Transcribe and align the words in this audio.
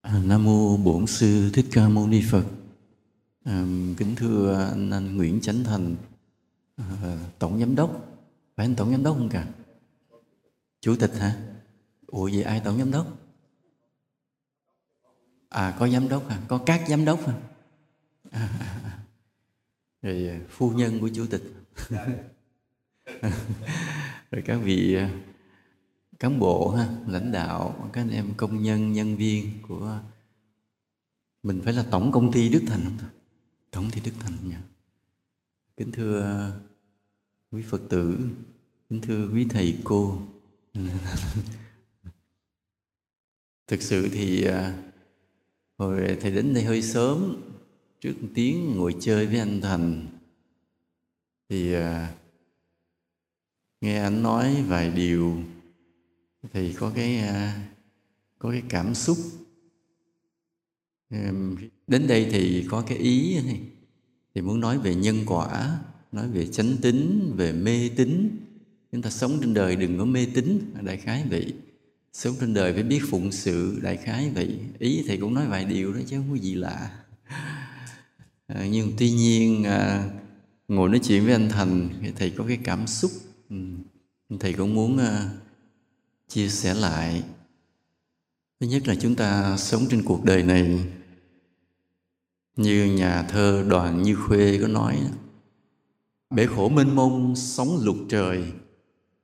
À, 0.00 0.20
Nam 0.24 0.44
mô 0.44 0.76
Bổn 0.76 1.06
sư 1.06 1.50
Thích 1.52 1.66
Ca 1.72 1.88
Mâu 1.88 2.06
Ni 2.06 2.22
Phật. 2.30 2.44
À, 3.44 3.64
kính 3.96 4.16
thưa 4.16 4.68
anh, 4.70 4.90
anh 4.90 5.16
Nguyễn 5.16 5.40
Chánh 5.40 5.64
Thành, 5.64 5.96
à, 6.76 7.18
tổng 7.38 7.60
giám 7.60 7.74
đốc. 7.74 8.18
Phải 8.56 8.66
anh 8.66 8.74
tổng 8.74 8.90
giám 8.90 9.02
đốc 9.02 9.16
không 9.16 9.28
cả? 9.28 9.46
Chủ 10.80 10.96
tịch 10.96 11.12
hả? 11.18 11.36
Ủa 12.06 12.30
vậy 12.32 12.42
ai 12.42 12.60
tổng 12.64 12.78
giám 12.78 12.90
đốc? 12.90 13.18
À 15.48 15.76
có 15.78 15.88
giám 15.88 16.08
đốc 16.08 16.28
hả? 16.28 16.40
Có 16.48 16.58
các 16.66 16.84
giám 16.88 17.04
đốc 17.04 17.26
hả? 17.26 17.34
À, 18.30 18.48
à, 18.60 18.80
à. 18.84 18.98
Rồi 20.02 20.28
à, 20.28 20.40
phu 20.50 20.70
nhân 20.70 21.00
của 21.00 21.08
chủ 21.14 21.26
tịch. 21.26 21.42
rồi 24.30 24.42
các 24.44 24.56
vị 24.56 24.94
à, 24.94 25.10
cán 26.20 26.38
bộ 26.38 26.68
ha, 26.68 26.88
lãnh 27.06 27.32
đạo, 27.32 27.90
các 27.92 28.00
anh 28.00 28.10
em 28.10 28.34
công 28.36 28.62
nhân, 28.62 28.92
nhân 28.92 29.16
viên 29.16 29.62
của 29.68 30.00
mình 31.42 31.60
phải 31.64 31.72
là 31.72 31.86
tổng 31.90 32.12
công 32.12 32.32
ty 32.32 32.48
Đức 32.48 32.62
Thành 32.66 32.80
không 32.84 32.98
ta? 33.00 33.10
Tổng 33.70 33.84
công 33.84 33.90
ty 33.90 34.00
Đức 34.00 34.16
Thành 34.20 34.32
nha. 34.48 34.62
Kính 35.76 35.92
thưa 35.92 36.52
quý 37.50 37.62
Phật 37.62 37.80
tử, 37.88 38.18
kính 38.90 39.00
thưa 39.00 39.28
quý 39.28 39.46
thầy 39.50 39.78
cô. 39.84 40.18
Thực 43.66 43.82
sự 43.82 44.08
thì 44.12 44.44
à, 44.44 44.82
hồi 45.78 46.18
thầy 46.20 46.30
đến 46.30 46.54
đây 46.54 46.64
hơi 46.64 46.82
sớm, 46.82 47.36
trước 48.00 48.14
tiếng 48.34 48.76
ngồi 48.76 48.96
chơi 49.00 49.26
với 49.26 49.38
anh 49.38 49.60
Thành 49.60 50.06
thì 51.48 51.72
à, 51.74 52.14
nghe 53.80 54.02
anh 54.02 54.22
nói 54.22 54.64
vài 54.68 54.90
điều 54.90 55.36
thì 56.52 56.72
có 56.72 56.92
cái 56.94 57.18
à, 57.18 57.68
có 58.38 58.50
cái 58.50 58.62
cảm 58.68 58.94
xúc. 58.94 59.18
Đến 61.86 62.06
đây 62.06 62.28
thì 62.30 62.66
có 62.70 62.84
cái 62.86 62.98
ý 62.98 63.42
này. 63.46 63.60
Thì 64.34 64.40
muốn 64.40 64.60
nói 64.60 64.78
về 64.78 64.94
nhân 64.94 65.22
quả 65.26 65.78
nói 66.12 66.28
về 66.28 66.46
chánh 66.46 66.76
tính 66.82 67.32
về 67.36 67.52
mê 67.52 67.90
tín. 67.96 68.36
Chúng 68.92 69.02
ta 69.02 69.10
sống 69.10 69.38
trên 69.40 69.54
đời 69.54 69.76
đừng 69.76 69.98
có 69.98 70.04
mê 70.04 70.26
tín 70.34 70.58
đại 70.82 70.96
khái 70.96 71.24
vậy. 71.30 71.54
Sống 72.12 72.34
trên 72.40 72.54
đời 72.54 72.72
phải 72.72 72.82
biết 72.82 73.00
phụng 73.10 73.32
sự 73.32 73.80
đại 73.82 73.96
khái 73.96 74.30
vậy. 74.30 74.58
Ý 74.78 75.04
thì 75.08 75.16
cũng 75.16 75.34
nói 75.34 75.46
vài 75.46 75.64
điều 75.64 75.92
đó 75.92 76.00
chứ 76.06 76.16
không 76.16 76.30
có 76.30 76.36
gì 76.36 76.54
lạ. 76.54 76.90
À, 78.46 78.66
nhưng 78.70 78.92
tuy 78.98 79.10
nhiên 79.10 79.64
à, 79.64 80.10
ngồi 80.68 80.88
nói 80.88 81.00
chuyện 81.02 81.24
với 81.24 81.32
anh 81.32 81.48
thành 81.48 81.88
thầy 82.16 82.30
có 82.30 82.44
cái 82.48 82.58
cảm 82.64 82.86
xúc. 82.86 83.10
Ừ. 83.50 83.56
thầy 84.40 84.52
cũng 84.52 84.74
muốn 84.74 84.98
à, 84.98 85.30
chia 86.30 86.48
sẻ 86.48 86.74
lại. 86.74 87.22
Thứ 88.60 88.66
nhất 88.66 88.88
là 88.88 88.94
chúng 88.94 89.14
ta 89.14 89.56
sống 89.56 89.86
trên 89.90 90.02
cuộc 90.04 90.24
đời 90.24 90.42
này 90.42 90.84
như 92.56 92.84
nhà 92.84 93.22
thơ 93.22 93.64
đoàn 93.68 94.02
như 94.02 94.16
khuê 94.16 94.58
có 94.62 94.68
nói 94.68 94.98
bể 96.30 96.46
khổ 96.46 96.68
mênh 96.68 96.96
mông 96.96 97.36
sóng 97.36 97.78
lục 97.80 97.96
trời 98.08 98.52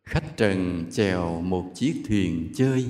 khách 0.04 0.36
trần 0.36 0.84
chèo 0.92 1.40
một 1.40 1.64
chiếc 1.74 2.02
thuyền 2.08 2.52
chơi. 2.56 2.86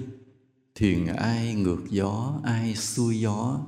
Thuyền 0.75 1.07
ai 1.07 1.55
ngược 1.55 1.81
gió 1.91 2.41
ai 2.45 2.75
xuôi 2.75 3.21
gió 3.21 3.61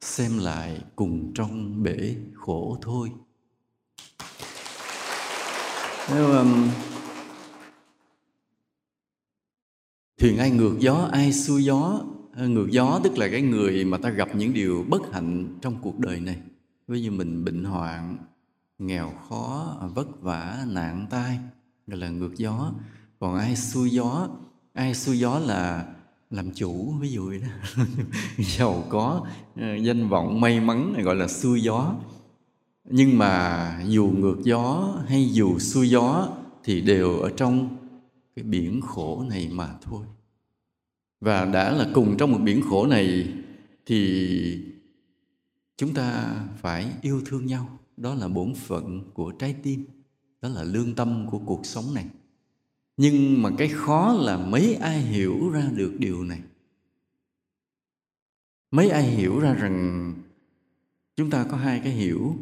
xem 0.00 0.38
lại 0.38 0.80
cùng 0.96 1.32
trong 1.34 1.82
bể 1.82 2.14
khổ 2.34 2.78
thôi. 2.82 3.10
Nếu 6.10 6.32
um, 6.32 6.70
thuyền 10.18 10.38
ai 10.38 10.50
ngược 10.50 10.74
gió, 10.78 11.08
ai 11.12 11.32
xuôi 11.32 11.64
gió? 11.64 12.00
Ờ, 12.36 12.48
ngược 12.48 12.70
gió 12.70 13.00
tức 13.04 13.18
là 13.18 13.28
cái 13.28 13.42
người 13.42 13.84
mà 13.84 13.98
ta 13.98 14.10
gặp 14.10 14.28
những 14.34 14.54
điều 14.54 14.84
bất 14.88 15.12
hạnh 15.12 15.58
trong 15.60 15.76
cuộc 15.82 15.98
đời 15.98 16.20
này. 16.20 16.36
Ví 16.88 17.02
dụ 17.02 17.10
mình 17.10 17.44
bệnh 17.44 17.64
hoạn, 17.64 18.16
nghèo 18.78 19.12
khó, 19.28 19.76
vất 19.94 20.22
vả, 20.22 20.64
nạn 20.66 21.06
tai, 21.10 21.38
gọi 21.86 21.98
là 21.98 22.08
ngược 22.08 22.36
gió. 22.36 22.72
Còn 23.18 23.36
ai 23.36 23.56
xuôi 23.56 23.90
gió? 23.90 24.28
Ai 24.72 24.94
xuôi 24.94 25.18
gió 25.18 25.38
là 25.38 25.86
làm 26.30 26.50
chủ, 26.50 26.94
ví 27.00 27.08
dụ 27.08 27.28
vậy 27.28 27.38
đó. 27.38 27.84
Giàu 28.38 28.84
có 28.88 29.26
ờ, 29.56 29.74
danh 29.74 30.08
vọng 30.08 30.40
may 30.40 30.60
mắn 30.60 30.92
này 30.92 31.02
gọi 31.02 31.16
là 31.16 31.28
xuôi 31.28 31.62
gió. 31.62 31.94
Nhưng 32.84 33.18
mà 33.18 33.80
dù 33.86 34.06
ngược 34.16 34.36
gió 34.42 34.94
hay 35.08 35.28
dù 35.32 35.58
xuôi 35.58 35.90
gió 35.90 36.28
thì 36.64 36.80
đều 36.80 37.18
ở 37.18 37.30
trong 37.36 37.75
cái 38.36 38.42
biển 38.42 38.80
khổ 38.80 39.24
này 39.30 39.48
mà 39.52 39.74
thôi. 39.82 40.06
Và 41.20 41.44
đã 41.44 41.72
là 41.72 41.90
cùng 41.94 42.16
trong 42.18 42.32
một 42.32 42.38
biển 42.38 42.62
khổ 42.68 42.86
này 42.86 43.34
thì 43.86 44.64
chúng 45.76 45.94
ta 45.94 46.36
phải 46.56 46.92
yêu 47.02 47.22
thương 47.26 47.46
nhau. 47.46 47.78
Đó 47.96 48.14
là 48.14 48.28
bổn 48.28 48.54
phận 48.54 49.10
của 49.14 49.30
trái 49.30 49.56
tim. 49.62 49.84
Đó 50.42 50.48
là 50.48 50.62
lương 50.62 50.94
tâm 50.94 51.26
của 51.30 51.38
cuộc 51.38 51.66
sống 51.66 51.94
này. 51.94 52.06
Nhưng 52.96 53.42
mà 53.42 53.50
cái 53.58 53.68
khó 53.68 54.12
là 54.12 54.46
mấy 54.46 54.74
ai 54.74 55.00
hiểu 55.00 55.50
ra 55.50 55.70
được 55.74 55.92
điều 55.98 56.24
này? 56.24 56.40
Mấy 58.70 58.90
ai 58.90 59.02
hiểu 59.02 59.40
ra 59.40 59.54
rằng 59.54 60.14
chúng 61.16 61.30
ta 61.30 61.46
có 61.50 61.56
hai 61.56 61.80
cái 61.84 61.92
hiểu. 61.92 62.36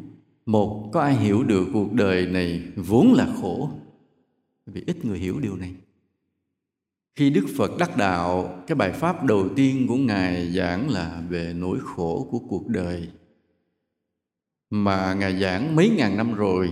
Một, 0.45 0.89
có 0.93 1.01
ai 1.01 1.15
hiểu 1.15 1.43
được 1.43 1.67
cuộc 1.73 1.93
đời 1.93 2.25
này 2.25 2.63
vốn 2.75 3.13
là 3.13 3.35
khổ? 3.41 3.71
Vì 4.65 4.83
ít 4.87 5.05
người 5.05 5.19
hiểu 5.19 5.39
điều 5.39 5.55
này 5.55 5.75
khi 7.15 7.29
đức 7.29 7.45
phật 7.57 7.71
đắc 7.79 7.97
đạo, 7.97 8.63
cái 8.67 8.75
bài 8.75 8.91
pháp 8.91 9.25
đầu 9.25 9.49
tiên 9.55 9.85
của 9.87 9.95
ngài 9.95 10.51
giảng 10.51 10.89
là 10.89 11.23
về 11.29 11.53
nỗi 11.53 11.79
khổ 11.83 12.27
của 12.31 12.39
cuộc 12.39 12.67
đời. 12.67 13.09
Mà 14.69 15.13
ngài 15.13 15.39
giảng 15.39 15.75
mấy 15.75 15.89
ngàn 15.89 16.17
năm 16.17 16.33
rồi, 16.33 16.71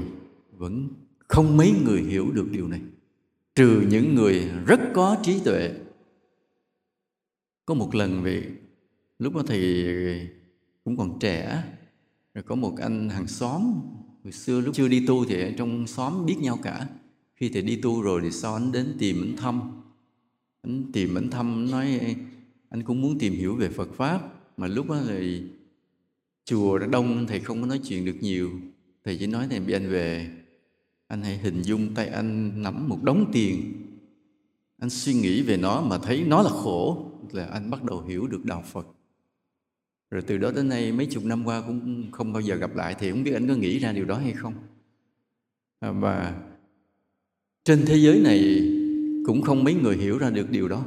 vẫn 0.52 0.90
không 1.28 1.58
mấy 1.58 1.74
người 1.86 2.02
hiểu 2.02 2.32
được 2.32 2.52
điều 2.52 2.68
này. 2.68 2.82
Trừ 3.56 3.84
những 3.90 4.16
người 4.16 4.50
rất 4.68 4.80
có 4.94 5.18
trí 5.24 5.40
tuệ. 5.40 5.72
Có 7.66 7.74
một 7.74 7.96
lần 7.96 8.24
vì 8.24 8.44
lúc 9.20 9.36
đó 9.36 9.42
thì 9.48 9.86
cũng 10.84 10.98
còn 10.98 11.20
trẻ, 11.20 11.64
rồi 12.34 12.44
có 12.44 12.56
một 12.56 12.76
anh 12.82 13.10
hàng 13.10 13.28
xóm, 13.28 13.74
hồi 14.24 14.32
xưa 14.32 14.62
lúc 14.62 14.76
chưa 14.76 14.88
đi 14.88 15.06
tu 15.08 15.26
thì 15.26 15.54
trong 15.58 15.88
xóm 15.88 16.26
biết 16.26 16.36
nhau 16.40 16.60
cả. 16.64 16.88
Khi 17.36 17.50
thì 17.50 17.62
đi 17.62 17.76
tu 17.82 18.02
rồi 18.02 18.22
thì 18.24 18.32
sau 18.32 18.54
anh 18.54 18.72
đến 18.72 18.96
tìm 19.00 19.22
anh 19.22 19.36
thăm 19.38 19.62
anh 20.64 20.92
tìm, 20.94 21.16
anh 21.16 21.30
thăm 21.30 21.72
nói, 21.72 22.16
anh 22.70 22.84
cũng 22.84 23.02
muốn 23.02 23.20
tìm 23.20 23.34
hiểu 23.34 23.56
về 23.56 23.70
Phật 23.70 23.94
pháp. 23.94 24.22
Mà 24.58 24.68
lúc 24.68 24.90
đó 24.90 25.00
thì 25.08 25.44
chùa 26.46 26.78
đã 26.78 26.88
đông, 26.88 27.28
thầy 27.28 27.40
không 27.40 27.62
có 27.62 27.68
nói 27.68 27.80
chuyện 27.84 28.06
được 28.06 28.16
nhiều. 28.22 28.52
Thầy 29.06 29.18
chỉ 29.18 29.28
nói, 29.28 29.48
thầy 29.50 29.60
bị 29.60 29.74
anh 29.74 29.90
về. 29.90 30.32
Anh 31.08 31.22
hãy 31.22 31.38
hình 31.38 31.62
dung 31.62 31.94
tay 31.96 32.08
anh 32.08 32.62
nắm 32.64 32.90
một 32.90 33.04
đống 33.04 33.30
tiền. 33.34 33.74
Anh 34.78 34.90
suy 34.90 35.14
nghĩ 35.14 35.42
về 35.42 35.58
nó 35.58 35.82
mà 35.82 35.98
thấy 35.98 36.24
nó 36.28 36.42
là 36.42 36.50
khổ. 36.50 37.12
Là 37.32 37.46
anh 37.46 37.70
bắt 37.70 37.84
đầu 37.84 38.02
hiểu 38.02 38.28
được 38.28 38.46
đạo 38.46 38.64
Phật. 38.72 38.88
Rồi 40.12 40.22
từ 40.22 40.38
đó 40.38 40.52
đến 40.56 40.70
nay 40.70 40.92
mấy 40.92 41.06
chục 41.06 41.26
năm 41.26 41.46
qua 41.46 41.64
cũng 41.68 42.12
không 42.12 42.34
bao 42.34 42.42
giờ 42.42 42.56
gặp 42.56 42.76
lại. 42.76 42.96
Thì 43.00 43.12
không 43.12 43.24
biết 43.24 43.34
anh 43.34 43.48
có 43.48 43.56
nghĩ 43.56 43.80
ra 43.80 43.92
điều 43.92 44.06
đó 44.06 44.18
hay 44.18 44.34
không. 44.34 44.54
À, 45.80 45.92
và 45.92 46.42
trên 47.64 47.86
thế 47.86 47.98
giới 47.98 48.20
này 48.20 48.70
cũng 49.26 49.42
không 49.42 49.64
mấy 49.64 49.74
người 49.74 49.98
hiểu 49.98 50.18
ra 50.18 50.30
được 50.30 50.50
điều 50.50 50.68
đó. 50.68 50.86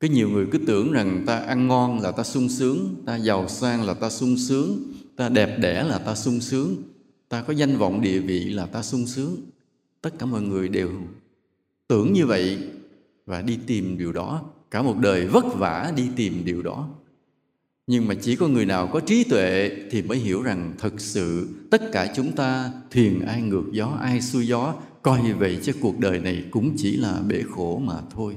Cái 0.00 0.10
nhiều 0.10 0.28
người 0.28 0.46
cứ 0.52 0.58
tưởng 0.58 0.92
rằng 0.92 1.22
ta 1.26 1.38
ăn 1.38 1.68
ngon 1.68 2.00
là 2.00 2.12
ta 2.12 2.22
sung 2.22 2.48
sướng, 2.48 2.94
ta 3.06 3.16
giàu 3.16 3.48
sang 3.48 3.82
là 3.82 3.94
ta 3.94 4.10
sung 4.10 4.36
sướng, 4.36 4.82
ta 5.16 5.28
đẹp 5.28 5.58
đẽ 5.58 5.82
là 5.82 5.98
ta 5.98 6.14
sung 6.14 6.40
sướng, 6.40 6.76
ta 7.28 7.42
có 7.42 7.52
danh 7.52 7.76
vọng 7.76 8.00
địa 8.00 8.18
vị 8.18 8.44
là 8.44 8.66
ta 8.66 8.82
sung 8.82 9.06
sướng. 9.06 9.36
Tất 10.00 10.18
cả 10.18 10.26
mọi 10.26 10.42
người 10.42 10.68
đều 10.68 10.90
tưởng 11.88 12.12
như 12.12 12.26
vậy 12.26 12.58
và 13.26 13.42
đi 13.42 13.58
tìm 13.66 13.98
điều 13.98 14.12
đó. 14.12 14.42
Cả 14.70 14.82
một 14.82 14.98
đời 14.98 15.26
vất 15.26 15.44
vả 15.54 15.92
đi 15.96 16.08
tìm 16.16 16.44
điều 16.44 16.62
đó. 16.62 16.88
Nhưng 17.86 18.08
mà 18.08 18.14
chỉ 18.14 18.36
có 18.36 18.48
người 18.48 18.66
nào 18.66 18.86
có 18.92 19.00
trí 19.00 19.24
tuệ 19.24 19.70
thì 19.90 20.02
mới 20.02 20.18
hiểu 20.18 20.42
rằng 20.42 20.74
thực 20.78 21.00
sự 21.00 21.48
tất 21.70 21.92
cả 21.92 22.12
chúng 22.16 22.32
ta 22.32 22.72
thuyền 22.90 23.20
ai 23.20 23.42
ngược 23.42 23.64
gió, 23.72 23.86
ai 24.00 24.20
xuôi 24.20 24.46
gió 24.46 24.74
coi 25.02 25.32
vậy 25.32 25.58
chứ 25.62 25.72
cuộc 25.80 25.98
đời 25.98 26.18
này 26.20 26.44
cũng 26.50 26.74
chỉ 26.76 26.96
là 26.96 27.22
bể 27.28 27.42
khổ 27.50 27.82
mà 27.84 27.94
thôi. 28.14 28.36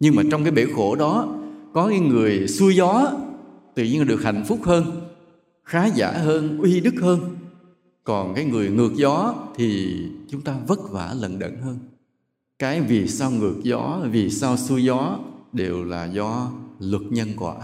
Nhưng 0.00 0.14
mà 0.14 0.22
trong 0.30 0.42
cái 0.44 0.52
bể 0.52 0.66
khổ 0.76 0.94
đó, 0.94 1.34
có 1.72 1.88
cái 1.88 2.00
người 2.00 2.48
xuôi 2.48 2.76
gió, 2.76 3.12
tự 3.74 3.84
nhiên 3.84 4.06
được 4.06 4.22
hạnh 4.22 4.44
phúc 4.48 4.58
hơn, 4.62 4.84
khá 5.64 5.86
giả 5.86 6.10
hơn, 6.10 6.58
uy 6.58 6.80
đức 6.80 6.94
hơn. 7.00 7.20
Còn 8.04 8.34
cái 8.34 8.44
người 8.44 8.70
ngược 8.70 8.92
gió 8.94 9.34
thì 9.56 9.96
chúng 10.28 10.40
ta 10.40 10.56
vất 10.66 10.90
vả 10.90 11.14
lận 11.20 11.38
đận 11.38 11.56
hơn. 11.62 11.78
Cái 12.58 12.80
vì 12.80 13.08
sao 13.08 13.30
ngược 13.30 13.56
gió, 13.62 14.00
vì 14.10 14.30
sao 14.30 14.56
xuôi 14.56 14.84
gió 14.84 15.18
đều 15.52 15.84
là 15.84 16.04
do 16.04 16.52
luật 16.78 17.02
nhân 17.10 17.28
quả. 17.36 17.56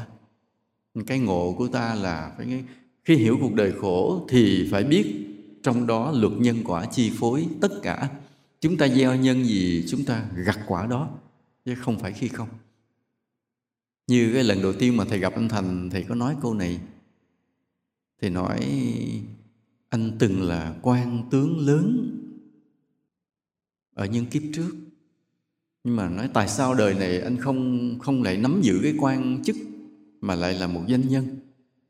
Cái 1.06 1.18
ngộ 1.18 1.54
của 1.58 1.68
ta 1.68 1.94
là 1.94 2.32
phải 2.36 2.64
khi 3.04 3.16
hiểu 3.16 3.38
cuộc 3.40 3.54
đời 3.54 3.72
khổ 3.80 4.26
thì 4.28 4.68
phải 4.70 4.84
biết 4.84 5.26
trong 5.62 5.86
đó 5.86 6.12
luật 6.14 6.32
nhân 6.38 6.56
quả 6.64 6.84
chi 6.84 7.10
phối 7.18 7.46
tất 7.60 7.82
cả 7.82 8.08
chúng 8.60 8.76
ta 8.76 8.88
gieo 8.88 9.16
nhân 9.16 9.44
gì 9.44 9.84
chúng 9.88 10.04
ta 10.04 10.30
gặt 10.34 10.58
quả 10.66 10.86
đó, 10.86 11.18
chứ 11.64 11.74
không 11.74 11.98
phải 11.98 12.12
khi 12.12 12.28
không. 12.28 12.48
Như 14.06 14.30
cái 14.34 14.44
lần 14.44 14.62
đầu 14.62 14.72
tiên 14.72 14.96
mà 14.96 15.04
thầy 15.04 15.18
gặp 15.18 15.34
anh 15.34 15.48
thành, 15.48 15.90
thầy 15.90 16.04
có 16.04 16.14
nói 16.14 16.36
câu 16.42 16.54
này. 16.54 16.80
Thầy 18.20 18.30
nói, 18.30 18.60
anh 19.88 20.16
từng 20.18 20.42
là 20.42 20.76
quan 20.82 21.28
tướng 21.30 21.58
lớn 21.58 22.16
ở 23.94 24.06
những 24.06 24.26
kiếp 24.26 24.42
trước. 24.54 24.70
Nhưng 25.84 25.96
mà 25.96 26.08
nói, 26.08 26.30
tại 26.34 26.48
sao 26.48 26.74
đời 26.74 26.94
này 26.94 27.20
anh 27.20 27.36
không 27.36 27.98
không 27.98 28.22
lại 28.22 28.36
nắm 28.36 28.60
giữ 28.62 28.80
cái 28.82 28.94
quan 28.98 29.42
chức 29.44 29.56
mà 30.20 30.34
lại 30.34 30.54
là 30.54 30.66
một 30.66 30.84
danh 30.86 31.08
nhân? 31.08 31.36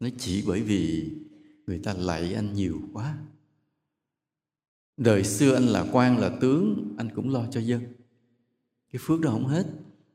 Nó 0.00 0.08
chỉ 0.18 0.44
bởi 0.46 0.62
vì 0.62 1.10
người 1.66 1.78
ta 1.78 1.94
lạy 1.94 2.34
anh 2.34 2.54
nhiều 2.54 2.80
quá 2.92 3.18
đời 5.00 5.24
xưa 5.24 5.54
anh 5.54 5.66
là 5.66 5.86
quan, 5.92 6.18
là 6.18 6.28
tướng, 6.28 6.94
anh 6.98 7.08
cũng 7.14 7.32
lo 7.32 7.44
cho 7.50 7.60
dân. 7.60 7.80
Cái 8.92 9.00
phước 9.00 9.20
đó 9.20 9.30
không 9.30 9.46
hết. 9.46 9.66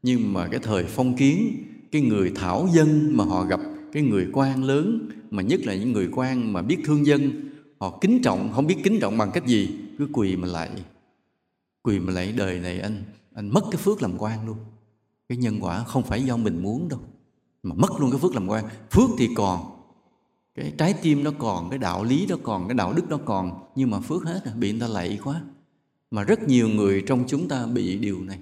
Nhưng 0.03 0.33
mà 0.33 0.47
cái 0.47 0.59
thời 0.63 0.83
phong 0.83 1.17
kiến, 1.17 1.63
cái 1.91 2.01
người 2.01 2.31
thảo 2.35 2.67
dân 2.73 3.17
mà 3.17 3.23
họ 3.23 3.45
gặp 3.45 3.59
cái 3.93 4.03
người 4.03 4.27
quan 4.33 4.63
lớn, 4.63 5.09
mà 5.29 5.41
nhất 5.41 5.59
là 5.65 5.75
những 5.75 5.91
người 5.91 6.09
quan 6.11 6.53
mà 6.53 6.61
biết 6.61 6.77
thương 6.85 7.05
dân, 7.05 7.49
họ 7.79 7.97
kính 8.01 8.19
trọng, 8.23 8.51
không 8.53 8.67
biết 8.67 8.77
kính 8.83 8.99
trọng 9.01 9.17
bằng 9.17 9.31
cách 9.33 9.47
gì, 9.47 9.69
cứ 9.97 10.07
quỳ 10.13 10.35
mà 10.35 10.47
lại, 10.47 10.69
quỳ 11.83 11.99
mà 11.99 12.13
lại 12.13 12.33
đời 12.37 12.59
này 12.59 12.79
anh 12.79 13.03
anh 13.33 13.49
mất 13.49 13.61
cái 13.71 13.81
phước 13.81 14.01
làm 14.01 14.11
quan 14.17 14.45
luôn. 14.45 14.57
Cái 15.29 15.37
nhân 15.37 15.57
quả 15.61 15.83
không 15.83 16.03
phải 16.03 16.23
do 16.23 16.37
mình 16.37 16.63
muốn 16.63 16.89
đâu, 16.89 16.99
mà 17.63 17.75
mất 17.75 17.99
luôn 17.99 18.11
cái 18.11 18.19
phước 18.19 18.33
làm 18.33 18.47
quan. 18.47 18.65
Phước 18.91 19.09
thì 19.17 19.29
còn 19.35 19.74
cái 20.55 20.73
trái 20.77 20.93
tim 20.93 21.23
nó 21.23 21.31
còn, 21.37 21.69
cái 21.69 21.79
đạo 21.79 22.03
lý 22.03 22.25
nó 22.29 22.35
còn, 22.43 22.67
cái 22.67 22.75
đạo 22.75 22.93
đức 22.93 23.09
nó 23.09 23.17
còn, 23.17 23.63
nhưng 23.75 23.89
mà 23.89 23.99
phước 23.99 24.23
hết 24.23 24.41
bị 24.55 24.71
người 24.71 24.81
ta 24.81 24.87
lạy 24.87 25.19
quá. 25.23 25.41
Mà 26.11 26.23
rất 26.23 26.47
nhiều 26.47 26.67
người 26.67 27.03
trong 27.07 27.23
chúng 27.27 27.47
ta 27.47 27.65
bị 27.65 27.97
điều 27.97 28.21
này. 28.21 28.39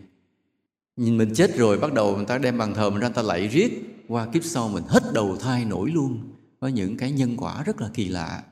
Nhìn 0.98 1.18
mình 1.18 1.34
chết 1.36 1.58
rồi, 1.58 1.80
bắt 1.80 1.94
đầu 1.94 2.16
người 2.16 2.26
ta 2.26 2.38
đem 2.38 2.58
bàn 2.58 2.74
thờ 2.74 2.90
mình 2.90 3.00
ra, 3.00 3.08
người 3.08 3.16
ta 3.16 3.22
lạy 3.22 3.48
riết. 3.48 3.90
Qua 4.08 4.26
kiếp 4.26 4.44
sau 4.44 4.70
mình 4.70 4.84
hết 4.88 5.04
đầu 5.14 5.38
thai 5.38 5.66
nổi 5.66 5.92
luôn 5.92 6.20
có 6.60 6.68
những 6.68 6.98
cái 6.98 7.12
nhân 7.12 7.38
quả 7.38 7.64
rất 7.64 7.82
là 7.82 7.90
kỳ 7.94 8.08
lạ. 8.08 8.44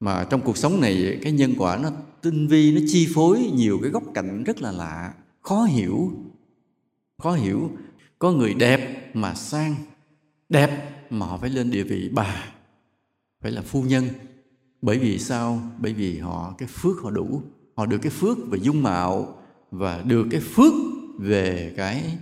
Mà 0.00 0.24
trong 0.30 0.40
cuộc 0.40 0.56
sống 0.56 0.80
này, 0.80 1.18
cái 1.22 1.32
nhân 1.32 1.54
quả 1.58 1.76
nó 1.76 1.90
tinh 2.22 2.46
vi, 2.46 2.72
nó 2.72 2.80
chi 2.88 3.08
phối 3.14 3.50
nhiều 3.54 3.78
cái 3.82 3.90
góc 3.90 4.02
cạnh 4.14 4.44
rất 4.44 4.62
là 4.62 4.72
lạ, 4.72 5.14
khó 5.42 5.64
hiểu. 5.64 6.12
Khó 7.22 7.32
hiểu, 7.32 7.70
có 8.18 8.32
người 8.32 8.54
đẹp 8.54 9.10
mà 9.14 9.34
sang, 9.34 9.74
đẹp 10.48 11.00
mà 11.10 11.26
họ 11.26 11.38
phải 11.38 11.50
lên 11.50 11.70
địa 11.70 11.82
vị 11.82 12.10
bà 12.12 12.53
phải 13.44 13.52
là 13.52 13.62
phu 13.62 13.82
nhân. 13.82 14.08
Bởi 14.82 14.98
vì 14.98 15.18
sao? 15.18 15.62
Bởi 15.78 15.92
vì 15.92 16.18
họ, 16.18 16.54
cái 16.58 16.68
phước 16.68 16.96
họ 17.02 17.10
đủ. 17.10 17.42
Họ 17.74 17.86
được 17.86 17.98
cái 18.02 18.10
phước 18.10 18.38
về 18.50 18.58
dung 18.62 18.82
mạo 18.82 19.38
và 19.70 20.02
được 20.02 20.26
cái 20.30 20.40
phước 20.40 20.72
về 21.18 21.74
cái 21.76 22.18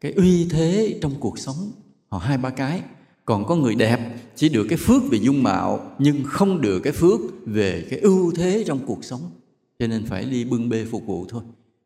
cái 0.00 0.12
uy 0.12 0.48
thế 0.50 0.98
trong 1.02 1.14
cuộc 1.20 1.38
sống. 1.38 1.72
Họ 2.08 2.18
hai 2.18 2.38
ba 2.38 2.50
cái. 2.50 2.82
Còn 3.24 3.44
có 3.44 3.56
người 3.56 3.74
đẹp 3.74 4.16
chỉ 4.34 4.48
được 4.48 4.66
cái 4.68 4.78
phước 4.78 5.02
về 5.10 5.18
dung 5.18 5.42
mạo 5.42 5.94
nhưng 5.98 6.24
không 6.24 6.60
được 6.60 6.80
cái 6.80 6.92
phước 6.92 7.20
về 7.46 7.86
cái 7.90 7.98
ưu 7.98 8.32
thế 8.32 8.64
trong 8.66 8.78
cuộc 8.86 9.04
sống. 9.04 9.30
Cho 9.78 9.86
nên 9.86 10.06
phải 10.06 10.24
đi 10.24 10.44
bưng 10.44 10.68
bê 10.68 10.84
phục 10.90 11.06
vụ 11.06 11.26
thôi. 11.28 11.42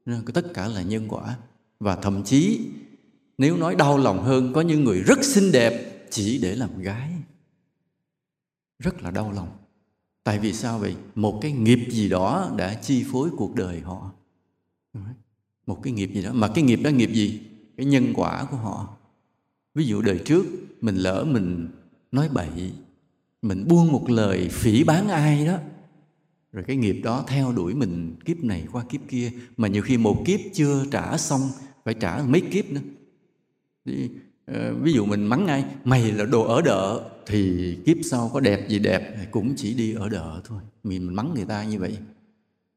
Nên 0.07 0.25
tất 0.25 0.55
cả 0.55 0.69
là 0.69 0.83
nhân 0.83 1.09
quả. 1.09 1.37
Và 1.81 1.97
thậm 1.97 2.23
chí, 2.23 2.61
nếu 3.39 3.57
nói 3.57 3.75
đau 3.75 3.99
lòng 3.99 4.23
hơn, 4.23 4.53
có 4.53 4.61
những 4.61 4.85
người 4.85 5.01
rất 5.01 5.25
xinh 5.25 5.53
đẹp 5.53 6.07
chỉ 6.11 6.39
để 6.39 6.55
làm 6.55 6.83
gái 6.83 7.11
rất 8.81 9.03
là 9.03 9.11
đau 9.11 9.33
lòng. 9.33 9.49
Tại 10.25 10.39
vì 10.39 10.53
sao 10.53 10.79
vậy? 10.79 10.97
Một 11.15 11.39
cái 11.43 11.53
nghiệp 11.53 11.81
gì 11.91 12.09
đó 12.09 12.55
đã 12.57 12.75
chi 12.75 13.05
phối 13.13 13.31
cuộc 13.37 13.55
đời 13.55 13.81
họ. 13.81 14.13
Một 15.67 15.81
cái 15.83 15.93
nghiệp 15.93 16.11
gì 16.15 16.23
đó. 16.23 16.33
Mà 16.33 16.49
cái 16.55 16.65
nghiệp 16.65 16.81
đó 16.83 16.91
nghiệp 16.91 17.11
gì? 17.13 17.41
Cái 17.77 17.87
nhân 17.87 18.13
quả 18.15 18.45
của 18.51 18.57
họ. 18.57 18.97
Ví 19.75 19.87
dụ 19.87 20.03
đời 20.03 20.23
trước, 20.25 20.47
mình 20.81 20.97
lỡ 20.97 21.25
mình 21.25 21.69
nói 22.13 22.29
bậy, 22.33 22.73
mình 23.43 23.69
buông 23.69 23.93
một 23.93 24.11
lời 24.11 24.49
phỉ 24.49 24.85
bán 24.85 25.09
ai 25.09 25.47
đó, 25.47 25.59
rồi 26.53 26.65
cái 26.67 26.77
nghiệp 26.77 27.01
đó 27.05 27.25
theo 27.29 27.53
đuổi 27.53 27.75
mình 27.75 28.17
kiếp 28.25 28.45
này 28.45 28.67
qua 28.73 28.85
kiếp 28.89 29.01
kia, 29.09 29.33
mà 29.57 29.69
nhiều 29.69 29.83
khi 29.83 29.97
một 29.97 30.23
kiếp 30.27 30.41
chưa 30.55 30.85
trả 30.91 31.17
xong, 31.17 31.41
phải 31.85 31.95
trả 31.95 32.23
mấy 32.23 32.41
kiếp 32.41 32.65
nữa. 32.71 32.81
Ờ, 34.53 34.75
ví 34.75 34.93
dụ 34.93 35.05
mình 35.05 35.27
mắng 35.27 35.47
ai 35.47 35.65
mày 35.85 36.13
là 36.13 36.25
đồ 36.25 36.43
ở 36.43 36.63
đợ 36.63 37.11
thì 37.27 37.77
kiếp 37.87 37.97
sau 38.03 38.31
có 38.35 38.41
đẹp 38.41 38.69
gì 38.69 38.79
đẹp 38.79 39.17
cũng 39.31 39.55
chỉ 39.57 39.75
đi 39.75 39.95
ở 39.95 40.09
đợ 40.09 40.41
thôi. 40.45 40.61
Mình 40.85 41.07
mình 41.07 41.17
mắng 41.17 41.35
người 41.35 41.45
ta 41.45 41.65
như 41.65 41.79
vậy. 41.79 41.99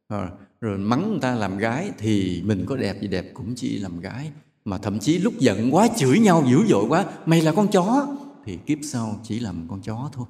À, 0.07 0.29
rồi 0.61 0.77
mắng 0.77 1.11
người 1.11 1.19
ta 1.21 1.35
làm 1.35 1.57
gái 1.57 1.91
thì 1.97 2.41
mình 2.45 2.65
có 2.65 2.75
đẹp 2.77 3.01
gì 3.01 3.07
đẹp 3.07 3.31
cũng 3.33 3.55
chỉ 3.55 3.79
làm 3.79 3.99
gái. 3.99 4.31
Mà 4.65 4.77
thậm 4.77 4.99
chí 4.99 5.17
lúc 5.17 5.33
giận 5.39 5.75
quá 5.75 5.87
chửi 5.97 6.19
nhau 6.19 6.43
dữ 6.49 6.57
dội 6.69 6.85
quá 6.89 7.05
mày 7.25 7.41
là 7.41 7.51
con 7.51 7.67
chó 7.71 8.07
thì 8.45 8.57
kiếp 8.65 8.77
sau 8.83 9.19
chỉ 9.23 9.39
làm 9.39 9.67
con 9.69 9.81
chó 9.81 10.09
thôi. 10.13 10.25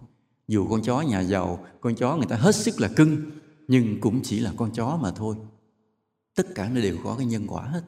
Dù 0.48 0.68
con 0.68 0.82
chó 0.82 1.02
nhà 1.02 1.20
giàu 1.20 1.66
con 1.82 1.96
chó 1.96 2.18
người 2.18 2.28
ta 2.30 2.36
hết 2.36 2.56
sức 2.56 2.82
là 2.82 2.88
cưng 2.88 3.18
nhưng 3.68 4.02
cũng 4.02 4.22
chỉ 4.24 4.40
là 4.40 4.52
con 4.56 4.72
chó 4.74 5.00
mà 5.02 5.12
thôi. 5.12 5.36
Tất 6.36 6.56
cả 6.56 6.70
nó 6.74 6.82
đều 6.82 6.98
có 7.04 7.16
cái 7.18 7.26
nhân 7.26 7.48
quả 7.48 7.64
hết. 7.64 7.82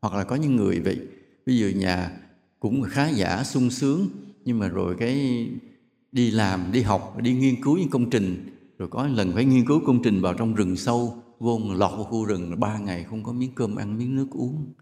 Hoặc 0.00 0.14
là 0.14 0.24
có 0.24 0.36
những 0.36 0.56
người 0.56 0.80
vậy 0.80 1.00
ví 1.46 1.58
dụ 1.58 1.68
nhà 1.68 2.18
cũng 2.62 2.82
khá 2.82 3.08
giả 3.08 3.44
sung 3.44 3.70
sướng. 3.70 4.08
Nhưng 4.44 4.58
mà 4.58 4.68
rồi 4.68 4.96
cái 4.98 5.46
đi 6.12 6.30
làm 6.30 6.72
đi 6.72 6.82
học 6.82 7.16
đi 7.22 7.32
nghiên 7.32 7.62
cứu 7.62 7.76
những 7.76 7.90
công 7.90 8.10
trình. 8.10 8.56
Rồi 8.78 8.88
có 8.88 9.06
lần 9.06 9.32
phải 9.32 9.44
nghiên 9.44 9.66
cứu 9.66 9.80
công 9.86 10.02
trình 10.02 10.20
vào 10.20 10.34
trong 10.34 10.54
rừng 10.54 10.76
sâu 10.76 11.22
vô 11.38 11.60
lọt 11.76 11.90
vào 11.90 12.04
khu 12.04 12.24
rừng 12.24 12.60
ba 12.60 12.78
ngày 12.78 13.04
không 13.04 13.22
có 13.22 13.32
miếng 13.32 13.54
cơm 13.54 13.76
ăn 13.76 13.98
miếng 13.98 14.16
nước 14.16 14.26
uống. 14.30 14.72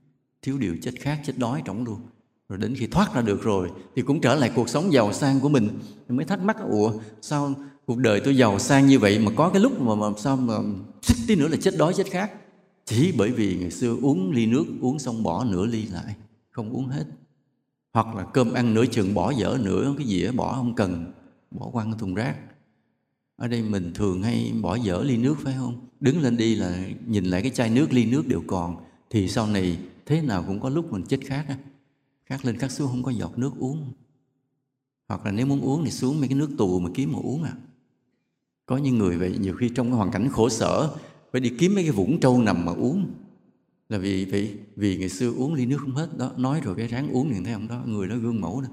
Thiếu 0.43 0.59
điều 0.59 0.77
chết 0.83 0.95
khác 1.01 1.21
chết 1.27 1.39
đói 1.39 1.63
trong 1.65 1.85
luôn. 1.85 2.01
Rồi 2.49 2.59
đến 2.59 2.75
khi 2.75 2.87
thoát 2.87 3.15
ra 3.15 3.21
được 3.21 3.43
rồi 3.43 3.71
thì 3.97 4.03
cũng 4.03 4.21
trở 4.21 4.35
lại 4.35 4.51
cuộc 4.55 4.69
sống 4.69 4.93
giàu 4.93 5.13
sang 5.13 5.41
của 5.41 5.49
mình. 5.49 5.69
Mới 6.09 6.25
thắc 6.25 6.43
mắc 6.43 6.57
ủa 6.71 6.93
sao 7.23 7.55
cuộc 7.87 7.99
đời 7.99 8.21
tôi 8.25 8.37
giàu 8.37 8.59
sang 8.59 8.87
như 8.87 8.99
vậy 8.99 9.19
mà 9.19 9.33
có 9.37 9.51
cái 9.51 9.63
lúc 9.63 9.81
mà, 9.81 9.95
mà 9.95 10.07
sao 10.19 10.37
mà 10.37 10.55
xích 11.03 11.19
tí 11.29 11.37
nữa 11.37 11.49
là 11.49 11.57
chết 11.61 11.75
đói 11.79 11.95
chết 11.95 12.07
khác 12.11 12.33
chỉ 12.85 13.13
bởi 13.19 13.31
vì 13.31 13.57
ngày 13.57 13.71
xưa 13.71 13.97
uống 14.03 14.31
ly 14.31 14.47
nước 14.47 14.65
uống 14.81 14.99
xong 14.99 15.23
bỏ 15.23 15.45
nửa 15.45 15.67
ly 15.67 15.87
lại 15.87 16.15
không 16.51 16.73
uống 16.73 16.87
hết 16.87 17.05
hoặc 17.93 18.15
là 18.15 18.25
cơm 18.25 18.53
ăn 18.53 18.75
nửa 18.75 18.87
chừng, 18.87 19.15
bỏ 19.15 19.31
dở 19.31 19.59
nửa, 19.61 19.95
cái 19.99 20.07
dĩa 20.07 20.33
bỏ 20.33 20.53
không 20.53 20.75
cần. 20.75 21.13
Bỏ 21.51 21.71
quăng 21.73 21.99
thùng 21.99 22.15
rác. 22.15 22.37
Ở 23.37 23.49
đây 23.49 23.63
mình 23.63 23.93
thường 23.95 24.23
hay 24.23 24.53
bỏ 24.63 24.75
dở 24.75 25.03
ly 25.03 25.17
nước, 25.17 25.37
phải 25.43 25.55
không? 25.59 25.89
Đứng 26.01 26.21
lên 26.21 26.37
đi 26.37 26.55
là 26.55 26.89
nhìn 27.07 27.25
lại 27.25 27.43
cái 27.43 27.51
chai 27.51 27.71
nước, 27.71 27.93
ly 27.93 28.05
nước 28.05 28.27
đều 28.27 28.43
còn. 28.47 28.77
Thì 29.11 29.29
sau 29.29 29.47
này 29.47 29.79
thế 30.07 30.23
nào 30.23 30.45
cũng 30.47 30.61
có 30.61 30.69
lúc 30.69 30.93
mình 30.93 31.03
chết 31.09 31.21
khát 31.25 31.45
á. 31.49 31.59
Khát 32.25 32.45
lên 32.45 32.59
khát 32.59 32.71
xuống, 32.71 32.89
không 32.89 33.03
có 33.03 33.11
giọt 33.11 33.39
nước 33.39 33.51
uống. 33.59 33.93
Hoặc 35.09 35.27
là 35.27 35.33
nếu 35.33 35.47
muốn 35.47 35.61
uống 35.61 35.85
thì 35.85 35.91
xuống 35.91 36.21
mấy 36.21 36.29
cái 36.29 36.39
nước 36.39 36.51
tù 36.59 36.81
mà 36.81 36.91
kiếm 36.95 37.13
mà 37.13 37.19
uống 37.23 37.43
à. 37.43 37.53
Có 38.67 38.77
những 38.77 38.99
người 38.99 39.19
vậy, 39.19 39.39
nhiều 39.41 39.55
khi 39.55 39.69
trong 39.75 39.87
cái 39.87 39.97
hoàn 39.97 40.11
cảnh 40.11 40.29
khổ 40.29 40.49
sở, 40.49 40.97
phải 41.33 41.41
đi 41.41 41.53
kiếm 41.59 41.75
mấy 41.75 41.85
cái 41.85 41.93
vũng 41.93 42.21
trâu 42.21 42.43
nằm 42.43 42.65
mà 42.65 42.73
uống 42.73 43.07
là 43.91 43.99
vì 43.99 44.25
vì 44.25 44.51
vì 44.77 44.97
ngày 44.97 45.09
xưa 45.09 45.33
uống 45.37 45.55
ly 45.55 45.67
nước 45.67 45.77
không 45.81 45.95
hết, 45.95 46.19
đó, 46.19 46.31
nói 46.37 46.61
rồi 46.65 46.75
cái 46.75 46.87
ráng 46.87 47.13
uống 47.13 47.31
liền 47.31 47.45
thấy 47.45 47.53
không 47.53 47.69
đó, 47.69 47.83
người 47.87 48.09
đó 48.09 48.17
gương 48.17 48.41
mẫu 48.41 48.61
đó. 48.61 48.69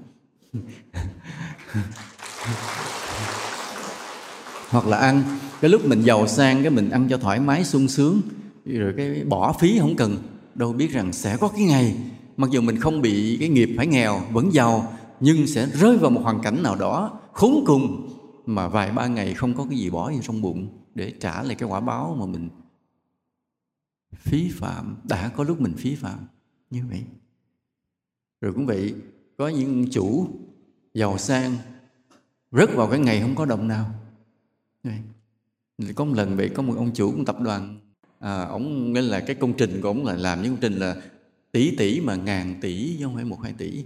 Hoặc 4.70 4.86
là 4.86 4.96
ăn, 4.96 5.22
cái 5.60 5.70
lúc 5.70 5.86
mình 5.86 6.02
giàu 6.02 6.26
sang, 6.26 6.62
cái 6.62 6.70
mình 6.70 6.90
ăn 6.90 7.08
cho 7.10 7.18
thoải 7.18 7.40
mái, 7.40 7.64
sung 7.64 7.88
sướng, 7.88 8.20
rồi 8.64 8.94
cái 8.96 9.24
bỏ 9.24 9.52
phí 9.60 9.78
không 9.78 9.96
cần, 9.96 10.16
đâu 10.54 10.72
biết 10.72 10.92
rằng 10.92 11.12
sẽ 11.12 11.36
có 11.36 11.48
cái 11.48 11.62
ngày, 11.62 11.96
mặc 12.36 12.50
dù 12.50 12.60
mình 12.60 12.76
không 12.76 13.02
bị 13.02 13.36
cái 13.40 13.48
nghiệp 13.48 13.70
phải 13.76 13.86
nghèo, 13.86 14.20
vẫn 14.32 14.52
giàu, 14.52 14.92
nhưng 15.20 15.46
sẽ 15.46 15.66
rơi 15.66 15.96
vào 15.96 16.10
một 16.10 16.20
hoàn 16.24 16.40
cảnh 16.40 16.62
nào 16.62 16.76
đó 16.76 17.20
khốn 17.32 17.64
cùng 17.66 18.08
mà 18.46 18.68
vài 18.68 18.92
ba 18.92 19.06
ngày 19.06 19.34
không 19.34 19.54
có 19.54 19.66
cái 19.70 19.78
gì 19.78 19.90
bỏ 19.90 20.10
gì 20.10 20.18
trong 20.22 20.42
bụng 20.42 20.68
để 20.94 21.12
trả 21.20 21.42
lại 21.42 21.54
cái 21.54 21.68
quả 21.68 21.80
báo 21.80 22.16
mà 22.20 22.26
mình 22.26 22.48
phí 24.12 24.50
phạm 24.50 24.96
đã 25.04 25.28
có 25.28 25.44
lúc 25.44 25.60
mình 25.60 25.74
phí 25.76 25.94
phạm 25.94 26.18
như 26.70 26.82
vậy. 26.90 27.02
Rồi 28.40 28.52
cũng 28.52 28.66
vậy 28.66 28.94
có 29.36 29.48
những 29.48 29.90
chủ 29.90 30.28
giàu 30.94 31.18
sang 31.18 31.56
rớt 32.52 32.74
vào 32.74 32.88
cái 32.90 32.98
ngày 32.98 33.20
không 33.20 33.34
có 33.34 33.44
đồng 33.44 33.68
nào. 33.68 33.94
Có 35.94 36.04
một 36.04 36.14
lần 36.16 36.36
vậy 36.36 36.50
có 36.54 36.62
một 36.62 36.74
ông 36.76 36.94
chủ 36.94 37.12
của 37.16 37.24
tập 37.26 37.40
đoàn 37.40 37.80
à, 38.18 38.42
ông 38.42 38.92
nên 38.92 39.04
là 39.04 39.20
cái 39.20 39.36
công 39.36 39.52
trình 39.56 39.80
của 39.82 39.88
ông 39.88 40.04
là 40.04 40.14
làm 40.14 40.42
những 40.42 40.52
công 40.52 40.60
trình 40.60 40.72
là 40.72 40.96
tỷ 41.52 41.76
tỷ 41.76 42.00
mà 42.00 42.14
ngàn 42.16 42.58
tỷ 42.60 42.96
chứ 42.98 43.04
không 43.04 43.14
phải 43.14 43.24
một 43.24 43.38
hai 43.42 43.52
tỷ. 43.52 43.84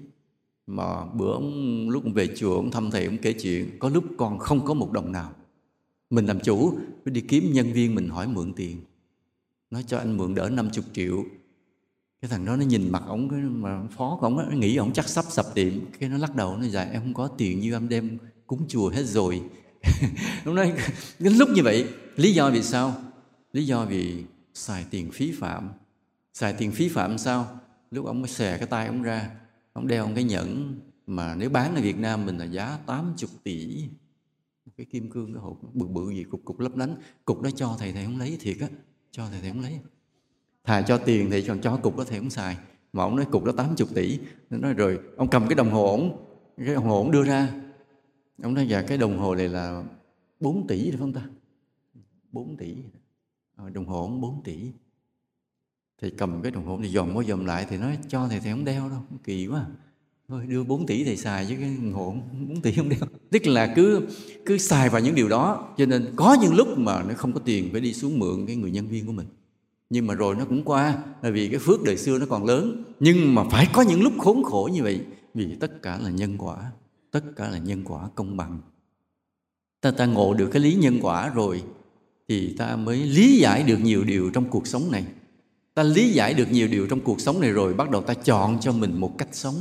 Mà 0.67 1.05
bữa 1.05 1.33
ông 1.33 1.91
lúc 1.91 2.03
về 2.15 2.29
chùa 2.37 2.57
ông 2.57 2.71
thăm 2.71 2.91
thầy 2.91 3.07
ông 3.07 3.19
kể 3.19 3.33
chuyện 3.33 3.79
có 3.79 3.89
lúc 3.89 4.05
còn 4.17 4.39
không 4.39 4.65
có 4.65 4.75
một 4.75 4.93
đồng 4.93 5.13
nào. 5.13 5.33
Mình 6.11 6.27
làm 6.27 6.41
chủ 6.41 6.79
phải 7.05 7.13
đi 7.13 7.21
kiếm 7.21 7.53
nhân 7.53 7.73
viên 7.73 7.95
mình 7.95 8.09
hỏi 8.09 8.29
mượn 8.29 8.53
tiền 8.53 8.81
nói 9.73 9.85
cho 9.87 9.99
anh 9.99 10.17
mượn 10.17 10.35
đỡ 10.35 10.49
50 10.49 10.85
triệu. 10.93 11.25
Cái 12.21 12.29
thằng 12.29 12.45
đó 12.45 12.57
nó 12.57 12.65
nhìn 12.65 12.91
mặt 12.91 13.03
ổng, 13.07 13.29
cái 13.29 13.41
mà 13.41 13.83
phó 13.97 14.17
của 14.21 14.27
ổng 14.27 14.37
nó 14.37 14.57
nghĩ 14.57 14.77
ổng 14.77 14.93
chắc 14.93 15.09
sắp 15.09 15.25
sập 15.29 15.55
tiệm 15.55 15.73
cái 15.99 16.09
nó 16.09 16.19
lắc 16.19 16.35
đầu, 16.35 16.57
nó 16.57 16.63
dài 16.67 16.87
dạ, 16.87 16.93
em 16.93 17.03
không 17.03 17.15
có 17.15 17.29
tiền 17.29 17.61
như 17.61 17.73
em 17.73 17.89
đem 17.89 18.19
cúng 18.47 18.65
chùa 18.69 18.89
hết 18.89 19.05
rồi. 19.05 19.43
Lúc 20.45 20.55
nói 20.55 20.73
đến 21.19 21.33
lúc 21.33 21.49
như 21.49 21.63
vậy, 21.63 21.89
lý 22.17 22.33
do 22.33 22.51
vì 22.51 22.63
sao? 22.63 22.95
Lý 23.53 23.67
do 23.67 23.85
vì 23.85 24.25
xài 24.55 24.85
tiền 24.91 25.11
phí 25.13 25.33
phạm. 25.41 25.71
Xài 26.35 26.53
tiền 26.53 26.73
phí 26.73 26.89
phạm 26.89 27.19
sao? 27.19 27.61
Lúc 27.91 28.07
ông 28.07 28.21
mới 28.21 28.29
xè 28.29 28.59
cái 28.59 28.67
tay 28.67 28.87
ông 28.87 29.03
ra 29.03 29.31
ông 29.73 29.87
đeo 29.87 30.09
cái 30.15 30.25
nhẫn 30.25 30.81
mà 31.07 31.35
nếu 31.35 31.51
bán 31.51 31.75
ở 31.75 31.81
Việt 31.81 31.99
Nam 31.99 32.27
mình 32.27 32.39
là 32.39 32.45
giá 32.45 32.79
80 32.87 33.29
tỷ. 33.43 33.85
Cái 34.77 34.87
kim 34.91 35.11
cương 35.11 35.33
cái 35.35 35.43
hộp 35.43 35.59
bự 35.73 35.87
bự 35.87 36.11
gì, 36.11 36.25
cục 36.25 36.45
cục 36.45 36.61
lấp 36.61 36.77
lánh. 36.77 36.97
Cục 37.25 37.43
đó 37.43 37.51
cho 37.57 37.77
thầy 37.79 37.93
thầy 37.93 38.05
không 38.05 38.19
lấy 38.19 38.37
thiệt 38.41 38.57
á 38.61 38.69
cho 39.13 39.29
thầy 39.31 39.41
thầy 39.41 39.51
không 39.51 39.61
lấy. 39.61 39.79
Thà 40.65 40.83
cho 40.83 40.99
tiền 40.99 41.31
thì 41.31 41.43
còn 41.43 41.61
cho 41.61 41.77
cục 41.77 41.99
đó 41.99 42.05
thầy 42.05 42.19
không 42.19 42.31
xài. 42.31 42.57
Mà 42.93 43.03
ông 43.03 43.17
nói 43.17 43.27
cục 43.31 43.45
đó 43.45 43.53
80 43.57 43.89
tỷ. 43.95 44.19
Nó 44.51 44.59
nói 44.59 44.75
rồi, 44.75 45.01
ông 45.17 45.29
cầm 45.29 45.49
cái 45.49 45.55
đồng 45.55 45.71
hồ 45.71 45.87
ổng, 45.87 46.27
cái 46.57 46.75
đồng 46.75 46.85
hồ 46.85 46.97
ổng 46.97 47.11
đưa 47.11 47.25
ra. 47.25 47.49
Ông 48.43 48.55
nói 48.55 48.69
dạ 48.69 48.83
cái 48.83 48.99
đồng 48.99 49.19
hồ 49.19 49.35
này 49.35 49.49
là 49.49 49.85
4 50.41 50.67
tỷ 50.67 50.91
phải 50.91 50.99
không 50.99 51.13
ta? 51.13 51.23
4 52.33 52.57
tỷ. 52.57 52.77
Ờ, 53.57 53.71
đồng 53.71 53.87
hồ 53.87 54.03
ổng 54.03 54.21
4 54.21 54.43
tỷ. 54.43 54.73
Thì 56.01 56.11
cầm 56.11 56.43
cái 56.43 56.53
đồng 56.53 56.67
hồ 56.67 56.79
thì 56.83 56.89
dòm 56.89 57.15
qua 57.15 57.25
dòm 57.25 57.45
lại 57.45 57.67
thì 57.69 57.77
nói, 57.77 57.99
cho 58.09 58.29
thầy 58.29 58.41
thầy 58.41 58.53
không 58.53 58.65
đeo 58.65 58.89
đâu, 58.89 59.03
kỳ 59.25 59.47
quá 59.47 59.67
thôi, 60.33 60.47
đưa 60.47 60.65
4 60.65 60.87
tỷ 60.87 61.05
thầy 61.05 61.17
xài 61.17 61.47
chứ 61.49 61.55
cái 61.61 61.71
ngộ 61.83 62.15
4 62.49 62.61
tỷ 62.61 62.73
không 62.73 62.89
đeo 62.89 63.01
tức 63.31 63.47
là 63.47 63.73
cứ 63.77 64.07
cứ 64.47 64.59
xài 64.59 64.89
vào 64.89 65.01
những 65.01 65.15
điều 65.15 65.29
đó, 65.29 65.75
cho 65.79 65.87
nên 65.87 66.13
có 66.17 66.37
những 66.43 66.55
lúc 66.55 66.79
mà 66.79 67.03
nó 67.03 67.15
không 67.15 67.33
có 67.33 67.41
tiền 67.45 67.69
phải 67.73 67.81
đi 67.81 67.95
xuống 67.95 68.19
mượn 68.19 68.47
cái 68.47 68.57
người 68.57 68.71
nhân 68.71 68.89
viên 68.89 69.07
của 69.07 69.13
mình. 69.13 69.27
Nhưng 69.91 70.07
mà 70.07 70.15
rồi 70.15 70.35
nó 70.35 70.45
cũng 70.45 70.65
qua 70.65 70.99
là 71.23 71.31
vì 71.31 71.49
cái 71.49 71.59
phước 71.59 71.83
đời 71.83 71.97
xưa 71.97 72.19
nó 72.19 72.27
còn 72.27 72.45
lớn. 72.45 72.85
Nhưng 73.01 73.35
mà 73.35 73.45
phải 73.51 73.69
có 73.73 73.83
những 73.83 74.03
lúc 74.03 74.13
khốn 74.19 74.43
khổ 74.45 74.71
như 74.73 74.83
vậy, 74.83 75.01
vì 75.35 75.57
tất 75.61 75.83
cả 75.83 75.99
là 75.99 76.11
nhân 76.11 76.39
quả, 76.39 76.57
tất 77.11 77.25
cả 77.37 77.49
là 77.49 77.59
nhân 77.59 77.83
quả 77.85 78.09
công 78.15 78.37
bằng. 78.37 78.61
Ta 79.81 79.91
ta 79.91 80.07
ngộ 80.07 80.35
được 80.35 80.49
cái 80.53 80.63
lý 80.63 80.75
nhân 80.75 80.99
quả 81.03 81.29
rồi, 81.29 81.63
thì 82.29 82.55
ta 82.57 82.77
mới 82.77 82.97
lý 82.97 83.39
giải 83.39 83.63
được 83.63 83.79
nhiều 83.83 84.05
điều 84.05 84.31
trong 84.31 84.51
cuộc 84.51 84.67
sống 84.67 84.91
này. 84.91 85.05
Ta 85.75 85.83
lý 85.83 86.13
giải 86.13 86.35
được 86.35 86.51
nhiều 86.51 86.69
điều 86.69 86.87
trong 86.87 87.01
cuộc 87.01 87.21
sống 87.21 87.41
này 87.41 87.51
rồi, 87.51 87.75
bắt 87.75 87.91
đầu 87.91 88.03
ta 88.03 88.15
chọn 88.15 88.61
cho 88.61 88.73
mình 88.73 89.01
một 89.01 89.19
cách 89.19 89.29
sống 89.33 89.55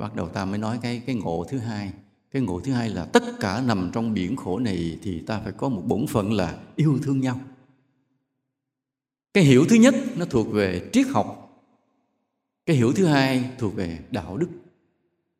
bắt 0.00 0.14
đầu 0.14 0.28
ta 0.28 0.44
mới 0.44 0.58
nói 0.58 0.78
cái 0.82 1.02
cái 1.06 1.16
ngộ 1.16 1.44
thứ 1.48 1.58
hai. 1.58 1.92
Cái 2.30 2.42
ngộ 2.42 2.60
thứ 2.60 2.72
hai 2.72 2.90
là 2.90 3.04
tất 3.04 3.22
cả 3.40 3.62
nằm 3.66 3.90
trong 3.94 4.14
biển 4.14 4.36
khổ 4.36 4.58
này 4.58 4.98
thì 5.02 5.20
ta 5.20 5.40
phải 5.40 5.52
có 5.52 5.68
một 5.68 5.82
bổn 5.86 6.06
phận 6.06 6.32
là 6.32 6.58
yêu 6.76 6.98
thương 7.02 7.20
nhau. 7.20 7.40
Cái 9.34 9.44
hiểu 9.44 9.64
thứ 9.68 9.76
nhất 9.76 9.94
nó 10.16 10.24
thuộc 10.24 10.52
về 10.52 10.90
triết 10.92 11.06
học. 11.06 11.38
Cái 12.66 12.76
hiểu 12.76 12.92
thứ 12.92 13.06
hai 13.06 13.50
thuộc 13.58 13.74
về 13.74 13.98
đạo 14.10 14.36
đức. 14.36 14.48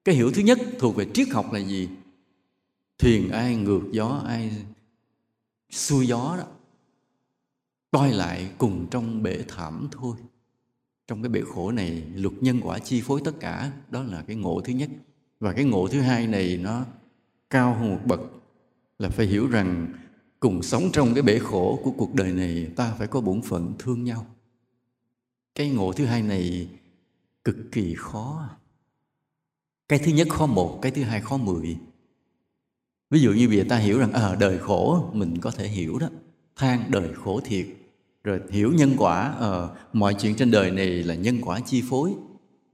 Cái 0.04 0.14
hiểu 0.14 0.32
thứ 0.34 0.42
nhất 0.42 0.58
thuộc 0.78 0.96
về 0.96 1.06
triết 1.14 1.28
học 1.28 1.52
là 1.52 1.58
gì? 1.58 1.88
Thuyền 2.98 3.30
ai 3.30 3.56
ngược 3.56 3.82
gió 3.92 4.22
ai 4.26 4.52
xuôi 5.70 6.06
gió 6.06 6.36
đó. 6.38 6.44
Coi 7.90 8.12
lại 8.12 8.50
cùng 8.58 8.86
trong 8.90 9.22
bể 9.22 9.44
thảm 9.48 9.88
thôi 9.92 10.16
trong 11.06 11.22
cái 11.22 11.28
bể 11.28 11.40
khổ 11.40 11.72
này 11.72 12.02
luật 12.14 12.34
nhân 12.40 12.60
quả 12.62 12.78
chi 12.78 13.02
phối 13.04 13.20
tất 13.24 13.32
cả 13.40 13.72
đó 13.90 14.02
là 14.02 14.22
cái 14.22 14.36
ngộ 14.36 14.60
thứ 14.60 14.72
nhất. 14.72 14.90
Và 15.40 15.52
cái 15.52 15.64
ngộ 15.64 15.88
thứ 15.88 16.00
hai 16.00 16.26
này 16.26 16.56
nó 16.56 16.84
cao 17.50 17.74
hơn 17.74 17.90
một 17.90 18.00
bậc 18.06 18.20
là 18.98 19.08
phải 19.08 19.26
hiểu 19.26 19.48
rằng 19.48 19.92
cùng 20.40 20.62
sống 20.62 20.90
trong 20.92 21.14
cái 21.14 21.22
bể 21.22 21.38
khổ 21.38 21.80
của 21.84 21.90
cuộc 21.90 22.14
đời 22.14 22.32
này 22.32 22.66
ta 22.76 22.94
phải 22.98 23.06
có 23.06 23.20
bổn 23.20 23.42
phận 23.42 23.74
thương 23.78 24.04
nhau. 24.04 24.26
Cái 25.54 25.70
ngộ 25.70 25.92
thứ 25.92 26.04
hai 26.04 26.22
này 26.22 26.68
cực 27.44 27.56
kỳ 27.72 27.94
khó. 27.98 28.48
Cái 29.88 29.98
thứ 29.98 30.12
nhất 30.12 30.28
khó 30.30 30.46
một 30.46 30.78
cái 30.82 30.92
thứ 30.92 31.02
hai 31.02 31.20
khó 31.20 31.36
mười. 31.36 31.76
Ví 33.10 33.20
dụ 33.20 33.32
như 33.32 33.48
bây 33.48 33.56
giờ 33.56 33.64
ta 33.68 33.76
hiểu 33.76 33.98
rằng 33.98 34.12
à, 34.12 34.34
đời 34.40 34.58
khổ 34.58 35.10
mình 35.12 35.38
có 35.40 35.50
thể 35.50 35.68
hiểu 35.68 35.98
đó. 35.98 36.08
Than 36.56 36.90
đời 36.90 37.14
khổ 37.14 37.40
thiệt 37.44 37.66
rồi 38.24 38.40
hiểu 38.50 38.72
nhân 38.72 38.94
quả 38.98 39.34
à, 39.40 39.68
mọi 39.92 40.14
chuyện 40.14 40.34
trên 40.34 40.50
đời 40.50 40.70
này 40.70 40.86
là 40.86 41.14
nhân 41.14 41.38
quả 41.42 41.60
chi 41.60 41.82
phối. 41.90 42.12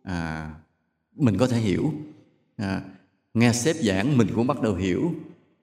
À, 0.02 0.50
mình 1.16 1.38
có 1.38 1.46
thể 1.46 1.58
hiểu. 1.58 1.92
À, 2.56 2.82
nghe 3.34 3.52
sếp 3.52 3.76
giảng 3.76 4.18
mình 4.18 4.28
cũng 4.34 4.46
bắt 4.46 4.62
đầu 4.62 4.74
hiểu. 4.74 5.12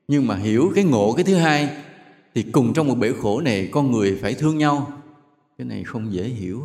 Nhưng 0.08 0.27
mà 0.27 0.36
hiểu 0.36 0.72
cái 0.75 0.84
ngộ 0.84 1.13
cái 1.13 1.24
thứ 1.24 1.36
hai 1.36 1.70
thì 2.36 2.44
cùng 2.44 2.74
trong 2.74 2.88
một 2.88 2.96
bể 2.96 3.12
khổ 3.22 3.42
này 3.42 3.70
con 3.72 3.92
người 3.92 4.18
phải 4.22 4.34
thương 4.34 4.58
nhau. 4.58 5.01
Cái 5.58 5.65
này 5.65 5.84
không 5.84 6.13
dễ 6.13 6.24
hiểu 6.24 6.63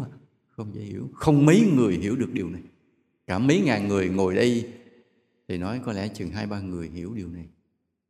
không 0.61 0.75
dễ 0.75 0.83
hiểu. 0.83 1.09
Không 1.15 1.47
mấy 1.47 1.71
người 1.77 1.97
hiểu 1.97 2.17
được 2.17 2.33
điều 2.33 2.51
này. 2.51 2.63
Cả 3.27 3.39
mấy 3.39 3.61
ngàn 3.61 3.89
người 3.89 4.09
ngồi 4.09 4.35
đây 4.35 4.69
thì 5.49 5.59
nói 5.59 5.81
có 5.85 5.93
lẽ 5.93 6.09
chừng 6.09 6.31
hai 6.31 6.47
ba 6.47 6.61
người 6.61 6.89
hiểu 6.89 7.15
điều 7.15 7.29
này. 7.29 7.47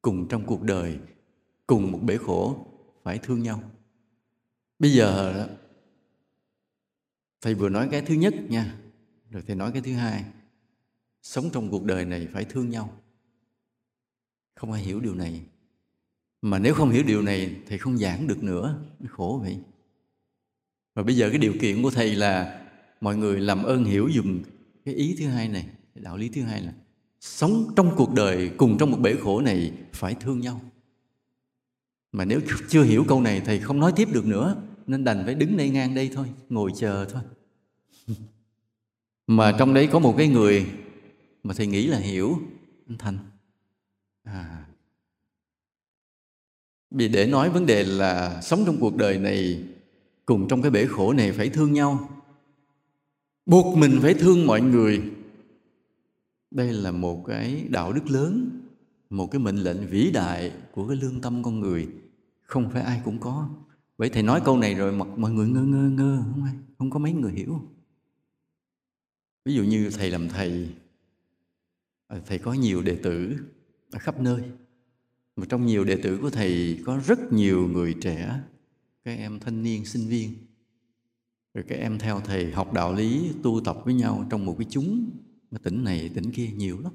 Cùng 0.03 0.29
trong 0.29 0.43
cuộc 0.47 0.63
đời 0.63 0.99
cùng 1.67 1.93
một 1.93 1.99
bể 2.03 2.17
khổ 2.17 2.67
phải 3.05 3.19
thương 3.19 3.43
nhau 3.43 3.63
bây 4.81 4.93
giờ 4.93 5.49
thầy 7.41 7.55
vừa 7.55 7.69
nói 7.69 7.89
cái 7.91 8.03
thứ 8.03 8.15
nhất 8.15 8.35
nha 8.49 8.77
rồi 9.31 9.43
thầy 9.47 9.57
nói 9.57 9.73
cái 9.73 9.83
thứ 9.83 9.93
hai. 9.93 10.25
Sống 11.23 11.51
trong 11.53 11.71
cuộc 11.71 11.85
đời 11.85 12.05
này 12.05 12.29
phải 12.33 12.45
thương 12.45 12.71
nhau. 12.71 12.97
Không 14.55 14.73
ai 14.73 14.83
hiểu 14.83 15.01
điều 15.01 15.15
này. 15.15 15.43
Mà 16.43 16.59
nếu 16.59 16.75
không 16.75 16.91
hiểu 16.91 17.03
điều 17.03 17.23
này 17.23 17.57
thì 17.67 17.79
không 17.79 17.99
giảng 17.99 18.27
được 18.27 18.43
nữa. 18.43 18.79
Khổ 19.09 19.41
vậy. 19.43 19.59
Và 20.95 21.03
bây 21.03 21.17
giờ 21.17 21.29
cái 21.31 21.39
điều 21.39 21.55
kiện 21.61 21.83
của 21.83 21.91
thầy 21.91 22.15
là 22.15 22.61
mọi 23.01 23.17
người 23.17 23.41
làm 23.41 23.63
ơn 23.63 23.85
hiểu 23.85 24.11
dùm 24.15 24.43
cái 24.85 24.95
ý 24.95 25.17
thứ 25.19 25.27
hai 25.27 25.49
này 25.49 25.67
đạo 25.95 26.17
lý 26.17 26.29
thứ 26.29 26.43
hai 26.43 26.63
là 26.63 26.73
sống 27.21 27.73
trong 27.77 27.95
cuộc 27.97 28.15
đời 28.15 28.51
cùng 28.57 28.79
trong 28.79 28.91
một 28.91 28.99
bể 29.01 29.15
khổ 29.23 29.41
này 29.41 29.73
phải 29.93 30.15
thương 30.15 30.41
nhau. 30.41 30.61
Mà 32.13 32.25
nếu 32.25 32.41
chưa 32.69 32.83
hiểu 32.83 33.05
câu 33.09 33.21
này 33.21 33.41
thầy 33.41 33.59
không 33.59 33.81
nói 33.81 33.93
tiếp 33.97 34.09
được 34.13 34.27
nữa 34.27 34.63
nên 34.91 35.05
đành 35.05 35.23
phải 35.25 35.35
đứng 35.35 35.57
đây 35.57 35.71
ngang 35.71 35.95
đây 35.95 36.11
thôi, 36.15 36.27
ngồi 36.49 36.73
chờ 36.77 37.07
thôi. 37.11 37.23
Mà 39.27 39.57
trong 39.59 39.75
đấy 39.75 39.89
có 39.93 39.99
một 39.99 40.15
cái 40.19 40.29
người 40.29 40.67
mà 41.43 41.55
thầy 41.55 41.67
nghĩ 41.67 41.87
là 41.87 41.99
hiểu, 41.99 42.39
anh 42.89 42.99
thành. 42.99 43.19
À. 44.25 44.67
Vì 46.91 47.09
để 47.09 47.27
nói 47.27 47.51
vấn 47.51 47.67
đề 47.67 47.85
là 47.85 48.41
sống 48.43 48.63
trong 48.67 48.77
cuộc 48.81 48.97
đời 48.97 49.19
này, 49.19 49.65
cùng 50.27 50.49
trong 50.49 50.63
cái 50.63 50.71
bể 50.71 50.87
khổ 50.87 51.13
này 51.13 51.33
phải 51.33 51.49
thương 51.49 51.73
nhau. 51.73 52.11
Buộc 53.47 53.77
mình 53.77 53.99
phải 54.03 54.15
thương 54.15 54.47
mọi 54.47 54.61
người. 54.61 55.03
Đây 56.51 56.73
là 56.73 56.91
một 56.91 57.25
cái 57.27 57.65
đạo 57.69 57.93
đức 57.93 58.11
lớn, 58.11 58.61
một 59.11 59.27
cái 59.31 59.41
mệnh 59.41 59.57
lệnh 59.57 59.87
vĩ 59.87 60.11
đại 60.11 60.53
của 60.73 60.89
cái 60.89 60.97
lương 60.97 61.21
tâm 61.21 61.43
con 61.43 61.61
người. 61.61 61.89
Không 62.43 62.71
phải 62.71 62.83
ai 62.83 63.01
cũng 63.05 63.19
có 63.19 63.49
vậy 64.01 64.11
thầy 64.11 64.23
nói 64.23 64.43
câu 64.45 64.59
này 64.59 64.75
rồi 64.75 64.93
mọi 64.93 65.31
người 65.31 65.49
ngơ 65.49 65.63
ngơ 65.63 65.91
ngơ, 65.91 66.23
không 66.31 66.45
ai, 66.45 66.55
không 66.79 66.91
có 66.91 66.99
mấy 66.99 67.13
người 67.13 67.33
hiểu. 67.33 67.61
Ví 69.45 69.55
dụ 69.55 69.63
như 69.63 69.91
thầy 69.91 70.11
làm 70.11 70.29
thầy 70.29 70.75
ờ, 72.07 72.21
thầy 72.27 72.39
có 72.39 72.53
nhiều 72.53 72.83
đệ 72.83 72.97
tử 73.03 73.37
ở 73.91 73.99
khắp 73.99 74.21
nơi, 74.21 74.43
mà 75.37 75.47
trong 75.49 75.67
nhiều 75.67 75.85
đệ 75.85 75.97
tử 76.03 76.19
của 76.23 76.31
thầy 76.31 76.81
có 76.87 77.01
rất 77.07 77.33
nhiều 77.33 77.69
người 77.69 77.95
trẻ, 78.01 78.41
các 79.05 79.19
em 79.19 79.41
thanh 79.41 79.63
niên, 79.63 79.85
sinh 79.85 80.09
viên. 80.09 80.35
Rồi 81.55 81.65
các 81.69 81.77
em 81.77 81.99
theo 81.99 82.21
thầy 82.21 82.53
học 82.53 82.73
đạo 82.73 82.95
lý, 82.95 83.31
tu 83.43 83.61
tập 83.65 83.77
với 83.85 83.95
nhau 83.95 84.27
trong 84.31 84.45
một 84.45 84.55
cái 84.59 84.67
chúng, 84.71 85.11
mà 85.51 85.59
tỉnh 85.59 85.85
này, 85.85 86.11
tỉnh 86.15 86.33
kia 86.33 86.51
nhiều 86.57 86.81
lắm. 86.81 86.93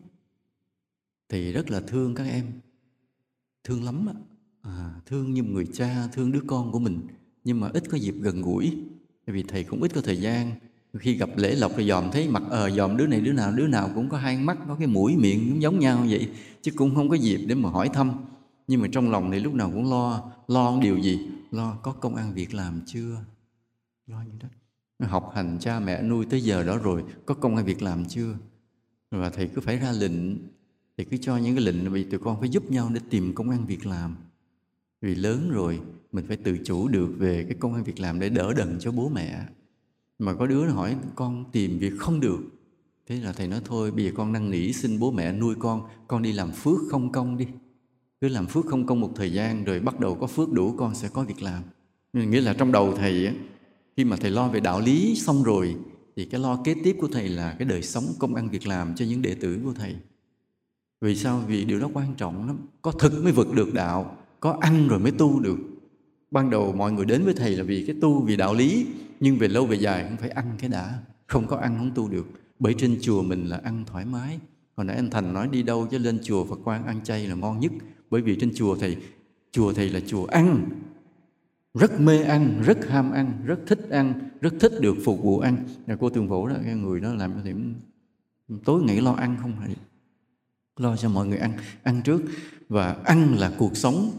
Thì 1.30 1.52
rất 1.52 1.70
là 1.72 1.80
thương 1.80 2.16
các 2.16 2.24
em, 2.24 2.52
thương 3.64 3.84
lắm 3.84 4.08
à, 4.66 5.02
thương 5.06 5.34
như 5.34 5.44
người 5.44 5.68
cha 5.74 6.08
thương 6.14 6.32
đứa 6.32 6.42
con 6.48 6.72
của 6.72 6.80
mình 6.80 7.00
nhưng 7.44 7.60
mà 7.60 7.70
ít 7.74 7.84
có 7.90 7.98
dịp 7.98 8.16
gần 8.22 8.42
gũi. 8.42 8.78
Vì 9.28 9.44
thầy 9.44 9.64
cũng 9.64 9.82
ít 9.82 9.94
có 9.96 10.02
thời 10.02 10.18
gian. 10.18 10.52
Khi 11.00 11.18
gặp 11.18 11.30
lễ 11.36 11.56
lộc 11.56 11.72
thì 11.78 11.88
dòm 11.88 12.12
thấy 12.12 12.30
mặt 12.30 12.44
ờ 12.50 12.70
dòm 12.70 12.98
đứa 12.98 13.08
này 13.08 13.22
đứa 13.22 13.34
nào 13.34 13.52
đứa 13.52 13.68
nào 13.68 13.92
cũng 13.96 14.10
có 14.10 14.18
hai 14.18 14.38
mắt 14.38 14.58
có 14.68 14.76
cái 14.76 14.88
mũi 14.88 15.16
miệng 15.16 15.50
cũng 15.50 15.62
giống 15.62 15.80
nhau 15.80 16.06
vậy 16.10 16.30
chứ 16.62 16.72
cũng 16.76 16.96
không 16.96 17.10
có 17.10 17.16
dịp 17.16 17.46
để 17.48 17.56
mà 17.56 17.70
hỏi 17.70 17.90
thăm. 17.90 18.12
Nhưng 18.68 18.82
mà 18.82 18.88
trong 18.92 19.12
lòng 19.12 19.32
thì 19.32 19.40
lúc 19.40 19.54
nào 19.54 19.72
cũng 19.74 19.90
lo 19.90 20.32
lo 20.48 20.80
điều 20.82 20.98
gì? 20.98 21.20
Lo 21.52 21.76
có 21.76 21.92
công 21.92 22.16
ăn 22.16 22.34
việc 22.34 22.54
làm 22.54 22.82
chưa? 22.86 23.18
Lo 24.08 24.22
như 24.22 24.34
đó. 24.40 24.48
Học 25.08 25.32
hành 25.36 25.58
cha 25.60 25.80
mẹ 25.80 26.02
nuôi 26.02 26.26
tới 26.30 26.42
giờ 26.42 26.64
đó 26.64 26.78
rồi 26.78 27.04
có 27.26 27.36
công 27.36 27.56
ăn 27.56 27.66
việc 27.66 27.82
làm 27.82 28.06
chưa? 28.06 28.36
Và 29.12 29.30
thầy 29.30 29.48
cứ 29.48 29.62
phải 29.62 29.78
ra 29.78 29.92
lệnh 29.92 30.38
thì 30.98 31.04
cứ 31.04 31.18
cho 31.18 31.38
những 31.38 31.56
cái 31.56 31.66
lệnh 31.66 31.92
vì 31.92 32.04
tụi 32.04 32.20
con 32.20 32.40
phải 32.40 32.50
giúp 32.50 32.72
nhau 32.72 32.90
để 32.94 33.02
tìm 33.10 33.34
công 33.36 33.50
ăn 33.50 33.66
việc 33.66 33.86
làm 33.86 34.16
vì 35.06 35.16
lớn 35.16 35.50
rồi, 35.52 35.80
mình 36.12 36.26
phải 36.28 36.38
tự 36.38 36.58
chủ 36.66 36.88
được 36.88 37.10
về 37.18 37.46
cái 37.50 37.58
công 37.60 37.74
ăn 37.74 37.84
việc 37.84 38.00
làm 38.00 38.20
để 38.20 38.30
đỡ 38.30 38.54
đần 38.54 38.78
cho 38.80 38.92
bố 38.92 39.10
mẹ. 39.10 39.40
Mà 40.20 40.34
có 40.34 40.48
đứa 40.48 40.66
hỏi, 40.66 40.96
con 41.16 41.46
tìm 41.52 41.80
việc 41.80 41.94
không 41.98 42.20
được? 42.20 42.40
Thế 43.08 43.16
là 43.16 43.34
thầy 43.34 43.48
nói, 43.48 43.62
thôi, 43.66 43.92
bây 43.92 44.06
giờ 44.06 44.12
con 44.16 44.34
năn 44.34 44.52
nỉ 44.52 44.74
xin 44.74 45.00
bố 45.00 45.12
mẹ 45.12 45.32
nuôi 45.32 45.56
con 45.60 45.88
con 46.08 46.22
đi 46.22 46.34
làm 46.34 46.52
phước 46.52 46.80
không 46.90 47.12
công 47.12 47.38
đi. 47.38 47.48
Cứ 48.22 48.28
làm 48.28 48.46
phước 48.46 48.66
không 48.66 48.86
công 48.86 49.00
một 49.00 49.12
thời 49.16 49.34
gian 49.34 49.64
rồi 49.64 49.80
bắt 49.80 50.00
đầu 50.00 50.16
có 50.16 50.28
phước 50.28 50.52
đủ, 50.52 50.76
con 50.78 50.96
sẽ 50.96 51.10
có 51.14 51.24
việc 51.24 51.42
làm. 51.42 51.64
Nghĩa 52.14 52.42
là 52.42 52.54
trong 52.54 52.72
đầu 52.72 52.96
thầy 52.96 53.30
khi 53.98 54.04
mà 54.06 54.18
thầy 54.18 54.32
lo 54.32 54.48
về 54.48 54.60
đạo 54.60 54.80
lý 54.80 55.16
xong 55.16 55.44
rồi, 55.44 55.76
thì 56.16 56.26
cái 56.26 56.42
lo 56.42 56.62
kế 56.64 56.76
tiếp 56.84 56.98
của 57.00 57.08
thầy 57.08 57.30
là 57.30 57.56
cái 57.60 57.68
đời 57.68 57.82
sống 57.82 58.04
công 58.20 58.36
ăn 58.36 58.50
việc 58.50 58.68
làm 58.68 58.96
cho 58.96 59.06
những 59.06 59.22
đệ 59.22 59.36
tử 59.36 59.60
của 59.64 59.74
thầy. 59.74 59.96
Vì 61.02 61.16
sao? 61.16 61.44
Vì 61.48 61.66
điều 61.66 61.80
đó 61.80 61.90
quan 61.94 62.14
trọng 62.18 62.48
lắm. 62.48 62.58
Có 62.82 62.92
thực 62.92 63.24
mới 63.24 63.32
vực 63.32 63.54
được 63.54 63.74
đạo 63.74 64.18
có 64.46 64.58
ăn 64.62 64.88
rồi 64.88 65.00
mới 65.00 65.12
tu 65.12 65.40
được. 65.40 65.58
Ban 66.32 66.50
đầu 66.50 66.74
mọi 66.74 66.92
người 66.92 67.06
đến 67.06 67.24
với 67.24 67.34
thầy 67.34 67.56
là 67.56 67.64
vì 67.64 67.86
cái 67.88 67.96
tu 68.02 68.22
vì 68.22 68.36
đạo 68.36 68.54
lý, 68.54 68.86
nhưng 69.20 69.38
về 69.38 69.48
lâu 69.48 69.66
về 69.66 69.76
dài 69.78 70.06
cũng 70.10 70.18
phải 70.18 70.30
ăn 70.30 70.56
cái 70.60 70.70
đã. 70.70 71.00
Không 71.28 71.48
có 71.48 71.58
ăn 71.58 71.78
không 71.78 71.92
tu 71.96 72.10
được. 72.10 72.28
Bởi 72.60 72.74
trên 72.78 72.98
chùa 73.02 73.24
mình 73.24 73.46
là 73.46 73.58
ăn 73.64 73.84
thoải 73.88 74.06
mái. 74.06 74.40
Hồi 74.76 74.86
nãy 74.86 74.96
anh 74.96 75.10
thành 75.10 75.34
nói 75.34 75.48
đi 75.52 75.64
đâu 75.64 75.88
chứ 75.92 75.98
lên 75.98 76.20
chùa 76.24 76.46
phật 76.46 76.60
quan 76.64 76.86
ăn 76.86 77.04
chay 77.04 77.28
là 77.28 77.36
ngon 77.36 77.60
nhất. 77.60 77.72
Bởi 78.10 78.22
vì 78.22 78.36
trên 78.36 78.52
chùa 78.56 78.76
thầy 78.76 78.98
chùa 79.52 79.74
thầy 79.74 79.90
là 79.90 80.00
chùa 80.08 80.26
ăn. 80.26 80.70
Rất 81.74 82.00
mê 82.02 82.24
ăn, 82.24 82.62
rất 82.66 82.90
ham 82.90 83.12
ăn, 83.12 83.32
rất 83.46 83.60
thích 83.68 83.88
ăn, 83.90 84.30
rất 84.42 84.54
thích 84.60 84.74
được 84.82 84.96
phục 85.06 85.24
vụ 85.24 85.40
ăn. 85.40 85.58
Là 85.88 85.96
cô 86.00 86.10
tường 86.10 86.28
vũ 86.28 86.48
đó, 86.48 86.56
cái 86.66 86.76
người 86.76 87.00
đó 87.00 87.14
làm 87.14 87.34
cho 87.34 87.40
thì 87.44 87.52
tối 88.66 88.84
nghĩ 88.84 89.02
lo 89.02 89.12
ăn 89.12 89.38
không 89.42 89.54
phải 89.60 89.76
lo 90.78 90.96
cho 90.96 91.10
mọi 91.10 91.28
người 91.28 91.38
ăn 91.38 91.52
ăn 91.84 92.02
trước. 92.04 92.22
Và 92.70 92.98
ăn 93.04 93.36
là 93.36 93.52
cuộc 93.58 93.78
sống 93.78 94.12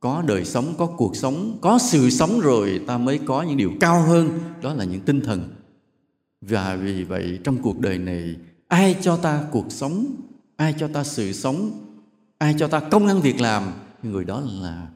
có 0.00 0.22
đời 0.22 0.44
sống 0.44 0.74
có 0.78 0.86
cuộc 0.86 1.16
sống 1.16 1.58
có 1.60 1.78
sự 1.78 2.10
sống 2.10 2.40
rồi 2.40 2.80
ta 2.86 2.98
mới 2.98 3.18
có 3.18 3.42
những 3.42 3.56
điều 3.56 3.72
cao 3.80 4.02
hơn. 4.02 4.38
Đó 4.62 4.74
là 4.74 4.84
những 4.84 5.00
tinh 5.00 5.20
thần. 5.20 5.48
Và 6.40 6.76
vì 6.76 7.04
vậy 7.04 7.38
trong 7.44 7.62
cuộc 7.62 7.80
đời 7.80 7.98
này 7.98 8.36
ai 8.68 8.96
cho 9.00 9.16
ta 9.16 9.44
cuộc 9.52 9.72
sống 9.72 10.06
ai 10.56 10.74
cho 10.78 10.88
ta 10.88 11.04
sự 11.04 11.32
sống 11.32 11.84
ai 12.38 12.54
cho 12.58 12.68
ta 12.68 12.80
công 12.80 13.06
ăn 13.06 13.20
việc 13.20 13.40
làm 13.40 13.72
người 14.02 14.24
đó 14.24 14.42
là 14.62 14.88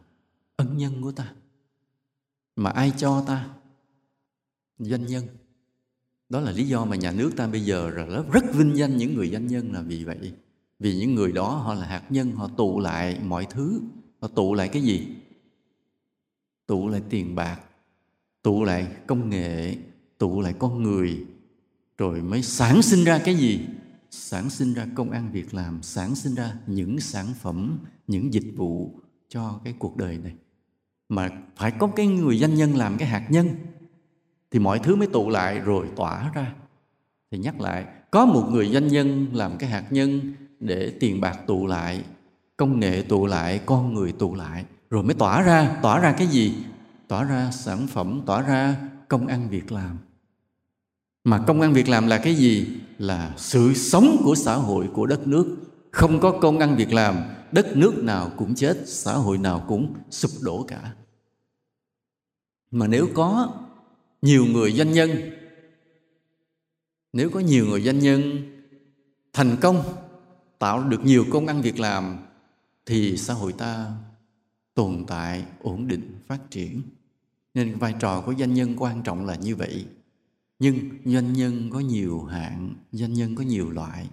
ân 0.56 0.76
nhân 0.76 1.02
của 1.02 1.12
ta. 1.12 1.32
Mà 2.56 2.70
ai 2.70 2.92
cho 2.96 3.24
ta? 3.26 3.48
Doanh 4.78 5.06
nhân. 5.06 5.24
Đó 6.28 6.40
là 6.40 6.52
lý 6.52 6.64
do 6.64 6.84
mà 6.84 6.96
nhà 6.96 7.12
nước 7.12 7.30
ta 7.36 7.46
bây 7.46 7.60
giờ 7.60 7.90
rất, 7.90 8.24
rất 8.32 8.44
vinh 8.54 8.76
danh 8.76 8.96
những 8.96 9.14
người 9.14 9.30
doanh 9.30 9.46
nhân 9.46 9.72
là 9.72 9.82
vì 9.82 10.04
vậy. 10.04 10.32
Vì 10.78 10.96
những 10.96 11.14
người 11.14 11.32
đó 11.32 11.48
họ 11.48 11.74
là 11.74 11.86
hạt 11.86 12.02
nhân 12.10 12.32
họ 12.32 12.48
tụ 12.56 12.80
lại 12.80 13.18
mọi 13.24 13.46
thứ 13.50 13.80
họ 14.22 14.28
tụ 14.28 14.54
lại 14.54 14.68
cái 14.68 14.82
gì? 14.82 15.08
Tụ 16.66 16.88
lại 16.88 17.02
tiền 17.10 17.34
bạc, 17.34 17.60
tụ 18.42 18.64
lại 18.64 18.86
công 19.06 19.30
nghệ, 19.30 19.76
tụ 20.18 20.40
lại 20.40 20.54
con 20.58 20.82
người. 20.82 21.26
Rồi 21.98 22.22
mới 22.22 22.42
sản 22.42 22.82
sinh 22.82 23.04
ra 23.04 23.18
cái 23.24 23.34
gì? 23.34 23.66
Sản 24.10 24.50
sinh 24.50 24.74
ra 24.74 24.86
công 24.94 25.10
ăn 25.10 25.32
việc 25.32 25.54
làm, 25.54 25.82
sản 25.82 26.14
sinh 26.14 26.34
ra 26.34 26.54
những 26.66 27.00
sản 27.00 27.26
phẩm, 27.40 27.78
những 28.06 28.32
dịch 28.32 28.52
vụ 28.56 29.00
cho 29.28 29.60
cái 29.64 29.74
cuộc 29.78 29.96
đời 29.96 30.18
này. 30.18 30.34
Mà 31.08 31.30
phải 31.56 31.70
có 31.70 31.86
cái 31.86 32.06
người 32.06 32.38
doanh 32.38 32.54
nhân 32.54 32.76
làm 32.76 32.98
cái 32.98 33.08
hạt 33.08 33.26
nhân, 33.30 33.48
thì 34.50 34.58
mọi 34.58 34.78
thứ 34.78 34.96
mới 34.96 35.08
tụ 35.08 35.30
lại 35.30 35.58
rồi 35.58 35.88
tỏa 35.96 36.30
ra. 36.34 36.54
Thì 37.30 37.38
nhắc 37.38 37.60
lại, 37.60 37.86
có 38.10 38.26
một 38.26 38.48
người 38.50 38.68
doanh 38.72 38.88
nhân 38.88 39.26
làm 39.32 39.58
cái 39.58 39.70
hạt 39.70 39.86
nhân 39.90 40.32
để 40.60 40.96
tiền 41.00 41.20
bạc 41.20 41.38
tụ 41.46 41.66
lại 41.66 42.04
công 42.62 42.80
nghệ 42.80 43.02
tụ 43.02 43.26
lại, 43.26 43.60
con 43.66 43.94
người 43.94 44.12
tụ 44.12 44.34
lại. 44.34 44.64
Rồi 44.90 45.02
mới 45.02 45.14
tỏa 45.14 45.42
ra 45.42 45.78
tỏa 45.82 45.98
ra 45.98 46.14
cái 46.18 46.26
gì? 46.26 46.54
Tỏa 47.08 47.24
ra 47.24 47.50
sản 47.50 47.86
phẩm, 47.86 48.22
tỏa 48.26 48.42
ra 48.42 48.76
công 49.08 49.26
ăn 49.26 49.48
việc 49.48 49.72
làm. 49.72 49.98
Mà 51.24 51.44
công 51.46 51.60
ăn 51.60 51.72
việc 51.72 51.88
làm 51.88 52.06
là 52.06 52.18
cái 52.18 52.34
gì? 52.34 52.66
Là 52.98 53.34
sự 53.36 53.74
sống 53.74 54.16
của 54.24 54.34
xã 54.34 54.54
hội, 54.54 54.88
của 54.94 55.06
đất 55.06 55.26
nước. 55.26 55.56
Không 55.90 56.20
có 56.20 56.38
công 56.40 56.58
ăn 56.58 56.76
việc 56.76 56.92
làm, 56.92 57.16
đất 57.52 57.76
nước 57.76 57.98
nào 57.98 58.30
cũng 58.36 58.54
chết, 58.54 58.76
xã 58.86 59.12
hội 59.12 59.38
nào 59.38 59.64
cũng 59.68 59.94
sụp 60.10 60.30
đổ 60.42 60.64
cả. 60.68 60.94
Mà 62.70 62.86
nếu 62.86 63.08
có 63.14 63.52
nhiều 64.22 64.44
người 64.44 64.72
doanh 64.72 64.92
nhân, 64.92 65.10
nếu 67.12 67.30
có 67.30 67.40
nhiều 67.40 67.66
người 67.66 67.80
doanh 67.80 67.98
nhân 67.98 68.22
thành 69.32 69.56
công, 69.60 69.82
tạo 70.58 70.88
được 70.88 71.04
nhiều 71.04 71.24
công 71.30 71.46
ăn 71.46 71.62
việc 71.62 71.80
làm 71.80 72.21
thì 72.86 73.16
xã 73.16 73.34
hội 73.34 73.52
ta 73.52 73.92
tồn 74.74 75.04
tại 75.06 75.44
ổn 75.60 75.88
định 75.88 76.18
phát 76.26 76.50
triển. 76.50 76.82
Nên 77.54 77.78
vai 77.78 77.94
trò 78.00 78.20
của 78.20 78.34
doanh 78.34 78.54
nhân 78.54 78.74
quan 78.78 79.02
trọng 79.02 79.26
là 79.26 79.34
như 79.34 79.56
vậy. 79.56 79.86
Nhưng 80.58 80.88
doanh 81.04 81.32
nhân 81.32 81.70
có 81.70 81.80
nhiều 81.80 82.22
hạng 82.22 82.74
doanh 82.92 83.12
nhân 83.12 83.34
có 83.34 83.42
nhiều 83.42 83.70
loại. 83.70 84.08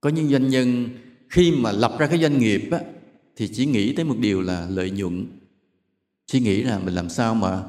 Có 0.00 0.10
những 0.10 0.28
doanh 0.28 0.48
nhân 0.48 0.88
khi 1.28 1.52
mà 1.52 1.72
lập 1.72 1.96
ra 1.98 2.06
cái 2.06 2.20
doanh 2.20 2.38
nghiệp 2.38 2.68
á, 2.70 2.80
thì 3.36 3.48
chỉ 3.48 3.66
nghĩ 3.66 3.92
tới 3.92 4.04
một 4.04 4.16
điều 4.18 4.40
là 4.40 4.66
lợi 4.70 4.90
nhuận. 4.90 5.26
Chỉ 6.26 6.40
nghĩ 6.40 6.62
là 6.62 6.78
mình 6.78 6.94
làm 6.94 7.08
sao 7.08 7.34
mà 7.34 7.64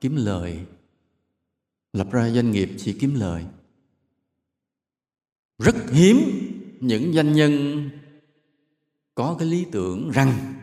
kiếm 0.00 0.16
lời. 0.16 0.58
Lập 1.92 2.10
ra 2.12 2.30
doanh 2.30 2.50
nghiệp 2.50 2.70
chỉ 2.76 2.92
kiếm 2.92 3.14
lời. 3.14 3.44
Rất 5.58 5.90
hiếm 5.90 6.18
những 6.80 7.12
doanh 7.12 7.32
nhân 7.32 7.90
có 9.14 9.36
cái 9.38 9.48
lý 9.48 9.66
tưởng 9.72 10.10
rằng 10.10 10.54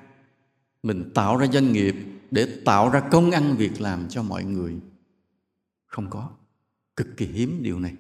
mình 0.83 1.11
tạo 1.13 1.37
ra 1.37 1.47
doanh 1.47 1.73
nghiệp 1.73 1.95
để 2.31 2.61
tạo 2.65 2.89
ra 2.89 2.99
công 3.11 3.31
ăn 3.31 3.55
việc 3.57 3.81
làm 3.81 4.09
cho 4.09 4.23
mọi 4.23 4.43
người. 4.43 4.75
Không 5.85 6.09
có. 6.09 6.29
Cực 6.95 7.07
kỳ 7.17 7.25
hiếm 7.25 7.59
điều 7.61 7.79
này. 7.79 7.93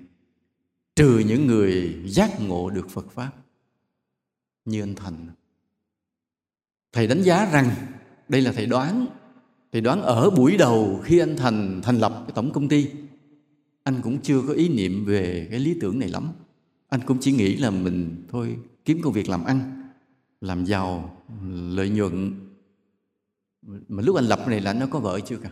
Trừ 0.95 1.23
những 1.27 1.47
người 1.47 1.99
giác 2.05 2.41
ngộ 2.41 2.69
được 2.69 2.89
phật 2.89 3.11
pháp. 3.11 3.31
Như 4.65 4.83
anh 4.83 4.95
thành. 4.95 5.27
Thầy 6.93 7.07
đánh 7.07 7.21
giá 7.21 7.49
rằng 7.51 7.75
đây 8.29 8.41
là 8.41 8.51
thầy 8.51 8.65
đoán. 8.65 9.07
Thầy 9.71 9.81
đoán 9.81 10.01
ở 10.01 10.29
buổi 10.29 10.57
đầu 10.57 11.01
khi 11.03 11.19
anh 11.19 11.37
thành 11.37 11.81
thành 11.83 11.97
lập 11.97 12.23
cái 12.27 12.31
tổng 12.35 12.51
công 12.53 12.67
ty, 12.67 12.89
anh 13.83 14.01
cũng 14.01 14.21
chưa 14.21 14.41
có 14.47 14.53
ý 14.53 14.69
niệm 14.69 15.05
về 15.05 15.47
cái 15.51 15.59
lý 15.59 15.77
tưởng 15.81 15.99
này 15.99 16.09
lắm. 16.09 16.31
Anh 16.89 17.01
cũng 17.05 17.17
chỉ 17.21 17.31
nghĩ 17.31 17.55
là 17.55 17.69
mình 17.69 18.25
thôi 18.31 18.57
kiếm 18.85 19.01
công 19.03 19.13
việc 19.13 19.29
làm 19.29 19.43
ăn 19.43 19.78
làm 20.41 20.65
giàu, 20.65 21.21
lợi 21.51 21.89
nhuận. 21.89 22.33
Mà 23.87 24.03
lúc 24.03 24.15
anh 24.15 24.25
lập 24.25 24.47
này 24.47 24.61
là 24.61 24.71
anh 24.71 24.79
nó 24.79 24.87
có 24.87 24.99
vợ 24.99 25.19
chưa 25.19 25.37
cả 25.37 25.49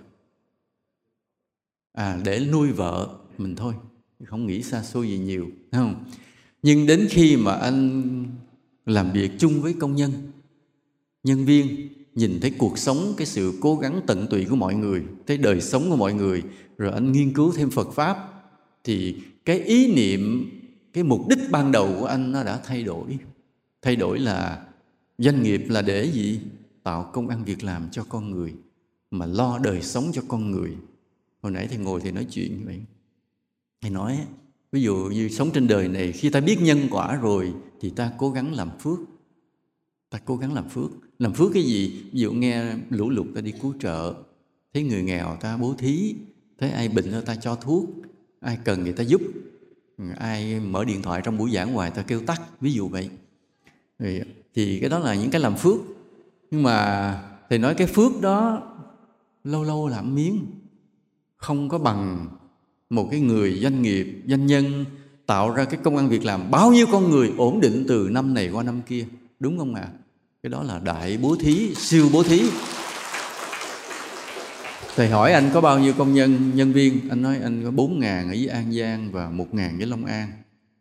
à 1.93 2.19
để 2.25 2.47
nuôi 2.51 2.71
vợ 2.71 3.19
mình 3.37 3.55
thôi, 3.55 3.73
không 4.25 4.45
nghĩ 4.45 4.63
xa 4.63 4.83
xôi 4.83 5.09
gì 5.09 5.17
nhiều 5.17 5.47
không? 5.71 6.05
Nhưng 6.61 6.85
đến 6.85 7.07
khi 7.09 7.37
mà 7.37 7.53
anh 7.53 8.03
làm 8.85 9.11
việc 9.11 9.31
chung 9.39 9.61
với 9.61 9.73
công 9.79 9.95
nhân 9.95 10.11
nhân 11.23 11.45
viên, 11.45 11.89
nhìn 12.15 12.39
thấy 12.41 12.53
cuộc 12.57 12.77
sống, 12.77 13.13
cái 13.17 13.27
sự 13.27 13.53
cố 13.61 13.75
gắng 13.75 14.01
tận 14.07 14.27
tụy 14.29 14.45
của 14.45 14.55
mọi 14.55 14.75
người, 14.75 15.03
thấy 15.27 15.37
đời 15.37 15.61
sống 15.61 15.89
của 15.89 15.95
mọi 15.95 16.13
người, 16.13 16.43
rồi 16.77 16.91
anh 16.91 17.11
nghiên 17.11 17.33
cứu 17.33 17.51
thêm 17.51 17.69
phật 17.69 17.91
pháp, 17.91 18.17
thì 18.83 19.21
cái 19.45 19.59
ý 19.59 19.93
niệm, 19.95 20.51
cái 20.93 21.03
mục 21.03 21.27
đích 21.29 21.39
ban 21.51 21.71
đầu 21.71 21.95
của 21.99 22.05
anh 22.05 22.31
nó 22.31 22.43
đã 22.43 22.61
thay 22.65 22.83
đổi. 22.83 23.17
Thay 23.81 23.95
đổi 23.95 24.19
là 24.19 24.66
doanh 25.17 25.43
nghiệp 25.43 25.65
là 25.69 25.81
để 25.81 26.11
gì? 26.11 26.39
Tạo 26.83 27.09
công 27.13 27.27
ăn 27.27 27.43
việc 27.45 27.63
làm 27.63 27.89
cho 27.91 28.03
con 28.09 28.31
người, 28.31 28.53
mà 29.11 29.25
lo 29.25 29.59
đời 29.63 29.81
sống 29.81 30.11
cho 30.13 30.21
con 30.27 30.51
người. 30.51 30.75
Hồi 31.41 31.51
nãy 31.51 31.67
thầy 31.67 31.77
ngồi 31.77 32.01
thì 32.01 32.11
nói 32.11 32.27
chuyện 32.31 32.59
như 32.59 32.65
vậy. 32.65 32.79
Thầy 33.81 33.91
nói, 33.91 34.19
ví 34.71 34.81
dụ 34.81 34.95
như 34.95 35.29
sống 35.29 35.51
trên 35.53 35.67
đời 35.67 35.87
này, 35.87 36.11
khi 36.11 36.29
ta 36.29 36.39
biết 36.39 36.57
nhân 36.61 36.87
quả 36.91 37.15
rồi, 37.15 37.53
thì 37.79 37.89
ta 37.89 38.11
cố 38.17 38.31
gắng 38.31 38.53
làm 38.53 38.69
phước. 38.79 38.99
Ta 40.09 40.19
cố 40.25 40.37
gắng 40.37 40.53
làm 40.53 40.69
phước. 40.69 40.91
Làm 41.19 41.33
phước 41.33 41.51
cái 41.53 41.63
gì? 41.63 42.03
Ví 42.11 42.19
dụ 42.19 42.31
nghe 42.31 42.75
lũ 42.89 43.09
lụt 43.09 43.27
ta 43.35 43.41
đi 43.41 43.53
cứu 43.61 43.73
trợ, 43.79 44.13
thấy 44.73 44.83
người 44.83 45.03
nghèo 45.03 45.37
ta 45.41 45.57
bố 45.57 45.73
thí, 45.77 46.15
thấy 46.57 46.69
ai 46.69 46.89
bệnh 46.89 47.25
ta 47.25 47.35
cho 47.35 47.55
thuốc, 47.55 47.89
ai 48.39 48.57
cần 48.63 48.83
người 48.83 48.93
ta 48.93 49.03
giúp. 49.03 49.21
Ai 50.17 50.59
mở 50.59 50.85
điện 50.85 51.01
thoại 51.01 51.21
trong 51.23 51.37
buổi 51.37 51.51
giảng 51.51 51.73
ngoài 51.73 51.91
ta 51.91 52.01
kêu 52.01 52.21
tắt, 52.25 52.41
ví 52.61 52.73
dụ 52.73 52.87
vậy. 52.87 53.09
Thì 53.99 54.21
thì 54.57 54.79
cái 54.79 54.89
đó 54.89 54.99
là 54.99 55.15
những 55.15 55.29
cái 55.29 55.41
làm 55.41 55.55
phước. 55.55 55.77
Nhưng 56.51 56.63
mà 56.63 57.21
thầy 57.49 57.59
nói 57.59 57.75
cái 57.75 57.87
phước 57.87 58.21
đó 58.21 58.61
lâu 59.43 59.63
lâu 59.63 59.87
làm 59.87 60.15
miếng. 60.15 60.45
Không 61.35 61.69
có 61.69 61.77
bằng 61.77 62.27
một 62.89 63.07
cái 63.11 63.19
người 63.19 63.59
doanh 63.61 63.81
nghiệp, 63.81 64.23
doanh 64.27 64.45
nhân 64.45 64.85
tạo 65.25 65.51
ra 65.51 65.65
cái 65.65 65.79
công 65.83 65.97
ăn 65.97 66.09
việc 66.09 66.25
làm. 66.25 66.51
Bao 66.51 66.71
nhiêu 66.71 66.85
con 66.91 67.09
người 67.09 67.33
ổn 67.37 67.59
định 67.59 67.85
từ 67.87 68.09
năm 68.11 68.33
này 68.33 68.49
qua 68.49 68.63
năm 68.63 68.81
kia, 68.81 69.05
đúng 69.39 69.57
không 69.57 69.75
ạ? 69.75 69.81
À? 69.81 69.93
cái 70.43 70.49
đó 70.49 70.63
là 70.63 70.79
đại 70.79 71.17
bố 71.21 71.35
thí, 71.39 71.75
siêu 71.75 72.09
bố 72.13 72.23
thí. 72.23 72.41
Thầy 74.95 75.09
hỏi 75.09 75.33
anh 75.33 75.49
có 75.53 75.61
bao 75.61 75.79
nhiêu 75.79 75.93
công 75.97 76.13
nhân 76.13 76.51
nhân 76.55 76.73
viên? 76.73 77.09
Anh 77.09 77.21
nói 77.21 77.39
anh 77.43 77.63
có 77.63 77.71
bốn 77.71 77.99
ngàn 77.99 78.27
ở 78.27 78.29
với 78.29 78.47
an 78.47 78.71
giang 78.71 79.11
và 79.11 79.29
một 79.29 79.53
ngàn 79.53 79.77
với 79.77 79.87
long 79.87 80.05
an. 80.05 80.31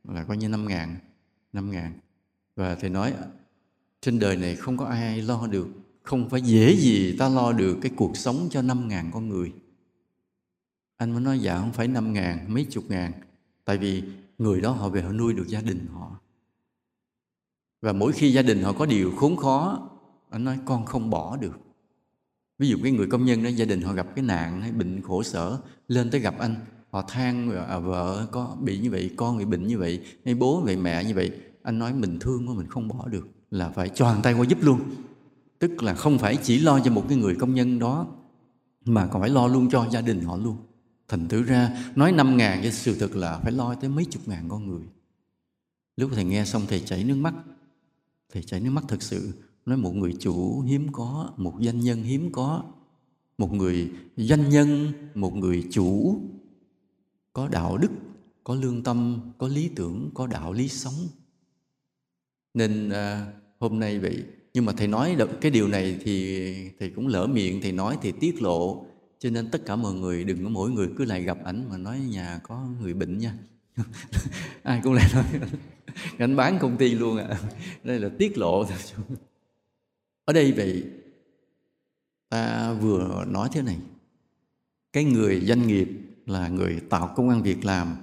Là 0.04 0.24
coi 0.24 0.36
như 0.36 0.48
năm 0.48 0.68
ngàn 0.68 0.96
năm 1.52 1.70
ngàn. 1.70 1.92
Và 2.56 2.74
thầy 2.74 2.90
nói 2.90 3.12
trên 4.06 4.18
đời 4.18 4.36
này 4.36 4.56
không 4.56 4.76
có 4.76 4.84
ai 4.84 5.22
lo 5.22 5.46
được 5.46 5.68
không 6.02 6.28
phải 6.28 6.42
dễ 6.42 6.76
gì 6.76 7.16
ta 7.18 7.28
lo 7.28 7.52
được 7.52 7.78
cái 7.82 7.92
cuộc 7.96 8.16
sống 8.16 8.48
cho 8.50 8.62
năm 8.62 8.88
ngàn 8.88 9.10
con 9.14 9.28
người. 9.28 9.52
Anh 10.96 11.12
mới 11.12 11.20
nói 11.20 11.38
dạ 11.38 11.58
không 11.58 11.72
phải 11.72 11.88
năm 11.88 12.12
ngàn 12.12 12.54
mấy 12.54 12.64
chục 12.64 12.84
ngàn 12.88 13.12
tại 13.64 13.78
vì 13.78 14.02
người 14.38 14.60
đó 14.60 14.70
họ 14.70 14.88
về 14.88 15.02
họ 15.02 15.12
nuôi 15.12 15.34
được 15.34 15.48
gia 15.48 15.60
đình 15.60 15.86
họ. 15.92 16.20
Và 17.82 17.92
mỗi 17.92 18.12
khi 18.12 18.32
gia 18.32 18.42
đình 18.42 18.62
họ 18.62 18.72
có 18.72 18.86
điều 18.86 19.12
khốn 19.16 19.36
khó 19.36 19.88
anh 20.30 20.44
nói 20.44 20.58
con 20.64 20.84
không 20.84 21.10
bỏ 21.10 21.36
được. 21.36 21.58
Ví 22.58 22.68
dụ 22.68 22.76
cái 22.82 22.92
người 22.92 23.06
công 23.06 23.24
nhân 23.24 23.42
đó 23.42 23.48
gia 23.48 23.64
đình 23.64 23.80
họ 23.80 23.92
gặp 23.92 24.06
cái 24.14 24.24
nạn 24.24 24.62
hay 24.62 24.72
bệnh 24.72 25.02
khổ 25.02 25.22
sở 25.22 25.58
lên 25.88 26.10
tới 26.10 26.20
gặp 26.20 26.38
anh 26.38 26.54
họ 26.90 27.02
than 27.08 27.50
ờ, 27.50 27.64
à, 27.64 27.78
vợ 27.78 28.26
có 28.32 28.56
bị 28.60 28.78
như 28.78 28.90
vậy 28.90 29.10
con 29.16 29.38
bị 29.38 29.44
bệnh 29.44 29.66
như 29.66 29.78
vậy 29.78 30.00
hay 30.24 30.34
bố 30.34 30.60
vậy 30.60 30.76
mẹ 30.76 31.04
như 31.04 31.14
vậy. 31.14 31.30
Anh 31.62 31.78
nói 31.78 31.92
mình 31.92 32.18
thương 32.18 32.46
mà 32.46 32.52
mình 32.54 32.66
không 32.68 32.88
bỏ 32.88 33.08
được 33.08 33.35
là 33.50 33.68
phải 33.68 33.88
choàng 33.88 34.22
tay 34.22 34.34
qua 34.34 34.46
giúp 34.48 34.58
luôn. 34.62 34.80
Tức 35.58 35.82
là 35.82 35.94
không 35.94 36.18
phải 36.18 36.38
chỉ 36.42 36.58
lo 36.58 36.80
cho 36.80 36.90
một 36.90 37.04
cái 37.08 37.18
người 37.18 37.34
công 37.34 37.54
nhân 37.54 37.78
đó, 37.78 38.06
mà 38.84 39.06
còn 39.06 39.20
phải 39.22 39.30
lo 39.30 39.46
luôn 39.46 39.70
cho 39.70 39.86
gia 39.92 40.00
đình 40.00 40.20
họ 40.20 40.36
luôn. 40.36 40.56
Thành 41.08 41.28
thử 41.28 41.42
ra, 41.42 41.92
nói 41.96 42.12
năm 42.12 42.36
ngàn 42.36 42.60
với 42.62 42.72
sự 42.72 42.96
thật 42.98 43.16
là 43.16 43.38
phải 43.38 43.52
lo 43.52 43.74
tới 43.74 43.90
mấy 43.90 44.04
chục 44.04 44.28
ngàn 44.28 44.48
con 44.48 44.66
người. 44.66 44.82
Lúc 45.96 46.10
thầy 46.14 46.24
nghe 46.24 46.44
xong 46.44 46.62
thầy 46.68 46.80
chảy 46.80 47.04
nước 47.04 47.14
mắt. 47.14 47.34
Thầy 48.32 48.42
chảy 48.42 48.60
nước 48.60 48.70
mắt 48.70 48.84
thật 48.88 49.02
sự. 49.02 49.32
Nói 49.66 49.76
một 49.76 49.94
người 49.94 50.14
chủ 50.20 50.60
hiếm 50.60 50.92
có, 50.92 51.30
một 51.36 51.54
doanh 51.60 51.80
nhân 51.80 52.02
hiếm 52.02 52.32
có, 52.32 52.64
một 53.38 53.52
người 53.52 53.92
doanh 54.16 54.48
nhân, 54.48 54.92
một 55.14 55.34
người 55.36 55.68
chủ, 55.70 56.20
có 57.32 57.48
đạo 57.48 57.78
đức, 57.78 57.90
có 58.44 58.54
lương 58.54 58.82
tâm, 58.82 59.20
có 59.38 59.48
lý 59.48 59.70
tưởng, 59.76 60.10
có 60.14 60.26
đạo 60.26 60.52
lý 60.52 60.68
sống 60.68 60.94
nên 62.56 62.90
à, 62.90 63.26
hôm 63.58 63.80
nay 63.80 63.98
vậy. 63.98 64.24
Nhưng 64.54 64.64
mà 64.64 64.72
thầy 64.76 64.88
nói 64.88 65.14
được 65.18 65.40
cái 65.40 65.50
điều 65.50 65.68
này 65.68 65.98
thì 66.04 66.70
thầy 66.78 66.90
cũng 66.90 67.08
lỡ 67.08 67.26
miệng 67.26 67.60
thầy 67.60 67.72
nói 67.72 67.98
thì 68.02 68.12
tiết 68.12 68.42
lộ. 68.42 68.86
Cho 69.18 69.30
nên 69.30 69.50
tất 69.50 69.66
cả 69.66 69.76
mọi 69.76 69.94
người 69.94 70.24
đừng 70.24 70.44
có 70.44 70.48
mỗi 70.48 70.70
người 70.70 70.88
cứ 70.96 71.04
lại 71.04 71.22
gặp 71.22 71.38
ảnh 71.44 71.64
mà 71.70 71.76
nói 71.76 71.98
nhà 71.98 72.40
có 72.42 72.68
người 72.80 72.94
bệnh 72.94 73.18
nha. 73.18 73.34
Ai 74.62 74.80
cũng 74.84 74.92
lại 74.92 75.10
nói 75.14 75.24
anh 76.18 76.36
bán 76.36 76.58
công 76.58 76.76
ty 76.76 76.94
luôn 76.94 77.16
à 77.16 77.40
đây 77.84 78.00
là 78.00 78.08
tiết 78.18 78.38
lộ 78.38 78.64
ở 80.24 80.32
đây 80.32 80.52
vậy 80.52 80.84
ta 82.28 82.72
vừa 82.72 83.24
nói 83.28 83.48
thế 83.52 83.62
này. 83.62 83.78
Cái 84.92 85.04
người 85.04 85.40
doanh 85.40 85.66
nghiệp 85.66 85.88
là 86.26 86.48
người 86.48 86.80
tạo 86.88 87.12
công 87.16 87.28
an 87.28 87.42
việc 87.42 87.64
làm. 87.64 87.96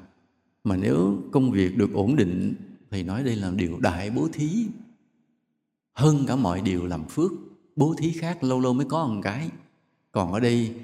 Mà 0.63 0.76
nếu 0.76 1.18
công 1.32 1.52
việc 1.52 1.78
được 1.78 1.94
ổn 1.94 2.16
định 2.16 2.56
thì 2.94 3.04
nói 3.04 3.24
đây 3.24 3.36
là 3.36 3.52
điều 3.52 3.80
đại 3.80 4.10
bố 4.10 4.28
thí. 4.34 4.66
Hơn 5.94 6.26
cả 6.28 6.36
mọi 6.36 6.62
điều 6.62 6.86
làm 6.86 7.06
phước, 7.06 7.32
bố 7.76 7.96
thí 7.98 8.12
khác 8.12 8.44
lâu 8.44 8.60
lâu 8.60 8.74
mới 8.74 8.86
có 8.90 9.08
một 9.08 9.22
cái. 9.24 9.50
Còn 10.12 10.34
ở 10.34 10.40
đây, 10.40 10.76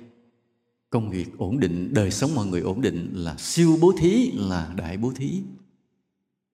công 0.89 1.09
việc 1.09 1.37
ổn 1.37 1.59
định, 1.59 1.93
đời 1.93 2.11
sống 2.11 2.35
mọi 2.35 2.45
người 2.45 2.61
ổn 2.61 2.81
định 2.81 3.11
là 3.13 3.35
siêu 3.37 3.77
bố 3.81 3.93
thí, 3.99 4.31
là 4.31 4.73
đại 4.77 4.97
bố 4.97 5.11
thí. 5.15 5.41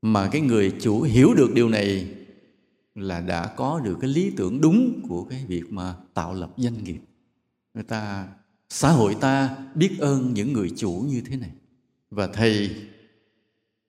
Mà 0.01 0.29
cái 0.31 0.41
người 0.41 0.73
chủ 0.81 1.01
hiểu 1.01 1.33
được 1.33 1.53
điều 1.53 1.69
này 1.69 2.15
là 2.95 3.21
đã 3.21 3.47
có 3.47 3.79
được 3.79 3.97
cái 4.01 4.09
lý 4.09 4.31
tưởng 4.37 4.61
đúng 4.61 5.01
của 5.07 5.23
cái 5.23 5.45
việc 5.47 5.63
mà 5.69 5.95
tạo 6.13 6.33
lập 6.33 6.53
doanh 6.57 6.83
nghiệp. 6.83 6.99
Người 7.73 7.83
ta, 7.83 8.27
xã 8.69 8.91
hội 8.91 9.15
ta 9.21 9.57
biết 9.75 9.99
ơn 9.99 10.33
những 10.33 10.53
người 10.53 10.71
chủ 10.75 11.05
như 11.09 11.21
thế 11.21 11.35
này. 11.35 11.51
Và 12.09 12.27
thầy 12.27 12.75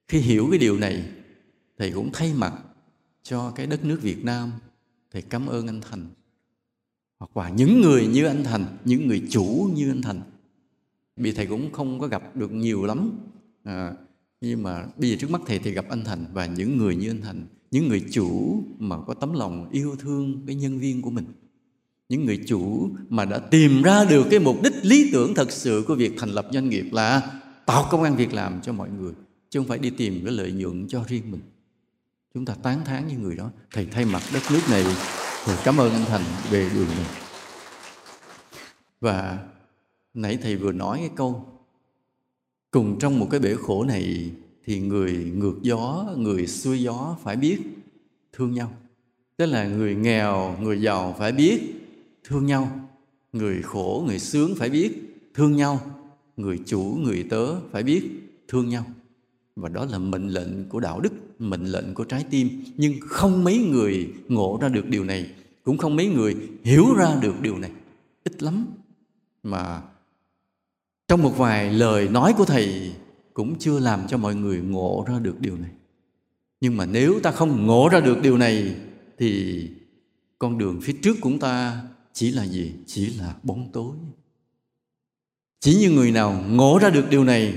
khi 0.08 0.18
hiểu 0.18 0.48
cái 0.50 0.58
điều 0.58 0.78
này 0.78 1.15
thầy 1.78 1.92
cũng 1.92 2.10
thay 2.12 2.34
mặt 2.34 2.52
cho 3.22 3.50
cái 3.50 3.66
đất 3.66 3.84
nước 3.84 3.98
Việt 4.02 4.24
Nam 4.24 4.52
thầy 5.12 5.22
cảm 5.22 5.46
ơn 5.46 5.66
anh 5.66 5.80
Thành. 5.90 6.06
Hoặc 7.18 7.36
là 7.36 7.48
những 7.48 7.80
người 7.80 8.06
như 8.06 8.24
anh 8.24 8.44
Thành 8.44 8.64
những 8.84 9.08
người 9.08 9.22
chủ 9.30 9.70
như 9.74 9.90
anh 9.90 10.02
Thành. 10.02 10.20
Vì 11.16 11.32
thầy 11.32 11.46
cũng 11.46 11.72
không 11.72 12.00
có 12.00 12.06
gặp 12.06 12.36
được 12.36 12.52
nhiều 12.52 12.84
lắm. 12.84 13.18
À, 13.64 13.94
nhưng 14.40 14.62
mà 14.62 14.86
bây 14.96 15.10
giờ 15.10 15.16
trước 15.20 15.30
mắt 15.30 15.40
thầy 15.46 15.58
thì 15.58 15.70
gặp 15.70 15.86
anh 15.88 16.04
Thành 16.04 16.26
và 16.32 16.46
những 16.46 16.76
người 16.76 16.96
như 16.96 17.10
anh 17.10 17.22
Thành 17.22 17.46
những 17.70 17.88
người 17.88 18.04
chủ 18.10 18.62
mà 18.78 18.96
có 19.06 19.14
tấm 19.14 19.32
lòng 19.32 19.70
yêu 19.70 19.96
thương 19.98 20.46
cái 20.46 20.54
nhân 20.56 20.78
viên 20.78 21.02
của 21.02 21.10
mình. 21.10 21.24
Những 22.08 22.24
người 22.24 22.40
chủ 22.46 22.90
mà 23.08 23.24
đã 23.24 23.38
tìm 23.38 23.82
ra 23.82 24.04
được 24.04 24.26
cái 24.30 24.40
mục 24.40 24.62
đích 24.62 24.74
lý 24.82 25.10
tưởng 25.12 25.34
thật 25.34 25.52
sự 25.52 25.84
của 25.88 25.94
việc 25.94 26.12
thành 26.18 26.30
lập 26.30 26.48
doanh 26.52 26.68
nghiệp 26.68 26.86
là 26.92 27.40
tạo 27.66 27.88
công 27.90 28.02
an 28.02 28.16
việc 28.16 28.34
làm 28.34 28.60
cho 28.62 28.72
mọi 28.72 28.90
người 28.90 29.12
chứ 29.50 29.60
không 29.60 29.68
phải 29.68 29.78
đi 29.78 29.90
tìm 29.90 30.24
cái 30.24 30.32
lợi 30.34 30.52
nhuận 30.52 30.88
cho 30.88 31.04
riêng 31.08 31.30
mình 31.30 31.40
chúng 32.36 32.44
ta 32.44 32.54
tán 32.62 32.84
thán 32.84 33.08
những 33.08 33.22
người 33.22 33.36
đó. 33.36 33.50
Thầy 33.72 33.86
thay 33.86 34.04
mặt 34.04 34.22
đất 34.32 34.42
nước 34.50 34.60
này 34.70 34.84
thầy 35.44 35.56
cảm 35.64 35.76
ơn 35.76 35.92
anh 35.92 36.04
thành 36.04 36.22
về 36.50 36.70
điều 36.74 36.84
này. 36.84 37.06
Và 39.00 39.38
nãy 40.14 40.38
thầy 40.42 40.56
vừa 40.56 40.72
nói 40.72 40.98
cái 40.98 41.10
câu, 41.16 41.46
cùng 42.70 42.98
trong 42.98 43.18
một 43.18 43.28
cái 43.30 43.40
bể 43.40 43.54
khổ 43.54 43.84
này 43.84 44.30
thì 44.64 44.80
người 44.80 45.32
ngược 45.36 45.54
gió, 45.62 46.06
người 46.16 46.46
xuôi 46.46 46.82
gió 46.82 47.16
phải 47.22 47.36
biết 47.36 47.58
thương 48.32 48.54
nhau. 48.54 48.72
Tức 49.36 49.46
là 49.46 49.66
người 49.68 49.94
nghèo, 49.94 50.56
người 50.60 50.82
giàu 50.82 51.16
phải 51.18 51.32
biết 51.32 51.60
thương 52.24 52.46
nhau. 52.46 52.88
Người 53.32 53.62
khổ, 53.62 54.04
người 54.06 54.18
sướng 54.18 54.54
phải 54.56 54.70
biết 54.70 54.92
thương 55.34 55.56
nhau. 55.56 55.80
Người 56.36 56.60
chủ, 56.66 56.98
người 57.02 57.26
tớ 57.30 57.60
phải 57.60 57.82
biết 57.82 58.10
thương 58.48 58.68
nhau 58.68 58.84
và 59.56 59.68
đó 59.68 59.84
là 59.84 59.98
mệnh 59.98 60.28
lệnh 60.28 60.68
của 60.68 60.80
đạo 60.80 61.00
đức, 61.00 61.12
mệnh 61.38 61.64
lệnh 61.64 61.94
của 61.94 62.04
trái 62.04 62.24
tim. 62.30 62.64
Nhưng 62.76 62.94
không 63.00 63.44
mấy 63.44 63.58
người 63.58 64.12
ngộ 64.28 64.58
ra 64.60 64.68
được 64.68 64.88
điều 64.88 65.04
này. 65.04 65.30
Cũng 65.64 65.78
không 65.78 65.96
mấy 65.96 66.06
người 66.06 66.36
hiểu 66.64 66.94
ra 66.94 67.18
được 67.22 67.40
điều 67.40 67.58
này. 67.58 67.70
Ít 68.24 68.42
lắm. 68.42 68.66
Mà 69.42 69.82
trong 71.08 71.22
một 71.22 71.32
vài 71.36 71.72
lời 71.72 72.08
nói 72.08 72.34
của 72.38 72.44
thầy 72.44 72.92
cũng 73.34 73.58
chưa 73.58 73.78
làm 73.78 74.06
cho 74.08 74.18
mọi 74.18 74.34
người 74.34 74.60
ngộ 74.60 75.04
ra 75.08 75.18
được 75.18 75.40
điều 75.40 75.56
này. 75.56 75.70
Nhưng 76.60 76.76
mà 76.76 76.86
nếu 76.86 77.20
ta 77.22 77.30
không 77.30 77.66
ngộ 77.66 77.88
ra 77.92 78.00
được 78.00 78.22
điều 78.22 78.38
này, 78.38 78.74
thì 79.18 79.60
con 80.38 80.58
đường 80.58 80.80
phía 80.82 80.94
trước 81.02 81.16
của 81.20 81.30
ta 81.40 81.82
chỉ 82.12 82.30
là 82.30 82.46
gì? 82.46 82.72
Chỉ 82.86 83.06
là 83.06 83.34
bóng 83.42 83.72
tối. 83.72 83.96
Chỉ 85.60 85.74
như 85.74 85.90
người 85.90 86.12
nào 86.12 86.44
ngộ 86.48 86.78
ra 86.82 86.90
được 86.90 87.10
điều 87.10 87.24
này 87.24 87.54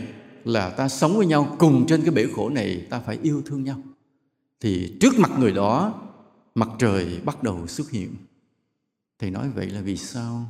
là 0.50 0.70
ta 0.70 0.88
sống 0.88 1.18
với 1.18 1.26
nhau, 1.26 1.56
cùng 1.60 1.86
trên 1.88 2.02
cái 2.02 2.12
bể 2.12 2.26
khổ 2.36 2.50
này 2.50 2.88
ta 2.90 3.00
phải 3.00 3.20
yêu 3.24 3.42
thương 3.46 3.64
nhau. 3.64 3.82
Thì 4.62 4.98
trước 5.00 5.20
mặt 5.20 5.32
người 5.40 5.52
đó, 5.52 6.02
mặt 6.56 6.70
trời 6.80 7.20
bắt 7.26 7.44
đầu 7.44 7.68
xuất 7.68 7.92
hiện. 7.92 8.16
Thầy 9.20 9.32
nói 9.32 9.50
vậy 9.56 9.70
là 9.70 9.82
vì 9.82 9.98
sao? 9.98 10.46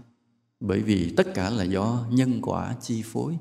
Bởi 0.60 0.82
vì 0.82 1.14
tất 1.18 1.34
cả 1.34 1.50
là 1.50 1.64
do 1.64 2.06
nhân 2.12 2.40
quả 2.42 2.76
chi 2.82 3.04
phối. 3.06 3.38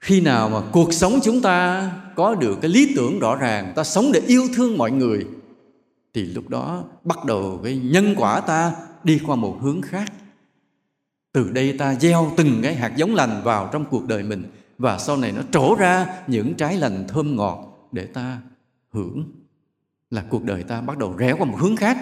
Khi 0.00 0.20
nào 0.20 0.48
mà 0.48 0.62
cuộc 0.72 0.92
sống 0.92 1.18
chúng 1.22 1.42
ta 1.42 1.90
có 2.16 2.34
được 2.34 2.58
cái 2.62 2.70
lý 2.70 2.92
tưởng 2.96 3.18
rõ 3.18 3.36
ràng, 3.36 3.72
ta 3.76 3.84
sống 3.84 4.12
để 4.12 4.20
yêu 4.26 4.48
thương 4.54 4.78
mọi 4.78 4.90
người, 4.90 5.26
thì 6.14 6.24
lúc 6.24 6.48
đó 6.48 6.84
bắt 7.04 7.24
đầu 7.24 7.60
cái 7.64 7.76
nhân 7.76 8.14
quả 8.16 8.40
ta 8.40 8.76
đi 9.04 9.20
qua 9.26 9.36
một 9.36 9.58
hướng 9.60 9.82
khác. 9.82 10.12
Từ 11.32 11.50
đây 11.50 11.78
ta 11.78 11.94
gieo 11.94 12.32
từng 12.36 12.60
cái 12.62 12.74
hạt 12.74 12.92
giống 12.96 13.14
lành 13.14 13.40
vào 13.44 13.70
trong 13.72 13.84
cuộc 13.90 14.06
đời 14.06 14.22
mình 14.22 14.44
và 14.78 14.98
sau 14.98 15.16
này 15.16 15.32
nó 15.32 15.42
trổ 15.52 15.74
ra 15.74 16.22
những 16.26 16.54
trái 16.54 16.76
lành 16.76 17.04
thơm 17.08 17.36
ngọt 17.36 17.88
để 17.92 18.06
ta 18.06 18.40
hưởng. 18.90 19.24
Là 20.10 20.24
cuộc 20.30 20.44
đời 20.44 20.62
ta 20.62 20.80
bắt 20.80 20.98
đầu 20.98 21.16
rẽ 21.16 21.32
qua 21.32 21.44
một 21.44 21.56
hướng 21.60 21.76
khác, 21.76 21.98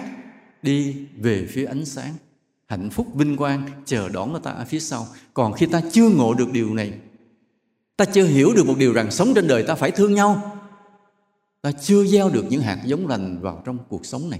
đi 0.61 0.95
về 1.17 1.47
phía 1.49 1.65
ánh 1.65 1.85
sáng, 1.85 2.13
hạnh 2.67 2.89
phúc 2.89 3.07
vinh 3.15 3.37
quang, 3.37 3.69
chờ 3.85 4.09
đón 4.09 4.31
người 4.31 4.41
ta 4.43 4.51
ở 4.51 4.65
phía 4.65 4.79
sau. 4.79 5.07
Còn 5.33 5.53
khi 5.53 5.65
ta 5.65 5.81
chưa 5.91 6.09
ngộ 6.09 6.33
được 6.33 6.51
điều 6.51 6.73
này, 6.73 6.93
ta 7.97 8.05
chưa 8.05 8.25
hiểu 8.25 8.53
được 8.55 8.67
một 8.67 8.75
điều 8.77 8.93
rằng 8.93 9.11
sống 9.11 9.31
trên 9.35 9.47
đời 9.47 9.63
ta 9.67 9.75
phải 9.75 9.91
thương 9.91 10.13
nhau, 10.13 10.57
ta 11.61 11.71
chưa 11.71 12.05
gieo 12.05 12.29
được 12.29 12.45
những 12.49 12.61
hạt 12.61 12.81
giống 12.85 13.07
lành 13.07 13.41
vào 13.41 13.61
trong 13.65 13.77
cuộc 13.89 14.05
sống 14.05 14.29
này, 14.29 14.39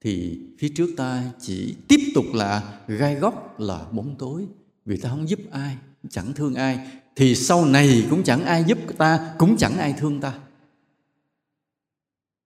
thì 0.00 0.40
phía 0.58 0.68
trước 0.76 0.90
ta 0.96 1.22
chỉ 1.40 1.76
tiếp 1.88 2.00
tục 2.14 2.24
là 2.34 2.80
gai 2.86 3.14
góc, 3.14 3.60
là 3.60 3.86
bóng 3.92 4.14
tối. 4.18 4.46
Vì 4.84 4.96
ta 4.96 5.08
không 5.08 5.28
giúp 5.28 5.38
ai, 5.50 5.76
chẳng 6.10 6.32
thương 6.32 6.54
ai 6.54 6.86
thì 7.16 7.34
sau 7.34 7.64
này 7.64 8.06
cũng 8.10 8.22
chẳng 8.22 8.44
ai 8.44 8.64
giúp 8.64 8.78
ta, 8.98 9.34
cũng 9.38 9.56
chẳng 9.56 9.78
ai 9.78 9.94
thương 9.98 10.20
ta. 10.20 10.34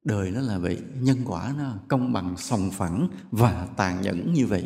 Đời 0.05 0.31
nó 0.31 0.41
là 0.41 0.59
vậy, 0.59 0.79
nhân 1.01 1.19
quả 1.25 1.55
nó 1.59 1.73
công 1.89 2.13
bằng, 2.13 2.37
sòng 2.37 2.71
phẳng 2.71 3.09
và 3.31 3.69
tàn 3.77 4.03
nhẫn 4.03 4.33
như 4.33 4.47
vậy. 4.47 4.65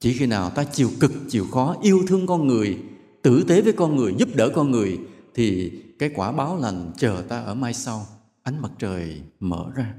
Chỉ 0.00 0.12
khi 0.12 0.26
nào 0.26 0.50
ta 0.50 0.64
chịu 0.64 0.90
cực, 1.00 1.12
chịu 1.28 1.46
khó, 1.46 1.76
yêu 1.82 2.04
thương 2.08 2.26
con 2.26 2.46
người, 2.46 2.78
tử 3.22 3.44
tế 3.48 3.62
với 3.62 3.72
con 3.72 3.96
người, 3.96 4.14
giúp 4.18 4.28
đỡ 4.34 4.50
con 4.54 4.70
người, 4.70 4.98
thì 5.34 5.72
cái 5.98 6.10
quả 6.14 6.32
báo 6.32 6.56
lành 6.56 6.92
chờ 6.96 7.24
ta 7.28 7.40
ở 7.40 7.54
mai 7.54 7.74
sau, 7.74 8.06
ánh 8.42 8.62
mặt 8.62 8.72
trời 8.78 9.20
mở 9.40 9.66
ra. 9.74 9.94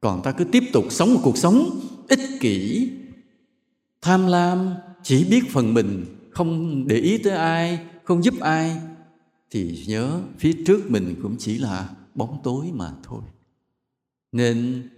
Còn 0.00 0.22
ta 0.22 0.32
cứ 0.32 0.44
tiếp 0.44 0.64
tục 0.72 0.84
sống 0.90 1.14
một 1.14 1.20
cuộc 1.22 1.36
sống 1.36 1.80
ích 2.08 2.20
kỷ, 2.40 2.88
tham 4.02 4.26
lam, 4.26 4.74
chỉ 5.02 5.24
biết 5.24 5.50
phần 5.50 5.74
mình, 5.74 6.04
không 6.30 6.84
để 6.86 6.96
ý 6.96 7.18
tới 7.18 7.32
ai 7.32 7.78
không 8.10 8.24
giúp 8.24 8.40
ai, 8.40 8.76
thì 9.50 9.84
nhớ 9.86 10.20
phía 10.38 10.52
trước 10.66 10.90
mình 10.90 11.14
cũng 11.22 11.36
chỉ 11.38 11.58
là 11.58 11.90
bóng 12.14 12.40
tối 12.42 12.66
mà 12.74 12.92
thôi. 13.02 13.22
Nên 14.32 14.88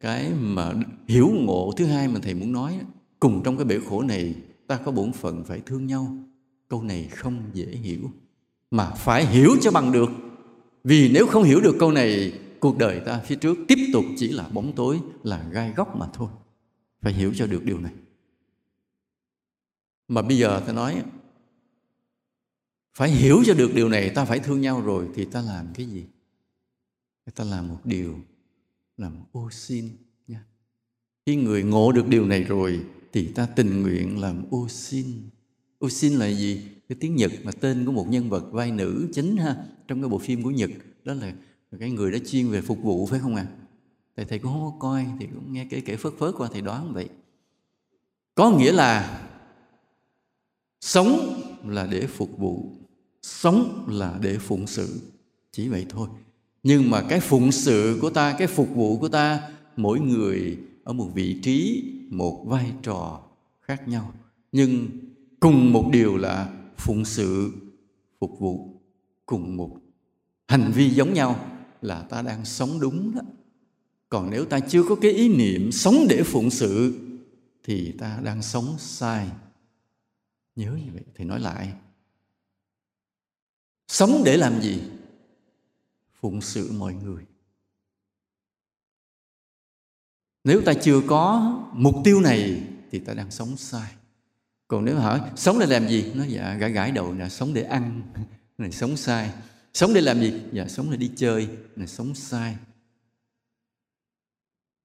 cái 0.00 0.32
mà 0.40 0.72
hiểu 1.06 1.30
ngộ 1.34 1.72
thứ 1.76 1.86
hai 1.86 2.08
mà 2.08 2.20
thầy 2.22 2.34
muốn 2.34 2.52
nói 2.52 2.80
cùng 3.20 3.42
trong 3.44 3.56
cái 3.56 3.64
bể 3.64 3.78
khổ 3.88 4.02
này 4.02 4.34
ta 4.66 4.76
có 4.76 4.92
bổn 4.92 5.12
phận 5.12 5.44
phải 5.44 5.60
thương 5.66 5.86
nhau. 5.86 6.16
Câu 6.68 6.82
này 6.82 7.08
không 7.08 7.42
dễ 7.52 7.66
hiểu, 7.66 8.10
mà 8.70 8.90
phải 8.90 9.26
hiểu 9.26 9.56
cho 9.60 9.70
bằng 9.70 9.92
được. 9.92 10.10
Vì 10.84 11.10
nếu 11.14 11.26
không 11.26 11.42
hiểu 11.42 11.60
được 11.60 11.76
câu 11.80 11.92
này, 11.92 12.32
cuộc 12.60 12.78
đời 12.78 13.00
ta 13.06 13.20
phía 13.26 13.36
trước 13.36 13.58
tiếp 13.68 13.78
tục 13.92 14.04
chỉ 14.16 14.28
là 14.28 14.48
bóng 14.48 14.72
tối, 14.72 15.00
là 15.22 15.48
gai 15.52 15.72
góc 15.76 15.96
mà 15.96 16.06
thôi. 16.12 16.28
Phải 17.02 17.12
hiểu 17.12 17.32
cho 17.36 17.46
được 17.46 17.64
điều 17.64 17.78
này. 17.78 17.92
Mà 20.08 20.22
bây 20.22 20.38
giờ 20.38 20.62
ta 20.66 20.72
nói 20.72 21.02
phải 22.98 23.10
hiểu 23.10 23.42
cho 23.46 23.54
được 23.54 23.74
điều 23.74 23.88
này, 23.88 24.10
ta 24.10 24.24
phải 24.24 24.38
thương 24.38 24.60
nhau 24.60 24.80
rồi 24.80 25.08
thì 25.14 25.24
ta 25.24 25.42
làm 25.42 25.66
cái 25.74 25.86
gì? 25.86 26.04
Ta 27.34 27.44
làm 27.44 27.68
một 27.68 27.78
điều, 27.84 28.18
làm 28.96 29.16
ô 29.32 29.48
xin 29.50 29.88
nha 30.28 30.44
khi 31.26 31.36
người 31.36 31.62
ngộ 31.62 31.92
được 31.92 32.08
điều 32.08 32.26
này 32.26 32.42
rồi 32.42 32.84
thì 33.12 33.26
ta 33.26 33.46
tình 33.46 33.82
nguyện 33.82 34.20
làm 34.20 34.44
ô 34.50 34.68
xin. 34.68 35.06
Ô 35.78 35.88
xin 35.88 36.12
là 36.12 36.26
gì? 36.26 36.62
Cái 36.88 36.98
tiếng 37.00 37.16
nhật 37.16 37.32
mà 37.44 37.52
tên 37.60 37.86
của 37.86 37.92
một 37.92 38.06
nhân 38.08 38.30
vật 38.30 38.44
vai 38.52 38.70
nữ 38.70 39.08
chính 39.14 39.36
ha, 39.36 39.56
trong 39.88 40.02
cái 40.02 40.08
bộ 40.08 40.18
phim 40.18 40.42
của 40.42 40.50
nhật. 40.50 40.70
Đó 41.04 41.14
là 41.14 41.32
cái 41.80 41.90
người 41.90 42.12
đó 42.12 42.18
chuyên 42.26 42.48
về 42.48 42.60
phục 42.60 42.82
vụ, 42.82 43.06
phải 43.06 43.20
không 43.20 43.34
ạ? 43.34 43.46
À? 43.50 43.54
thầy 44.16 44.24
thầy 44.24 44.38
cũng 44.38 44.52
không 44.52 44.72
có 44.72 44.76
coi 44.78 45.06
thì 45.20 45.26
cũng 45.34 45.52
nghe 45.52 45.66
kể 45.70 45.80
kể 45.80 45.96
phớt 45.96 46.12
phớt 46.18 46.34
qua, 46.36 46.48
thầy 46.52 46.60
đoán 46.60 46.92
vậy. 46.92 47.08
Có 48.34 48.50
nghĩa 48.50 48.72
là 48.72 49.24
sống 50.80 51.42
là 51.64 51.86
để 51.86 52.06
phục 52.06 52.38
vụ 52.38 52.77
sống 53.22 53.84
là 53.88 54.18
để 54.22 54.38
phụng 54.38 54.66
sự. 54.66 55.00
Chỉ 55.52 55.68
vậy 55.68 55.86
thôi. 55.88 56.08
Nhưng 56.62 56.90
mà 56.90 57.02
cái 57.08 57.20
phụng 57.20 57.52
sự 57.52 57.98
của 58.00 58.10
ta, 58.10 58.34
cái 58.38 58.48
phục 58.48 58.68
vụ 58.74 58.98
của 58.98 59.08
ta, 59.08 59.50
mỗi 59.76 60.00
người 60.00 60.58
ở 60.84 60.92
một 60.92 61.10
vị 61.14 61.40
trí, 61.42 61.84
một 62.10 62.44
vai 62.46 62.72
trò 62.82 63.20
khác 63.60 63.88
nhau. 63.88 64.12
Nhưng 64.52 64.88
cùng 65.40 65.72
một 65.72 65.88
điều 65.92 66.16
là 66.16 66.54
phụng 66.76 67.04
sự, 67.04 67.52
phục 68.20 68.40
vụ 68.40 68.80
cùng 69.26 69.56
một 69.56 69.76
hành 70.48 70.72
vi 70.74 70.90
giống 70.90 71.12
nhau 71.12 71.46
là 71.82 72.02
ta 72.02 72.22
đang 72.22 72.44
sống 72.44 72.80
đúng 72.80 73.14
đó. 73.14 73.20
Còn 74.08 74.30
nếu 74.30 74.44
ta 74.44 74.60
chưa 74.60 74.82
có 74.88 74.94
cái 74.94 75.12
ý 75.12 75.28
niệm 75.28 75.72
sống 75.72 76.06
để 76.08 76.22
phụng 76.22 76.50
sự, 76.50 76.98
thì 77.64 77.92
ta 77.92 78.20
đang 78.24 78.42
sống 78.42 78.74
sai. 78.78 79.28
Nhớ 80.56 80.72
như 80.72 80.92
vậy 80.92 81.02
thì 81.14 81.24
nói 81.24 81.40
lại 81.40 81.72
sống 83.88 84.22
để 84.24 84.36
làm 84.36 84.60
gì? 84.60 84.80
Phụng 86.20 86.40
sự 86.40 86.72
mọi 86.72 86.94
người. 86.94 87.24
Nếu 90.44 90.62
ta 90.66 90.74
chưa 90.74 91.00
có 91.06 91.54
mục 91.72 91.94
tiêu 92.04 92.20
này 92.20 92.62
thì 92.90 92.98
ta 92.98 93.14
đang 93.14 93.30
sống 93.30 93.56
sai. 93.56 93.92
Còn 94.68 94.84
nếu 94.84 94.96
hỏi, 94.96 95.20
sống 95.36 95.58
để 95.58 95.66
làm 95.66 95.88
gì? 95.88 96.12
Nó 96.14 96.24
dạ 96.24 96.54
gãi 96.54 96.72
gãi 96.72 96.90
đầu 96.90 97.12
là 97.12 97.28
sống 97.28 97.54
để 97.54 97.62
ăn. 97.62 98.02
Này, 98.58 98.72
sống 98.72 98.96
sai. 98.96 99.30
Sống 99.74 99.94
để 99.94 100.00
làm 100.00 100.20
gì? 100.20 100.32
Dạ 100.52 100.68
sống 100.68 100.90
để 100.90 100.96
đi 100.96 101.10
chơi. 101.16 101.48
Này, 101.76 101.86
sống 101.86 102.14
sai. 102.14 102.56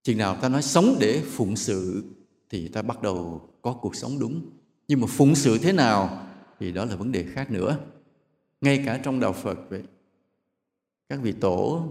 Chừng 0.04 0.18
nào 0.18 0.36
ta 0.36 0.50
nói 0.50 0.62
sống 0.62 0.98
để 1.00 1.24
phụng 1.32 1.56
sự 1.56 2.04
thì 2.50 2.68
ta 2.68 2.82
bắt 2.82 3.02
đầu 3.02 3.50
có 3.62 3.74
cuộc 3.74 3.96
sống 3.96 4.20
đúng. 4.20 4.50
Nhưng 4.88 5.02
mà 5.02 5.08
phụng 5.08 5.36
sự 5.36 5.58
thế 5.58 5.72
nào 5.72 6.28
thì 6.60 6.72
đó 6.72 6.86
là 6.86 6.96
vấn 6.96 7.12
đề 7.12 7.26
khác 7.34 7.52
nữa 7.52 7.78
ngay 8.64 8.84
cả 8.86 9.00
trong 9.04 9.20
đạo 9.20 9.34
phật 9.34 9.60
vậy, 9.70 9.84
các 11.10 11.20
vị 11.22 11.32
tổ 11.32 11.88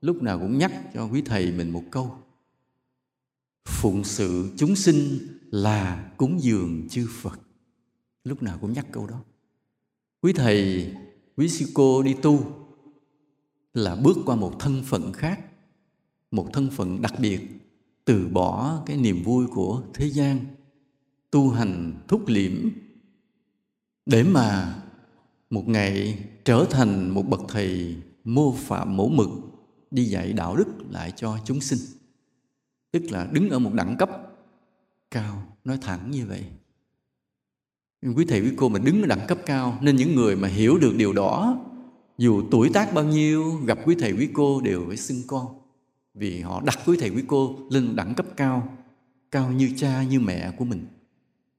lúc 0.00 0.22
nào 0.22 0.38
cũng 0.38 0.58
nhắc 0.58 0.72
cho 0.94 1.06
quý 1.06 1.22
thầy 1.22 1.52
mình 1.52 1.70
một 1.70 1.82
câu. 1.90 2.16
Phụng 3.64 4.04
sự 4.04 4.52
chúng 4.56 4.76
sinh 4.76 5.18
là 5.50 6.12
cúng 6.16 6.42
dường 6.42 6.88
chư 6.88 7.08
phật. 7.10 7.40
Lúc 8.24 8.42
nào 8.42 8.58
cũng 8.60 8.72
nhắc 8.72 8.86
câu 8.92 9.06
đó. 9.06 9.20
Quý 10.22 10.32
thầy, 10.32 10.90
quý 11.36 11.48
sư 11.48 11.66
cô 11.74 12.02
đi 12.02 12.14
tu 12.22 12.52
là 13.74 13.96
bước 13.96 14.16
qua 14.26 14.36
một 14.36 14.56
thân 14.60 14.82
phận 14.86 15.12
khác, 15.12 15.40
một 16.30 16.50
thân 16.52 16.70
phận 16.70 17.02
đặc 17.02 17.14
biệt, 17.20 17.40
từ 18.04 18.28
bỏ 18.28 18.82
cái 18.86 18.96
niềm 18.96 19.22
vui 19.22 19.46
của 19.46 19.82
thế 19.94 20.10
gian, 20.10 20.38
tu 21.30 21.50
hành 21.50 21.94
thúc 22.08 22.22
liễm 22.26 22.68
để 24.06 24.22
mà 24.22 24.82
một 25.50 25.68
ngày 25.68 26.18
trở 26.44 26.66
thành 26.70 27.10
một 27.10 27.22
bậc 27.28 27.40
thầy 27.48 27.96
mô 28.24 28.52
phạm 28.52 28.96
mẫu 28.96 29.08
mực, 29.08 29.28
đi 29.90 30.04
dạy 30.04 30.32
đạo 30.32 30.56
đức 30.56 30.66
lại 30.90 31.12
cho 31.16 31.38
chúng 31.44 31.60
sinh. 31.60 31.78
Tức 32.90 33.02
là 33.10 33.28
đứng 33.32 33.50
ở 33.50 33.58
một 33.58 33.74
đẳng 33.74 33.96
cấp 33.98 34.10
cao, 35.10 35.42
nói 35.64 35.78
thẳng 35.82 36.10
như 36.10 36.26
vậy. 36.26 36.44
Quý 38.16 38.24
thầy, 38.28 38.40
quý 38.40 38.52
cô 38.56 38.68
mà 38.68 38.78
đứng 38.78 39.02
ở 39.02 39.06
đẳng 39.06 39.26
cấp 39.28 39.38
cao, 39.46 39.78
nên 39.80 39.96
những 39.96 40.14
người 40.14 40.36
mà 40.36 40.48
hiểu 40.48 40.78
được 40.78 40.94
điều 40.96 41.12
đó, 41.12 41.64
dù 42.18 42.42
tuổi 42.50 42.70
tác 42.74 42.94
bao 42.94 43.04
nhiêu, 43.04 43.60
gặp 43.66 43.78
quý 43.84 43.96
thầy, 43.98 44.12
quý 44.12 44.28
cô 44.32 44.60
đều 44.60 44.84
phải 44.86 44.96
xưng 44.96 45.22
con. 45.26 45.46
Vì 46.14 46.40
họ 46.40 46.62
đặt 46.64 46.78
quý 46.86 46.96
thầy, 47.00 47.10
quý 47.10 47.22
cô 47.26 47.56
lên 47.70 47.96
đẳng 47.96 48.14
cấp 48.14 48.26
cao 48.36 48.78
cao 49.30 49.52
như 49.52 49.70
cha, 49.76 50.02
như 50.02 50.20
mẹ 50.20 50.52
của 50.56 50.64
mình. 50.64 50.86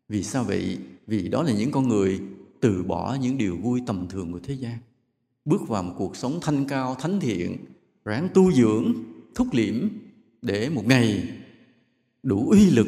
Vì 0.08 0.24
sao 0.24 0.44
vậy? 0.44 0.78
Vì 1.08 1.28
đó 1.28 1.44
là 1.44 1.54
những 1.54 1.72
con 1.72 1.88
người 1.88 2.22
từ 2.60 2.84
bỏ 2.84 3.18
những 3.22 3.38
điều 3.38 3.58
vui 3.58 3.82
tầm 3.88 4.08
thường 4.10 4.32
của 4.32 4.40
thế 4.44 4.54
gian, 4.54 4.78
bước 5.46 5.62
vào 5.68 5.84
một 5.84 5.94
cuộc 5.98 6.16
sống 6.16 6.40
thanh 6.42 6.66
cao, 6.68 6.96
thánh 6.96 7.20
thiện, 7.20 7.58
ráng 8.06 8.28
tu 8.34 8.52
dưỡng, 8.52 8.94
thúc 9.36 9.48
liễm 9.52 9.90
để 10.42 10.70
một 10.70 10.86
ngày 10.86 11.30
đủ 12.24 12.50
uy 12.50 12.70
lực, 12.70 12.88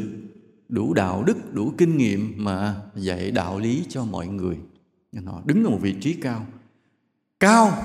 đủ 0.69 0.93
đạo 0.93 1.23
đức, 1.23 1.53
đủ 1.53 1.73
kinh 1.77 1.97
nghiệm 1.97 2.33
mà 2.37 2.81
dạy 2.95 3.31
đạo 3.31 3.59
lý 3.59 3.85
cho 3.89 4.05
mọi 4.05 4.27
người. 4.27 4.57
Họ 5.25 5.41
đứng 5.45 5.63
ở 5.63 5.69
một 5.69 5.79
vị 5.81 5.95
trí 6.01 6.13
cao. 6.13 6.45
Cao. 7.39 7.83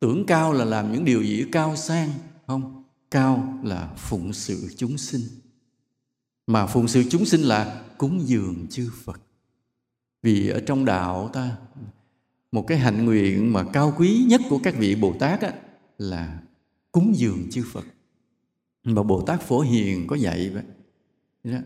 Tưởng 0.00 0.26
cao 0.26 0.52
là 0.52 0.64
làm 0.64 0.92
những 0.92 1.04
điều 1.04 1.22
gì? 1.22 1.44
Cao 1.52 1.76
sang, 1.76 2.10
không? 2.46 2.84
Cao 3.10 3.58
là 3.64 3.94
phụng 3.96 4.32
sự 4.32 4.68
chúng 4.76 4.98
sinh. 4.98 5.22
Mà 6.46 6.66
phụng 6.66 6.88
sự 6.88 7.04
chúng 7.10 7.24
sinh 7.24 7.40
là 7.40 7.84
cúng 7.98 8.20
dường 8.24 8.66
chư 8.70 8.90
phật 9.04 9.20
vì 10.22 10.48
ở 10.48 10.60
trong 10.60 10.84
đạo 10.84 11.30
ta 11.32 11.56
một 12.52 12.66
cái 12.66 12.78
hạnh 12.78 13.04
nguyện 13.04 13.52
mà 13.52 13.64
cao 13.72 13.94
quý 13.98 14.24
nhất 14.28 14.40
của 14.48 14.58
các 14.62 14.74
vị 14.78 14.94
bồ 14.94 15.14
tát 15.18 15.40
á, 15.40 15.52
là 15.98 16.38
cúng 16.92 17.12
dường 17.16 17.50
chư 17.50 17.64
phật. 17.72 17.84
Mà 18.84 19.02
bồ 19.02 19.20
tát 19.20 19.40
phổ 19.40 19.60
hiền 19.60 20.06
có 20.06 20.16
dạy 20.16 20.50
vậy. 20.50 20.62
Đó. 21.44 21.58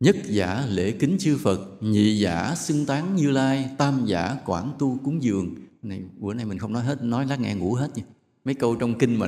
nhất 0.00 0.16
giả 0.24 0.64
lễ 0.68 0.90
kính 0.90 1.16
chư 1.18 1.38
phật 1.42 1.60
nhị 1.80 2.18
giả 2.18 2.54
xưng 2.56 2.86
tán 2.86 3.16
như 3.16 3.30
lai 3.30 3.70
tam 3.78 4.04
giả 4.06 4.36
quản 4.46 4.72
tu 4.78 4.98
cúng 5.04 5.22
dường. 5.22 5.54
Này 5.82 6.02
bữa 6.18 6.34
nay 6.34 6.44
mình 6.44 6.58
không 6.58 6.72
nói 6.72 6.82
hết 6.82 7.02
nói 7.02 7.26
lát 7.26 7.40
nghe 7.40 7.54
ngủ 7.54 7.74
hết 7.74 7.88
nha. 7.96 8.02
Mấy 8.44 8.54
câu 8.54 8.76
trong 8.76 8.98
kinh 8.98 9.16
mà 9.18 9.26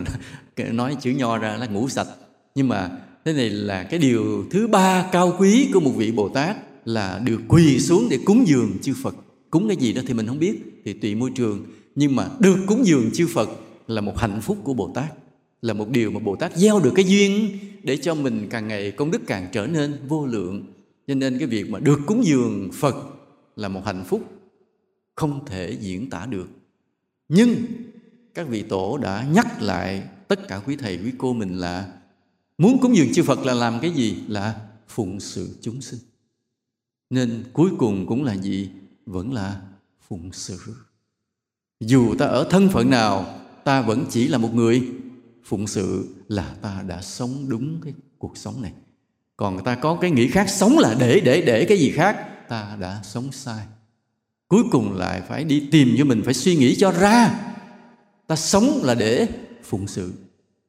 nói 0.73 0.97
chữ 1.01 1.11
nho 1.11 1.39
ra 1.39 1.57
là 1.57 1.67
ngủ 1.67 1.89
sạch. 1.89 2.09
Nhưng 2.55 2.69
mà 2.69 2.91
thế 3.25 3.33
này 3.33 3.51
là 3.51 3.83
cái 3.83 4.01
điều 4.01 4.47
thứ 4.51 4.69
ba 4.69 5.09
cao 5.13 5.37
quý 5.39 5.71
của 5.75 5.81
một 5.81 5.93
vị 5.97 6.13
bồ 6.13 6.29
tát 6.29 6.57
là 6.87 7.19
được 7.25 7.41
quỳ 7.49 7.79
xuống 7.81 8.09
để 8.11 8.19
cúng 8.25 8.45
dường 8.49 8.79
chư 8.83 8.95
phật. 9.03 9.17
Cúng 9.51 9.69
cái 9.69 9.77
gì 9.77 9.93
đó 9.93 10.03
thì 10.07 10.15
mình 10.15 10.27
không 10.27 10.39
biết, 10.39 10.83
thì 10.85 10.93
tùy 10.93 11.15
môi 11.15 11.31
trường. 11.35 11.67
Nhưng 11.95 12.17
mà 12.17 12.29
được 12.41 12.59
cúng 12.67 12.87
dường 12.87 13.11
chư 13.13 13.27
phật 13.27 13.51
là 13.87 14.01
một 14.01 14.19
hạnh 14.19 14.41
phúc 14.43 14.59
của 14.65 14.75
bồ 14.75 14.93
tát, 14.95 15.13
là 15.63 15.73
một 15.75 15.91
điều 15.91 16.11
mà 16.11 16.21
bồ 16.21 16.37
tát 16.37 16.57
gieo 16.57 16.81
được 16.81 16.93
cái 16.95 17.05
duyên 17.05 17.59
để 17.83 17.97
cho 17.97 18.15
mình 18.15 18.47
càng 18.51 18.69
ngày 18.69 18.91
công 18.91 19.11
đức 19.11 19.23
càng 19.27 19.49
trở 19.53 19.67
nên 19.67 19.97
vô 20.09 20.27
lượng. 20.27 20.65
Cho 21.07 21.15
nên 21.15 21.39
cái 21.39 21.49
việc 21.49 21.71
mà 21.71 21.79
được 21.79 22.01
cúng 22.07 22.27
dường 22.27 22.71
phật 22.73 22.97
là 23.57 23.69
một 23.69 23.83
hạnh 23.85 24.05
phúc 24.07 24.25
không 25.15 25.47
thể 25.47 25.77
diễn 25.81 26.11
tả 26.11 26.27
được. 26.27 26.49
Nhưng 27.29 27.57
các 28.35 28.49
vị 28.49 28.63
tổ 28.63 28.99
đã 28.99 29.27
nhắc 29.33 29.63
lại 29.63 30.03
tất 30.29 30.49
cả 30.49 30.61
quý 30.67 30.77
thầy, 30.77 30.97
quý 30.97 31.13
cô 31.19 31.33
mình 31.33 31.59
là 31.59 31.93
muốn 32.59 32.79
cúng 32.81 32.97
dường 32.97 33.13
chư 33.13 33.23
phật 33.23 33.39
là 33.47 33.55
làm 33.55 33.79
cái 33.81 33.91
gì? 33.91 34.17
Là 34.29 34.55
phụng 34.89 35.21
sự 35.21 35.49
chúng 35.61 35.81
sinh 35.81 36.01
nên 37.11 37.45
cuối 37.53 37.71
cùng 37.79 38.07
cũng 38.07 38.25
là 38.25 38.37
gì? 38.37 38.71
Vẫn 39.07 39.33
là 39.33 39.61
phụng 40.09 40.33
sự. 40.33 40.59
Dù 41.81 42.15
ta 42.19 42.27
ở 42.27 42.47
thân 42.51 42.69
phận 42.69 42.91
nào, 42.91 43.41
ta 43.65 43.81
vẫn 43.83 44.07
chỉ 44.11 44.29
là 44.29 44.39
một 44.39 44.55
người. 44.55 44.83
Phụng 45.45 45.67
sự 45.67 46.15
là 46.29 46.55
ta 46.63 46.83
đã 46.87 47.03
sống 47.03 47.49
đúng 47.49 47.81
cái 47.85 47.93
cuộc 48.19 48.37
sống 48.37 48.63
này. 48.63 48.73
Còn 49.37 49.65
ta 49.65 49.75
có 49.75 49.99
cái 50.01 50.11
nghĩ 50.11 50.29
khác, 50.29 50.49
sống 50.49 50.79
là 50.79 50.95
để 50.99 51.21
để 51.21 51.43
để 51.47 51.65
cái 51.69 51.79
gì 51.79 51.91
khác, 51.91 52.49
ta 52.49 52.77
đã 52.81 53.01
sống 53.05 53.33
sai. 53.33 53.67
Cuối 54.49 54.63
cùng 54.73 54.97
lại 54.97 55.23
phải 55.29 55.45
đi 55.45 55.69
tìm 55.71 55.95
cho 55.99 56.05
mình, 56.05 56.23
phải 56.25 56.35
suy 56.35 56.57
nghĩ 56.57 56.77
cho 56.77 56.93
ra. 56.93 57.41
Ta 58.27 58.37
sống 58.37 58.81
là 58.83 58.95
để 58.95 59.29
phụng 59.65 59.87
sự, 59.87 60.13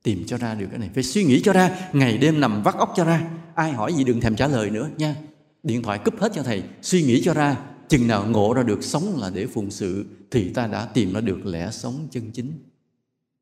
tìm 0.04 0.24
cho 0.28 0.38
ra 0.38 0.54
được 0.54 0.68
cái 0.70 0.80
này. 0.80 0.90
Phải 0.94 1.04
suy 1.04 1.24
nghĩ 1.24 1.42
cho 1.42 1.54
ra, 1.54 1.90
ngày 1.94 2.18
đêm 2.18 2.40
nằm 2.40 2.64
vắt 2.64 2.76
óc 2.76 2.94
cho 2.96 3.06
ra. 3.06 3.30
Ai 3.56 3.72
hỏi 3.72 3.94
gì 3.94 4.04
đừng 4.04 4.22
thèm 4.22 4.36
trả 4.36 4.48
lời 4.48 4.70
nữa 4.70 4.90
nha 4.98 5.16
điện 5.64 5.82
thoại 5.84 6.00
cúp 6.06 6.20
hết 6.20 6.32
cho 6.36 6.44
thầy 6.44 6.64
suy 6.82 7.04
nghĩ 7.04 7.22
cho 7.24 7.34
ra 7.34 7.58
chừng 7.88 8.08
nào 8.08 8.28
ngộ 8.30 8.54
ra 8.54 8.64
được 8.64 8.84
sống 8.84 9.18
là 9.18 9.30
để 9.30 9.48
phụng 9.48 9.72
sự 9.72 10.06
thì 10.32 10.54
ta 10.54 10.68
đã 10.68 10.86
tìm 10.86 11.14
ra 11.14 11.22
được 11.22 11.46
lẽ 11.46 11.70
sống 11.72 12.08
chân 12.12 12.32
chính. 12.32 12.54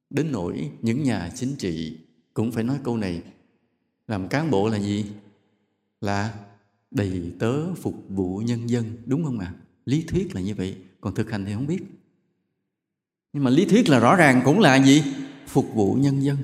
Đến 0.10 0.32
nỗi 0.32 0.72
những 0.82 1.04
nhà 1.04 1.32
chính 1.36 1.56
trị 1.56 1.98
cũng 2.34 2.52
phải 2.52 2.64
nói 2.64 2.78
câu 2.84 2.98
này 2.98 3.22
làm 4.08 4.28
cán 4.28 4.52
bộ 4.52 4.70
là 4.70 4.80
gì? 4.80 5.06
Là 6.02 6.34
đầy 6.92 7.32
tớ 7.40 7.74
phục 7.74 7.96
vụ 8.10 8.38
nhân 8.38 8.70
dân 8.70 8.98
đúng 9.06 9.24
không 9.24 9.40
ạ? 9.40 9.54
À? 9.56 9.66
lý 9.86 10.04
thuyết 10.08 10.36
là 10.36 10.42
như 10.42 10.56
vậy 10.56 10.76
còn 11.02 11.16
thực 11.16 11.32
hành 11.32 11.46
thì 11.46 11.54
không 11.54 11.68
biết. 11.68 11.84
Nhưng 13.34 13.44
mà 13.44 13.50
lý 13.50 13.66
thuyết 13.66 13.90
là 13.90 14.00
rõ 14.00 14.16
ràng 14.16 14.42
cũng 14.46 14.60
là 14.60 14.76
gì? 14.84 15.04
Phục 15.48 15.74
vụ 15.74 15.94
nhân 15.94 16.24
dân. 16.24 16.38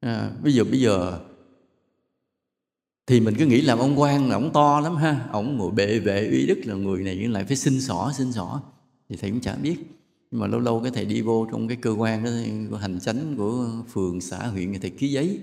À, 0.00 0.30
bây 0.42 0.54
giờ 0.54 0.64
bây 0.64 0.80
giờ 0.80 1.20
thì 3.06 3.20
mình 3.20 3.34
cứ 3.38 3.46
nghĩ 3.46 3.60
làm 3.60 3.78
ông 3.78 4.00
quan 4.00 4.28
là 4.28 4.34
ông 4.34 4.52
to 4.52 4.80
lắm 4.80 4.96
ha. 4.96 5.28
Ông 5.32 5.56
ngồi 5.56 5.72
bệ 5.72 5.98
vệ 5.98 6.28
uy 6.28 6.46
đức 6.46 6.60
là 6.64 6.74
người 6.74 7.02
này 7.02 7.18
nhưng 7.20 7.32
lại 7.32 7.44
phải 7.44 7.56
xin 7.56 7.80
xỏ 7.80 8.12
xin 8.16 8.32
xỏ. 8.32 8.62
Thì 9.08 9.16
thầy 9.16 9.30
cũng 9.30 9.40
chả 9.40 9.54
biết. 9.54 9.76
Nhưng 10.30 10.40
mà 10.40 10.46
lâu 10.46 10.60
lâu 10.60 10.80
cái 10.80 10.92
thầy 10.94 11.04
đi 11.04 11.20
vô 11.20 11.46
trong 11.52 11.68
cái 11.68 11.76
cơ 11.76 11.90
quan 11.90 12.24
đó 12.24 12.30
của 12.70 12.76
hành 12.76 13.00
chánh 13.00 13.34
của 13.36 13.68
phường 13.92 14.20
xã 14.20 14.38
huyện 14.38 14.72
thì 14.72 14.78
thầy 14.78 14.90
ký 14.90 15.08
giấy. 15.08 15.40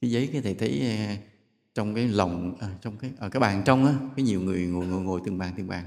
Ký 0.00 0.10
giấy 0.10 0.28
cái 0.32 0.42
thầy 0.42 0.54
thấy 0.54 0.80
à, 0.80 1.16
trong 1.74 1.94
cái 1.94 2.08
lòng 2.08 2.54
à, 2.60 2.68
trong 2.82 2.96
cái 2.96 3.10
ở 3.18 3.28
cái 3.28 3.40
bàn 3.40 3.62
trong 3.64 3.86
á 3.86 3.94
cái 4.16 4.24
nhiều 4.24 4.40
người 4.40 4.66
ngồi 4.66 4.86
ngồi 4.86 5.02
ngồi 5.02 5.20
từng 5.24 5.38
bàn 5.38 5.54
từng 5.56 5.68
bàn. 5.68 5.84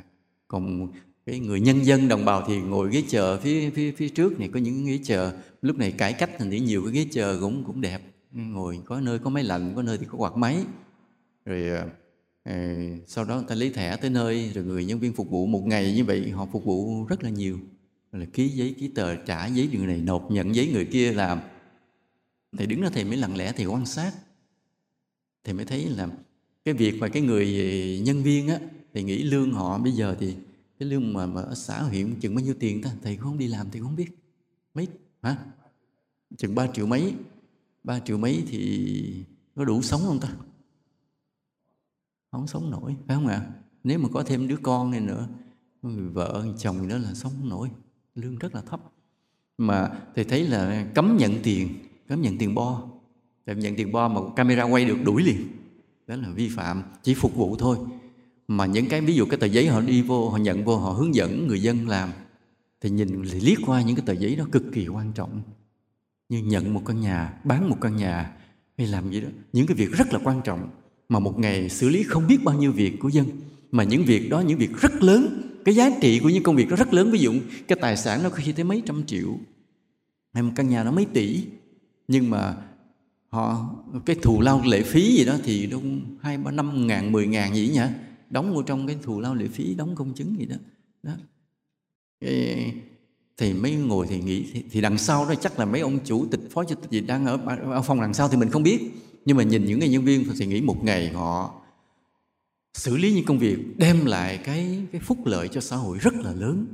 Còn 0.48 0.88
cái 1.26 1.40
người 1.40 1.60
nhân 1.60 1.86
dân 1.86 2.08
đồng 2.08 2.26
bào 2.26 2.44
thì 2.48 2.62
ngồi 2.62 2.90
ghế 2.92 3.04
chờ 3.08 3.40
phía 3.40 3.70
phía 3.70 3.92
phía 3.92 4.10
trước 4.10 4.40
này 4.40 4.50
có 4.54 4.60
những 4.60 4.86
ghế 4.86 5.00
chờ. 5.04 5.34
Lúc 5.62 5.78
này 5.78 5.92
cải 5.92 6.14
cách 6.14 6.30
thì 6.40 6.60
nhiều 6.60 6.84
cái 6.84 6.94
ghế 6.94 7.08
chờ 7.12 7.38
cũng 7.42 7.64
cũng 7.64 7.82
đẹp. 7.82 8.13
Ừ. 8.34 8.40
ngồi 8.40 8.80
có 8.86 9.02
nơi 9.02 9.20
có 9.20 9.30
máy 9.30 9.44
lạnh 9.44 9.74
có 9.76 9.82
nơi 9.82 9.98
thì 9.98 10.06
có 10.10 10.18
quạt 10.18 10.38
máy. 10.38 10.66
Rồi 11.46 11.70
à, 12.44 12.76
sau 13.08 13.26
đó 13.26 13.36
người 13.36 13.46
ta 13.48 13.56
lấy 13.56 13.70
thẻ 13.70 13.98
tới 13.98 14.10
nơi 14.10 14.52
rồi 14.54 14.64
người 14.64 14.86
nhân 14.86 15.00
viên 15.00 15.14
phục 15.14 15.30
vụ 15.30 15.46
một 15.46 15.64
ngày 15.66 15.94
như 15.94 16.06
vậy 16.06 16.30
họ 16.30 16.48
phục 16.52 16.66
vụ 16.66 17.06
rất 17.06 17.24
là 17.24 17.30
nhiều. 17.30 17.60
Rồi 18.12 18.20
là 18.22 18.28
ký 18.34 18.48
giấy 18.48 18.76
ký 18.80 18.88
tờ 18.88 19.16
trả 19.16 19.48
giấy 19.48 19.70
người 19.74 19.88
này 19.88 20.02
nộp 20.02 20.32
nhận 20.32 20.56
giấy 20.56 20.70
người 20.74 20.86
kia 20.86 21.14
làm. 21.14 21.40
Thầy 22.58 22.68
đứng 22.68 22.82
đó 22.82 22.90
thầy 22.94 23.04
mới 23.04 23.18
lặng 23.18 23.38
lẽ 23.38 23.54
thầy 23.56 23.66
quan 23.66 23.86
sát. 23.86 24.12
Thầy 25.44 25.54
mới 25.54 25.66
thấy 25.66 25.86
là 25.86 26.08
cái 26.66 26.74
việc 26.74 27.00
mà 27.00 27.08
cái 27.08 27.22
người 27.22 27.48
nhân 28.06 28.24
viên 28.24 28.48
á 28.48 28.60
thì 28.94 29.04
nghĩ 29.04 29.24
lương 29.24 29.52
họ 29.52 29.78
bây 29.78 29.92
giờ 29.92 30.16
thì 30.20 30.36
cái 30.80 30.90
lương 30.90 31.14
mà, 31.14 31.26
mà 31.26 31.42
ở 31.42 31.56
xã 31.56 31.82
huyện 31.82 32.16
chừng 32.20 32.36
bao 32.36 32.46
nhiêu 32.46 32.54
tiền 32.60 32.82
ta? 32.82 32.92
Thầy 33.04 33.16
cũng 33.16 33.24
không 33.24 33.38
đi 33.38 33.48
làm 33.48 33.68
thầy 33.72 33.82
cũng 33.82 33.88
không 33.88 33.96
biết. 33.96 34.10
Mấy 34.74 34.88
hả? 35.22 35.38
Chừng 36.38 36.56
3 36.56 36.68
triệu 36.68 36.86
mấy 36.86 37.14
ba 37.84 38.00
triệu 38.00 38.18
mấy 38.18 38.44
thì 38.48 39.26
có 39.56 39.66
đủ 39.66 39.82
sống 39.82 40.02
không 40.06 40.20
ta? 40.20 40.30
Không 42.32 42.48
sống 42.48 42.72
nổi, 42.72 42.96
phải 43.08 43.16
không 43.16 43.28
ạ? 43.28 43.46
Nếu 43.84 44.00
mà 44.00 44.10
có 44.14 44.24
thêm 44.24 44.48
đứa 44.48 44.58
con 44.58 44.92
này 44.92 45.00
nữa, 45.00 45.28
người 45.82 46.10
vợ, 46.10 46.42
người 46.46 46.56
chồng 46.58 46.88
nữa 46.88 46.98
là 46.98 47.14
sống 47.14 47.32
không 47.40 47.50
nổi, 47.50 47.70
lương 48.16 48.38
rất 48.38 48.56
là 48.56 48.62
thấp. 48.62 48.82
Mà 49.58 49.92
thầy 50.16 50.24
thấy 50.24 50.48
là 50.48 50.88
cấm 50.96 51.18
nhận 51.18 51.34
tiền, 51.44 51.70
cấm 52.08 52.22
nhận 52.22 52.38
tiền 52.38 52.56
bo. 52.56 52.84
Cấm 53.46 53.60
nhận 53.60 53.76
tiền 53.76 53.92
bo 53.92 54.08
mà 54.08 54.22
camera 54.36 54.64
quay 54.64 54.86
được 54.86 54.98
đuổi 55.04 55.24
liền. 55.24 55.48
Đó 56.08 56.16
là 56.16 56.30
vi 56.30 56.50
phạm, 56.50 56.84
chỉ 57.04 57.14
phục 57.14 57.36
vụ 57.36 57.56
thôi. 57.56 57.78
Mà 58.48 58.66
những 58.66 58.90
cái 58.90 59.02
ví 59.02 59.16
dụ 59.16 59.26
cái 59.26 59.40
tờ 59.40 59.48
giấy 59.48 59.68
họ 59.68 59.82
đi 59.82 60.02
vô, 60.02 60.30
họ 60.30 60.38
nhận 60.38 60.66
vô, 60.66 60.78
họ 60.78 60.92
hướng 60.92 61.16
dẫn 61.16 61.48
người 61.48 61.62
dân 61.62 61.88
làm, 61.88 62.12
thì 62.82 62.90
nhìn, 62.90 63.24
thì 63.32 63.40
liếc 63.40 63.58
qua 63.66 63.82
những 63.82 63.96
cái 63.96 64.06
tờ 64.06 64.14
giấy 64.14 64.36
đó 64.36 64.46
cực 64.52 64.64
kỳ 64.74 64.88
quan 64.88 65.14
trọng 65.14 65.42
như 66.30 66.44
nhận 66.44 66.74
một 66.74 66.82
căn 66.86 67.02
nhà 67.02 67.34
bán 67.44 67.70
một 67.70 67.78
căn 67.82 67.96
nhà 67.96 68.32
hay 68.78 68.88
làm 68.88 69.12
gì 69.12 69.22
đó. 69.22 69.30
Những 69.54 69.68
cái 69.68 69.78
việc 69.78 69.92
rất 69.92 70.14
là 70.14 70.20
quan 70.24 70.42
trọng 70.44 70.70
mà 71.10 71.20
một 71.20 71.40
ngày 71.40 71.70
xử 71.70 71.90
lý 71.90 72.04
không 72.04 72.28
biết 72.28 72.44
bao 72.44 72.58
nhiêu 72.58 72.72
việc 72.72 73.00
của 73.00 73.10
dân. 73.10 73.26
Mà 73.72 73.84
những 73.84 74.06
việc 74.06 74.30
đó 74.30 74.42
những 74.42 74.58
việc 74.58 74.78
rất 74.82 75.04
lớn 75.04 75.50
cái 75.66 75.76
giá 75.76 75.90
trị 76.02 76.20
của 76.20 76.30
những 76.30 76.44
công 76.44 76.56
việc 76.56 76.70
đó 76.70 76.76
rất 76.76 76.94
lớn. 76.94 77.12
Ví 77.12 77.20
dụ 77.20 77.34
cái 77.68 77.78
tài 77.82 77.98
sản 77.98 78.24
nó 78.24 78.30
có 78.30 78.36
khi 78.36 78.52
tới 78.52 78.66
mấy 78.66 78.84
trăm 78.86 79.06
triệu 79.06 79.38
hay 80.34 80.44
một 80.44 80.52
căn 80.56 80.70
nhà 80.70 80.84
nó 80.84 80.92
mấy 80.92 81.06
tỷ. 81.06 81.44
Nhưng 82.08 82.30
mà 82.30 82.56
họ 83.30 83.76
cái 84.06 84.16
thù 84.16 84.42
lao 84.42 84.62
lệ 84.66 84.82
phí 84.82 85.18
gì 85.18 85.26
đó 85.26 85.38
thì 85.44 85.68
đâu 85.68 85.82
hai 86.22 86.38
ba 86.38 86.52
năm 86.52 86.88
ngàn 86.88 87.12
mười 87.12 87.28
ngàn 87.28 87.56
gì 87.56 87.70
nhỉ? 87.74 87.82
Đóng 88.30 88.54
vô 88.54 88.62
trong 88.64 88.88
cái 88.88 88.98
thù 89.02 89.20
lao 89.20 89.36
lệ 89.36 89.48
phí 89.48 89.76
đóng 89.76 89.96
công 89.96 90.14
chứng 90.14 90.40
gì 90.40 90.46
đó. 90.46 90.56
Đó. 91.04 91.14
Cái, 92.20 92.74
thì 93.38 93.54
mấy 93.54 93.76
ngồi 93.76 94.08
thì 94.08 94.22
nghĩ 94.22 94.46
thì, 94.54 94.64
thì 94.72 94.82
đằng 94.82 94.98
sau 94.98 95.26
đó 95.26 95.36
chắc 95.36 95.60
là 95.60 95.66
mấy 95.66 95.82
ông 95.82 96.00
chủ 96.06 96.26
tịch 96.32 96.40
phó 96.52 96.64
chủ 96.64 96.76
tịch 96.76 96.92
gì 96.92 97.02
đang 97.02 97.26
ở, 97.26 97.38
ở 97.72 97.82
phòng 97.82 98.02
đằng 98.02 98.14
sau 98.14 98.30
thì 98.30 98.38
mình 98.38 98.50
không 98.50 98.64
biết. 98.64 98.80
Nhưng 99.26 99.38
mà 99.38 99.44
nhìn 99.44 99.66
những 99.66 99.80
người 99.80 99.90
nhân 99.90 100.04
viên 100.04 100.26
thì 100.40 100.46
nghĩ 100.46 100.62
một 100.62 100.84
ngày 100.84 101.10
họ 101.10 101.62
xử 102.74 102.98
lý 102.98 103.14
những 103.14 103.26
công 103.26 103.40
việc 103.40 103.58
đem 103.78 104.06
lại 104.06 104.38
cái 104.38 104.86
cái 104.92 105.02
phúc 105.02 105.18
lợi 105.26 105.48
cho 105.48 105.62
xã 105.62 105.76
hội 105.76 105.98
rất 105.98 106.14
là 106.14 106.34
lớn. 106.34 106.66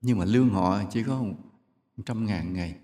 Nhưng 0.00 0.18
mà 0.18 0.24
lương 0.24 0.48
họ 0.48 0.82
chỉ 0.92 1.02
có 1.02 1.22
một 1.96 2.02
trăm 2.06 2.26
ngàn 2.26 2.52
ngày. 2.52 2.74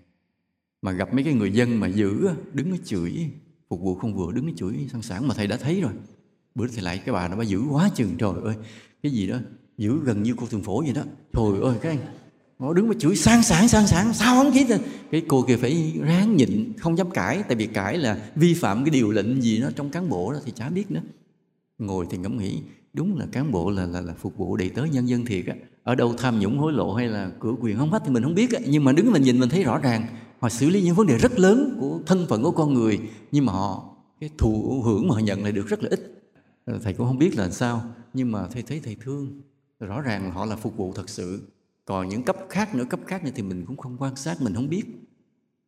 Mà 0.81 0.91
gặp 0.91 1.13
mấy 1.13 1.23
cái 1.23 1.33
người 1.33 1.51
dân 1.51 1.79
mà 1.79 1.87
giữ 1.87 2.29
đứng 2.53 2.69
nó 2.69 2.77
chửi 2.85 3.29
phục 3.69 3.81
vụ 3.81 3.95
không 3.95 4.13
vừa 4.13 4.31
đứng 4.31 4.45
nó 4.45 4.51
chửi 4.55 4.87
sẵn 4.91 5.01
sàng. 5.01 5.27
Mà 5.27 5.33
thầy 5.33 5.47
đã 5.47 5.57
thấy 5.57 5.81
rồi. 5.81 5.91
Bữa 6.55 6.67
thì 6.67 6.81
lại 6.81 7.01
cái 7.05 7.13
bà 7.13 7.27
nó 7.27 7.35
bà 7.35 7.43
giữ 7.43 7.61
quá 7.71 7.89
chừng. 7.95 8.17
Trời 8.17 8.33
ơi 8.43 8.55
cái 9.03 9.11
gì 9.11 9.27
đó 9.27 9.37
giữ 9.77 9.99
gần 10.03 10.23
như 10.23 10.33
cô 10.37 10.45
thường 10.45 10.63
phổ 10.63 10.81
vậy 10.81 10.93
đó. 10.93 11.03
Trời 11.33 11.61
ơi 11.61 11.77
cái 11.81 11.99
Họ 12.59 12.73
đứng 12.73 12.87
mà 12.87 12.93
chửi 12.99 13.15
sang 13.15 13.43
sảng 13.43 13.67
sang 13.67 13.87
sảng 13.87 14.13
sao 14.13 14.43
không 14.43 14.53
khí 14.53 14.65
cái 15.11 15.21
cô 15.27 15.41
kia 15.41 15.57
phải 15.57 15.93
ráng 16.01 16.35
nhịn 16.35 16.73
không 16.77 16.97
dám 16.97 17.09
cãi 17.09 17.43
tại 17.47 17.55
vì 17.55 17.67
cãi 17.67 17.97
là 17.97 18.29
vi 18.35 18.53
phạm 18.53 18.83
cái 18.83 18.89
điều 18.89 19.11
lệnh 19.11 19.41
gì 19.41 19.61
đó 19.61 19.69
trong 19.75 19.89
cán 19.89 20.09
bộ 20.09 20.31
đó 20.31 20.39
thì 20.45 20.51
chả 20.55 20.69
biết 20.69 20.91
nữa. 20.91 21.01
Ngồi 21.77 22.05
thì 22.09 22.17
ngẫm 22.17 22.37
nghĩ 22.37 22.61
đúng 22.93 23.17
là 23.17 23.25
cán 23.31 23.51
bộ 23.51 23.69
là 23.69 23.85
là, 23.85 24.01
là 24.01 24.13
phục 24.13 24.37
vụ 24.37 24.57
đầy 24.57 24.69
tớ 24.69 24.83
nhân 24.83 25.09
dân 25.09 25.25
thiệt 25.25 25.45
á. 25.45 25.55
Ở 25.83 25.95
đâu 25.95 26.13
tham 26.17 26.39
nhũng 26.39 26.57
hối 26.57 26.73
lộ 26.73 26.93
hay 26.93 27.07
là 27.07 27.31
cửa 27.39 27.53
quyền 27.61 27.77
không 27.77 27.91
hết 27.91 28.01
thì 28.05 28.11
mình 28.11 28.23
không 28.23 28.35
biết 28.35 28.51
á. 28.51 28.59
Nhưng 28.67 28.83
mà 28.83 28.91
đứng 28.91 29.11
mình 29.11 29.21
nhìn 29.21 29.39
mình 29.39 29.49
thấy 29.49 29.63
rõ 29.63 29.77
ràng 29.77 30.05
họ 30.39 30.49
xử 30.49 30.69
lý 30.69 30.81
những 30.81 30.95
vấn 30.95 31.07
đề 31.07 31.17
rất 31.17 31.39
lớn 31.39 31.77
của 31.79 31.99
thân 32.05 32.25
phận 32.29 32.43
của 32.43 32.51
con 32.51 32.73
người 32.73 32.99
nhưng 33.31 33.45
mà 33.45 33.53
họ 33.53 33.95
cái 34.19 34.29
thụ 34.37 34.81
hưởng 34.85 35.07
mà 35.07 35.15
họ 35.15 35.19
nhận 35.19 35.43
lại 35.43 35.51
được 35.51 35.67
rất 35.67 35.83
là 35.83 35.89
ít. 35.89 36.21
Thầy 36.83 36.93
cũng 36.93 37.07
không 37.07 37.17
biết 37.17 37.37
là 37.37 37.49
sao 37.49 37.83
nhưng 38.13 38.31
mà 38.31 38.47
thầy 38.47 38.61
thấy 38.61 38.79
thầy 38.83 38.95
thương 39.03 39.41
rõ 39.79 40.01
ràng 40.01 40.31
họ 40.31 40.45
là 40.45 40.55
phục 40.55 40.77
vụ 40.77 40.93
thật 40.93 41.09
sự 41.09 41.41
còn 41.85 42.09
những 42.09 42.23
cấp 42.23 42.37
khác 42.49 42.75
nữa 42.75 42.85
cấp 42.89 42.99
khác 43.07 43.23
nữa 43.23 43.31
thì 43.35 43.43
mình 43.43 43.65
cũng 43.65 43.77
không 43.77 43.97
quan 43.99 44.15
sát 44.15 44.41
mình 44.41 44.53
không 44.53 44.69
biết. 44.69 44.83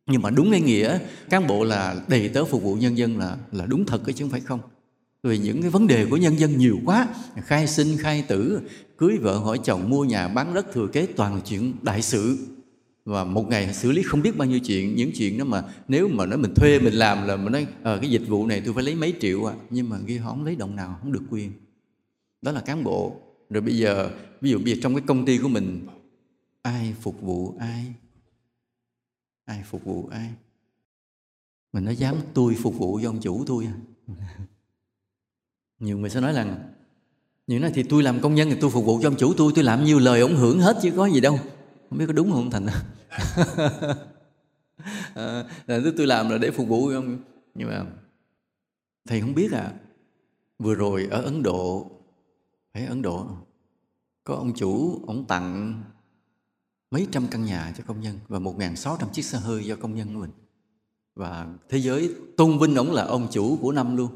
Nhưng 0.06 0.22
mà 0.22 0.30
đúng 0.30 0.50
cái 0.50 0.60
nghĩa 0.60 0.98
cán 1.30 1.46
bộ 1.46 1.64
là 1.64 2.02
đầy 2.08 2.28
tớ 2.28 2.44
phục 2.44 2.62
vụ 2.62 2.74
nhân 2.74 2.98
dân 2.98 3.18
là 3.18 3.36
là 3.52 3.66
đúng 3.66 3.86
thật 3.86 4.02
chứ 4.06 4.24
không 4.24 4.30
phải 4.30 4.40
không. 4.40 4.60
Vì 5.22 5.38
những 5.38 5.62
cái 5.62 5.70
vấn 5.70 5.86
đề 5.86 6.06
của 6.06 6.16
nhân 6.16 6.38
dân 6.38 6.58
nhiều 6.58 6.78
quá 6.84 7.08
khai 7.36 7.66
sinh 7.66 7.96
khai 7.98 8.24
tử 8.28 8.60
cưới 8.98 9.16
vợ 9.16 9.38
hỏi 9.38 9.60
chồng 9.64 9.90
mua 9.90 10.04
nhà 10.04 10.28
bán 10.28 10.54
đất 10.54 10.72
thừa 10.72 10.86
kế 10.86 11.06
toàn 11.06 11.34
là 11.34 11.40
chuyện 11.40 11.72
đại 11.82 12.02
sự. 12.02 12.38
Và 13.04 13.24
một 13.24 13.48
ngày 13.48 13.74
xử 13.74 13.92
lý 13.92 14.02
không 14.02 14.22
biết 14.22 14.36
bao 14.36 14.48
nhiêu 14.48 14.60
chuyện 14.60 14.96
những 14.96 15.10
chuyện 15.14 15.38
đó 15.38 15.44
mà 15.44 15.62
nếu 15.88 16.08
mà 16.08 16.26
nói 16.26 16.38
mình 16.38 16.54
thuê 16.54 16.78
mình 16.78 16.94
làm 16.94 17.28
là 17.28 17.36
mình 17.36 17.52
nói 17.52 17.66
à, 17.82 17.98
cái 18.00 18.10
dịch 18.10 18.28
vụ 18.28 18.46
này 18.46 18.62
tôi 18.64 18.74
phải 18.74 18.82
lấy 18.82 18.94
mấy 18.94 19.14
triệu 19.20 19.44
à. 19.44 19.54
Nhưng 19.70 19.88
mà 19.88 19.98
ghi 20.06 20.16
họ 20.16 20.30
không 20.30 20.44
lấy 20.44 20.56
đồng 20.56 20.76
nào 20.76 20.98
không 21.02 21.12
được 21.12 21.22
quyền. 21.30 21.52
Đó 22.42 22.52
là 22.52 22.60
cán 22.60 22.84
bộ. 22.84 23.16
Rồi 23.50 23.60
bây 23.60 23.76
giờ 23.76 24.10
ví 24.40 24.50
dụ 24.50 24.58
bây 24.58 24.74
giờ 24.74 24.80
trong 24.82 24.94
cái 24.94 25.02
công 25.06 25.24
ty 25.24 25.38
của 25.38 25.48
mình 25.48 25.86
ai 26.68 26.94
phục 27.00 27.20
vụ 27.20 27.54
ai? 27.58 27.94
Ai 29.44 29.62
phục 29.64 29.84
vụ 29.84 30.08
ai? 30.10 30.30
Mình 31.72 31.84
nói 31.84 31.96
dám 31.96 32.14
tôi 32.34 32.56
phục 32.62 32.74
vụ 32.74 33.00
cho 33.02 33.08
ông 33.08 33.20
chủ 33.20 33.44
tôi 33.46 33.64
à? 33.64 33.74
Nhiều 35.78 35.98
người 35.98 36.10
sẽ 36.10 36.20
nói 36.20 36.32
rằng 36.32 36.72
nhiều 37.46 37.60
nói 37.60 37.70
thì 37.74 37.82
tôi 37.82 38.02
làm 38.02 38.20
công 38.20 38.34
nhân 38.34 38.50
thì 38.50 38.56
tôi 38.60 38.70
phục 38.70 38.84
vụ 38.84 39.00
cho 39.02 39.08
ông 39.08 39.16
chủ 39.16 39.34
tôi 39.36 39.52
tôi 39.54 39.64
làm 39.64 39.84
nhiều 39.84 39.98
lời 39.98 40.20
ông 40.20 40.36
hưởng 40.36 40.60
hết 40.60 40.76
chứ 40.82 40.92
có 40.96 41.06
gì 41.06 41.20
đâu. 41.20 41.38
Không 41.90 41.98
biết 41.98 42.04
có 42.06 42.12
đúng 42.12 42.32
không 42.32 42.50
thành? 42.50 42.66
À, 45.14 45.44
tôi 45.66 46.06
làm 46.06 46.28
là 46.28 46.38
để 46.38 46.50
phục 46.50 46.68
vụ 46.68 46.88
ông 46.88 47.18
nhưng 47.54 47.68
mà 47.68 47.86
thầy 49.08 49.20
không 49.20 49.34
biết 49.34 49.52
à 49.52 49.72
vừa 50.58 50.74
rồi 50.74 51.08
ở 51.10 51.22
ấn 51.22 51.42
độ 51.42 51.90
phải 52.72 52.86
ấn 52.86 53.02
độ 53.02 53.26
có 54.24 54.34
ông 54.34 54.52
chủ 54.54 55.00
ông 55.06 55.24
tặng 55.24 55.82
mấy 56.90 57.06
trăm 57.10 57.26
căn 57.30 57.44
nhà 57.44 57.74
cho 57.78 57.84
công 57.86 58.00
nhân 58.00 58.18
và 58.28 58.38
1.600 58.38 59.08
chiếc 59.12 59.24
xe 59.24 59.38
hơi 59.38 59.64
cho 59.68 59.76
công 59.76 59.94
nhân 59.94 60.14
của 60.14 60.20
mình. 60.20 60.30
Và 61.14 61.46
thế 61.68 61.78
giới 61.78 62.14
tôn 62.36 62.58
vinh 62.58 62.74
ông 62.74 62.92
là 62.92 63.04
ông 63.04 63.28
chủ 63.30 63.58
của 63.60 63.72
năm 63.72 63.96
luôn. 63.96 64.10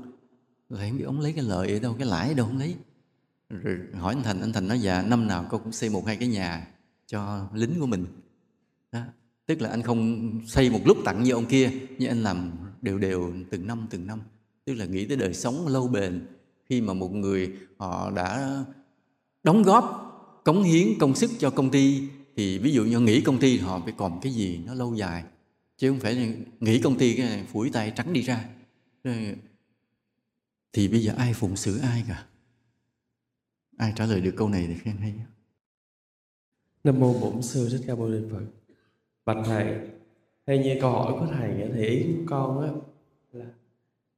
Rồi 0.68 0.88
không 0.88 0.98
biết 0.98 1.04
ông 1.04 1.20
lấy 1.20 1.32
cái 1.32 1.44
lợi 1.44 1.72
ở 1.72 1.78
đâu, 1.78 1.94
cái 1.98 2.06
lãi 2.06 2.28
ở 2.28 2.34
đâu 2.34 2.46
không 2.46 2.58
lấy. 2.58 2.74
Rồi 3.50 3.78
hỏi 3.94 4.14
anh 4.14 4.22
thành 4.22 4.40
anh 4.40 4.52
thành 4.52 4.68
nói 4.68 4.80
dạ 4.80 5.02
năm 5.02 5.26
nào 5.26 5.46
con 5.50 5.62
cũng 5.62 5.72
xây 5.72 5.90
một 5.90 6.06
hai 6.06 6.16
cái 6.16 6.28
nhà 6.28 6.68
cho 7.06 7.48
lính 7.54 7.80
của 7.80 7.86
mình. 7.86 8.06
Đó. 8.92 9.00
tức 9.46 9.60
là 9.60 9.68
anh 9.68 9.82
không 9.82 10.30
xây 10.46 10.70
một 10.70 10.80
lúc 10.84 10.98
tặng 11.04 11.22
như 11.22 11.32
ông 11.32 11.46
kia, 11.46 11.70
nhưng 11.98 12.08
anh 12.08 12.22
làm 12.22 12.50
đều 12.82 12.98
đều 12.98 13.32
từng 13.50 13.66
năm 13.66 13.86
từng 13.90 14.06
năm. 14.06 14.20
Tức 14.64 14.74
là 14.74 14.84
nghĩ 14.84 15.06
tới 15.06 15.16
đời 15.16 15.34
sống 15.34 15.68
lâu 15.68 15.88
bền 15.88 16.26
khi 16.64 16.80
mà 16.80 16.94
một 16.94 17.12
người 17.12 17.52
họ 17.76 18.10
đã 18.10 18.64
đóng 19.42 19.62
góp, 19.62 20.08
cống 20.44 20.62
hiến 20.62 20.88
công 21.00 21.14
sức 21.14 21.30
cho 21.38 21.50
công 21.50 21.70
ty 21.70 22.08
thì 22.36 22.58
ví 22.58 22.72
dụ 22.72 22.84
như 22.84 23.00
nghỉ 23.00 23.20
công 23.20 23.38
ty 23.38 23.58
họ 23.58 23.80
phải 23.84 23.94
còn 23.96 24.20
cái 24.22 24.32
gì 24.32 24.60
nó 24.66 24.74
lâu 24.74 24.94
dài, 24.94 25.24
chứ 25.76 25.90
không 25.90 26.00
phải 26.00 26.36
nghỉ 26.60 26.80
công 26.80 26.98
ty 26.98 27.16
cái 27.16 27.44
phủi 27.44 27.70
tay 27.70 27.92
trắng 27.96 28.12
đi 28.12 28.22
ra. 28.22 28.48
Thì 30.72 30.88
bây 30.88 31.02
giờ 31.02 31.12
ai 31.16 31.34
phụng 31.34 31.56
xử 31.56 31.78
ai 31.78 32.04
cả? 32.08 32.26
Ai 33.76 33.92
trả 33.96 34.06
lời 34.06 34.20
được 34.20 34.34
câu 34.36 34.48
này 34.48 34.66
thì 34.66 34.74
khen 34.74 34.96
hay. 34.96 35.14
Nam 36.84 37.00
mô 37.00 37.20
bổn 37.20 37.42
sư 37.42 37.68
thích 37.70 37.84
ca 37.86 37.94
mâu 37.94 38.08
ni 38.08 38.18
phật. 38.30 38.44
Bạch 39.24 39.36
thầy, 39.44 39.78
hay 40.46 40.58
như 40.58 40.76
câu 40.80 40.90
hỏi 40.90 41.12
của 41.12 41.26
thầy 41.26 41.68
thì 41.74 41.86
ý 41.86 42.06
của 42.16 42.22
con 42.26 42.62
á 42.62 42.70
là, 43.32 43.46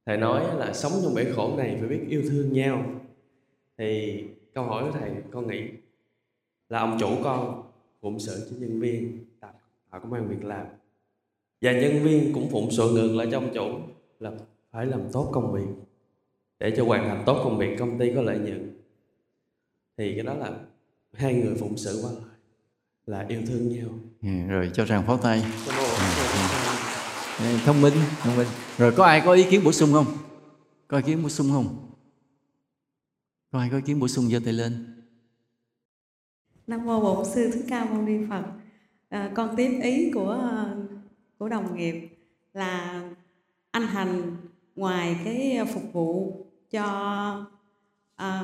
thầy 0.05 0.17
nói 0.17 0.57
là 0.57 0.73
sống 0.73 0.91
trong 1.03 1.13
bể 1.13 1.31
khổ 1.35 1.57
này 1.57 1.77
phải 1.79 1.89
biết 1.89 2.05
yêu 2.09 2.23
thương 2.29 2.53
nhau. 2.53 3.01
Thì 3.77 4.23
câu 4.53 4.63
hỏi 4.65 4.83
của 4.83 4.99
thầy, 4.99 5.11
con 5.31 5.47
nghĩ 5.47 5.61
là 6.69 6.79
ông 6.79 6.97
chủ 6.99 7.17
con 7.23 7.64
phụng 8.05 8.19
sự 8.19 8.47
cho 8.49 8.55
nhân 8.59 8.79
viên 8.79 9.25
tạo, 9.39 9.53
công 9.91 10.13
an 10.13 10.27
việc 10.27 10.43
làm. 10.43 10.65
Và 11.61 11.71
nhân 11.71 12.03
viên 12.03 12.33
cũng 12.33 12.49
phụng 12.51 12.71
sự 12.71 12.91
ngược 12.91 13.15
lại 13.15 13.27
cho 13.31 13.37
ông 13.37 13.53
chủ 13.53 13.79
là 14.19 14.31
phải 14.71 14.85
làm 14.85 15.01
tốt 15.11 15.29
công 15.33 15.53
việc. 15.53 15.85
Để 16.59 16.73
cho 16.77 16.85
hoàn 16.85 17.09
thành 17.09 17.23
tốt 17.25 17.41
công 17.43 17.57
việc 17.57 17.75
công 17.79 17.99
ty 17.99 18.11
có 18.15 18.21
lợi 18.21 18.37
nhuận. 18.37 18.77
Thì 19.97 20.13
cái 20.15 20.23
đó 20.23 20.33
là 20.33 20.59
hai 21.13 21.33
người 21.33 21.55
phụng 21.55 21.77
sự 21.77 21.99
qua 22.03 22.11
lại 22.11 22.35
là 23.05 23.25
yêu 23.29 23.41
thương 23.47 23.69
nhau. 23.69 23.89
Yeah, 24.21 24.49
rồi 24.49 24.71
cho 24.73 24.85
rằng 24.85 25.03
pháo 25.07 25.17
tay. 25.17 25.39
Yeah. 27.39 27.61
thông 27.65 27.81
minh 27.81 27.93
thông 28.19 28.37
minh. 28.37 28.47
Rồi 28.77 28.91
có 28.97 29.05
ai 29.05 29.21
có 29.25 29.33
ý 29.33 29.45
kiến 29.49 29.61
bổ 29.63 29.71
sung 29.71 29.93
không? 29.93 30.05
Có 30.87 30.97
ý 30.97 31.03
kiến 31.05 31.23
bổ 31.23 31.29
sung 31.29 31.47
không? 31.51 31.91
Có 33.51 33.59
ai 33.59 33.69
có 33.69 33.77
ý 33.77 33.83
kiến 33.85 33.99
bổ 33.99 34.07
sung 34.07 34.29
giơ 34.29 34.39
tay 34.45 34.53
lên 34.53 34.85
nam 36.67 36.85
mô 36.85 37.01
bổn 37.01 37.25
sư 37.25 37.51
thích 37.51 37.65
ca 37.69 37.85
mâu 37.85 38.01
ni 38.01 38.17
phật. 38.29 38.43
À, 39.09 39.31
con 39.35 39.55
tiếp 39.55 39.79
ý 39.83 40.11
của 40.13 40.49
của 41.37 41.49
đồng 41.49 41.77
nghiệp 41.77 42.09
là 42.53 43.03
anh 43.71 43.87
hành 43.87 44.37
ngoài 44.75 45.17
cái 45.25 45.59
phục 45.73 45.83
vụ 45.93 46.33
cho 46.71 46.85
à, 48.15 48.43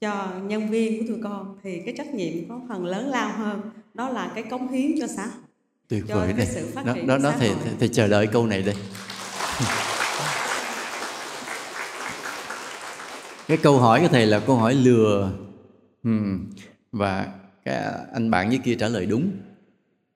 cho 0.00 0.32
nhân 0.42 0.68
viên 0.70 1.00
của 1.00 1.04
tụi 1.08 1.22
con 1.22 1.56
thì 1.62 1.82
cái 1.84 1.94
trách 1.98 2.14
nhiệm 2.14 2.48
có 2.48 2.60
phần 2.68 2.84
lớn 2.84 3.08
lao 3.08 3.32
hơn 3.32 3.60
đó 3.94 4.08
là 4.08 4.32
cái 4.34 4.44
cống 4.44 4.68
hiến 4.68 4.90
cho 5.00 5.06
xã 5.06 5.22
hội 5.22 5.42
tuyệt 5.88 6.04
vời 6.08 6.32
đây. 6.32 6.46
sự 6.46 6.68
phát 6.74 6.86
đó 6.86 6.94
triển 6.94 7.06
đó, 7.06 7.18
đó 7.18 7.32
thầy, 7.38 7.50
thầy, 7.64 7.72
thầy 7.78 7.88
chờ 7.88 8.08
đợi 8.08 8.26
câu 8.26 8.46
này 8.46 8.62
đây. 8.62 8.74
Cái 13.48 13.56
câu 13.56 13.78
hỏi 13.78 14.00
của 14.00 14.08
thầy 14.08 14.26
là 14.26 14.40
câu 14.40 14.56
hỏi 14.56 14.74
lừa. 14.74 15.32
Hmm 16.02 16.46
và 16.92 17.32
cái 17.64 17.76
anh 18.12 18.30
bạn 18.30 18.48
với 18.48 18.58
kia 18.58 18.74
trả 18.74 18.88
lời 18.88 19.06
đúng. 19.06 19.30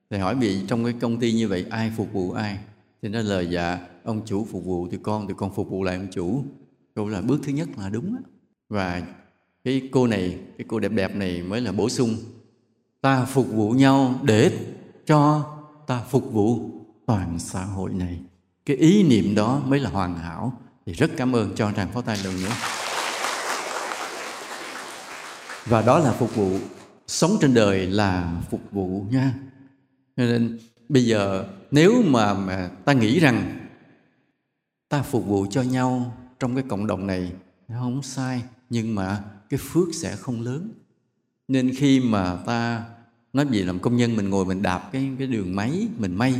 Thầy 0.09 0.19
hỏi, 0.19 0.35
vì 0.35 0.61
trong 0.67 0.83
cái 0.83 0.93
công 0.99 1.19
ty 1.19 1.33
như 1.33 1.47
vậy, 1.47 1.65
ai 1.69 1.91
phục 1.97 2.13
vụ 2.13 2.31
ai? 2.31 2.59
Thì 3.01 3.09
nó 3.09 3.21
lời 3.21 3.47
dạ 3.51 3.79
ông 4.03 4.21
chủ 4.25 4.47
phục 4.51 4.65
vụ 4.65 4.87
thì 4.91 4.97
con 5.03 5.27
thì 5.27 5.33
con 5.37 5.53
phục 5.53 5.69
vụ 5.69 5.83
lại 5.83 5.95
ông 5.95 6.07
chủ. 6.11 6.43
Câu 6.95 7.09
là 7.09 7.21
bước 7.21 7.39
thứ 7.43 7.51
nhất 7.51 7.67
là 7.77 7.89
đúng 7.89 8.15
và 8.69 9.01
cái 9.63 9.89
cô 9.91 10.07
này, 10.07 10.37
cái 10.57 10.65
cô 10.67 10.79
đẹp 10.79 10.91
đẹp 10.91 11.15
này 11.15 11.43
mới 11.43 11.61
là 11.61 11.71
bổ 11.71 11.89
sung, 11.89 12.15
ta 13.01 13.25
phục 13.25 13.47
vụ 13.51 13.71
nhau 13.71 14.19
để 14.23 14.51
cho 15.05 15.45
ta 15.87 16.01
phục 16.09 16.33
vụ 16.33 16.69
toàn 17.05 17.39
xã 17.39 17.63
hội 17.63 17.93
này. 17.93 18.19
Cái 18.65 18.77
ý 18.77 19.03
niệm 19.03 19.35
đó 19.35 19.61
mới 19.65 19.79
là 19.79 19.89
hoàn 19.89 20.17
hảo. 20.17 20.61
Thì 20.85 20.93
rất 20.93 21.11
cảm 21.17 21.35
ơn 21.35 21.55
cho 21.55 21.71
tràng 21.71 21.91
pháo 21.91 22.01
tay 22.01 22.17
lần 22.23 22.33
nữa 22.43 22.51
và 25.65 25.81
đó 25.81 25.99
là 25.99 26.11
phục 26.11 26.35
vụ 26.35 26.57
sống 27.07 27.37
trên 27.41 27.53
đời 27.53 27.87
là 27.87 28.41
phục 28.49 28.61
vụ 28.71 29.05
nha 29.11 29.33
nên 30.17 30.59
bây 30.89 31.05
giờ 31.05 31.47
nếu 31.71 32.03
mà, 32.05 32.33
mà 32.33 32.71
ta 32.85 32.93
nghĩ 32.93 33.19
rằng 33.19 33.67
ta 34.89 35.01
phục 35.01 35.25
vụ 35.25 35.45
cho 35.49 35.61
nhau 35.61 36.17
trong 36.39 36.55
cái 36.55 36.63
cộng 36.67 36.87
đồng 36.87 37.07
này 37.07 37.31
nó 37.67 37.79
không 37.79 38.03
sai 38.03 38.43
nhưng 38.69 38.95
mà 38.95 39.23
cái 39.49 39.59
phước 39.63 39.87
sẽ 39.93 40.15
không 40.15 40.41
lớn. 40.41 40.69
Nên 41.47 41.75
khi 41.75 41.99
mà 41.99 42.35
ta 42.45 42.85
nói 43.33 43.45
gì 43.51 43.63
làm 43.63 43.79
công 43.79 43.97
nhân 43.97 44.15
mình 44.15 44.29
ngồi 44.29 44.45
mình 44.45 44.61
đạp 44.61 44.89
cái 44.91 45.09
cái 45.17 45.27
đường 45.27 45.55
máy 45.55 45.87
mình 45.97 46.15
may 46.15 46.35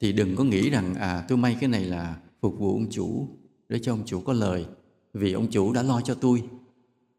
thì 0.00 0.12
đừng 0.12 0.36
có 0.36 0.44
nghĩ 0.44 0.70
rằng 0.70 0.94
à 0.94 1.24
tôi 1.28 1.38
may 1.38 1.56
cái 1.60 1.68
này 1.68 1.84
là 1.84 2.16
phục 2.40 2.58
vụ 2.58 2.72
ông 2.72 2.90
chủ 2.90 3.28
để 3.68 3.78
cho 3.78 3.92
ông 3.92 4.02
chủ 4.06 4.20
có 4.20 4.32
lời. 4.32 4.66
Vì 5.14 5.32
ông 5.32 5.50
chủ 5.50 5.72
đã 5.72 5.82
lo 5.82 6.00
cho 6.00 6.14
tôi 6.14 6.42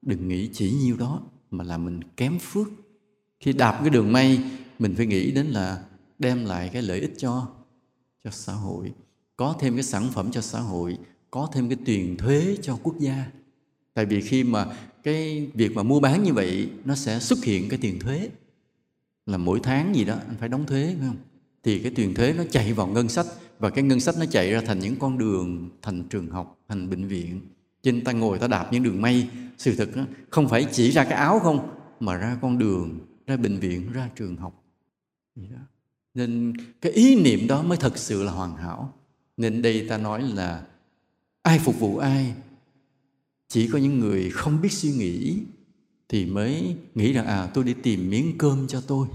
đừng 0.07 0.27
nghĩ 0.27 0.49
chỉ 0.53 0.71
nhiêu 0.71 0.97
đó, 0.97 1.21
mà 1.51 1.63
là 1.63 1.77
mình 1.77 1.99
kém 2.17 2.39
phước. 2.39 2.67
Khi 3.39 3.53
đạp 3.53 3.79
cái 3.81 3.89
đường 3.89 4.11
may, 4.11 4.39
mình 4.79 4.95
phải 4.95 5.05
nghĩ 5.05 5.31
đến 5.31 5.45
là 5.47 5.83
đem 6.19 6.45
lại 6.45 6.69
cái 6.73 6.81
lợi 6.81 6.99
ích 6.99 7.13
cho 7.17 7.47
cho 8.23 8.31
xã 8.31 8.53
hội. 8.53 8.93
Có 9.35 9.55
thêm 9.59 9.73
cái 9.73 9.83
sản 9.83 10.09
phẩm 10.13 10.31
cho 10.31 10.41
xã 10.41 10.59
hội, 10.59 10.97
có 11.31 11.49
thêm 11.53 11.69
cái 11.69 11.77
tiền 11.85 12.17
thuế 12.17 12.57
cho 12.61 12.79
quốc 12.83 12.99
gia. 12.99 13.25
Tại 13.93 14.05
vì 14.05 14.21
khi 14.21 14.43
mà 14.43 14.65
cái 15.03 15.47
việc 15.53 15.75
mà 15.75 15.83
mua 15.83 15.99
bán 15.99 16.23
như 16.23 16.33
vậy, 16.33 16.69
nó 16.85 16.95
sẽ 16.95 17.19
xuất 17.19 17.43
hiện 17.43 17.69
cái 17.69 17.79
tiền 17.81 17.99
thuế. 17.99 18.29
Là 19.25 19.37
mỗi 19.37 19.59
tháng 19.63 19.95
gì 19.95 20.05
đó, 20.05 20.15
anh 20.27 20.35
phải 20.39 20.49
đóng 20.49 20.65
thuế, 20.65 20.95
phải 20.99 21.07
không? 21.07 21.17
Thì 21.63 21.79
cái 21.79 21.91
tiền 21.95 22.13
thuế 22.13 22.33
nó 22.33 22.43
chạy 22.51 22.73
vào 22.73 22.87
ngân 22.87 23.09
sách, 23.09 23.25
và 23.59 23.69
cái 23.69 23.83
ngân 23.83 23.99
sách 23.99 24.15
nó 24.19 24.25
chạy 24.25 24.51
ra 24.51 24.61
thành 24.61 24.79
những 24.79 24.95
con 24.95 25.17
đường, 25.17 25.69
thành 25.81 26.03
trường 26.09 26.29
học, 26.29 26.59
thành 26.67 26.89
bệnh 26.89 27.07
viện 27.07 27.41
trên 27.87 28.03
ta 28.03 28.11
ngồi 28.11 28.39
ta 28.39 28.47
đạp 28.47 28.69
những 28.71 28.83
đường 28.83 29.01
mây, 29.01 29.27
sự 29.57 29.75
thực 29.75 29.95
đó, 29.95 30.05
không 30.29 30.49
phải 30.49 30.67
chỉ 30.71 30.91
ra 30.91 31.03
cái 31.03 31.13
áo 31.13 31.39
không 31.39 31.69
mà 31.99 32.17
ra 32.17 32.37
con 32.41 32.57
đường 32.57 32.99
ra 33.27 33.37
bệnh 33.37 33.59
viện 33.59 33.91
ra 33.91 34.09
trường 34.15 34.35
học. 34.35 34.63
Đó. 35.35 35.57
nên 36.13 36.53
cái 36.81 36.91
ý 36.91 37.15
niệm 37.15 37.47
đó 37.47 37.61
mới 37.61 37.77
thật 37.77 37.97
sự 37.97 38.23
là 38.23 38.31
hoàn 38.31 38.55
hảo. 38.55 38.93
Nên 39.37 39.61
đây 39.61 39.85
ta 39.89 39.97
nói 39.97 40.23
là 40.23 40.65
ai 41.41 41.59
phục 41.59 41.79
vụ 41.79 41.97
ai 41.97 42.33
chỉ 43.47 43.67
có 43.67 43.77
những 43.77 43.99
người 43.99 44.29
không 44.29 44.61
biết 44.61 44.71
suy 44.71 44.91
nghĩ 44.91 45.37
thì 46.09 46.25
mới 46.25 46.75
nghĩ 46.95 47.13
rằng 47.13 47.25
à 47.25 47.49
tôi 47.53 47.63
đi 47.63 47.73
tìm 47.83 48.09
miếng 48.09 48.37
cơm 48.37 48.67
cho 48.67 48.81
tôi. 48.81 49.07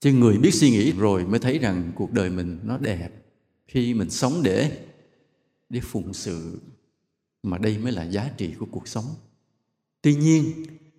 Chứ 0.00 0.12
người 0.12 0.38
biết 0.38 0.54
suy 0.54 0.70
nghĩ 0.70 0.92
rồi 0.92 1.26
mới 1.26 1.40
thấy 1.40 1.58
rằng 1.58 1.92
cuộc 1.94 2.12
đời 2.12 2.30
mình 2.30 2.58
nó 2.64 2.78
đẹp 2.78 3.10
khi 3.66 3.94
mình 3.94 4.10
sống 4.10 4.42
để 4.42 4.84
để 5.68 5.80
phụng 5.80 6.14
sự 6.14 6.60
mà 7.42 7.58
đây 7.58 7.78
mới 7.78 7.92
là 7.92 8.04
giá 8.04 8.30
trị 8.36 8.54
của 8.58 8.66
cuộc 8.70 8.88
sống. 8.88 9.04
Tuy 10.02 10.14
nhiên, 10.14 10.44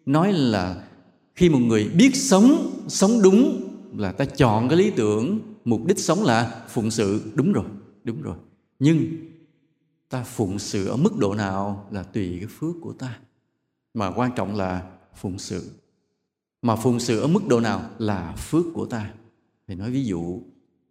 nói 0.06 0.34
là 0.34 0.88
khi 1.36 1.50
một 1.50 1.60
người 1.60 1.90
biết 1.90 2.16
sống 2.16 2.72
sống 2.88 3.22
đúng 3.24 3.68
là 3.98 4.12
ta 4.12 4.26
chọn 4.26 4.70
cái 4.70 4.78
lý 4.78 4.92
tưởng, 4.92 5.40
mục 5.66 5.86
đích 5.86 6.00
sống 6.00 6.24
là 6.24 6.66
phụng 6.70 6.92
sự. 6.92 7.32
Đúng 7.36 7.54
rồi 7.54 7.66
đúng 8.04 8.22
rồi. 8.22 8.36
Nhưng 8.80 9.06
ta 10.10 10.24
phụng 10.24 10.60
sự 10.60 10.88
ở 10.88 10.96
mức 10.98 11.18
độ 11.18 11.34
nào 11.34 11.88
là 11.92 12.04
tùy 12.04 12.38
cái 12.40 12.48
phước 12.60 12.76
của 12.82 12.94
ta. 12.94 13.20
Mà 13.94 14.12
quan 14.12 14.32
trọng 14.36 14.56
là 14.56 14.92
phụng 15.16 15.40
sự. 15.40 15.72
Mà 16.62 16.76
phụng 16.76 17.00
sự 17.00 17.20
ở 17.20 17.28
mức 17.28 17.48
độ 17.48 17.60
nào 17.60 17.90
là 17.98 18.36
phước 18.36 18.66
của 18.74 18.86
ta. 18.86 19.14
Thì 19.68 19.76
nói 19.76 19.92
ví 19.92 20.06
dụ 20.06 20.42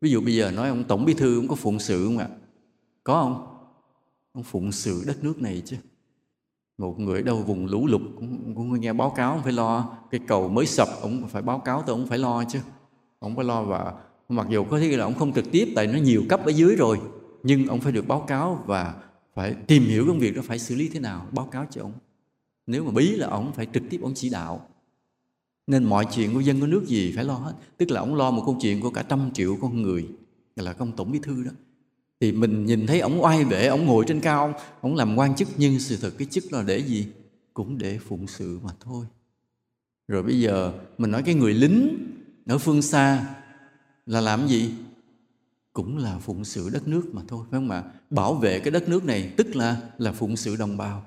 ví 0.00 0.10
dụ 0.10 0.20
bây 0.20 0.36
giờ 0.36 0.50
nói 0.50 0.68
ông 0.68 0.84
tổng 0.84 1.04
bí 1.04 1.14
thư 1.14 1.34
cũng 1.36 1.48
có 1.48 1.54
phụng 1.54 1.78
sự 1.78 2.04
không 2.04 2.18
ạ? 2.18 2.28
Có 3.04 3.22
không? 3.22 3.49
Ông 4.32 4.42
phụng 4.42 4.72
sự 4.72 5.04
đất 5.06 5.24
nước 5.24 5.42
này 5.42 5.62
chứ. 5.64 5.76
Một 6.78 7.00
người 7.00 7.22
đâu 7.22 7.42
vùng 7.42 7.66
lũ 7.66 7.86
lụt 7.86 8.02
cũng, 8.16 8.54
cũng 8.54 8.80
nghe 8.80 8.92
báo 8.92 9.10
cáo 9.10 9.32
ông 9.32 9.42
phải 9.42 9.52
lo. 9.52 9.98
Cái 10.10 10.20
cầu 10.28 10.48
mới 10.48 10.66
sập 10.66 10.88
ông 11.02 11.28
phải 11.28 11.42
báo 11.42 11.58
cáo 11.58 11.82
tôi 11.86 11.96
ông 11.96 12.06
phải 12.06 12.18
lo 12.18 12.44
chứ. 12.44 12.58
Ông 13.18 13.36
phải 13.36 13.44
lo 13.44 13.62
và 13.62 13.94
mặc 14.28 14.46
dù 14.50 14.64
có 14.64 14.80
thể 14.80 14.96
là 14.96 15.04
ông 15.04 15.14
không 15.14 15.32
trực 15.32 15.44
tiếp 15.52 15.72
tại 15.76 15.86
nó 15.86 15.98
nhiều 15.98 16.24
cấp 16.28 16.40
ở 16.44 16.50
dưới 16.50 16.76
rồi 16.76 17.00
nhưng 17.42 17.66
ông 17.66 17.80
phải 17.80 17.92
được 17.92 18.08
báo 18.08 18.20
cáo 18.20 18.64
và 18.66 18.94
phải 19.34 19.54
tìm 19.66 19.82
hiểu 19.82 20.04
công 20.06 20.18
việc 20.18 20.36
đó 20.36 20.42
phải 20.44 20.58
xử 20.58 20.74
lý 20.74 20.88
thế 20.88 21.00
nào 21.00 21.26
báo 21.32 21.46
cáo 21.46 21.66
cho 21.70 21.82
ông. 21.82 21.92
Nếu 22.66 22.84
mà 22.84 22.90
bí 22.90 23.16
là 23.16 23.28
ông 23.28 23.52
phải 23.52 23.66
trực 23.72 23.82
tiếp 23.90 24.00
ông 24.02 24.12
chỉ 24.14 24.30
đạo. 24.30 24.68
Nên 25.66 25.84
mọi 25.84 26.06
chuyện 26.12 26.34
của 26.34 26.40
dân 26.40 26.60
của 26.60 26.66
nước 26.66 26.84
gì 26.86 27.12
phải 27.16 27.24
lo 27.24 27.34
hết. 27.34 27.52
Tức 27.76 27.90
là 27.90 28.00
ông 28.00 28.14
lo 28.14 28.30
một 28.30 28.42
câu 28.46 28.56
chuyện 28.60 28.80
của 28.80 28.90
cả 28.90 29.02
trăm 29.02 29.30
triệu 29.32 29.56
con 29.60 29.82
người 29.82 30.08
là 30.56 30.72
công 30.72 30.92
tổng 30.92 31.12
bí 31.12 31.18
thư 31.22 31.44
đó 31.44 31.50
thì 32.20 32.32
mình 32.32 32.66
nhìn 32.66 32.86
thấy 32.86 33.00
ổng 33.00 33.22
oai 33.22 33.44
vệ 33.44 33.66
ổng 33.66 33.86
ngồi 33.86 34.04
trên 34.08 34.20
cao 34.20 34.54
ổng 34.80 34.96
làm 34.96 35.16
quan 35.16 35.36
chức, 35.36 35.48
nhưng 35.56 35.80
sự 35.80 35.96
thật 35.96 36.12
cái 36.18 36.28
chức 36.30 36.52
là 36.52 36.62
để 36.62 36.78
gì? 36.78 37.06
Cũng 37.54 37.78
để 37.78 37.98
phụng 37.98 38.26
sự 38.26 38.58
mà 38.62 38.70
thôi. 38.80 39.06
Rồi 40.08 40.22
bây 40.22 40.40
giờ 40.40 40.72
mình 40.98 41.10
nói 41.10 41.22
cái 41.22 41.34
người 41.34 41.54
lính 41.54 42.06
ở 42.46 42.58
phương 42.58 42.82
xa 42.82 43.34
là 44.06 44.20
làm 44.20 44.48
gì? 44.48 44.74
Cũng 45.72 45.98
là 45.98 46.18
phụng 46.18 46.44
sự 46.44 46.70
đất 46.70 46.88
nước 46.88 47.02
mà 47.12 47.22
thôi, 47.28 47.46
phải 47.50 47.60
không 47.60 47.70
ạ? 47.70 47.84
Bảo 48.10 48.34
vệ 48.34 48.60
cái 48.60 48.70
đất 48.70 48.88
nước 48.88 49.04
này, 49.04 49.34
tức 49.36 49.56
là 49.56 49.82
là 49.98 50.12
phụng 50.12 50.36
sự 50.36 50.56
đồng 50.56 50.76
bào. 50.76 51.06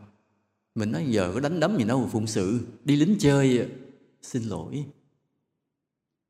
Mình 0.75 0.91
nói 0.91 1.05
giờ 1.09 1.31
có 1.33 1.39
đánh 1.39 1.59
đấm 1.59 1.77
gì 1.77 1.83
đâu 1.83 2.09
phụng 2.11 2.27
sự, 2.27 2.59
đi 2.85 2.95
lính 2.95 3.15
chơi 3.19 3.69
xin 4.21 4.43
lỗi. 4.43 4.85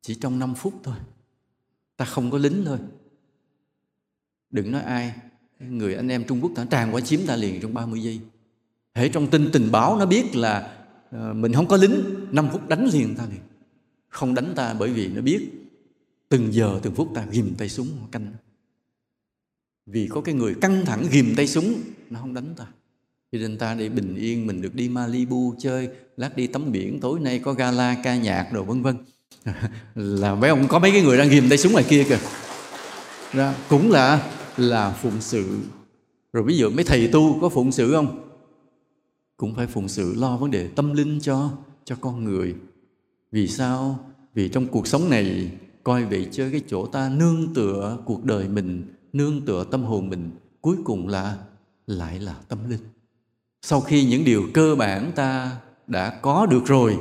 Chỉ 0.01 0.15
trong 0.15 0.39
5 0.39 0.55
phút 0.55 0.73
thôi. 0.83 0.95
Ta 1.97 2.05
không 2.05 2.31
có 2.31 2.37
lính 2.37 2.63
thôi 2.65 2.77
đừng 4.53 4.71
nói 4.71 4.81
ai. 4.81 5.13
Người 5.59 5.95
anh 5.95 6.09
em 6.09 6.23
Trung 6.23 6.39
Quốc 6.41 6.51
ta 6.55 6.65
tràn 6.69 6.95
qua 6.95 7.01
chiếm 7.01 7.19
ta 7.27 7.35
liền 7.35 7.61
trong 7.61 7.73
30 7.73 8.03
giây. 8.03 8.19
Hễ 8.95 9.09
trong 9.09 9.27
tin 9.27 9.49
tình 9.53 9.71
báo 9.71 9.97
nó 9.97 10.05
biết 10.05 10.35
là 10.35 10.77
ờ, 11.11 11.33
mình 11.33 11.53
không 11.53 11.67
có 11.67 11.77
lính 11.77 12.03
5 12.31 12.49
phút 12.51 12.69
đánh 12.69 12.89
liền 12.93 13.15
ta 13.15 13.23
liền. 13.31 13.41
Không 14.09 14.33
đánh 14.33 14.53
ta 14.55 14.73
bởi 14.73 14.89
vì 14.89 15.07
nó 15.07 15.21
biết 15.21 15.49
từng 16.29 16.53
giờ 16.53 16.79
từng 16.83 16.95
phút 16.95 17.11
ta 17.15 17.25
ghim 17.31 17.55
tay 17.57 17.69
súng 17.69 17.87
canh. 18.11 18.33
Vì 19.85 20.07
có 20.07 20.21
cái 20.21 20.35
người 20.35 20.55
căng 20.61 20.85
thẳng 20.85 21.07
ghim 21.11 21.33
tay 21.35 21.47
súng 21.47 21.81
nó 22.09 22.19
không 22.19 22.33
đánh 22.33 22.55
ta. 22.57 22.65
Cho 23.31 23.39
nên 23.39 23.57
ta 23.57 23.75
để 23.75 23.89
bình 23.89 24.15
yên 24.15 24.47
mình 24.47 24.61
được 24.61 24.75
đi 24.75 24.89
Malibu 24.89 25.55
chơi 25.59 25.89
lát 26.17 26.35
đi 26.35 26.47
tắm 26.47 26.71
biển 26.71 26.99
tối 26.99 27.19
nay 27.19 27.39
có 27.39 27.53
gala 27.53 27.97
ca 28.03 28.15
nhạc 28.15 28.49
rồi 28.51 28.63
vân 28.63 28.81
vân. 28.81 28.95
Là 29.95 30.35
mấy 30.35 30.49
ông 30.49 30.67
có 30.67 30.79
mấy 30.79 30.91
cái 30.91 31.01
người 31.01 31.17
đang 31.17 31.29
ghim 31.29 31.49
tay 31.49 31.57
súng 31.57 31.71
ngoài 31.71 31.85
kia 31.89 32.05
kìa. 32.09 32.19
Đó, 33.33 33.53
cũng 33.69 33.91
là 33.91 34.32
là 34.57 34.91
phụng 34.91 35.21
sự. 35.21 35.59
Rồi 36.33 36.43
ví 36.43 36.57
dụ 36.57 36.69
mấy 36.69 36.83
thầy 36.83 37.07
tu 37.07 37.39
có 37.41 37.49
phụng 37.49 37.71
sự 37.71 37.91
không? 37.91 38.29
Cũng 39.37 39.55
phải 39.55 39.67
phụng 39.67 39.87
sự 39.87 40.15
lo 40.17 40.37
vấn 40.37 40.51
đề 40.51 40.67
tâm 40.67 40.93
linh 40.93 41.19
cho 41.21 41.49
cho 41.85 41.95
con 42.01 42.23
người. 42.23 42.55
Vì 43.31 43.47
sao? 43.47 43.99
Vì 44.33 44.49
trong 44.49 44.67
cuộc 44.67 44.87
sống 44.87 45.09
này, 45.09 45.51
coi 45.83 46.05
vậy 46.05 46.27
chơi 46.31 46.51
cái 46.51 46.61
chỗ 46.67 46.85
ta 46.85 47.09
nương 47.09 47.53
tựa 47.53 47.97
cuộc 48.05 48.23
đời 48.23 48.47
mình, 48.47 48.83
nương 49.13 49.41
tựa 49.45 49.63
tâm 49.71 49.83
hồn 49.83 50.09
mình, 50.09 50.31
cuối 50.61 50.75
cùng 50.83 51.07
là, 51.07 51.37
lại 51.87 52.19
là 52.19 52.35
tâm 52.47 52.69
linh. 52.69 52.79
Sau 53.61 53.81
khi 53.81 54.05
những 54.05 54.23
điều 54.23 54.43
cơ 54.53 54.75
bản 54.75 55.11
ta 55.15 55.57
đã 55.87 56.19
có 56.21 56.45
được 56.45 56.65
rồi, 56.65 56.97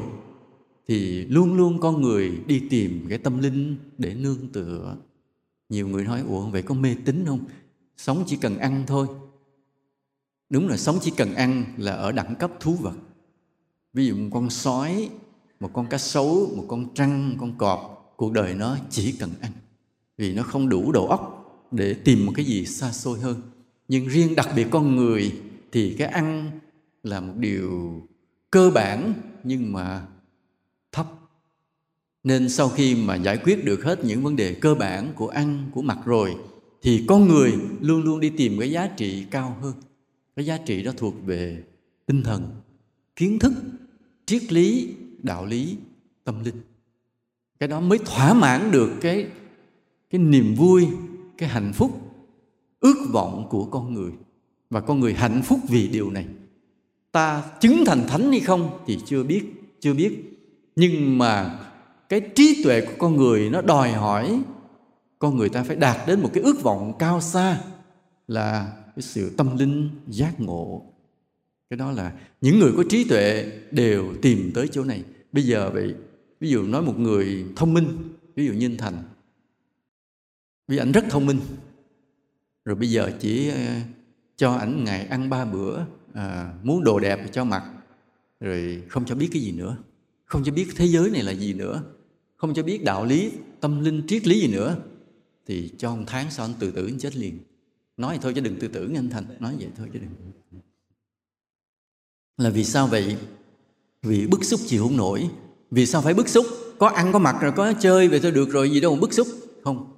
thì 0.89 1.27
luôn 1.27 1.55
luôn 1.55 1.81
con 1.81 2.03
người 2.03 2.33
đi 2.47 2.63
tìm 2.71 3.07
cái 3.09 3.19
tâm 3.19 3.39
linh 3.39 3.77
để 3.99 4.15
nương 4.15 4.49
tựa 4.53 4.97
nhiều 5.73 5.89
người 5.89 6.05
nói, 6.05 6.23
ủa, 6.29 6.47
vậy 6.47 6.62
có 6.62 6.75
mê 6.75 6.97
tín 7.05 7.25
không? 7.27 7.45
Sống 7.97 8.25
chỉ 8.27 8.37
cần 8.37 8.59
ăn 8.59 8.85
thôi. 8.87 9.07
Đúng 10.51 10.68
là 10.68 10.77
sống 10.77 10.99
chỉ 11.01 11.12
cần 11.16 11.35
ăn 11.35 11.64
là 11.77 11.93
ở 11.93 12.12
đẳng 12.12 12.35
cấp 12.35 12.51
thú 12.61 12.75
vật. 12.75 12.95
Ví 13.93 14.07
dụ 14.07 14.16
một 14.16 14.29
con 14.33 14.51
sói, 14.51 15.11
một 15.61 15.70
con 15.73 15.87
cá 15.87 15.99
sấu, 15.99 16.53
một 16.57 16.64
con 16.68 16.95
trăng 16.95 17.31
một 17.31 17.37
con 17.41 17.59
cọp, 17.59 18.14
cuộc 18.16 18.33
đời 18.33 18.55
nó 18.55 18.77
chỉ 18.91 19.12
cần 19.12 19.31
ăn. 19.41 19.53
Vì 20.16 20.35
nó 20.35 20.43
không 20.43 20.68
đủ 20.68 20.93
đầu 20.93 21.07
óc 21.07 21.23
để 21.70 21.95
tìm 21.95 22.27
một 22.27 22.33
cái 22.35 22.45
gì 22.45 22.66
xa 22.66 22.93
xôi 22.93 23.20
hơn. 23.20 23.43
Nhưng 23.89 24.09
riêng 24.09 24.35
đặc 24.35 24.49
biệt 24.57 24.66
con 24.70 24.97
người 24.97 25.41
thì 25.73 25.95
cái 25.99 26.09
ăn 26.09 26.51
là 27.03 27.20
một 27.20 27.35
điều 27.37 28.03
cơ 28.51 28.70
bản, 28.70 29.12
nhưng 29.45 29.73
mà 29.73 30.07
nên 32.25 32.49
sau 32.49 32.68
khi 32.68 32.95
mà 32.95 33.16
giải 33.16 33.37
quyết 33.37 33.64
được 33.64 33.85
hết 33.85 34.05
những 34.05 34.23
vấn 34.23 34.37
đề 34.37 34.55
cơ 34.55 34.75
bản 34.75 35.12
của 35.16 35.29
ăn, 35.29 35.70
của 35.75 35.83
mặt 35.83 35.99
rồi, 36.05 36.37
thì 36.83 37.05
con 37.09 37.29
người 37.29 37.53
luôn 37.81 38.03
luôn 38.03 38.20
đi 38.20 38.31
tìm 38.31 38.59
cái 38.61 38.70
giá 38.70 38.87
trị 38.87 39.27
cao 39.31 39.57
hơn. 39.61 39.73
Cái 40.37 40.47
giá 40.47 40.57
trị 40.57 40.83
đó 40.83 40.93
thuộc 40.97 41.14
về 41.27 41.62
tinh 42.07 42.23
thần, 42.23 42.51
kiến 43.16 43.39
thức, 43.39 43.53
triết 44.27 44.53
lý, 44.53 44.95
đạo 45.23 45.47
lý, 45.47 45.77
tâm 46.25 46.45
linh. 46.45 46.61
Cái 47.59 47.68
đó 47.68 47.81
mới 47.81 47.99
thỏa 47.99 48.35
mãn 48.35 48.70
được 48.70 48.91
cái 49.01 49.27
cái 50.11 50.18
niềm 50.18 50.55
vui, 50.55 50.87
cái 51.39 51.49
hạnh 51.49 51.73
phúc, 51.73 52.01
ước 52.81 53.07
vọng 53.12 53.47
của 53.51 53.64
con 53.64 53.95
người. 53.95 54.12
Và 54.70 54.81
con 54.81 55.01
người 55.01 55.14
hạnh 55.14 55.43
phúc 55.45 55.61
vì 55.68 55.89
điều 55.89 56.11
này. 56.11 56.27
Ta 57.12 57.45
chứng 57.61 57.85
thành 57.87 58.05
thánh 58.09 58.31
hay 58.31 58.41
không 58.41 58.79
thì 58.87 58.99
chưa 59.07 59.25
biết 59.25 59.43
chưa 59.81 59.95
biết. 59.95 60.39
Nhưng 60.77 61.18
mà 61.18 61.59
cái 62.13 62.21
trí 62.35 62.63
tuệ 62.65 62.81
của 62.81 62.93
con 62.99 63.17
người 63.17 63.51
nó 63.51 63.61
đòi 63.63 63.93
hỏi 63.93 64.43
con 65.19 65.37
người 65.37 65.49
ta 65.49 65.63
phải 65.63 65.77
đạt 65.77 66.07
đến 66.07 66.21
một 66.21 66.31
cái 66.33 66.43
ước 66.43 66.63
vọng 66.63 66.93
cao 66.99 67.21
xa 67.21 67.61
là 68.29 68.73
cái 68.97 69.03
sự 69.03 69.31
tâm 69.37 69.57
linh 69.57 69.91
giác 70.09 70.41
ngộ. 70.41 70.83
Cái 71.71 71.77
đó 71.77 71.91
là 71.91 72.13
những 72.41 72.59
người 72.59 72.73
có 72.77 72.85
trí 72.89 73.05
tuệ 73.05 73.53
đều 73.71 74.15
tìm 74.23 74.51
tới 74.55 74.69
chỗ 74.69 74.85
này. 74.85 75.05
Bây 75.33 75.45
giờ 75.45 75.71
vậy 75.71 75.95
ví 76.41 76.51
dụ 76.51 76.63
nói 76.63 76.83
một 76.83 76.99
người 76.99 77.45
thông 77.57 77.75
minh 77.75 77.87
ví 78.35 78.47
dụ 78.47 78.53
như 78.53 78.67
anh 78.67 78.77
thành. 78.77 79.03
Vì 80.69 80.77
anh 80.77 80.93
rất 80.93 81.05
thông 81.11 81.27
minh. 81.27 81.41
Rồi 82.65 82.77
bây 82.77 82.91
giờ 82.91 83.11
chỉ 83.21 83.49
ờ, 83.49 83.57
cho 84.37 84.53
ảnh 84.53 84.85
ngày 84.85 85.07
ăn 85.07 85.31
ba 85.31 85.45
bữa 85.45 85.79
à, 86.15 86.53
muốn 86.63 86.85
đồ 86.85 86.99
đẹp 86.99 87.33
cho 87.33 87.45
mặc 87.45 87.65
rồi 88.41 88.83
không 88.89 89.05
cho 89.05 89.15
biết 89.15 89.29
cái 89.33 89.43
gì 89.43 89.53
nữa. 89.53 89.77
Không 90.25 90.45
cho 90.45 90.53
biết 90.53 90.67
thế 90.77 90.87
giới 90.87 91.11
này 91.11 91.23
là 91.23 91.33
gì 91.33 91.55
nữa 91.55 91.83
không 92.43 92.55
cho 92.55 92.62
biết 92.62 92.84
đạo 92.84 93.05
lý, 93.05 93.30
tâm 93.61 93.84
linh, 93.84 94.03
triết 94.09 94.26
lý 94.26 94.40
gì 94.40 94.49
nữa. 94.49 94.76
Thì 95.47 95.70
cho 95.78 95.97
một 95.97 96.05
tháng 96.07 96.30
sau 96.30 96.47
anh 96.47 96.55
tự 96.59 96.70
tử, 96.70 96.86
anh 96.86 96.99
chết 96.99 97.16
liền. 97.16 97.38
Nói 97.97 98.18
thôi 98.22 98.32
chứ 98.34 98.40
đừng 98.40 98.57
tự 98.59 98.68
tử 98.68 98.88
nghe 98.88 98.99
anh 98.99 99.11
thành. 99.11 99.24
Nói 99.40 99.57
vậy 99.59 99.68
thôi 99.76 99.88
chứ 99.93 99.99
đừng. 99.99 100.62
Là 102.36 102.51
vì 102.51 102.64
sao 102.64 102.86
vậy? 102.86 103.16
Vì 104.03 104.26
bức 104.26 104.45
xúc 104.45 104.61
chịu 104.66 104.82
không 104.82 104.97
nổi. 104.97 105.28
Vì 105.70 105.86
sao 105.86 106.03
phải 106.03 106.14
bức 106.14 106.28
xúc? 106.28 106.47
Có 106.78 106.88
ăn, 106.88 107.12
có 107.12 107.18
mặc 107.18 107.36
rồi, 107.40 107.53
có 107.57 107.72
chơi, 107.80 108.09
vậy 108.09 108.20
thôi 108.20 108.32
được 108.32 108.51
rồi, 108.51 108.70
gì 108.70 108.80
đâu 108.80 108.95
mà 108.95 109.01
bức 109.01 109.12
xúc. 109.12 109.26
Không. 109.64 109.93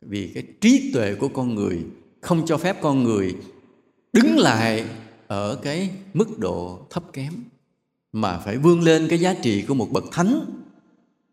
Vì 0.00 0.30
cái 0.34 0.42
trí 0.60 0.90
tuệ 0.92 1.14
của 1.14 1.28
con 1.28 1.54
người, 1.54 1.84
không 2.20 2.46
cho 2.46 2.58
phép 2.58 2.76
con 2.82 3.02
người 3.02 3.36
đứng 4.12 4.38
lại 4.38 4.84
ở 5.26 5.58
cái 5.62 5.90
mức 6.14 6.38
độ 6.38 6.86
thấp 6.90 7.12
kém, 7.12 7.32
mà 8.12 8.38
phải 8.38 8.56
vươn 8.58 8.80
lên 8.80 9.06
cái 9.08 9.18
giá 9.18 9.34
trị 9.34 9.62
của 9.62 9.74
một 9.74 9.88
bậc 9.92 10.04
thánh 10.12 10.58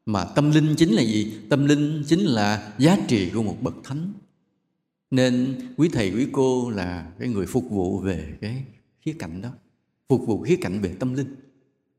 mà 0.05 0.25
tâm 0.25 0.51
linh 0.51 0.75
chính 0.77 0.91
là 0.91 1.01
gì? 1.01 1.37
Tâm 1.49 1.65
linh 1.65 2.03
chính 2.07 2.19
là 2.19 2.73
giá 2.77 2.97
trị 3.07 3.29
của 3.29 3.43
một 3.43 3.57
bậc 3.61 3.75
thánh. 3.83 4.13
Nên 5.11 5.59
quý 5.77 5.89
thầy, 5.93 6.11
quý 6.11 6.27
cô 6.31 6.69
là 6.69 7.11
cái 7.19 7.29
người 7.29 7.45
phục 7.45 7.69
vụ 7.69 7.99
về 7.99 8.37
cái 8.41 8.63
khía 9.01 9.13
cạnh 9.19 9.41
đó, 9.41 9.49
phục 10.09 10.27
vụ 10.27 10.41
khía 10.41 10.55
cạnh 10.55 10.81
về 10.81 10.95
tâm 10.99 11.13
linh. 11.13 11.35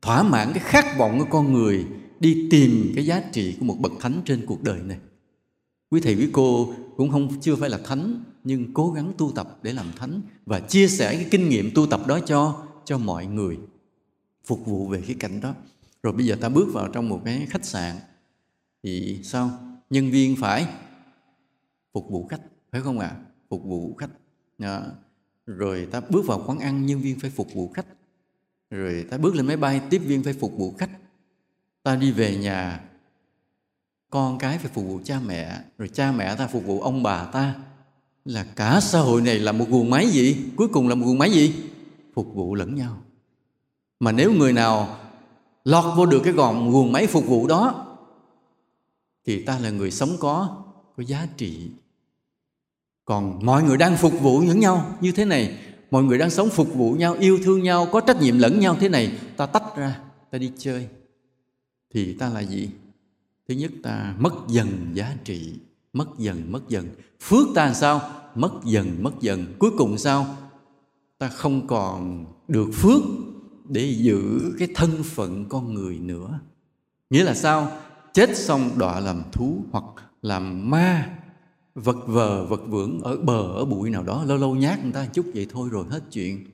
Thỏa 0.01 0.23
mãn 0.23 0.53
cái 0.53 0.63
khát 0.65 0.97
vọng 0.97 1.19
của 1.19 1.27
con 1.29 1.53
người 1.53 1.85
đi 2.19 2.47
tìm 2.51 2.91
cái 2.95 3.05
giá 3.05 3.21
trị 3.31 3.55
của 3.59 3.65
một 3.65 3.77
bậc 3.79 3.91
thánh 3.99 4.21
trên 4.25 4.45
cuộc 4.45 4.63
đời 4.63 4.79
này. 4.81 4.97
Quý 5.89 6.01
thầy, 6.01 6.15
quý 6.15 6.29
cô 6.31 6.73
cũng 6.97 7.11
không, 7.11 7.41
chưa 7.41 7.55
phải 7.55 7.69
là 7.69 7.77
thánh, 7.77 8.23
nhưng 8.43 8.73
cố 8.73 8.91
gắng 8.91 9.13
tu 9.17 9.31
tập 9.35 9.59
để 9.63 9.73
làm 9.73 9.91
thánh 9.95 10.21
và 10.45 10.59
chia 10.59 10.87
sẻ 10.87 11.15
cái 11.15 11.25
kinh 11.31 11.49
nghiệm 11.49 11.71
tu 11.75 11.85
tập 11.85 12.07
đó 12.07 12.19
cho 12.19 12.63
cho 12.85 12.97
mọi 12.97 13.25
người 13.25 13.57
phục 14.45 14.65
vụ 14.65 14.87
về 14.87 15.01
cái 15.07 15.15
cảnh 15.19 15.41
đó 15.41 15.55
rồi 16.03 16.13
bây 16.13 16.25
giờ 16.25 16.35
ta 16.41 16.49
bước 16.49 16.67
vào 16.73 16.87
trong 16.87 17.09
một 17.09 17.21
cái 17.25 17.47
khách 17.49 17.65
sạn. 17.65 17.95
Thì 18.83 19.19
sao? 19.23 19.49
Nhân 19.89 20.11
viên 20.11 20.35
phải 20.35 20.67
phục 21.93 22.09
vụ 22.09 22.27
khách 22.27 22.41
phải 22.71 22.81
không 22.81 22.99
ạ? 22.99 23.07
À? 23.07 23.21
phục 23.49 23.63
vụ 23.63 23.95
khách. 23.97 24.09
À, 24.59 24.81
rồi 25.45 25.87
ta 25.91 26.01
bước 26.09 26.25
vào 26.27 26.43
quán 26.45 26.59
ăn 26.59 26.85
nhân 26.85 27.01
viên 27.01 27.19
phải 27.19 27.29
phục 27.29 27.53
vụ 27.53 27.71
khách. 27.73 27.85
Rồi 28.69 29.05
ta 29.09 29.17
bước 29.17 29.35
lên 29.35 29.47
máy 29.47 29.57
bay 29.57 29.81
tiếp 29.89 29.97
viên 29.97 30.23
phải 30.23 30.33
phục 30.33 30.53
vụ 30.57 30.73
khách. 30.77 30.89
Ta 31.83 31.95
đi 31.95 32.11
về 32.11 32.37
nhà. 32.37 32.83
Con 34.09 34.37
cái 34.37 34.57
phải 34.57 34.71
phục 34.73 34.85
vụ 34.85 34.99
cha 35.03 35.19
mẹ. 35.25 35.59
Rồi 35.77 35.87
cha 35.87 36.11
mẹ 36.11 36.35
ta 36.35 36.47
phục 36.47 36.65
vụ 36.65 36.81
ông 36.81 37.03
bà 37.03 37.25
ta. 37.25 37.55
Là 38.25 38.43
cả 38.55 38.79
xã 38.81 38.99
hội 38.99 39.21
này 39.21 39.39
là 39.39 39.51
một 39.51 39.65
guồng 39.69 39.89
máy 39.89 40.09
gì? 40.09 40.37
Cuối 40.55 40.67
cùng 40.67 40.87
là 40.87 40.95
một 40.95 41.05
guồng 41.05 41.17
máy 41.17 41.31
gì? 41.31 41.55
Phục 42.13 42.33
vụ 42.33 42.55
lẫn 42.55 42.75
nhau. 42.75 43.01
Mà 43.99 44.11
nếu 44.11 44.33
người 44.33 44.53
nào 44.53 44.99
lọt 45.67 45.97
vô 45.97 46.05
được 46.05 46.21
cái 46.23 46.33
gọn 46.33 46.71
nguồn 46.71 46.91
máy 46.91 47.07
phục 47.07 47.25
vụ 47.25 47.47
đó, 47.47 47.85
thì 49.25 49.43
ta 49.45 49.59
là 49.59 49.69
người 49.69 49.91
sống 49.91 50.09
có 50.19 50.63
có 50.97 51.03
giá 51.03 51.27
trị. 51.37 51.69
Còn 53.05 53.45
mọi 53.45 53.63
người 53.63 53.77
đang 53.77 53.97
phục 53.97 54.13
vụ 54.21 54.41
lẫn 54.41 54.59
nhau 54.59 54.95
như 55.01 55.11
thế 55.11 55.25
này, 55.25 55.57
mọi 55.91 56.03
người 56.03 56.17
đang 56.17 56.29
sống 56.29 56.49
phục 56.49 56.73
vụ 56.73 56.91
nhau, 56.93 57.15
yêu 57.19 57.39
thương 57.43 57.63
nhau, 57.63 57.87
có 57.91 58.01
trách 58.01 58.21
nhiệm 58.21 58.39
lẫn 58.39 58.59
nhau 58.59 58.75
thế 58.79 58.89
này, 58.89 59.19
ta 59.37 59.45
tách 59.45 59.77
ra, 59.77 59.99
ta 60.31 60.37
đi 60.37 60.51
chơi. 60.57 60.87
Thì 61.93 62.13
ta 62.13 62.29
là 62.29 62.39
gì? 62.39 62.69
Thứ 63.47 63.55
nhất 63.55 63.71
ta 63.83 64.15
mất 64.19 64.33
dần 64.47 64.91
giá 64.93 65.15
trị, 65.23 65.53
mất 65.93 66.07
dần 66.17 66.51
mất 66.51 66.69
dần. 66.69 66.89
Phước 67.21 67.47
ta 67.55 67.65
làm 67.65 67.73
sao? 67.73 68.01
Mất 68.35 68.51
dần 68.65 69.03
mất 69.03 69.11
dần. 69.19 69.45
Cuối 69.59 69.71
cùng 69.77 69.97
sao? 69.97 70.37
Ta 71.17 71.27
không 71.27 71.67
còn 71.67 72.25
được 72.47 72.69
phước 72.73 73.01
để 73.69 73.95
giữ 73.97 74.53
cái 74.59 74.67
thân 74.75 75.03
phận 75.03 75.45
con 75.49 75.73
người 75.73 75.99
nữa. 75.99 76.39
Nghĩa 77.09 77.23
là 77.23 77.33
sao? 77.33 77.71
Chết 78.13 78.37
xong 78.37 78.71
đọa 78.77 78.99
làm 78.99 79.23
thú 79.31 79.63
hoặc 79.71 79.83
làm 80.21 80.69
ma, 80.69 81.17
vật 81.75 81.97
vờ, 82.07 82.45
vật 82.45 82.61
vưởng 82.67 82.99
ở 82.99 83.17
bờ, 83.17 83.53
ở 83.53 83.65
bụi 83.65 83.89
nào 83.89 84.03
đó, 84.03 84.23
lâu 84.23 84.37
lâu 84.37 84.55
nhát 84.55 84.83
người 84.83 84.93
ta 84.93 85.05
chút, 85.05 85.25
vậy 85.33 85.47
thôi 85.49 85.69
rồi, 85.71 85.85
hết 85.89 86.03
chuyện. 86.11 86.45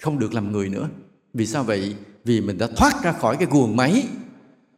Không 0.00 0.18
được 0.18 0.34
làm 0.34 0.52
người 0.52 0.68
nữa. 0.68 0.88
Vì 1.34 1.46
sao 1.46 1.64
vậy? 1.64 1.96
Vì 2.24 2.40
mình 2.40 2.58
đã 2.58 2.68
thoát 2.76 3.02
ra 3.02 3.12
khỏi 3.12 3.36
cái 3.36 3.48
guồng 3.50 3.76
máy 3.76 4.08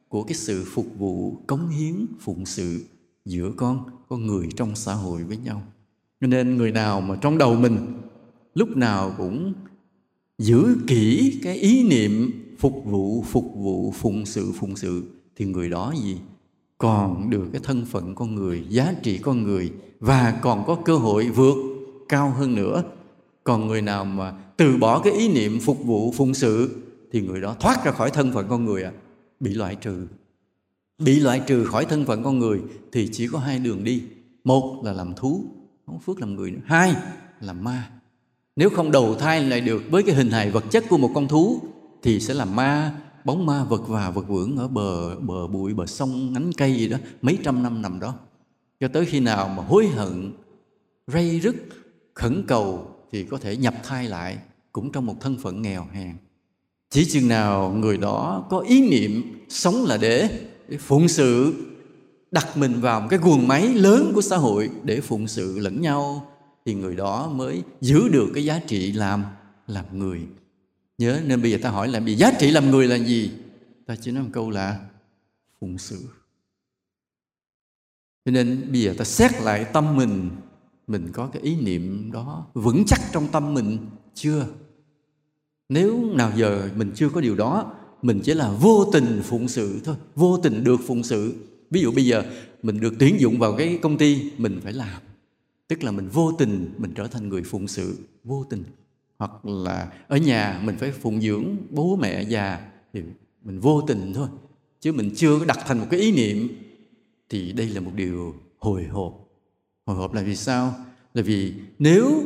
của 0.08 0.22
cái 0.22 0.34
sự 0.34 0.64
phục 0.74 0.86
vụ 0.98 1.36
cống 1.46 1.68
hiến, 1.68 2.06
phụng 2.20 2.46
sự 2.46 2.84
giữa 3.24 3.52
con 3.56 3.84
con 4.08 4.26
người 4.26 4.48
trong 4.56 4.76
xã 4.76 4.94
hội 4.94 5.24
với 5.24 5.36
nhau. 5.36 5.62
Nên 6.20 6.56
người 6.56 6.72
nào 6.72 7.00
mà 7.00 7.16
trong 7.20 7.38
đầu 7.38 7.56
mình, 7.56 8.00
lúc 8.54 8.76
nào 8.76 9.14
cũng 9.18 9.52
giữ 10.42 10.76
kỹ 10.86 11.38
cái 11.42 11.56
ý 11.56 11.88
niệm 11.88 12.30
phục 12.58 12.84
vụ 12.84 13.24
phục 13.28 13.52
vụ 13.54 13.92
phụng 13.96 14.26
sự 14.26 14.52
phụng 14.52 14.76
sự 14.76 15.02
thì 15.36 15.44
người 15.44 15.70
đó 15.70 15.94
gì? 16.02 16.16
Còn 16.78 17.30
được 17.30 17.48
cái 17.52 17.60
thân 17.64 17.84
phận 17.84 18.14
con 18.14 18.34
người 18.34 18.64
giá 18.68 18.94
trị 19.02 19.18
con 19.18 19.42
người 19.42 19.72
và 20.00 20.38
còn 20.42 20.64
có 20.66 20.74
cơ 20.74 20.96
hội 20.96 21.28
vượt 21.28 21.56
cao 22.08 22.30
hơn 22.30 22.54
nữa. 22.54 22.82
Còn 23.44 23.66
người 23.66 23.82
nào 23.82 24.04
mà 24.04 24.32
từ 24.56 24.76
bỏ 24.76 25.00
cái 25.00 25.12
ý 25.12 25.28
niệm 25.28 25.60
phục 25.60 25.84
vụ 25.84 26.12
phụng 26.12 26.34
sự 26.34 26.82
thì 27.12 27.20
người 27.20 27.40
đó 27.40 27.56
thoát 27.60 27.84
ra 27.84 27.92
khỏi 27.92 28.10
thân 28.10 28.32
phận 28.32 28.46
con 28.48 28.64
người 28.64 28.82
à, 28.82 28.92
bị 29.40 29.54
loại 29.54 29.74
trừ. 29.74 30.06
Bị 30.98 31.20
loại 31.20 31.40
trừ 31.46 31.64
khỏi 31.64 31.84
thân 31.84 32.04
phận 32.04 32.22
con 32.22 32.38
người 32.38 32.60
thì 32.92 33.08
chỉ 33.12 33.26
có 33.26 33.38
hai 33.38 33.58
đường 33.58 33.84
đi. 33.84 34.02
Một 34.44 34.82
là 34.84 34.92
làm 34.92 35.14
thú 35.14 35.44
không 35.86 35.98
phước 35.98 36.20
làm 36.20 36.34
người 36.34 36.50
nữa. 36.50 36.60
Hai 36.64 36.94
là 37.40 37.52
ma 37.52 37.90
nếu 38.56 38.70
không 38.70 38.90
đầu 38.90 39.14
thai 39.14 39.44
lại 39.44 39.60
được 39.60 39.82
với 39.90 40.02
cái 40.02 40.14
hình 40.14 40.30
hài 40.30 40.50
vật 40.50 40.64
chất 40.70 40.84
của 40.88 40.98
một 40.98 41.10
con 41.14 41.28
thú 41.28 41.60
thì 42.02 42.20
sẽ 42.20 42.34
là 42.34 42.44
ma 42.44 42.94
bóng 43.24 43.46
ma 43.46 43.64
vật 43.64 43.82
và 43.88 44.10
vật 44.10 44.28
vưởng 44.28 44.56
ở 44.56 44.68
bờ 44.68 45.16
bờ 45.16 45.46
bụi 45.46 45.74
bờ 45.74 45.86
sông 45.86 46.32
nhánh 46.32 46.50
cây 46.56 46.74
gì 46.74 46.88
đó 46.88 46.96
mấy 47.22 47.38
trăm 47.44 47.62
năm 47.62 47.82
nằm 47.82 48.00
đó. 48.00 48.14
Cho 48.80 48.88
tới 48.88 49.04
khi 49.04 49.20
nào 49.20 49.48
mà 49.48 49.62
hối 49.62 49.86
hận 49.86 50.32
ray 51.06 51.40
rứt 51.40 51.56
khẩn 52.14 52.44
cầu 52.48 52.88
thì 53.12 53.24
có 53.24 53.38
thể 53.38 53.56
nhập 53.56 53.74
thai 53.82 54.08
lại 54.08 54.38
cũng 54.72 54.92
trong 54.92 55.06
một 55.06 55.14
thân 55.20 55.36
phận 55.42 55.62
nghèo 55.62 55.86
hèn. 55.92 56.16
Chỉ 56.90 57.04
chừng 57.04 57.28
nào 57.28 57.72
người 57.72 57.96
đó 57.96 58.46
có 58.50 58.58
ý 58.58 58.90
niệm 58.90 59.40
sống 59.48 59.84
là 59.84 59.96
để, 59.96 60.28
để 60.68 60.76
phụng 60.76 61.08
sự 61.08 61.54
đặt 62.30 62.56
mình 62.56 62.80
vào 62.80 63.00
một 63.00 63.06
cái 63.10 63.18
guồng 63.22 63.48
máy 63.48 63.68
lớn 63.68 64.12
của 64.14 64.22
xã 64.22 64.36
hội 64.36 64.70
để 64.82 65.00
phụng 65.00 65.28
sự 65.28 65.58
lẫn 65.58 65.82
nhau 65.82 66.31
thì 66.64 66.74
người 66.74 66.96
đó 66.96 67.32
mới 67.34 67.62
giữ 67.80 68.08
được 68.08 68.30
cái 68.34 68.44
giá 68.44 68.60
trị 68.66 68.92
làm 68.92 69.24
làm 69.66 69.98
người. 69.98 70.26
Nhớ, 70.98 71.20
nên 71.26 71.42
bây 71.42 71.50
giờ 71.50 71.58
ta 71.62 71.70
hỏi 71.70 71.88
là 71.88 72.00
vì 72.00 72.14
giá 72.14 72.32
trị 72.38 72.50
làm 72.50 72.70
người 72.70 72.88
là 72.88 72.96
gì? 72.96 73.30
Ta 73.86 73.96
chỉ 73.96 74.10
nói 74.10 74.22
một 74.22 74.30
câu 74.32 74.50
là 74.50 74.88
phụng 75.60 75.78
sự. 75.78 75.98
Cho 78.24 78.32
nên 78.32 78.68
bây 78.72 78.80
giờ 78.80 78.94
ta 78.98 79.04
xét 79.04 79.42
lại 79.42 79.66
tâm 79.72 79.96
mình 79.96 80.30
mình 80.86 81.08
có 81.12 81.26
cái 81.26 81.42
ý 81.42 81.56
niệm 81.56 82.10
đó 82.12 82.46
vững 82.54 82.84
chắc 82.86 83.00
trong 83.12 83.28
tâm 83.28 83.54
mình 83.54 83.78
chưa? 84.14 84.46
Nếu 85.68 86.04
nào 86.14 86.32
giờ 86.36 86.70
mình 86.76 86.92
chưa 86.94 87.08
có 87.08 87.20
điều 87.20 87.36
đó, 87.36 87.74
mình 88.02 88.20
chỉ 88.24 88.34
là 88.34 88.52
vô 88.52 88.90
tình 88.92 89.20
phụng 89.24 89.48
sự 89.48 89.80
thôi, 89.84 89.96
vô 90.14 90.38
tình 90.42 90.64
được 90.64 90.80
phụng 90.86 91.02
sự. 91.02 91.34
Ví 91.70 91.80
dụ 91.80 91.92
bây 91.92 92.06
giờ 92.06 92.24
mình 92.62 92.80
được 92.80 92.94
tuyển 92.98 93.20
dụng 93.20 93.38
vào 93.38 93.56
cái 93.56 93.78
công 93.82 93.98
ty, 93.98 94.32
mình 94.38 94.60
phải 94.64 94.72
làm 94.72 95.02
tức 95.72 95.84
là 95.84 95.90
mình 95.90 96.08
vô 96.08 96.32
tình 96.32 96.74
mình 96.78 96.92
trở 96.94 97.06
thành 97.06 97.28
người 97.28 97.42
phụng 97.42 97.68
sự, 97.68 97.98
vô 98.24 98.44
tình. 98.50 98.64
Hoặc 99.18 99.46
là 99.46 99.92
ở 100.08 100.16
nhà 100.16 100.60
mình 100.64 100.76
phải 100.78 100.92
phụng 100.92 101.20
dưỡng 101.20 101.56
bố 101.70 101.96
mẹ, 101.96 102.22
già 102.22 102.60
thì 102.92 103.02
mình 103.42 103.60
vô 103.60 103.80
tình 103.80 104.12
thôi. 104.14 104.28
Chứ 104.80 104.92
mình 104.92 105.10
chưa 105.16 105.44
đặt 105.44 105.58
thành 105.66 105.78
một 105.78 105.86
cái 105.90 106.00
ý 106.00 106.12
niệm 106.12 106.48
thì 107.28 107.52
đây 107.52 107.68
là 107.68 107.80
một 107.80 107.90
điều 107.94 108.34
hồi 108.58 108.84
hộp. 108.84 109.28
Hồi 109.86 109.96
hộp 109.96 110.14
là 110.14 110.22
vì 110.22 110.36
sao? 110.36 110.74
Là 111.14 111.22
vì 111.22 111.54
nếu 111.78 112.22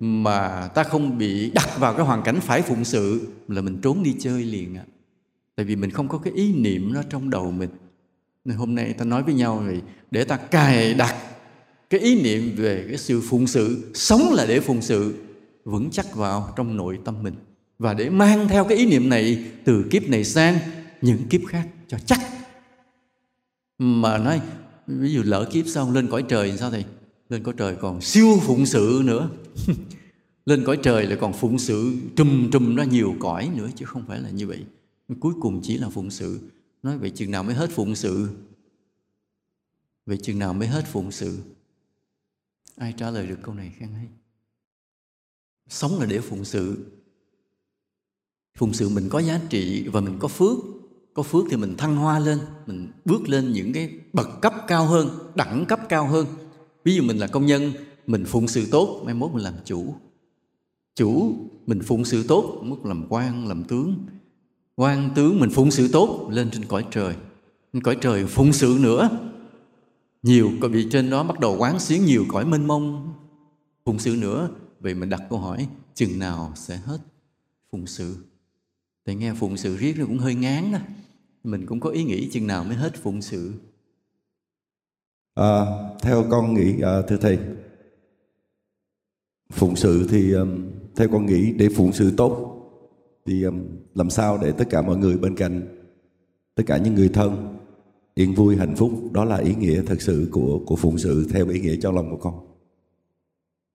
mà 0.00 0.68
ta 0.74 0.82
không 0.82 1.18
bị 1.18 1.50
đặt 1.50 1.68
vào 1.78 1.94
cái 1.94 2.06
hoàn 2.06 2.22
cảnh 2.22 2.40
phải 2.42 2.62
phụng 2.62 2.84
sự 2.84 3.28
là 3.48 3.62
mình 3.62 3.78
trốn 3.82 4.02
đi 4.02 4.16
chơi 4.18 4.44
liền 4.44 4.74
ạ 4.74 4.84
tại 5.56 5.66
vì 5.66 5.76
mình 5.76 5.90
không 5.90 6.08
có 6.08 6.18
cái 6.18 6.32
ý 6.32 6.52
niệm 6.52 6.92
nó 6.92 7.02
trong 7.02 7.30
đầu 7.30 7.50
mình. 7.50 7.70
Nên 8.44 8.56
hôm 8.56 8.74
nay 8.74 8.92
ta 8.92 9.04
nói 9.04 9.22
với 9.22 9.34
nhau 9.34 9.62
rồi 9.66 9.82
để 10.10 10.24
ta 10.24 10.36
cài 10.36 10.94
đặt 10.94 11.14
cái 11.90 12.00
ý 12.00 12.22
niệm 12.22 12.54
về 12.56 12.84
cái 12.88 12.98
sự 12.98 13.20
phụng 13.20 13.46
sự, 13.46 13.90
sống 13.94 14.32
là 14.32 14.46
để 14.46 14.60
phụng 14.60 14.82
sự, 14.82 15.14
vững 15.64 15.90
chắc 15.90 16.14
vào 16.14 16.52
trong 16.56 16.76
nội 16.76 16.98
tâm 17.04 17.22
mình. 17.22 17.34
Và 17.78 17.94
để 17.94 18.10
mang 18.10 18.48
theo 18.48 18.64
cái 18.64 18.78
ý 18.78 18.86
niệm 18.86 19.08
này 19.08 19.44
từ 19.64 19.84
kiếp 19.90 20.08
này 20.08 20.24
sang 20.24 20.58
những 21.00 21.28
kiếp 21.28 21.40
khác 21.48 21.68
cho 21.88 21.98
chắc. 21.98 22.20
Mà 23.78 24.18
nói, 24.18 24.40
ví 24.86 25.12
dụ 25.12 25.22
lỡ 25.22 25.48
kiếp 25.52 25.66
xong 25.66 25.92
lên 25.94 26.08
cõi 26.08 26.24
trời 26.28 26.56
sao 26.58 26.70
thì 26.70 26.84
lên 27.28 27.42
cõi 27.42 27.54
trời 27.56 27.76
còn 27.80 28.00
siêu 28.00 28.38
phụng 28.42 28.66
sự 28.66 29.02
nữa. 29.04 29.30
Lên 30.46 30.64
cõi 30.64 30.78
trời 30.82 31.06
lại 31.06 31.18
còn 31.20 31.32
phụng 31.32 31.58
sự 31.58 31.92
trùm 32.16 32.50
trùm 32.50 32.76
ra 32.76 32.84
nhiều 32.84 33.14
cõi 33.20 33.50
nữa 33.56 33.68
chứ 33.76 33.84
không 33.84 34.02
phải 34.06 34.20
là 34.20 34.30
như 34.30 34.46
vậy. 34.46 34.58
Cuối 35.20 35.34
cùng 35.40 35.60
chỉ 35.62 35.78
là 35.78 35.88
phụng 35.88 36.10
sự. 36.10 36.38
Nói 36.82 36.98
vậy 36.98 37.10
chừng 37.10 37.30
nào 37.30 37.42
mới 37.42 37.54
hết 37.54 37.70
phụng 37.70 37.94
sự? 37.94 38.28
Vậy 40.06 40.16
chừng 40.22 40.38
nào 40.38 40.54
mới 40.54 40.68
hết 40.68 40.84
phụng 40.92 41.10
sự? 41.10 41.38
Ai 42.76 42.94
trả 42.96 43.10
lời 43.10 43.26
được 43.26 43.38
câu 43.42 43.54
này 43.54 43.72
khen 43.78 43.92
hay 43.92 44.06
sống 45.70 45.98
là 45.98 46.06
để 46.06 46.20
phụng 46.20 46.44
sự. 46.44 46.92
Phụng 48.58 48.72
sự 48.72 48.88
mình 48.88 49.08
có 49.08 49.18
giá 49.18 49.40
trị 49.48 49.88
và 49.88 50.00
mình 50.00 50.16
có 50.18 50.28
phước. 50.28 50.58
Có 51.14 51.22
phước 51.22 51.44
thì 51.50 51.56
mình 51.56 51.76
thăng 51.76 51.96
hoa 51.96 52.18
lên, 52.18 52.38
mình 52.66 52.88
bước 53.04 53.28
lên 53.28 53.52
những 53.52 53.72
cái 53.72 53.90
bậc 54.12 54.28
cấp 54.42 54.54
cao 54.68 54.86
hơn, 54.86 55.08
đẳng 55.34 55.64
cấp 55.68 55.80
cao 55.88 56.06
hơn. 56.06 56.26
Ví 56.84 56.94
dụ 56.94 57.02
mình 57.02 57.18
là 57.18 57.26
công 57.26 57.46
nhân, 57.46 57.72
mình 58.06 58.24
phụng 58.24 58.48
sự 58.48 58.66
tốt, 58.70 59.02
mai 59.04 59.14
mốt 59.14 59.32
mình 59.32 59.44
làm 59.44 59.54
chủ. 59.64 59.94
Chủ, 60.94 61.34
mình 61.66 61.80
phụng 61.82 62.04
sự 62.04 62.24
tốt 62.28 62.60
mức 62.62 62.86
làm 62.86 63.06
quan, 63.08 63.48
làm 63.48 63.64
tướng. 63.64 64.06
Quan 64.76 65.10
tướng 65.14 65.40
mình 65.40 65.50
phụng 65.50 65.70
sự 65.70 65.88
tốt, 65.88 66.28
lên 66.30 66.50
trên 66.50 66.64
cõi 66.64 66.86
trời. 66.90 67.14
Cõi 67.82 67.96
trời 68.00 68.26
phụng 68.26 68.52
sự 68.52 68.78
nữa 68.80 69.10
nhiều 70.22 70.50
có 70.60 70.68
vị 70.68 70.86
trên 70.90 71.10
đó 71.10 71.22
bắt 71.22 71.40
đầu 71.40 71.56
quán 71.58 71.80
xuyến 71.80 72.04
nhiều 72.04 72.24
cõi 72.28 72.44
mênh 72.44 72.66
mông. 72.66 73.14
Phụng 73.84 73.98
sự 73.98 74.16
nữa 74.16 74.50
vậy 74.80 74.94
mình 74.94 75.08
đặt 75.08 75.22
câu 75.30 75.38
hỏi 75.38 75.68
chừng 75.94 76.18
nào 76.18 76.52
sẽ 76.56 76.76
hết 76.76 76.98
phụng 77.72 77.86
sự? 77.86 78.16
Tại 79.04 79.14
nghe 79.14 79.34
phụng 79.34 79.56
sự 79.56 79.76
riết 79.76 79.98
nó 79.98 80.06
cũng 80.06 80.18
hơi 80.18 80.34
ngán 80.34 80.72
đó 80.72 80.78
mình 81.44 81.66
cũng 81.66 81.80
có 81.80 81.90
ý 81.90 82.04
nghĩ 82.04 82.30
chừng 82.32 82.46
nào 82.46 82.64
mới 82.64 82.76
hết 82.76 82.94
phụng 83.02 83.22
sự. 83.22 83.52
À, 85.34 85.64
theo 86.02 86.24
con 86.30 86.54
nghĩ 86.54 86.80
à, 86.82 87.02
thưa 87.08 87.16
thầy 87.16 87.38
phụng 89.52 89.76
sự 89.76 90.06
thì 90.10 90.32
um, 90.32 90.70
theo 90.96 91.08
con 91.08 91.26
nghĩ 91.26 91.52
để 91.52 91.68
phụng 91.68 91.92
sự 91.92 92.12
tốt 92.16 92.56
thì 93.26 93.42
um, 93.42 93.66
làm 93.94 94.10
sao 94.10 94.38
để 94.42 94.52
tất 94.52 94.64
cả 94.70 94.82
mọi 94.82 94.96
người 94.96 95.16
bên 95.16 95.36
cạnh 95.36 95.62
tất 96.54 96.62
cả 96.66 96.76
những 96.76 96.94
người 96.94 97.08
thân 97.08 97.58
yên 98.14 98.34
vui, 98.34 98.56
hạnh 98.56 98.76
phúc, 98.76 98.92
đó 99.12 99.24
là 99.24 99.36
ý 99.36 99.54
nghĩa 99.54 99.82
thật 99.82 100.02
sự 100.02 100.28
của 100.32 100.60
của 100.66 100.76
phụng 100.76 100.98
sự, 100.98 101.26
theo 101.30 101.48
ý 101.48 101.60
nghĩa 101.60 101.76
trong 101.82 101.94
lòng 101.94 102.10
của 102.10 102.16
con. 102.16 102.46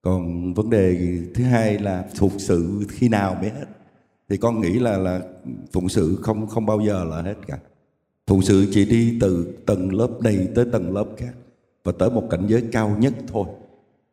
Còn 0.01 0.53
vấn 0.53 0.69
đề 0.69 1.17
thứ 1.35 1.43
hai 1.43 1.79
là 1.79 2.05
phụng 2.15 2.39
sự 2.39 2.85
khi 2.89 3.09
nào 3.09 3.35
mới 3.41 3.49
hết? 3.49 3.65
Thì 4.29 4.37
con 4.37 4.61
nghĩ 4.61 4.79
là 4.79 4.97
là 4.97 5.21
phụng 5.71 5.89
sự 5.89 6.19
không 6.21 6.47
không 6.47 6.65
bao 6.65 6.79
giờ 6.87 7.03
là 7.03 7.21
hết 7.21 7.35
cả. 7.47 7.59
Phụng 8.27 8.41
sự 8.41 8.67
chỉ 8.71 8.85
đi 8.85 9.17
từ 9.21 9.57
tầng 9.65 9.95
lớp 9.95 10.09
này 10.21 10.47
tới 10.55 10.65
tầng 10.71 10.93
lớp 10.93 11.05
khác, 11.17 11.33
và 11.83 11.91
tới 11.91 12.09
một 12.09 12.23
cảnh 12.29 12.45
giới 12.47 12.63
cao 12.71 12.97
nhất 12.99 13.13
thôi. 13.27 13.45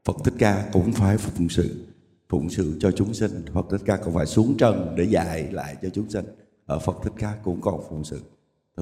Phật 0.04 0.16
Thích 0.24 0.34
Ca 0.38 0.68
cũng 0.72 0.92
phải 0.92 1.18
phụng 1.18 1.48
sự 1.48 1.86
phụng 2.28 2.50
sự 2.50 2.76
cho 2.80 2.90
chúng 2.90 3.14
sinh. 3.14 3.44
Phật 3.52 3.66
Thích 3.70 3.80
Ca 3.84 3.96
cũng 3.96 4.14
phải 4.14 4.26
xuống 4.26 4.54
trần 4.58 4.94
để 4.96 5.04
dạy 5.04 5.48
lại 5.52 5.76
cho 5.82 5.88
chúng 5.88 6.10
sinh. 6.10 6.24
Ở 6.66 6.78
Phật 6.78 6.96
Thích 7.04 7.12
Ca 7.18 7.36
cũng 7.44 7.60
còn 7.60 7.80
phụng 7.88 8.04
sự 8.04 8.20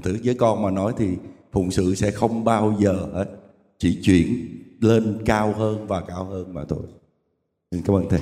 thử 0.01 0.19
với 0.25 0.35
con 0.35 0.63
mà 0.63 0.71
nói 0.71 0.93
thì 0.99 1.09
phụng 1.53 1.71
sự 1.71 1.95
sẽ 1.95 2.11
không 2.11 2.45
bao 2.45 2.77
giờ 2.79 3.09
hết. 3.15 3.27
Chỉ 3.79 4.01
chuyển 4.03 4.57
lên 4.81 5.23
cao 5.27 5.55
hơn 5.57 5.87
và 5.87 6.01
cao 6.01 6.25
hơn 6.25 6.55
mà 6.55 6.65
thôi. 6.69 6.83
Xin 7.71 7.83
cảm 7.83 7.97
ơn 7.97 8.09
thầy. 8.09 8.21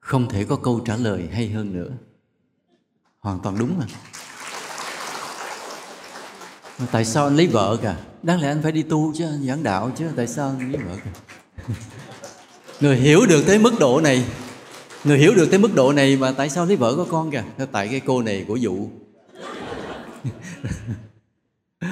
Không 0.00 0.28
thể 0.28 0.44
có 0.44 0.56
câu 0.56 0.80
trả 0.86 0.96
lời 0.96 1.28
hay 1.32 1.48
hơn 1.48 1.72
nữa. 1.72 1.90
Hoàn 3.18 3.40
toàn 3.40 3.58
đúng 3.58 3.78
mà. 3.78 3.86
Mà 6.78 6.86
tại 6.92 7.04
sao 7.04 7.24
anh 7.24 7.36
lấy 7.36 7.46
vợ 7.46 7.78
cả 7.82 7.96
đáng 8.22 8.40
lẽ 8.40 8.48
anh 8.48 8.62
phải 8.62 8.72
đi 8.72 8.82
tu 8.82 9.12
chứ 9.16 9.24
anh 9.24 9.46
giảng 9.46 9.62
đạo 9.62 9.90
chứ, 9.98 10.08
tại 10.16 10.26
sao 10.26 10.48
anh 10.48 10.72
lấy 10.72 10.82
vợ 10.82 10.96
cả 11.04 11.10
người 12.80 12.96
hiểu 12.96 13.26
được 13.26 13.44
tới 13.46 13.58
mức 13.58 13.72
độ 13.80 14.00
này 14.00 14.24
người 15.04 15.18
hiểu 15.18 15.34
được 15.34 15.48
tới 15.50 15.58
mức 15.58 15.74
độ 15.74 15.92
này 15.92 16.16
mà 16.16 16.32
tại 16.32 16.50
sao 16.50 16.66
lấy 16.66 16.76
vợ 16.76 16.94
có 16.96 17.06
con 17.10 17.30
kìa? 17.30 17.44
Tại 17.72 17.88
cái 17.88 18.00
cô 18.00 18.22
này 18.22 18.44
của 18.48 18.56
dụ? 18.56 18.88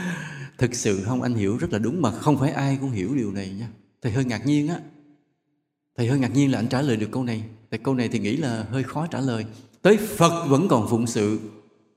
Thực 0.58 0.74
sự 0.74 1.02
không, 1.04 1.22
anh 1.22 1.34
hiểu 1.34 1.56
rất 1.56 1.72
là 1.72 1.78
đúng 1.78 2.02
mà 2.02 2.10
không 2.10 2.38
phải 2.38 2.52
ai 2.52 2.78
cũng 2.80 2.90
hiểu 2.90 3.14
điều 3.14 3.32
này 3.32 3.50
nha. 3.58 3.68
Thầy 4.02 4.12
hơi 4.12 4.24
ngạc 4.24 4.46
nhiên 4.46 4.68
á. 4.68 4.80
Thầy 5.96 6.06
hơi 6.06 6.18
ngạc 6.18 6.34
nhiên 6.34 6.52
là 6.52 6.58
anh 6.58 6.68
trả 6.68 6.82
lời 6.82 6.96
được 6.96 7.08
câu 7.10 7.24
này. 7.24 7.44
Tại 7.70 7.80
câu 7.82 7.94
này 7.94 8.08
thì 8.08 8.18
nghĩ 8.18 8.36
là 8.36 8.66
hơi 8.70 8.82
khó 8.82 9.06
trả 9.06 9.20
lời. 9.20 9.44
Tới 9.82 9.96
phật 9.96 10.46
vẫn 10.48 10.68
còn 10.68 10.86
phụng 10.90 11.06
sự. 11.06 11.38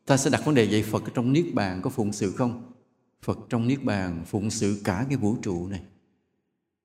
Ta 0.06 0.18
sẽ 0.18 0.30
đặt 0.30 0.46
vấn 0.46 0.56
đề 0.56 0.68
vậy, 0.72 0.84
phật 0.84 1.04
trong 1.14 1.34
niết 1.34 1.46
bàn 1.54 1.82
có 1.82 1.90
phụng 1.90 2.14
sự 2.14 2.32
không? 2.32 2.74
Phật 3.22 3.38
trong 3.50 3.68
niết 3.68 3.84
bàn 3.84 4.24
phụng 4.28 4.50
sự 4.52 4.82
cả 4.84 5.06
cái 5.10 5.18
vũ 5.18 5.36
trụ 5.42 5.68
này. 5.68 5.82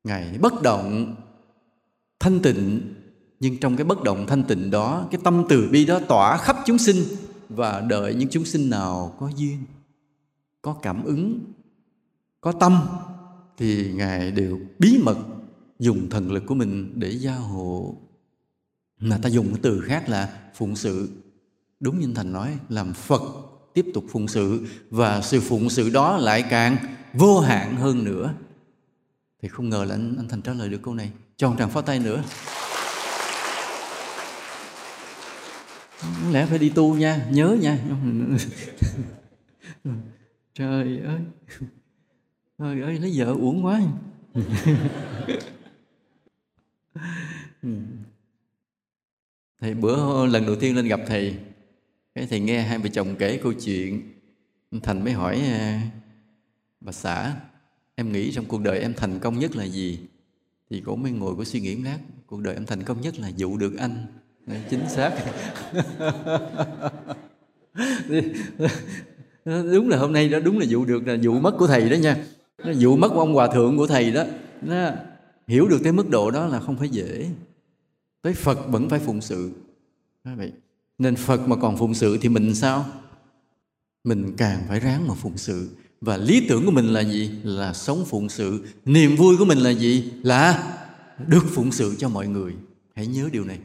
Ngài 0.05 0.39
bất 0.41 0.63
động, 0.63 1.17
thanh 2.21 2.41
tịnh 2.41 2.95
nhưng 3.41 3.59
trong 3.59 3.77
cái 3.77 3.85
bất 3.85 4.03
động 4.03 4.27
thanh 4.27 4.45
tịnh 4.45 4.71
đó 4.71 5.09
cái 5.11 5.21
tâm 5.25 5.45
từ 5.49 5.69
bi 5.73 5.85
đó 5.85 6.01
tỏa 6.09 6.37
khắp 6.37 6.57
chúng 6.67 6.79
sinh 6.79 7.05
và 7.49 7.81
đợi 7.81 8.15
những 8.15 8.29
chúng 8.29 8.45
sinh 8.45 8.71
nào 8.71 9.17
có 9.21 9.31
duyên 9.37 9.59
có 10.63 10.77
cảm 10.83 11.05
ứng 11.05 11.41
có 12.41 12.53
tâm 12.53 12.81
thì 13.57 13.93
ngài 13.93 14.31
đều 14.31 14.61
bí 14.79 15.01
mật 15.05 15.19
dùng 15.81 16.11
thần 16.11 16.33
lực 16.33 16.43
của 16.47 16.55
mình 16.55 16.93
để 16.95 17.11
gia 17.11 17.35
hộ. 17.35 17.97
Mà 19.01 19.19
ta 19.23 19.29
dùng 19.29 19.49
cái 19.49 19.59
từ 19.63 19.81
khác 19.81 20.09
là 20.09 20.41
phụng 20.55 20.77
sự. 20.77 21.09
Đúng 21.81 22.01
như 22.01 22.13
thành 22.15 22.33
nói 22.33 22.59
làm 22.69 22.93
phật 22.93 23.23
tiếp 23.75 23.87
tục 23.95 24.05
phụng 24.11 24.29
sự 24.29 24.67
và 24.91 25.21
sự 25.21 25.41
phụng 25.41 25.71
sự 25.71 25.91
đó 25.91 26.17
lại 26.17 26.45
càng 26.51 26.77
vô 27.15 27.41
hạn 27.41 27.77
hơn 27.77 28.05
nữa. 28.05 28.35
Thì 29.43 29.49
không 29.49 29.69
ngờ 29.69 29.85
là 29.85 29.95
anh, 29.95 30.15
anh 30.19 30.29
thành 30.29 30.43
trả 30.43 30.53
lời 30.53 30.69
được 30.69 30.81
câu 30.83 30.95
này. 30.95 31.11
Cho 31.37 31.55
tràng 31.59 31.71
pháo 31.71 31.83
tay 31.83 31.99
nữa. 31.99 32.23
Lẽ 36.31 36.47
phải 36.47 36.59
đi 36.59 36.69
tu 36.69 36.95
nha, 36.95 37.27
nhớ 37.31 37.57
nha. 37.61 37.79
Trời 40.55 41.01
ơi. 41.01 41.21
Trời 42.59 42.81
ơi, 42.81 42.99
lấy 42.99 43.13
vợ 43.15 43.25
uổng 43.25 43.65
quá. 43.65 43.81
Thầy, 49.61 49.75
bữa 49.75 50.27
lần 50.27 50.47
đầu 50.47 50.57
tiên 50.57 50.77
lên 50.77 50.89
gặp 50.89 51.01
thầy, 51.07 51.37
cái 52.15 52.27
thầy 52.27 52.41
nghe 52.41 52.63
hai 52.63 52.79
vợ 52.79 52.89
chồng 52.93 53.17
kể 53.19 53.41
câu 53.43 53.53
chuyện. 53.53 54.13
Thành 54.83 55.05
mới 55.05 55.13
hỏi 55.13 55.41
à, 55.41 55.83
bà 56.81 56.93
xã, 56.93 57.37
em 57.95 58.13
nghĩ 58.13 58.33
trong 58.33 58.45
cuộc 58.45 58.61
đời 58.61 58.79
em 58.79 58.95
thành 58.95 59.19
công 59.19 59.39
nhất 59.39 59.57
là 59.57 59.65
gì? 59.65 60.01
Thì 60.71 60.83
cổ 60.87 60.97
mới 60.97 61.13
ngồi 61.13 61.37
có 61.37 61.45
suy 61.45 61.61
nghĩ 61.61 61.77
lát, 61.77 61.99
cuộc 62.27 62.41
đời 62.41 62.55
em 62.55 62.67
thành 62.67 62.83
công 62.83 63.01
nhất 63.01 63.19
là 63.19 63.29
dụ 63.29 63.57
được 63.57 63.77
anh 63.79 64.07
chính 64.71 64.89
xác. 64.89 65.13
Đúng 69.45 69.89
là 69.89 69.97
hôm 69.97 70.13
nay 70.13 70.29
đó, 70.29 70.39
đúng 70.41 70.59
là 70.59 70.67
vụ 70.71 70.85
được 70.85 71.07
là 71.07 71.17
vụ 71.23 71.33
mất 71.33 71.55
của 71.59 71.67
thầy 71.67 71.91
đó 71.91 71.95
nha. 71.97 72.17
Vụ 72.81 72.97
mất 72.97 73.09
của 73.09 73.21
ông 73.21 73.35
hòa 73.35 73.47
thượng 73.47 73.77
của 73.77 73.87
thầy 73.87 74.11
đó. 74.11 74.25
Nó 74.63 74.91
hiểu 75.47 75.69
được 75.69 75.81
tới 75.83 75.93
mức 75.93 76.11
độ 76.11 76.31
đó 76.31 76.47
là 76.47 76.61
không 76.61 76.77
phải 76.77 76.89
dễ. 76.89 77.31
Tới 78.23 78.35
phật 78.35 78.59
vẫn 78.69 78.89
phải 78.89 79.01
phụng 79.01 79.21
sự. 79.21 79.51
Vậy, 80.25 80.53
nên 80.99 81.17
phật 81.17 81.49
mà 81.49 81.57
còn 81.57 81.77
phụng 81.77 81.95
sự 81.95 82.19
thì 82.21 82.29
mình 82.29 82.55
sao? 82.55 82.87
Mình 84.05 84.37
càng 84.37 84.61
phải 84.69 84.81
ráng 84.81 85.09
mà 85.09 85.15
phụng 85.15 85.37
sự. 85.37 85.69
Và 86.01 86.17
lý 86.17 86.47
tưởng 86.49 86.65
của 86.67 86.73
mình 86.73 86.87
là 86.87 87.01
gì? 87.01 87.31
Là 87.43 87.73
sống 87.73 88.05
phụng 88.07 88.29
sự. 88.29 88.65
Niềm 88.85 89.17
vui 89.17 89.37
của 89.37 89.45
mình 89.45 89.59
là 89.59 89.71
gì? 89.71 90.13
Là 90.23 90.77
được 91.27 91.45
phụng 91.51 91.73
sự 91.73 91.95
cho 91.99 92.09
mọi 92.09 92.27
người. 92.29 92.55
Hãy 92.95 93.07
nhớ 93.07 93.29
điều 93.33 93.45
này 93.45 93.59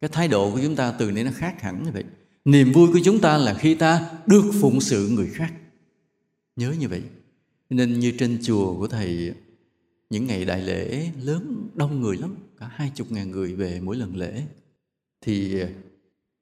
cái 0.00 0.08
thái 0.12 0.28
độ 0.28 0.50
của 0.50 0.60
chúng 0.62 0.76
ta 0.76 0.92
từ 0.98 1.10
nay 1.10 1.24
nó 1.24 1.30
khác 1.34 1.62
hẳn 1.62 1.82
như 1.82 1.90
vậy. 1.92 2.04
Niềm 2.44 2.72
vui 2.72 2.88
của 2.92 3.00
chúng 3.04 3.20
ta 3.20 3.36
là 3.38 3.54
khi 3.54 3.74
ta 3.74 4.10
được 4.26 4.50
phụng 4.60 4.80
sự 4.80 5.08
người 5.08 5.30
khác. 5.32 5.52
Nhớ 6.56 6.74
như 6.78 6.88
vậy. 6.88 7.02
Nên 7.70 8.00
như 8.00 8.12
trên 8.18 8.38
chùa 8.42 8.76
của 8.78 8.88
thầy, 8.88 9.34
những 10.10 10.26
ngày 10.26 10.44
đại 10.44 10.62
lễ 10.62 11.10
lớn, 11.22 11.68
đông 11.74 12.00
người 12.00 12.16
lắm, 12.16 12.34
cả 12.58 12.70
hai 12.72 12.92
chục 12.94 13.12
ngàn 13.12 13.30
người 13.30 13.54
về 13.54 13.80
mỗi 13.80 13.96
lần 13.96 14.16
lễ, 14.16 14.42
thì 15.20 15.60
à, 15.60 15.68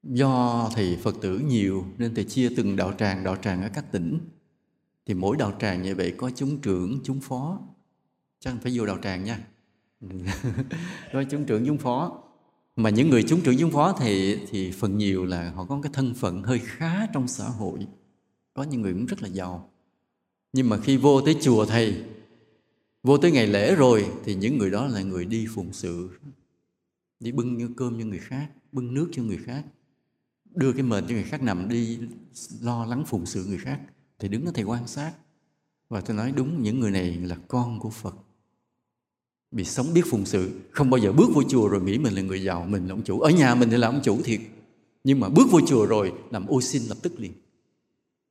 do 0.03 0.71
thầy 0.75 0.99
phật 1.03 1.17
tử 1.23 1.39
nhiều 1.39 1.85
nên 1.99 2.15
thầy 2.15 2.25
chia 2.25 2.51
từng 2.57 2.77
đạo 2.77 2.93
tràng 2.99 3.25
đạo 3.25 3.37
tràng 3.37 3.63
ở 3.63 3.69
các 3.75 3.93
tỉnh. 3.93 4.19
Thì 5.07 5.15
mỗi 5.15 5.37
đạo 5.37 5.53
tràng 5.61 5.83
như 5.83 5.95
vậy 5.95 6.15
có 6.17 6.31
chúng 6.37 6.61
trưởng, 6.61 7.01
chúng 7.05 7.21
phó. 7.21 7.61
Chắc 8.41 8.55
phải 8.63 8.73
vô 8.75 8.87
đạo 8.87 8.99
tràng 9.03 9.25
nha. 9.25 9.39
Có 11.13 11.25
chúng 11.31 11.45
trưởng, 11.45 11.67
chúng 11.67 11.79
phó 11.79 12.23
mà 12.77 12.91
những 12.91 13.11
người 13.11 13.23
chúng 13.23 13.41
trưởng 13.41 13.57
chúng 13.59 13.71
phó 13.71 13.93
thì 14.01 14.39
thì 14.51 14.71
phần 14.71 14.99
nhiều 14.99 15.25
là 15.25 15.51
họ 15.51 15.65
có 15.65 15.81
cái 15.83 15.93
thân 15.95 16.15
phận 16.15 16.43
hơi 16.43 16.59
khá 16.59 17.07
trong 17.07 17.29
xã 17.29 17.45
hội. 17.45 17.87
Có 18.55 18.63
những 18.63 18.83
người 18.83 18.93
cũng 18.93 19.07
rất 19.07 19.23
là 19.23 19.29
giàu. 19.29 19.71
Nhưng 20.53 20.69
mà 20.69 20.79
khi 20.81 20.97
vô 20.97 21.21
tới 21.21 21.37
chùa 21.41 21.67
thầy, 21.67 22.05
vô 23.03 23.19
tới 23.19 23.31
ngày 23.31 23.47
lễ 23.47 23.75
rồi, 23.75 24.07
thì 24.25 24.35
những 24.35 24.59
người 24.59 24.71
đó 24.71 24.87
là 24.87 25.03
người 25.03 25.25
đi 25.25 25.47
phụng 25.55 25.73
sự, 25.73 26.11
đi 27.21 27.33
bưng 27.33 27.57
như 27.57 27.69
cơm 27.77 27.99
cho 28.01 28.07
người 28.07 28.19
khác, 28.19 28.51
bưng 28.73 28.95
nước 28.95 29.09
cho 29.13 29.23
người 29.23 29.39
khác, 29.45 29.65
đưa 30.55 30.73
cái 30.73 30.83
mền 30.83 31.07
cho 31.07 31.15
người 31.15 31.25
khác 31.25 31.43
nằm 31.43 31.69
đi 31.69 31.99
lo 32.61 32.85
lắng 32.85 33.05
phụng 33.07 33.27
sự 33.27 33.45
người 33.45 33.59
khác. 33.59 33.81
Thì 34.19 34.29
đứng 34.29 34.45
đó 34.45 34.51
thầy 34.55 34.65
quan 34.65 34.87
sát 34.87 35.13
và 35.89 36.01
tôi 36.01 36.17
nói, 36.17 36.33
đúng, 36.37 36.63
những 36.63 36.81
người 36.81 36.91
này 36.91 37.17
là 37.17 37.37
con 37.49 37.81
của 37.81 37.91
phật 37.91 38.17
bị 39.51 39.65
sống 39.65 39.95
biết 39.95 40.03
phụng 40.11 40.27
sự, 40.27 40.51
không 40.71 40.91
bao 40.91 40.99
giờ 40.99 41.13
bước 41.13 41.31
vô 41.35 41.43
chùa 41.43 41.69
rồi 41.69 41.83
nghĩ 41.83 41.99
mình 41.99 42.15
là 42.15 42.23
người 42.23 42.43
giàu, 42.43 42.67
mình 42.69 42.87
là 42.87 42.95
ông 42.95 43.03
chủ. 43.03 43.21
Ở 43.21 43.31
nhà 43.31 43.55
mình 43.55 43.71
thì 43.71 43.77
là 43.77 43.89
ông 43.89 44.01
chủ 44.05 44.23
thiệt. 44.25 44.41
Nhưng 45.05 45.21
mà 45.21 45.29
bước 45.29 45.51
vô 45.51 45.61
chùa 45.67 45.87
rồi, 45.87 46.13
làm 46.31 46.47
ô 46.47 46.61
xin 46.61 46.83
lập 46.89 46.97
tức 47.03 47.21
liền. 47.21 47.33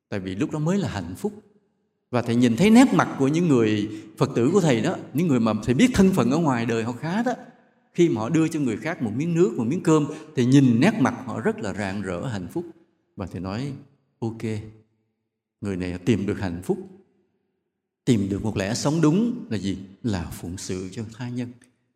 Tại 0.10 0.20
vì 0.20 0.36
lúc 0.36 0.52
đó 0.52 0.60
mới 0.60 0.78
là 0.78 0.90
hạnh 0.90 1.14
phúc. 1.18 1.34
Và 2.12 2.22
thầy 2.22 2.36
nhìn 2.36 2.56
thấy 2.56 2.70
nét 2.70 2.94
mặt 2.94 3.16
của 3.20 3.28
những 3.28 3.48
người 3.48 3.90
phật 4.18 4.30
tử 4.36 4.50
của 4.54 4.62
thầy 4.62 4.82
đó, 4.82 4.96
những 5.14 5.28
người 5.28 5.40
mà 5.40 5.54
thầy 5.64 5.76
biết 5.76 5.92
thân 5.94 6.12
phận 6.12 6.32
ở 6.32 6.38
ngoài 6.38 6.66
đời 6.66 6.84
họ 6.84 6.92
khá 6.92 7.24
đó, 7.24 7.34
khi 7.94 8.10
mà 8.10 8.22
họ 8.22 8.30
đưa 8.30 8.48
cho 8.48 8.60
người 8.60 8.78
khác 8.78 9.02
một 9.02 9.12
miếng 9.16 9.34
nước, 9.34 9.54
một 9.58 9.64
miếng 9.68 9.84
cơm 9.84 10.08
thì 10.36 10.46
nhìn 10.46 10.80
nét 10.80 10.94
mặt 11.00 11.16
họ 11.26 11.40
rất 11.40 11.60
là 11.60 11.74
rạng 11.74 12.02
rỡ, 12.02 12.26
hạnh 12.26 12.48
phúc. 12.52 12.66
Và 13.16 13.26
thầy 13.26 13.42
nói, 13.42 13.72
ok, 14.20 14.42
người 15.62 15.76
này 15.76 15.98
tìm 15.98 16.26
được 16.26 16.40
hạnh 16.40 16.62
phúc 16.64 16.78
tìm 18.06 18.30
được 18.30 18.44
một 18.44 18.58
lẽ 18.58 18.74
sống 18.74 19.02
đúng 19.02 19.46
là 19.50 19.58
gì? 19.58 19.78
Là 20.04 20.26
phụng 20.32 20.58
sự 20.58 20.90
cho 20.92 21.04
tha 21.18 21.30
nhân. 21.30 21.52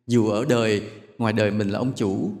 Dù 0.06 0.28
ở 0.28 0.44
đời, 0.44 0.82
ngoài 1.18 1.32
đời 1.32 1.50
mình 1.50 1.70
là 1.70 1.78
ông 1.78 1.92
chủ 1.96 2.32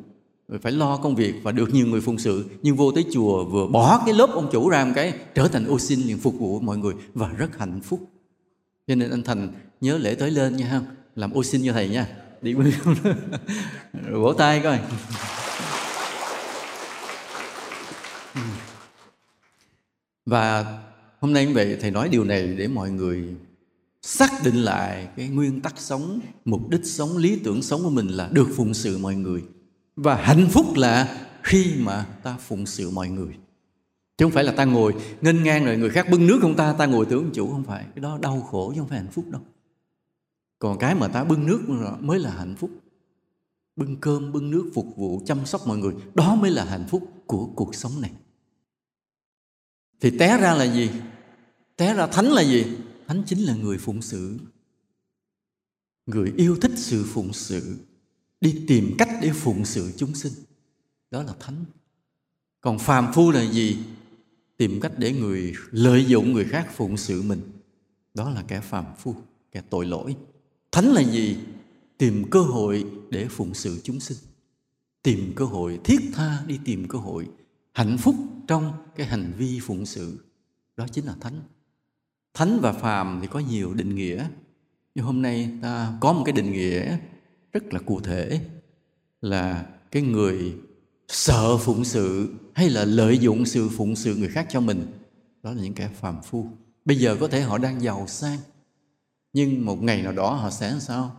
phải 0.62 0.72
lo 0.72 0.96
công 0.96 1.14
việc 1.14 1.34
và 1.42 1.52
được 1.52 1.74
nhiều 1.74 1.86
người 1.86 2.00
phụng 2.00 2.18
sự. 2.18 2.44
Nhưng 2.62 2.76
vô 2.76 2.92
tới 2.92 3.04
chùa 3.12 3.44
vừa 3.44 3.66
bỏ 3.66 4.02
cái 4.06 4.14
lớp 4.14 4.30
ông 4.32 4.48
chủ 4.52 4.68
ra 4.68 4.84
một 4.84 4.92
cái, 4.94 5.14
trở 5.34 5.48
thành 5.48 5.66
ô 5.66 5.78
xin 5.78 6.00
liền 6.00 6.18
phục 6.18 6.34
vụ 6.34 6.60
mọi 6.60 6.78
người 6.78 6.94
và 7.14 7.28
rất 7.28 7.58
hạnh 7.58 7.80
phúc. 7.80 8.00
Cho 8.86 8.94
nên 8.94 9.10
anh 9.10 9.22
thành, 9.22 9.52
nhớ 9.80 9.98
lễ 9.98 10.14
tới 10.14 10.30
lên 10.30 10.56
nha 10.56 10.68
không 10.70 10.84
làm 11.16 11.32
ô 11.32 11.44
xin 11.44 11.62
cho 11.66 11.72
thầy 11.72 11.88
nha. 11.88 12.06
Đi 12.42 12.54
bưng 12.54 12.72
vỗ 14.12 14.32
tay 14.32 14.60
coi. 14.60 14.78
Và 20.26 20.78
hôm 21.20 21.32
nay 21.32 21.44
cũng 21.44 21.54
vậy, 21.54 21.76
thầy 21.80 21.90
nói 21.90 22.08
điều 22.08 22.24
này 22.24 22.54
để 22.58 22.68
mọi 22.68 22.90
người 22.90 23.34
xác 24.02 24.30
định 24.44 24.56
lại 24.56 25.08
cái 25.16 25.28
nguyên 25.28 25.60
tắc 25.60 25.74
sống, 25.80 26.20
mục 26.44 26.68
đích 26.68 26.84
sống, 26.84 27.16
lý 27.16 27.40
tưởng 27.44 27.62
sống 27.62 27.82
của 27.82 27.90
mình 27.90 28.08
là 28.08 28.28
được 28.32 28.48
phụng 28.56 28.74
sự 28.74 28.98
mọi 28.98 29.14
người. 29.14 29.44
Và 29.96 30.14
hạnh 30.14 30.48
phúc 30.50 30.66
là 30.76 31.26
khi 31.42 31.74
mà 31.78 32.06
ta 32.22 32.36
phụng 32.40 32.66
sự 32.66 32.90
mọi 32.90 33.08
người. 33.08 33.34
Chứ 34.16 34.24
không 34.24 34.32
phải 34.32 34.44
là 34.44 34.52
ta 34.52 34.64
ngồi 34.64 34.94
nghênh 35.20 35.42
ngang 35.42 35.64
rồi 35.64 35.76
người 35.76 35.90
khác 35.90 36.06
bưng 36.10 36.26
nước 36.26 36.38
không 36.42 36.56
ta 36.56 36.72
ta 36.72 36.86
ngồi 36.86 37.06
tưởng 37.06 37.30
chủ 37.34 37.50
không 37.50 37.64
phải. 37.64 37.84
Cái 37.94 38.02
đó 38.02 38.18
đau 38.18 38.40
khổ 38.40 38.72
chứ 38.74 38.80
không 38.80 38.88
phải 38.88 38.98
hạnh 38.98 39.10
phúc 39.12 39.24
đâu. 39.30 39.42
Còn 40.58 40.78
cái 40.78 40.94
mà 40.94 41.08
ta 41.08 41.24
bưng 41.24 41.46
nước 41.46 41.60
mới 42.00 42.18
là 42.18 42.30
hạnh 42.30 42.54
phúc. 42.56 42.70
Bưng 43.76 43.96
cơm, 43.96 44.32
bưng 44.32 44.50
nước 44.50 44.70
phục 44.74 44.86
vụ, 44.96 45.22
chăm 45.26 45.46
sóc 45.46 45.66
mọi 45.66 45.78
người, 45.78 45.94
đó 46.14 46.34
mới 46.34 46.50
là 46.50 46.64
hạnh 46.64 46.84
phúc 46.88 47.08
của 47.26 47.46
cuộc 47.46 47.74
sống 47.74 48.00
này. 48.00 48.10
Thì 50.00 50.18
té 50.18 50.38
ra 50.38 50.54
là 50.54 50.64
gì? 50.64 50.90
Té 51.76 51.94
ra 51.94 52.06
thánh 52.06 52.26
là 52.26 52.42
gì? 52.42 52.64
Thánh 53.10 53.22
chính 53.26 53.38
là 53.38 53.54
người 53.54 53.78
phụng 53.78 54.02
sự. 54.02 54.38
Người 56.06 56.32
yêu 56.36 56.56
thích 56.60 56.70
sự 56.76 57.04
phụng 57.04 57.32
sự, 57.32 57.76
đi 58.40 58.64
tìm 58.68 58.94
cách 58.98 59.08
để 59.22 59.32
phụng 59.32 59.64
sự 59.64 59.92
chúng 59.96 60.14
sinh. 60.14 60.32
Đó 61.10 61.22
là 61.22 61.34
thánh. 61.40 61.64
Còn 62.60 62.78
phàm 62.78 63.12
phu 63.14 63.30
là 63.30 63.50
gì? 63.50 63.78
Tìm 64.56 64.80
cách 64.80 64.92
để 64.98 65.12
người 65.12 65.54
lợi 65.70 66.04
dụng 66.04 66.32
người 66.32 66.44
khác 66.44 66.68
phụng 66.74 66.96
sự 66.96 67.22
mình. 67.22 67.40
Đó 68.14 68.30
là 68.30 68.44
kẻ 68.48 68.60
phàm 68.60 68.84
phu, 68.98 69.14
kẻ 69.52 69.62
tội 69.70 69.86
lỗi. 69.86 70.16
Thánh 70.72 70.86
là 70.86 71.02
gì? 71.02 71.36
Tìm 71.98 72.30
cơ 72.30 72.40
hội 72.40 72.86
để 73.10 73.28
phụng 73.30 73.54
sự 73.54 73.80
chúng 73.84 74.00
sinh. 74.00 74.18
Tìm 75.02 75.32
cơ 75.36 75.44
hội, 75.44 75.80
thiết 75.84 76.00
tha 76.12 76.44
đi 76.46 76.58
tìm 76.64 76.88
cơ 76.88 76.98
hội 76.98 77.28
hạnh 77.72 77.96
phúc 77.98 78.14
trong 78.46 78.72
cái 78.96 79.06
hành 79.06 79.32
vi 79.38 79.60
phụng 79.60 79.86
sự. 79.86 80.18
Đó 80.76 80.86
chính 80.92 81.04
là 81.04 81.14
thánh 81.20 81.40
thánh 82.34 82.60
và 82.60 82.72
phàm 82.72 83.18
thì 83.20 83.26
có 83.26 83.38
nhiều 83.38 83.74
định 83.74 83.94
nghĩa, 83.94 84.28
nhưng 84.94 85.04
hôm 85.04 85.22
nay 85.22 85.50
ta 85.62 85.92
có 86.00 86.12
một 86.12 86.22
cái 86.26 86.32
định 86.32 86.52
nghĩa 86.52 86.96
rất 87.52 87.74
là 87.74 87.80
cụ 87.80 88.00
thể, 88.00 88.40
là 89.20 89.66
cái 89.90 90.02
người 90.02 90.54
sợ 91.08 91.56
phụng 91.56 91.84
sự 91.84 92.34
hay 92.54 92.70
là 92.70 92.84
lợi 92.84 93.18
dụng 93.18 93.46
sự 93.46 93.68
phụng 93.68 93.96
sự 93.96 94.16
người 94.16 94.28
khác 94.28 94.46
cho 94.50 94.60
mình, 94.60 94.86
đó 95.42 95.52
là 95.52 95.62
những 95.62 95.74
kẻ 95.74 95.88
phàm 96.00 96.22
phu. 96.22 96.46
Bây 96.84 96.96
giờ 96.96 97.16
có 97.20 97.28
thể 97.28 97.40
họ 97.40 97.58
đang 97.58 97.82
giàu 97.82 98.06
sang, 98.08 98.38
nhưng 99.32 99.64
một 99.64 99.82
ngày 99.82 100.02
nào 100.02 100.12
đó 100.12 100.34
họ 100.34 100.50
sẽ 100.50 100.76
sao? 100.80 101.16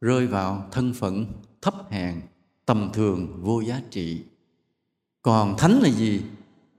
Rơi 0.00 0.26
vào 0.26 0.68
thân 0.72 0.94
phận 0.94 1.26
thấp 1.62 1.74
hèn, 1.90 2.20
tầm 2.66 2.90
thường, 2.92 3.40
vô 3.42 3.60
giá 3.60 3.82
trị. 3.90 4.22
Còn 5.22 5.54
thánh 5.58 5.80
là 5.80 5.88
gì? 5.88 6.22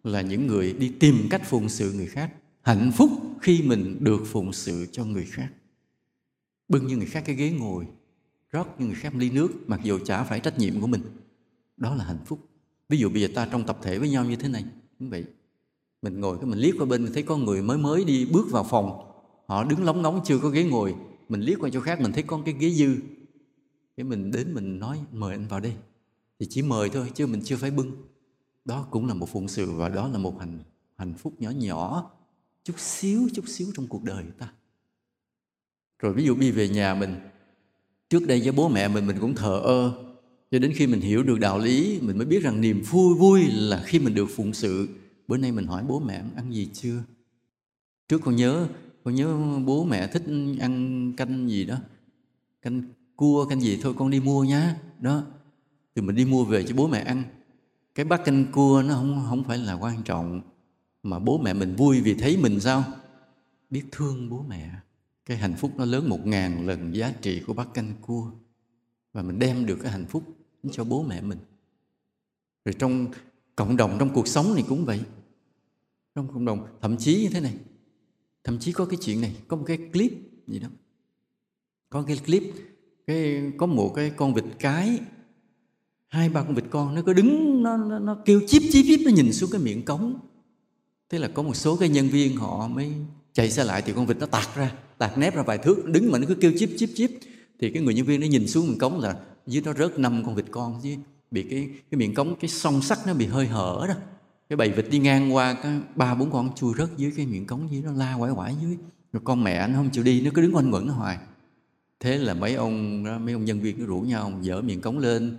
Là 0.04 0.22
những 0.22 0.48
người 0.48 0.74
đi 0.74 0.92
tìm 1.00 1.28
cách 1.30 1.42
phụng 1.46 1.70
sự 1.70 1.94
người 1.94 2.08
khác 2.08 2.34
hạnh 2.62 2.92
phúc 2.96 3.10
khi 3.42 3.62
mình 3.62 3.98
được 4.00 4.22
phụng 4.26 4.54
sự 4.54 4.86
cho 4.92 5.06
người 5.06 5.26
khác. 5.26 5.50
Bưng 6.68 6.88
như 6.88 6.98
người 6.98 7.06
khác 7.06 7.24
cái 7.26 7.36
ghế 7.36 7.52
ngồi, 7.52 7.88
rót 8.52 8.80
như 8.80 8.86
người 8.86 8.96
khác 8.96 9.16
ly 9.16 9.30
nước, 9.30 9.50
mặc 9.68 9.80
dù 9.84 10.00
chả 10.00 10.24
phải 10.24 10.40
trách 10.40 10.60
nhiệm 10.60 10.82
của 10.82 10.88
mình. 10.88 11.02
Đó 11.78 11.96
là 11.96 12.04
hạnh 12.04 12.26
phúc. 12.26 12.40
Ví 12.90 12.98
dụ 12.98 13.10
bây 13.10 13.22
giờ 13.22 13.28
ta 13.36 13.48
trong 13.52 13.66
tập 13.66 13.80
thể 13.82 14.00
với 14.00 14.10
nhau 14.10 14.26
như 14.26 14.36
thế 14.36 14.50
này, 14.50 14.66
cũng 15.00 15.10
vậy. 15.10 15.26
Mình 16.02 16.20
ngồi 16.20 16.38
cái 16.38 16.46
mình 16.46 16.60
liếc 16.60 16.76
qua 16.78 16.86
bên 16.86 17.14
thấy 17.14 17.24
có 17.24 17.38
người 17.38 17.62
mới 17.62 17.78
mới 17.78 18.06
đi 18.06 18.26
bước 18.26 18.48
vào 18.52 18.64
phòng. 18.64 19.12
Họ 19.48 19.64
đứng 19.64 19.84
lóng 19.84 20.02
ngóng, 20.02 20.22
chưa 20.26 20.40
có 20.40 20.50
ghế 20.50 20.64
ngồi. 20.64 20.96
Mình 21.30 21.42
liếc 21.42 21.60
qua 21.60 21.70
chỗ 21.74 21.80
khác, 21.80 22.02
mình 22.02 22.12
thấy 22.12 22.24
có 22.24 22.42
cái 22.46 22.56
ghế 22.60 22.70
dư. 22.70 22.96
Cái 23.98 24.04
mình 24.04 24.32
đến 24.32 24.54
mình 24.54 24.80
nói, 24.80 25.00
mời 25.12 25.32
anh 25.32 25.48
vào 25.48 25.60
đây. 25.60 25.74
Thì 26.40 26.46
chỉ 26.50 26.62
mời 26.62 26.90
thôi, 26.90 27.12
chứ 27.14 27.28
mình 27.28 27.42
chưa 27.44 27.56
phải 27.56 27.72
bưng. 27.72 27.92
Đó 28.66 28.88
cũng 28.92 29.08
là 29.08 29.14
một 29.14 29.30
phụng 29.30 29.48
sự 29.48 29.72
và 29.72 29.90
đó 29.90 30.08
là 30.08 30.18
một 30.18 30.40
hạnh 30.40 30.60
hạnh 30.98 31.14
phúc 31.18 31.34
nhỏ 31.40 31.50
nhỏ 31.50 32.12
chút 32.68 32.80
xíu 32.80 33.30
chút 33.34 33.48
xíu 33.48 33.68
trong 33.76 33.88
cuộc 33.88 34.04
đời 34.04 34.24
ta. 34.40 34.52
Rồi 36.00 36.14
ví 36.14 36.24
dụ 36.24 36.36
đi 36.36 36.52
về 36.52 36.70
nhà 36.70 36.96
mình, 36.96 37.16
trước 38.10 38.28
đây 38.28 38.42
với 38.42 38.52
bố 38.52 38.70
mẹ 38.70 38.88
mình 38.88 39.08
mình 39.08 39.18
cũng 39.22 39.36
thờ 39.36 39.60
ơ, 39.64 40.04
cho 40.52 40.60
đến 40.60 40.74
khi 40.76 40.88
mình 40.88 41.02
hiểu 41.02 41.24
được 41.24 41.40
đạo 41.40 41.60
lý, 41.60 42.00
mình 42.02 42.18
mới 42.18 42.26
biết 42.26 42.44
rằng 42.44 42.62
niềm 42.62 42.82
vui 42.82 43.16
vui 43.16 43.44
là 43.52 43.84
khi 43.86 44.00
mình 44.00 44.16
được 44.16 44.30
phụng 44.36 44.54
sự. 44.54 44.88
Bữa 45.28 45.38
nay 45.38 45.52
mình 45.52 45.66
hỏi 45.66 45.84
bố 45.88 46.00
mẹ 46.00 46.24
ăn 46.36 46.54
gì 46.54 46.70
chưa? 46.74 47.04
Trước 48.08 48.22
con 48.24 48.36
nhớ 48.36 48.68
con 49.04 49.16
nhớ 49.16 49.38
bố 49.66 49.84
mẹ 49.84 50.08
thích 50.08 50.24
ăn 50.60 51.14
canh 51.18 51.50
gì 51.50 51.66
đó. 51.66 51.78
Canh 52.62 52.82
cua, 53.16 53.46
canh 53.46 53.62
gì 53.62 53.80
thôi, 53.82 53.94
con 53.98 54.10
đi 54.10 54.20
mua 54.20 54.44
nhá 54.44 54.76
đó, 55.00 55.24
thì 55.96 56.02
mình 56.02 56.16
đi 56.16 56.26
mua 56.26 56.44
về 56.46 56.64
cho 56.64 56.76
bố 56.76 56.88
mẹ 56.88 57.00
ăn. 57.00 57.24
Cái 57.96 58.06
bát 58.06 58.22
canh 58.26 58.46
cua 58.52 58.84
nó 58.88 58.94
không 58.94 59.26
không 59.30 59.44
phải 59.44 59.58
là 59.58 59.74
quan 59.74 60.04
trọng 60.04 60.42
mà 61.10 61.20
bố 61.20 61.38
mẹ 61.38 61.54
mình 61.54 61.76
vui 61.76 62.02
vì 62.02 62.14
thấy 62.14 62.38
mình 62.38 62.60
sao? 62.60 62.84
Biết 63.70 63.84
thương 63.92 64.30
bố 64.30 64.46
mẹ. 64.48 64.72
Cái 65.26 65.38
hạnh 65.38 65.56
phúc 65.58 65.72
nó 65.78 65.86
lớn 65.86 66.10
một 66.10 66.28
ngàn 66.28 66.68
lần 66.68 66.96
giá 66.96 67.14
trị 67.22 67.42
của 67.48 67.54
bát 67.54 67.74
canh 67.74 67.94
cua. 68.02 68.32
Và 69.14 69.22
mình 69.22 69.40
đem 69.40 69.66
được 69.66 69.78
cái 69.82 69.92
hạnh 69.92 70.06
phúc 70.06 70.24
cho 70.72 70.84
bố 70.84 71.04
mẹ 71.04 71.22
mình. 71.22 71.38
Rồi 72.66 72.74
trong 72.80 73.08
cộng 73.56 73.78
đồng 73.78 73.96
trong 74.00 74.14
cuộc 74.14 74.28
sống 74.28 74.56
này 74.56 74.64
cũng 74.68 74.86
vậy. 74.86 75.02
Trong 76.16 76.28
cộng 76.34 76.46
đồng 76.46 76.68
thậm 76.82 76.98
chí 76.98 77.22
như 77.22 77.30
thế 77.30 77.40
này. 77.40 77.54
Thậm 78.44 78.60
chí 78.60 78.72
có 78.72 78.86
cái 78.86 78.98
chuyện 79.02 79.22
này 79.22 79.36
có 79.48 79.58
một 79.58 79.64
cái 79.68 79.78
clip 79.94 80.12
gì 80.48 80.60
đó. 80.60 80.68
Có 81.90 82.04
cái 82.04 82.18
clip 82.26 82.44
cái 83.08 83.52
có 83.58 83.66
một 83.66 83.94
cái 83.96 84.12
con 84.18 84.34
vịt 84.34 84.44
cái 84.60 85.00
hai 86.08 86.30
ba 86.30 86.44
con 86.44 86.56
vịt 86.56 86.66
con 86.70 86.96
nó 86.96 87.02
cứ 87.06 87.14
đứng 87.14 87.64
nó, 87.64 87.78
nó, 87.78 88.00
nó 88.00 88.18
kêu 88.26 88.42
chíp 88.48 88.62
chíp 88.72 88.86
chíp 88.88 89.00
nó 89.06 89.12
nhìn 89.12 89.34
xuống 89.34 89.50
cái 89.52 89.62
miệng 89.62 89.86
cống 89.86 90.20
thế 91.10 91.20
là 91.20 91.28
có 91.28 91.44
một 91.44 91.54
số 91.54 91.76
cái 91.76 91.90
nhân 91.90 92.10
viên 92.10 92.38
họ 92.38 92.68
mới 92.68 92.92
chạy 93.34 93.52
xe 93.52 93.64
lại 93.64 93.82
thì 93.82 93.94
con 93.94 94.06
vịt 94.06 94.18
nó 94.18 94.26
tạt 94.26 94.48
ra, 94.56 94.72
tạt 94.98 95.18
nép 95.18 95.36
ra 95.36 95.44
vài 95.44 95.58
thước, 95.58 95.86
đứng 95.86 96.12
mà 96.12 96.20
nó 96.20 96.26
cứ 96.28 96.36
kêu 96.36 96.52
chíp 96.60 96.70
chíp 96.78 96.90
chíp. 96.96 97.12
Thì 97.60 97.70
cái 97.70 97.84
người 97.84 97.94
nhân 97.94 98.06
viên 98.06 98.22
nó 98.22 98.28
nhìn 98.28 98.48
xuống 98.48 98.68
miệng 98.68 98.78
cống 98.78 99.00
là 99.00 99.16
dưới 99.48 99.62
nó 99.66 99.74
rớt 99.74 100.00
năm 100.00 100.24
con 100.26 100.36
vịt 100.36 100.46
con 100.52 100.80
chứ 100.84 100.90
bị 101.32 101.44
cái 101.44 101.70
cái 101.92 101.98
miệng 101.98 102.14
cống, 102.14 102.36
cái 102.40 102.50
song 102.50 102.82
sắt 102.82 102.98
nó 103.08 103.14
bị 103.14 103.26
hơi 103.26 103.48
hở 103.48 103.86
đó. 103.88 103.94
Cái 104.50 104.58
bầy 104.58 104.70
vịt 104.72 104.86
đi 104.92 105.00
ngang 105.00 105.36
qua 105.36 105.54
cái 105.54 105.80
ba, 105.96 106.16
bốn 106.16 106.32
con 106.32 106.56
chui 106.56 106.74
rớt 106.78 106.90
dưới 106.98 107.12
cái 107.16 107.26
miệng 107.26 107.46
cống, 107.46 107.72
dưới 107.72 107.82
nó 107.82 107.92
la 107.92 108.16
quải 108.20 108.32
quải 108.36 108.56
dưới. 108.62 108.78
Rồi 109.14 109.22
con 109.24 109.44
mẹ 109.44 109.68
nó 109.68 109.74
không 109.76 109.90
chịu 109.90 110.04
đi, 110.04 110.22
nó 110.22 110.32
cứ 110.34 110.42
đứng 110.42 110.56
quanh 110.56 110.74
quẩn 110.74 110.88
nó 110.88 110.94
hoài 110.94 111.18
thế 112.00 112.18
là 112.18 112.34
mấy 112.34 112.56
ông 112.56 113.04
mấy 113.26 113.34
ông 113.34 113.46
nhân 113.46 113.60
viên 113.60 113.78
cứ 113.78 113.86
rủ 113.86 114.00
nhau 114.00 114.32
dỡ 114.42 114.62
miệng 114.62 114.82
cống 114.82 115.00
lên. 115.00 115.38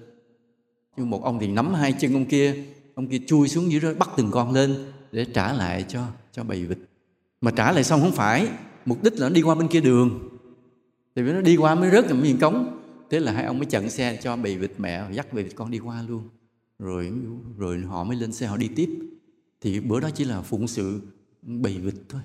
Nhưng 0.97 1.11
một 1.11 1.25
ông 1.25 1.39
thì 1.39 1.47
nắm 1.47 1.75
hai 1.75 1.93
chân 1.93 2.13
ông 2.13 2.27
kia 2.27 2.65
ông 2.95 3.09
kia 3.09 3.21
chui 3.27 3.49
xuống 3.49 3.73
dưới 3.73 3.81
đó, 3.81 3.95
bắt 3.99 4.09
từng 4.17 4.31
con 4.31 4.53
lên 4.53 4.77
để 5.13 5.25
trả 5.25 5.53
lại 5.53 5.85
cho 5.89 6.07
cho 6.33 6.45
bầy 6.45 6.67
vịt. 6.67 6.79
Mà 7.41 7.51
trả 7.51 7.73
lại 7.73 7.85
xong 7.85 8.01
không 8.01 8.13
phải, 8.13 8.49
mục 8.85 9.03
đích 9.03 9.13
là 9.19 9.29
nó 9.29 9.35
đi 9.35 9.43
qua 9.43 9.55
bên 9.55 9.69
kia 9.69 9.81
đường. 9.81 10.29
Thì 11.17 11.23
nó 11.23 11.41
đi 11.41 11.57
qua 11.57 11.75
mới 11.75 11.91
rớt 11.91 12.07
vào 12.07 12.17
miền 12.17 12.39
cống. 12.39 12.81
Thế 13.11 13.21
là 13.21 13.33
hai 13.33 13.45
ông 13.45 13.59
mới 13.59 13.67
chặn 13.67 13.91
xe 13.91 14.19
cho 14.23 14.37
bầy 14.37 14.57
vịt 14.57 14.73
mẹ, 14.79 15.05
dắt 15.13 15.33
bầy 15.33 15.45
vịt 15.45 15.53
con 15.57 15.71
đi 15.71 15.79
qua 15.79 16.03
luôn. 16.09 16.29
Rồi 16.79 17.13
rồi 17.57 17.81
họ 17.81 18.05
mới 18.05 18.17
lên 18.17 18.33
xe 18.33 18.47
họ 18.47 18.57
đi 18.57 18.69
tiếp. 18.77 18.99
Thì 19.61 19.81
bữa 19.81 20.01
đó 20.01 20.11
chỉ 20.15 20.25
là 20.25 20.41
phụng 20.41 20.69
sự 20.69 21.01
bầy 21.43 21.79
vịt 21.79 21.95
thôi, 22.09 22.21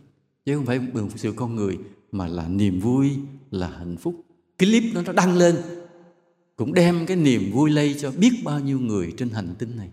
chứ 0.45 0.55
không 0.55 0.65
phải 0.65 0.79
phụng 0.93 1.09
sự 1.17 1.34
con 1.36 1.55
người, 1.55 1.77
mà 2.11 2.27
là 2.27 2.47
niềm 2.47 2.79
vui, 2.79 3.11
là 3.51 3.67
hạnh 3.67 3.97
phúc. 3.97 4.25
Clip 4.59 4.84
nó 4.93 5.01
nó 5.01 5.13
đăng 5.13 5.38
lên, 5.38 5.55
cũng 6.55 6.73
đem 6.73 7.05
cái 7.05 7.17
niềm 7.17 7.51
vui 7.51 7.71
lây 7.71 7.95
cho 7.99 8.11
biết 8.11 8.31
bao 8.43 8.59
nhiêu 8.59 8.79
người 8.79 9.13
trên 9.17 9.29
hành 9.29 9.55
tinh 9.59 9.77
này. 9.77 9.89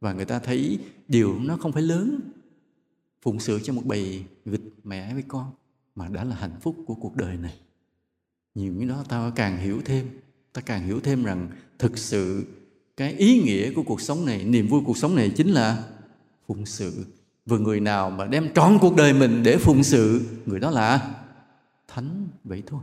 Và 0.00 0.12
người 0.12 0.24
ta 0.24 0.38
thấy 0.38 0.78
điều 1.10 1.38
nó 1.40 1.56
không 1.56 1.72
phải 1.72 1.82
lớn 1.82 2.20
phụng 3.22 3.40
sự 3.40 3.60
cho 3.62 3.72
một 3.72 3.82
bầy 3.84 4.24
vịt 4.44 4.60
mẹ 4.84 5.14
với 5.14 5.22
con 5.28 5.50
mà 5.94 6.08
đã 6.08 6.24
là 6.24 6.36
hạnh 6.36 6.56
phúc 6.60 6.76
của 6.86 6.94
cuộc 6.94 7.16
đời 7.16 7.36
này. 7.36 7.58
Nhiều 8.54 8.74
cái 8.78 8.88
đó 8.88 9.04
ta 9.08 9.32
càng 9.36 9.58
hiểu 9.58 9.80
thêm. 9.84 10.08
Ta 10.52 10.60
càng 10.60 10.86
hiểu 10.86 11.00
thêm 11.00 11.24
rằng 11.24 11.50
thực 11.78 11.98
sự 11.98 12.44
cái 12.96 13.12
ý 13.12 13.42
nghĩa 13.42 13.72
của 13.72 13.82
cuộc 13.82 14.00
sống 14.00 14.26
này, 14.26 14.44
niềm 14.44 14.68
vui 14.68 14.80
cuộc 14.86 14.96
sống 14.96 15.16
này 15.16 15.30
chính 15.36 15.48
là 15.48 15.84
phụng 16.46 16.66
sự. 16.66 17.06
Vừa 17.46 17.58
người 17.58 17.80
nào 17.80 18.10
mà 18.10 18.26
đem 18.26 18.54
trọn 18.54 18.78
cuộc 18.80 18.96
đời 18.96 19.12
mình 19.12 19.42
để 19.42 19.56
phụng 19.56 19.82
sự, 19.82 20.26
người 20.46 20.60
đó 20.60 20.70
là 20.70 21.14
thánh 21.88 22.28
vậy 22.44 22.62
thôi. 22.66 22.80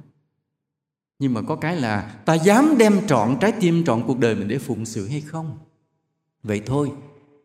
Nhưng 1.20 1.34
mà 1.34 1.42
có 1.42 1.56
cái 1.56 1.76
là 1.76 2.22
ta 2.26 2.34
dám 2.34 2.76
đem 2.78 3.08
trọn 3.08 3.38
trái 3.42 3.54
tim, 3.60 3.86
trọn 3.86 4.04
cuộc 4.08 4.20
đời 4.20 4.36
mình 4.36 4.48
để 4.48 4.58
phụng 4.58 4.86
sự 4.86 5.08
hay 5.08 5.22
không? 5.22 5.58
Vậy 6.44 6.62
thôi 6.66 6.92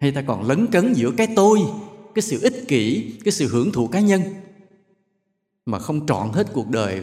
hay 0.02 0.10
ta 0.12 0.22
còn 0.22 0.48
lấn 0.48 0.66
cấn 0.66 0.92
giữa 0.92 1.10
cái 1.16 1.28
tôi, 1.36 1.60
cái 2.14 2.22
sự 2.22 2.40
ích 2.42 2.64
kỷ, 2.68 3.12
cái 3.24 3.32
sự 3.32 3.48
hưởng 3.48 3.72
thụ 3.72 3.86
cá 3.86 4.00
nhân 4.00 4.22
mà 5.66 5.78
không 5.78 6.06
trọn 6.06 6.28
hết 6.32 6.46
cuộc 6.52 6.70
đời 6.70 7.02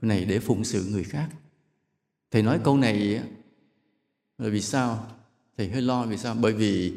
này 0.00 0.24
để 0.24 0.38
phụng 0.38 0.64
sự 0.64 0.84
người 0.90 1.04
khác? 1.04 1.28
Thầy 2.30 2.42
nói 2.42 2.58
câu 2.64 2.76
này 2.76 3.22
là 4.38 4.48
vì 4.48 4.60
sao? 4.60 5.06
Thầy 5.58 5.68
hơi 5.68 5.82
lo 5.82 6.04
vì 6.04 6.16
sao? 6.16 6.34
Bởi 6.40 6.52
vì 6.52 6.92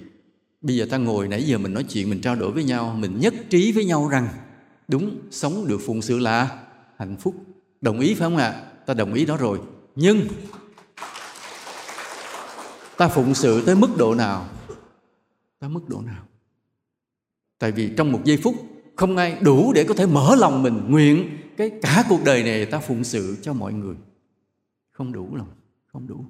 bây 0.62 0.76
giờ 0.76 0.86
ta 0.90 0.98
ngồi 0.98 1.28
nãy 1.28 1.44
giờ 1.44 1.58
mình 1.58 1.74
nói 1.74 1.84
chuyện, 1.84 2.10
mình 2.10 2.22
trao 2.22 2.36
đổi 2.36 2.52
với 2.52 2.64
nhau, 2.64 2.96
mình 3.00 3.20
nhất 3.20 3.34
trí 3.50 3.72
với 3.72 3.86
nhau 3.86 4.08
rằng 4.08 4.28
đúng, 4.88 5.18
sống 5.32 5.68
được 5.68 5.82
phụng 5.86 6.02
sự 6.02 6.20
là 6.20 6.64
hạnh 6.98 7.16
phúc. 7.20 7.36
Đồng 7.82 8.00
ý 8.00 8.14
phải 8.14 8.26
không 8.26 8.38
ạ? 8.38 8.48
À? 8.48 8.64
ta 8.86 8.94
đồng 8.94 9.14
ý 9.14 9.26
đó 9.26 9.38
rồi. 9.38 9.60
Nhưng 9.96 10.28
ta 12.98 13.08
phụng 13.08 13.34
sự 13.34 13.66
tới 13.66 13.76
mức 13.76 13.90
độ 13.98 14.16
nào? 14.16 14.50
Ta 15.64 15.70
mức 15.70 15.90
độ 15.90 16.02
nào? 16.02 16.26
Tại 17.60 17.72
vì 17.72 17.92
trong 17.98 18.12
một 18.12 18.22
giây 18.24 18.38
phút, 18.38 18.56
không 18.96 19.18
ai 19.18 19.40
đủ 19.42 19.74
để 19.74 19.86
có 19.88 19.94
thể 19.94 20.06
mở 20.06 20.36
lòng 20.36 20.64
mình, 20.64 20.82
nguyện 20.88 21.38
cái 21.58 21.72
cả 21.82 22.04
cuộc 22.10 22.20
đời 22.26 22.44
này 22.44 22.66
ta 22.66 22.80
phụng 22.80 23.04
sự 23.04 23.38
cho 23.42 23.54
mọi 23.54 23.74
người. 23.74 23.96
Không 24.92 25.12
đủ 25.12 25.36
lòng, 25.36 25.48
không 25.86 26.08
đủ. 26.08 26.26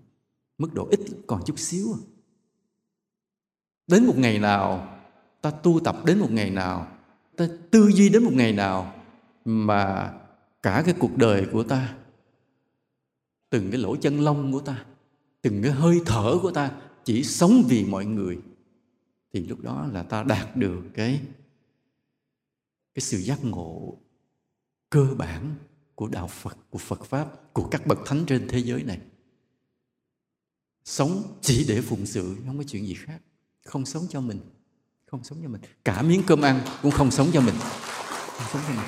Mức 0.58 0.74
độ 0.74 0.88
ít 0.92 1.00
còn 1.28 1.42
chút 1.46 1.60
xíu 1.60 1.88
à. 1.94 2.00
đến 3.88 4.06
một 4.06 4.18
ngày 4.18 4.40
nào, 4.40 4.98
ta 5.42 5.52
tu 5.52 5.80
tập 5.80 5.96
đến 6.06 6.20
một 6.20 6.32
ngày 6.32 6.50
nào, 6.50 6.88
ta 7.38 7.48
tư 7.72 7.92
duy 7.94 8.10
đến 8.10 8.24
một 8.24 8.34
ngày 8.34 8.54
nào 8.54 8.94
mà 9.46 10.14
cả 10.62 10.84
cái 10.86 10.96
cuộc 11.00 11.18
đời 11.18 11.48
của 11.52 11.64
ta, 11.64 11.96
từng 13.50 13.72
cái 13.72 13.80
lỗ 13.80 13.96
chân 13.96 14.20
lông 14.20 14.52
của 14.52 14.60
ta, 14.60 14.86
từng 15.42 15.62
cái 15.64 15.72
hơi 15.72 16.02
thở 16.06 16.38
của 16.42 16.52
ta 16.52 16.72
chỉ 17.04 17.24
sống 17.24 17.64
vì 17.70 17.86
mọi 17.86 18.06
người 18.06 18.38
thì 19.34 19.40
lúc 19.40 19.60
đó 19.62 19.88
là 19.92 20.04
ta 20.04 20.24
đạt 20.24 20.58
được 20.58 20.82
cái 20.94 21.22
cái 22.94 23.02
sự 23.02 23.18
giác 23.18 23.44
ngộ 23.44 23.98
cơ 24.90 25.16
bản 25.18 25.56
của 25.96 26.08
đạo 26.08 26.28
Phật, 26.28 26.58
của 26.70 26.78
Phật 26.78 27.06
Pháp, 27.06 27.54
của 27.54 27.68
các 27.72 27.88
bậc 27.88 28.00
thánh 28.06 28.24
trên 28.28 28.48
thế 28.48 28.60
giới 28.60 28.84
này. 28.84 29.00
Sống 30.86 31.38
chỉ 31.42 31.66
để 31.68 31.82
phụng 31.82 32.06
sự, 32.06 32.36
không 32.46 32.58
có 32.58 32.64
chuyện 32.64 32.88
gì 32.88 32.94
khác. 32.94 33.22
Không 33.66 33.86
sống 33.86 34.08
cho 34.10 34.22
mình, 34.22 34.40
không 35.06 35.24
sống 35.24 35.40
cho 35.44 35.50
mình. 35.50 35.62
Cả 35.84 36.02
miếng 36.02 36.24
cơm 36.28 36.42
ăn 36.42 36.66
cũng 36.82 36.92
không 36.92 37.12
sống 37.12 37.30
cho 37.34 37.42
mình. 37.42 37.56
Không 38.28 38.48
sống 38.54 38.62
cho 38.68 38.74
mình. 38.74 38.88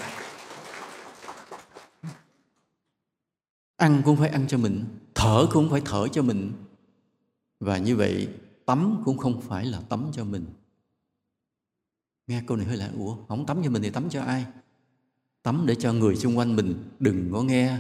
Ăn 3.75 4.01
cũng 4.05 4.17
phải 4.17 4.29
ăn 4.29 4.47
cho 4.47 4.57
mình, 4.57 4.85
thở 5.15 5.47
cũng 5.51 5.69
phải 5.69 5.81
thở 5.85 6.07
cho 6.07 6.21
mình. 6.21 6.53
Và 7.59 7.77
như 7.77 7.95
vậy, 7.95 8.29
tắm 8.65 9.01
cũng 9.05 9.17
không 9.17 9.41
phải 9.41 9.65
là 9.65 9.81
tắm 9.89 10.09
cho 10.13 10.23
mình. 10.23 10.45
Nghe 12.27 12.43
câu 12.47 12.57
này 12.57 12.65
hơi 12.65 12.77
lạ, 12.77 12.91
ủa, 12.97 13.17
không 13.27 13.45
tắm 13.45 13.61
cho 13.63 13.69
mình 13.69 13.81
thì 13.81 13.89
tắm 13.89 14.09
cho 14.09 14.21
ai? 14.21 14.45
tắm 15.45 15.63
để 15.65 15.75
cho 15.75 15.93
người 15.93 16.15
xung 16.15 16.37
quanh 16.37 16.55
mình 16.55 16.75
đừng 16.99 17.29
có 17.33 17.43
nghe 17.43 17.77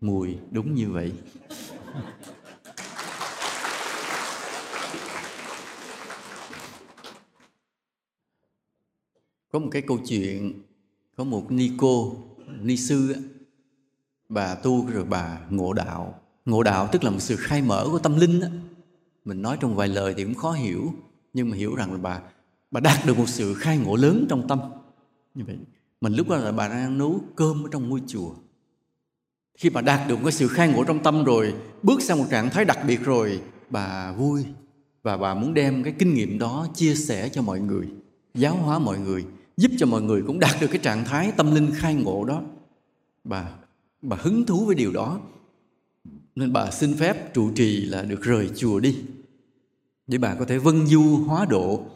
mùi 0.00 0.38
đúng 0.50 0.74
như 0.74 0.90
vậy 0.90 1.12
có 9.52 9.58
một 9.58 9.68
cái 9.70 9.82
câu 9.82 9.98
chuyện 10.08 10.62
có 11.16 11.24
một 11.24 11.50
ni 11.50 11.70
cô 11.78 12.16
ni 12.60 12.76
sư 12.76 13.16
bà 14.28 14.54
tu 14.54 14.86
rồi 14.86 15.04
bà 15.04 15.40
ngộ 15.50 15.72
đạo 15.72 16.20
ngộ 16.44 16.62
đạo 16.62 16.88
tức 16.92 17.04
là 17.04 17.10
một 17.10 17.20
sự 17.20 17.36
khai 17.36 17.62
mở 17.62 17.88
của 17.90 17.98
tâm 17.98 18.16
linh 18.16 18.40
mình 19.26 19.42
nói 19.42 19.56
trong 19.60 19.76
vài 19.76 19.88
lời 19.88 20.14
thì 20.16 20.24
cũng 20.24 20.34
khó 20.34 20.52
hiểu, 20.52 20.92
nhưng 21.32 21.50
mà 21.50 21.56
hiểu 21.56 21.74
rằng 21.74 21.92
là 21.92 21.98
bà 21.98 22.20
bà 22.70 22.80
đạt 22.80 23.06
được 23.06 23.18
một 23.18 23.28
sự 23.28 23.54
khai 23.54 23.78
ngộ 23.78 23.96
lớn 23.96 24.26
trong 24.28 24.48
tâm. 24.48 24.60
Như 25.34 25.44
vậy, 25.46 25.56
mình 26.00 26.14
lúc 26.14 26.28
đó 26.28 26.36
là 26.36 26.52
bà 26.52 26.68
đang 26.68 26.98
nấu 26.98 27.20
cơm 27.36 27.66
ở 27.66 27.68
trong 27.72 27.88
ngôi 27.88 28.02
chùa. 28.06 28.30
Khi 29.58 29.70
bà 29.70 29.80
đạt 29.80 30.08
được 30.08 30.18
cái 30.22 30.32
sự 30.32 30.48
khai 30.48 30.68
ngộ 30.68 30.84
trong 30.84 31.02
tâm 31.02 31.24
rồi, 31.24 31.54
bước 31.82 32.02
sang 32.02 32.18
một 32.18 32.24
trạng 32.30 32.50
thái 32.50 32.64
đặc 32.64 32.78
biệt 32.86 33.00
rồi, 33.04 33.40
bà 33.70 34.12
vui 34.12 34.44
và 35.02 35.16
bà 35.16 35.34
muốn 35.34 35.54
đem 35.54 35.82
cái 35.82 35.94
kinh 35.98 36.14
nghiệm 36.14 36.38
đó 36.38 36.66
chia 36.74 36.94
sẻ 36.94 37.28
cho 37.28 37.42
mọi 37.42 37.60
người, 37.60 37.88
giáo 38.34 38.56
hóa 38.56 38.78
mọi 38.78 38.98
người, 38.98 39.24
giúp 39.56 39.70
cho 39.78 39.86
mọi 39.86 40.02
người 40.02 40.22
cũng 40.26 40.40
đạt 40.40 40.60
được 40.60 40.68
cái 40.70 40.78
trạng 40.78 41.04
thái 41.04 41.32
tâm 41.36 41.54
linh 41.54 41.70
khai 41.74 41.94
ngộ 41.94 42.24
đó. 42.24 42.42
Bà 43.24 43.48
bà 44.02 44.16
hứng 44.20 44.46
thú 44.46 44.66
với 44.66 44.74
điều 44.74 44.92
đó. 44.92 45.20
Nên 46.34 46.52
bà 46.52 46.70
xin 46.70 46.94
phép 46.94 47.34
trụ 47.34 47.50
trì 47.50 47.80
là 47.80 48.02
được 48.02 48.22
rời 48.22 48.50
chùa 48.56 48.80
đi 48.80 48.96
để 50.06 50.18
bà 50.18 50.34
có 50.34 50.44
thể 50.44 50.58
vân 50.58 50.86
du 50.86 51.16
hóa 51.16 51.46
độ 51.50 51.86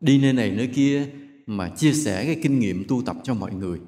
đi 0.00 0.18
nơi 0.18 0.32
này 0.32 0.50
nơi 0.50 0.66
kia 0.66 1.08
mà 1.46 1.68
chia 1.68 1.92
sẻ 1.92 2.24
cái 2.24 2.40
kinh 2.42 2.58
nghiệm 2.58 2.84
tu 2.88 3.02
tập 3.02 3.16
cho 3.24 3.34
mọi 3.34 3.54
người. 3.54 3.80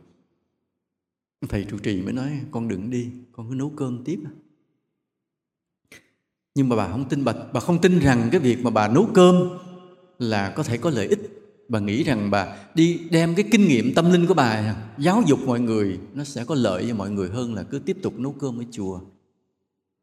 Thầy 1.49 1.64
trụ 1.64 1.78
trì 1.78 2.03
mới 2.03 2.12
nói 2.12 2.41
con 2.51 2.68
đừng 2.68 2.91
đi 2.91 3.09
con 3.33 3.49
cứ 3.49 3.55
nấu 3.55 3.72
cơm 3.76 4.05
tiếp 4.05 4.18
à. 4.24 4.30
nhưng 6.55 6.68
mà 6.68 6.76
bà 6.76 6.89
không 6.89 7.09
tin 7.09 7.24
bà, 7.24 7.33
bà 7.53 7.61
không 7.61 7.80
tin 7.80 7.99
rằng 7.99 8.28
cái 8.33 8.41
việc 8.41 8.59
mà 8.62 8.70
bà 8.70 8.89
nấu 8.89 9.09
cơm 9.14 9.49
là 10.18 10.53
có 10.57 10.62
thể 10.62 10.78
có 10.78 10.91
lợi 10.91 11.07
ích. 11.07 11.39
Bà 11.68 11.78
nghĩ 11.78 12.03
rằng 12.03 12.30
bà 12.30 12.57
đi 12.74 13.01
đem 13.11 13.35
cái 13.35 13.45
kinh 13.51 13.68
nghiệm 13.68 13.95
tâm 13.95 14.12
linh 14.12 14.26
của 14.26 14.35
bà 14.35 14.76
giáo 14.99 15.22
dục 15.26 15.39
mọi 15.47 15.61
người 15.61 15.99
nó 16.14 16.24
sẽ 16.24 16.45
có 16.45 16.55
lợi 16.55 16.87
cho 16.89 16.95
mọi 16.95 17.11
người 17.11 17.28
hơn 17.28 17.55
là 17.55 17.62
cứ 17.62 17.78
tiếp 17.78 17.97
tục 18.03 18.18
nấu 18.18 18.33
cơm 18.33 18.61
ở 18.61 18.64
chùa. 18.70 19.01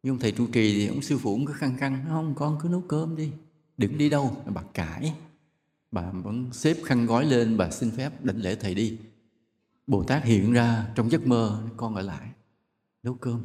Nhưng 0.04 0.20
thầy 0.20 0.32
trụ 0.32 0.48
trì 0.48 0.74
thì 0.74 0.88
ông 0.88 1.02
sư 1.02 1.18
phụ 1.18 1.36
cũng 1.36 1.46
cứ 1.46 1.54
khăng 1.54 1.78
khăng 1.78 2.06
không 2.08 2.34
con 2.38 2.58
cứ 2.62 2.70
nấu 2.70 2.82
cơm 2.82 3.16
đi 3.16 3.30
đừng 3.80 3.98
đi 3.98 4.10
đâu. 4.10 4.36
Bà 4.46 4.62
cãi. 4.74 5.14
Bà 5.92 6.12
vẫn 6.12 6.50
xếp 6.52 6.78
khăn 6.86 7.06
gói 7.06 7.26
lên, 7.26 7.58
bà 7.58 7.72
xin 7.72 7.92
phép 7.92 8.26
đảnh 8.26 8.38
lễ 8.38 8.56
thầy 8.56 8.76
đi. 8.76 8.98
Bồ 9.88 10.04
tát 10.04 10.24
hiện 10.24 10.54
ra 10.54 10.88
trong 10.96 11.12
giấc 11.12 11.28
mơ, 11.28 11.64
con 11.78 11.96
ở 11.96 12.02
lại, 12.02 12.30
nấu 13.04 13.14
cơm. 13.14 13.42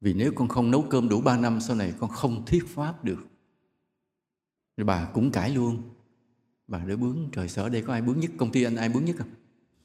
Vì 0.00 0.14
nếu 0.14 0.32
con 0.34 0.48
không 0.48 0.70
nấu 0.70 0.82
cơm 0.82 1.08
đủ 1.08 1.20
ba 1.20 1.36
năm, 1.36 1.60
sau 1.60 1.76
này 1.76 1.92
con 1.98 2.10
không 2.10 2.44
thuyết 2.46 2.64
pháp 2.68 3.04
được. 3.04 3.26
Rồi 4.76 4.84
bà 4.84 5.04
cũng 5.04 5.30
cãi 5.30 5.50
luôn. 5.50 5.82
Bà 6.66 6.78
để 6.78 6.96
bướng 6.96 7.28
trời 7.32 7.48
sợ 7.48 7.68
đây, 7.68 7.82
có 7.82 7.92
ai 7.92 8.02
bướng 8.02 8.20
nhất 8.20 8.30
công 8.36 8.52
ty 8.52 8.62
anh, 8.62 8.76
ai 8.76 8.88
bướng 8.88 9.04
nhất 9.04 9.16
không? 9.18 9.28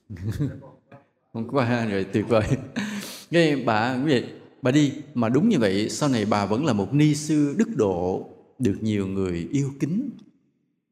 Không 1.34 1.48
có 1.48 1.64
ha 1.64 1.86
rồi 1.86 2.04
tuyệt 2.04 2.26
vời. 2.28 2.48
Nghe 3.32 3.56
bà, 3.56 3.96
quý 3.96 4.04
vị, 4.06 4.24
bà 4.62 4.72
đi. 4.72 4.94
Mà 5.14 5.30
đúng 5.30 5.50
như 5.50 5.60
vậy, 5.60 5.90
sau 5.90 6.10
này 6.10 6.26
bà 6.26 6.46
vẫn 6.46 6.66
là 6.66 6.74
một 6.74 6.94
ni 6.94 7.16
sư 7.16 7.56
đức 7.58 7.68
độ 7.76 8.35
được 8.60 8.78
nhiều 8.82 9.08
người 9.08 9.48
yêu 9.52 9.74
kính, 9.80 10.10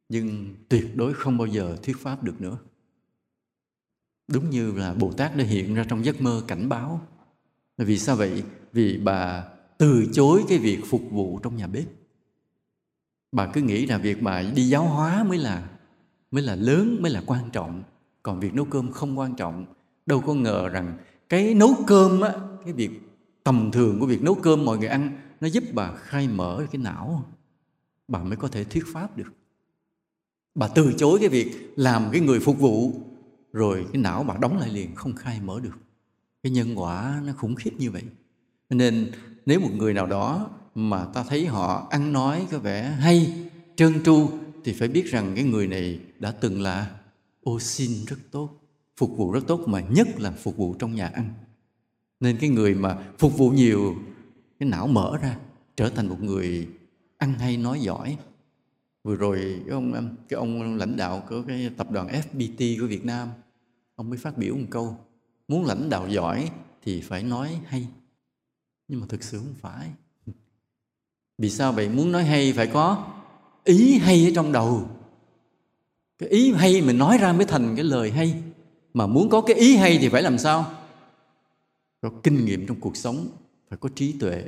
nhưng 0.10 0.56
tuyệt 0.70 0.96
đối 0.96 1.14
không 1.14 1.38
bao 1.38 1.48
giờ 1.48 1.78
thuyết 1.84 1.98
pháp 1.98 2.24
được 2.24 2.42
nữa. 2.42 2.58
Đúng 4.28 4.50
như 4.50 4.72
là 4.72 4.94
bồ 4.94 5.12
tát 5.12 5.38
đã 5.38 5.44
hiện 5.44 5.74
ra 5.74 5.86
trong 5.90 6.06
giấc 6.06 6.22
mơ 6.22 6.44
cảnh 6.48 6.70
báo. 6.70 7.02
Vì 7.78 7.98
sao 7.98 8.16
vậy? 8.16 8.44
Vì 8.74 8.98
bà 8.98 9.44
từ 9.78 10.06
chối 10.14 10.44
cái 10.50 10.58
việc 10.58 10.80
phục 10.86 11.02
vụ 11.12 11.40
trong 11.44 11.56
nhà 11.56 11.68
bếp. 11.68 11.86
Bà 13.32 13.52
cứ 13.54 13.62
nghĩ 13.62 13.86
là 13.86 13.98
việc 13.98 14.22
bà 14.22 14.42
đi 14.42 14.68
giáo 14.68 14.88
hóa 14.88 15.24
mới 15.24 15.38
là 15.38 15.70
mới 16.32 16.44
là 16.44 16.56
lớn, 16.56 16.98
mới 17.02 17.12
là 17.12 17.24
quan 17.26 17.50
trọng. 17.52 17.84
Còn 18.24 18.40
việc 18.40 18.54
nấu 18.54 18.66
cơm 18.66 18.92
không 18.92 19.20
quan 19.20 19.36
trọng. 19.36 19.66
Đâu 20.06 20.22
có 20.22 20.34
ngờ 20.34 20.70
rằng 20.70 20.98
cái 21.30 21.54
nấu 21.54 21.76
cơm 21.88 22.22
á, 22.22 22.34
cái 22.66 22.74
việc 22.74 22.92
tầm 23.44 23.72
thường 23.72 24.00
của 24.00 24.06
việc 24.06 24.22
nấu 24.22 24.36
cơm 24.36 24.66
mọi 24.66 24.78
người 24.78 24.88
ăn, 24.88 25.18
nó 25.42 25.48
giúp 25.48 25.64
bà 25.74 25.96
khai 25.96 26.28
mở 26.28 26.66
cái 26.72 26.82
não 26.82 27.26
bà 28.08 28.24
mới 28.24 28.36
có 28.36 28.48
thể 28.48 28.64
thuyết 28.64 28.84
pháp 28.94 29.18
được. 29.18 29.34
Bà 30.56 30.68
từ 30.68 30.94
chối 30.98 31.20
cái 31.20 31.30
việc 31.30 31.74
làm 31.76 32.10
cái 32.12 32.22
người 32.22 32.40
phục 32.40 32.60
vụ, 32.60 32.94
rồi 33.54 33.86
cái 33.94 34.02
não 34.02 34.24
bà 34.24 34.38
đóng 34.38 34.58
lại 34.58 34.70
liền, 34.70 34.96
không 34.96 35.16
khai 35.16 35.40
mở 35.44 35.60
được. 35.60 35.78
Cái 36.44 36.52
nhân 36.52 36.80
quả 36.80 37.22
nó 37.26 37.34
khủng 37.34 37.56
khiếp 37.56 37.72
như 37.78 37.92
vậy. 37.92 38.04
Nên 38.70 39.12
nếu 39.46 39.60
một 39.60 39.72
người 39.74 39.94
nào 39.94 40.06
đó 40.08 40.50
mà 40.76 41.06
ta 41.06 41.24
thấy 41.24 41.46
họ 41.46 41.88
ăn 41.92 42.14
nói 42.14 42.48
có 42.52 42.60
vẻ 42.60 42.84
hay, 42.84 43.50
trơn 43.76 44.04
tru, 44.04 44.30
thì 44.64 44.74
phải 44.74 44.88
biết 44.88 45.06
rằng 45.06 45.32
cái 45.36 45.44
người 45.44 45.68
này 45.68 46.00
đã 46.20 46.32
từng 46.32 46.62
là 46.62 47.00
ô 47.44 47.60
xin 47.60 47.92
rất 48.08 48.18
tốt, 48.32 48.50
phục 48.98 49.18
vụ 49.18 49.32
rất 49.32 49.48
tốt, 49.48 49.68
mà 49.68 49.80
nhất 49.80 50.20
là 50.20 50.32
phục 50.32 50.58
vụ 50.58 50.76
trong 50.80 50.96
nhà 50.96 51.08
ăn. 51.08 51.34
Nên 52.20 52.38
cái 52.38 52.50
người 52.50 52.76
mà 52.76 53.04
phục 53.18 53.38
vụ 53.38 53.50
nhiều, 53.50 53.96
cái 54.60 54.70
não 54.70 54.88
mở 54.88 55.18
ra, 55.22 55.38
trở 55.76 55.90
thành 55.90 56.08
một 56.08 56.22
người 56.22 56.68
ăn 57.24 57.34
hay 57.40 57.58
nói 57.58 57.80
giỏi. 57.80 58.18
Vừa 59.04 59.16
rồi 59.16 59.62
cái 59.66 59.74
ông 59.74 60.16
cái 60.30 60.38
ông 60.38 60.78
lãnh 60.78 60.98
đạo 60.98 61.24
của 61.30 61.42
cái 61.48 61.70
tập 61.78 61.92
đoàn 61.92 62.08
FPT 62.08 62.80
của 62.80 62.88
Việt 62.88 63.06
Nam, 63.06 63.30
ông 63.96 64.10
mới 64.10 64.18
phát 64.18 64.38
biểu 64.38 64.56
một 64.56 64.68
câu, 64.70 64.98
muốn 65.48 65.66
lãnh 65.66 65.90
đạo 65.90 66.08
giỏi 66.08 66.52
thì 66.84 67.02
phải 67.02 67.24
nói 67.24 67.60
hay. 67.66 67.88
Nhưng 68.88 69.00
mà 69.00 69.06
thực 69.10 69.24
sự 69.24 69.38
không 69.38 69.56
phải. 69.62 69.90
Vì 71.38 71.50
sao 71.50 71.72
vậy? 71.72 71.90
Muốn 71.90 72.12
nói 72.12 72.24
hay 72.24 72.54
phải 72.54 72.68
có 72.68 73.08
ý 73.64 73.98
hay 73.98 74.26
ở 74.26 74.32
trong 74.36 74.52
đầu. 74.52 74.90
Cái 76.18 76.30
ý 76.30 76.52
hay 76.54 76.82
mình 76.82 76.98
nói 76.98 77.18
ra 77.18 77.34
mới 77.34 77.46
thành 77.46 77.76
cái 77.76 77.86
lời 77.86 78.12
hay. 78.12 78.44
Mà 78.94 79.08
muốn 79.08 79.30
có 79.30 79.42
cái 79.42 79.56
ý 79.56 79.76
hay 79.76 79.98
thì 80.02 80.10
phải 80.10 80.22
làm 80.22 80.38
sao? 80.38 80.74
Có 82.02 82.10
kinh 82.24 82.46
nghiệm 82.46 82.68
trong 82.68 82.80
cuộc 82.80 82.98
sống, 82.98 83.28
phải 83.70 83.78
có 83.78 83.90
trí 83.96 84.16
tuệ 84.20 84.46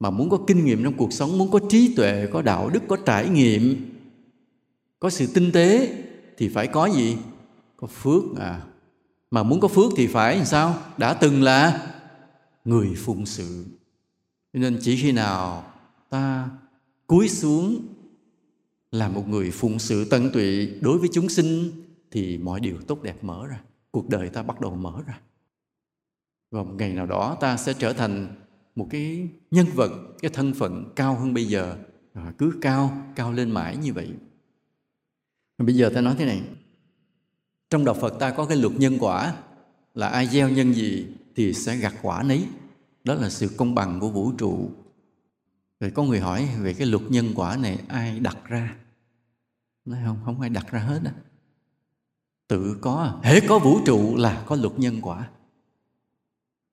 mà 0.00 0.10
muốn 0.10 0.30
có 0.30 0.38
kinh 0.46 0.64
nghiệm 0.64 0.84
trong 0.84 0.96
cuộc 0.96 1.12
sống, 1.12 1.38
muốn 1.38 1.50
có 1.50 1.60
trí 1.68 1.94
tuệ, 1.94 2.28
có 2.32 2.42
đạo 2.42 2.70
đức, 2.70 2.82
có 2.88 2.96
trải 2.96 3.28
nghiệm, 3.28 3.90
có 5.00 5.10
sự 5.10 5.26
tinh 5.34 5.52
tế, 5.52 5.96
thì 6.36 6.48
phải 6.48 6.66
có 6.66 6.86
gì? 6.86 7.16
Có 7.76 7.86
phước 7.86 8.22
à. 8.38 8.60
Mà 9.30 9.42
muốn 9.42 9.60
có 9.60 9.68
phước 9.68 9.92
thì 9.96 10.06
phải 10.06 10.36
làm 10.36 10.46
sao? 10.46 10.82
Đã 10.98 11.14
từng 11.14 11.42
là 11.42 11.90
người 12.64 12.94
phụng 12.96 13.26
sự. 13.26 13.64
Nên 14.52 14.78
chỉ 14.80 14.96
khi 14.96 15.12
nào 15.12 15.72
ta 16.10 16.50
cúi 17.06 17.28
xuống 17.28 17.86
là 18.92 19.08
một 19.08 19.28
người 19.28 19.50
phụng 19.50 19.78
sự 19.78 20.04
tận 20.04 20.30
tụy 20.32 20.66
đối 20.80 20.98
với 20.98 21.08
chúng 21.12 21.28
sinh, 21.28 21.70
thì 22.10 22.38
mọi 22.38 22.60
điều 22.60 22.76
tốt 22.86 23.02
đẹp 23.02 23.24
mở 23.24 23.46
ra. 23.46 23.60
Cuộc 23.90 24.08
đời 24.08 24.28
ta 24.28 24.42
bắt 24.42 24.60
đầu 24.60 24.74
mở 24.74 25.02
ra. 25.06 25.20
Và 26.50 26.62
một 26.62 26.74
ngày 26.78 26.92
nào 26.92 27.06
đó 27.06 27.36
ta 27.40 27.56
sẽ 27.56 27.74
trở 27.78 27.92
thành 27.92 28.34
một 28.74 28.86
cái 28.90 29.28
nhân 29.50 29.66
vật, 29.74 29.90
cái 30.18 30.30
thân 30.34 30.54
phận 30.54 30.92
cao 30.96 31.14
hơn 31.14 31.34
bây 31.34 31.44
giờ. 31.44 31.76
À, 32.12 32.32
cứ 32.38 32.58
cao 32.60 33.12
cao 33.16 33.32
lên 33.32 33.50
mãi 33.50 33.76
như 33.76 33.92
vậy. 33.92 34.10
Bây 35.58 35.76
giờ 35.76 35.90
ta 35.94 36.00
nói 36.00 36.14
thế 36.18 36.24
này. 36.24 36.42
Trong 37.70 37.84
đạo 37.84 37.94
phật 37.94 38.16
ta 38.20 38.30
có 38.30 38.46
cái 38.46 38.56
luật 38.56 38.72
nhân 38.72 38.96
quả, 39.00 39.36
là 39.94 40.08
ai 40.08 40.26
gieo 40.26 40.48
nhân 40.48 40.72
gì 40.72 41.06
thì 41.36 41.52
sẽ 41.52 41.76
gặt 41.76 41.94
quả 42.02 42.22
nấy. 42.22 42.46
Đó 43.04 43.14
là 43.14 43.30
sự 43.30 43.50
công 43.56 43.74
bằng 43.74 44.00
của 44.00 44.08
vũ 44.08 44.32
trụ. 44.32 44.70
Rồi 45.80 45.90
có 45.90 46.02
người 46.02 46.20
hỏi 46.20 46.48
về 46.60 46.74
cái 46.74 46.86
luật 46.86 47.02
nhân 47.08 47.32
quả 47.34 47.56
này, 47.56 47.78
ai 47.88 48.20
đặt 48.20 48.38
ra? 48.44 48.76
Nói 49.84 49.98
không 50.06 50.18
không 50.24 50.40
ai 50.40 50.50
đặt 50.50 50.66
ra 50.70 50.80
hết 50.80 51.00
á. 51.04 51.12
Tự 52.48 52.78
có, 52.80 53.20
hễ 53.22 53.40
có 53.40 53.58
vũ 53.58 53.80
trụ 53.86 54.16
là 54.16 54.44
có 54.46 54.56
luật 54.56 54.78
nhân 54.78 54.98
quả. 55.02 55.30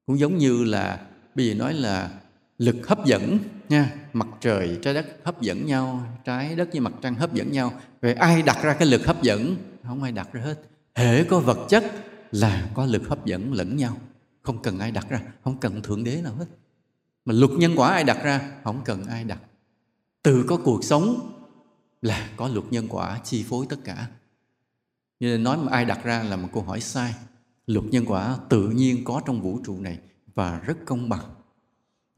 Cũng 0.06 0.20
giống 0.20 0.38
như 0.38 0.64
là 0.64 1.08
bây 1.36 1.47
giờ 1.47 1.53
nói 1.53 1.73
là 1.73 2.11
lực 2.57 2.88
hấp 2.88 3.05
dẫn 3.05 3.38
nha, 3.69 3.93
mặt 4.13 4.27
trời, 4.41 4.79
trái 4.82 4.93
đất 4.93 5.05
hấp 5.23 5.41
dẫn 5.41 5.65
nhau, 5.65 6.17
trái 6.25 6.55
đất 6.55 6.69
với 6.71 6.79
mặt 6.79 6.93
trăng 7.01 7.15
hấp 7.15 7.34
dẫn 7.34 7.51
nhau. 7.51 7.73
Vậy 8.01 8.13
ai 8.13 8.41
đặt 8.41 8.57
ra 8.63 8.73
cái 8.73 8.88
lực 8.88 9.05
hấp 9.05 9.23
dẫn? 9.23 9.55
Không 9.84 10.03
ai 10.03 10.11
đặt 10.11 10.34
ra 10.34 10.41
hết. 10.41 10.55
Hễ 10.95 11.23
có 11.23 11.39
vật 11.39 11.67
chất 11.69 11.84
là 12.32 12.69
có 12.73 12.86
lực 12.86 13.07
hấp 13.07 13.25
dẫn 13.25 13.53
lẫn 13.53 13.77
nhau. 13.77 13.97
Không 14.41 14.61
cần 14.61 14.79
ai 14.79 14.91
đặt 14.91 15.09
ra, 15.09 15.21
không 15.43 15.57
cần 15.57 15.82
thượng 15.82 16.03
đế 16.03 16.21
nào 16.21 16.36
hết. 16.36 16.45
Mà 17.25 17.34
luật 17.34 17.51
nhân 17.51 17.73
quả 17.75 17.91
ai 17.91 18.03
đặt 18.03 18.23
ra? 18.23 18.51
Không 18.63 18.82
cần 18.86 19.05
ai 19.05 19.23
đặt. 19.23 19.39
Từ 20.23 20.45
có 20.47 20.57
cuộc 20.57 20.84
sống 20.84 21.32
là 22.01 22.29
có 22.38 22.47
luật 22.47 22.65
nhân 22.71 22.88
quả 22.89 23.19
chi 23.23 23.45
phối 23.49 23.65
tất 23.69 23.77
cả. 23.84 24.07
Nên 25.19 25.43
nói 25.43 25.57
mà 25.57 25.71
ai 25.71 25.86
đặt 25.86 26.03
ra 26.03 26.23
là 26.23 26.36
một 26.36 26.47
câu 26.53 26.63
hỏi 26.63 26.82
sai. 26.82 27.13
Luật 27.67 27.86
nhân 27.86 28.05
quả 28.07 28.38
tự 28.49 28.69
nhiên 28.69 29.03
có 29.03 29.21
trong 29.25 29.41
vũ 29.41 29.59
trụ 29.65 29.82
này 29.82 29.99
và 30.36 30.61
rất 30.65 30.77
công 30.86 31.09
bằng. 31.09 31.25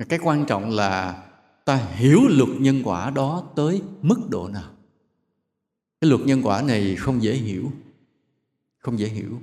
Cái 0.10 0.20
quan 0.24 0.46
trọng 0.46 0.70
là 0.70 1.24
ta 1.66 1.76
hiểu 1.76 2.20
luật 2.30 2.50
nhân 2.60 2.82
quả 2.84 3.10
đó 3.10 3.44
tới 3.56 3.82
mức 4.02 4.30
độ 4.30 4.48
nào. 4.48 4.70
Cái 6.02 6.10
luật 6.10 6.22
nhân 6.22 6.42
quả 6.44 6.62
này 6.62 6.96
không 6.96 7.24
dễ 7.24 7.34
hiểu, 7.34 7.72
không 8.80 9.00
dễ 9.00 9.08
hiểu. 9.08 9.40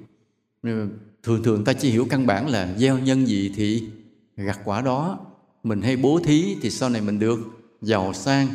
Ờ, 0.62 0.86
thường 1.22 1.42
thường 1.42 1.64
ta 1.64 1.72
chỉ 1.72 1.90
hiểu 1.90 2.06
căn 2.10 2.26
bản 2.26 2.48
là 2.48 2.74
gieo 2.76 2.98
nhân 2.98 3.26
gì 3.26 3.52
thì 3.56 3.88
gặt 4.36 4.60
quả 4.64 4.80
đó. 4.80 5.18
Mình 5.64 5.82
hay 5.82 5.96
bố 5.96 6.20
thí 6.24 6.56
thì 6.62 6.70
sau 6.70 6.88
này 6.88 7.02
mình 7.02 7.18
được. 7.18 7.38
Giàu 7.82 8.12
sang, 8.12 8.48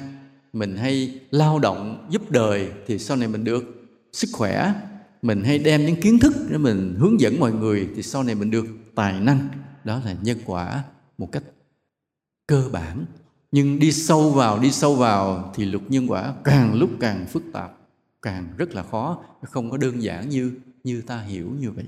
mình 0.53 0.77
hay 0.77 1.19
lao 1.31 1.59
động 1.59 2.07
giúp 2.09 2.31
đời 2.31 2.71
thì 2.87 2.99
sau 2.99 3.17
này 3.17 3.27
mình 3.27 3.43
được. 3.43 3.63
Sức 4.13 4.29
khỏe, 4.33 4.73
mình 5.21 5.43
hay 5.43 5.59
đem 5.59 5.85
những 5.85 6.01
kiến 6.01 6.19
thức 6.19 6.33
để 6.49 6.57
mình 6.57 6.95
hướng 6.99 7.19
dẫn 7.19 7.39
mọi 7.39 7.53
người 7.53 7.89
thì 7.95 8.03
sau 8.03 8.23
này 8.23 8.35
mình 8.35 8.51
được. 8.51 8.65
Tài 8.95 9.19
năng 9.19 9.47
đó 9.85 10.01
là 10.05 10.15
nhân 10.21 10.37
quả 10.45 10.83
một 11.17 11.31
cách 11.31 11.43
cơ 12.47 12.69
bản. 12.71 13.05
Nhưng 13.51 13.79
đi 13.79 13.91
sâu 13.91 14.29
vào, 14.29 14.59
đi 14.59 14.71
sâu 14.71 14.95
vào 14.95 15.51
thì 15.55 15.65
luật 15.65 15.83
nhân 15.89 16.07
quả 16.07 16.33
càng 16.43 16.73
lúc 16.73 16.89
càng 16.99 17.25
phức 17.25 17.43
tạp, 17.53 17.77
càng 18.21 18.47
rất 18.57 18.73
là 18.73 18.83
khó. 18.83 19.23
Không 19.41 19.71
có 19.71 19.77
đơn 19.77 20.03
giản 20.03 20.29
như 20.29 20.51
như 20.83 21.01
ta 21.01 21.21
hiểu 21.21 21.51
như 21.59 21.71
vậy. 21.71 21.85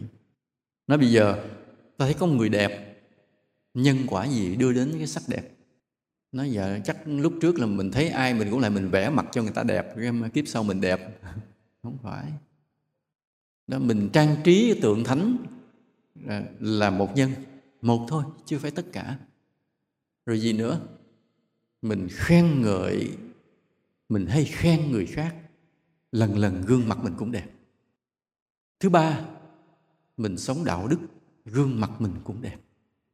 Nói 0.88 0.98
bây 0.98 1.12
giờ, 1.12 1.44
ta 1.98 2.06
thấy 2.06 2.14
có 2.14 2.26
một 2.26 2.34
người 2.34 2.50
đẹp. 2.50 3.04
Nhân 3.74 3.98
quả 4.08 4.26
gì 4.26 4.56
đưa 4.56 4.74
đến 4.74 4.94
cái 4.98 5.08
sắc 5.08 5.24
đẹp? 5.28 5.52
Nói 6.32 6.52
giờ 6.52 6.80
chắc 6.86 6.98
lúc 7.06 7.34
trước 7.42 7.60
là 7.60 7.66
mình 7.66 7.92
thấy 7.92 8.10
ai 8.10 8.34
mình 8.34 8.48
cũng 8.52 8.60
lại 8.60 8.70
mình 8.72 8.90
vẽ 8.90 9.10
mặt 9.10 9.26
cho 9.32 9.42
người 9.42 9.52
ta 9.52 9.64
đẹp 9.64 9.96
kiếp 10.34 10.48
sau 10.48 10.64
mình 10.64 10.82
đẹp. 10.82 11.20
Không 11.84 11.98
phải. 12.04 12.26
Đó, 13.68 13.80
mình 13.80 14.10
trang 14.14 14.36
trí 14.44 14.80
tượng 14.82 15.04
thánh 15.04 15.38
à, 16.28 16.44
là 16.60 16.90
một 16.90 17.16
nhân 17.16 17.32
một 17.82 18.06
thôi 18.10 18.24
chưa 18.46 18.58
phải 18.58 18.72
tất 18.72 18.86
cả. 18.92 19.20
Rồi 20.26 20.40
gì 20.40 20.54
nữa? 20.54 20.80
Mình 21.82 22.08
khen 22.12 22.62
ngợi, 22.62 23.18
mình 24.10 24.26
hay 24.26 24.46
khen 24.46 24.92
người 24.92 25.06
khác, 25.06 25.36
lần 26.12 26.38
lần 26.38 26.62
gương 26.62 26.88
mặt 26.88 26.98
mình 27.04 27.14
cũng 27.18 27.32
đẹp. 27.32 27.48
Thứ 28.80 28.90
ba, 28.90 29.26
mình 30.18 30.38
sống 30.38 30.66
đạo 30.66 30.88
đức, 30.88 31.00
gương 31.46 31.80
mặt 31.80 32.02
mình 32.02 32.14
cũng 32.24 32.42
đẹp. 32.42 32.58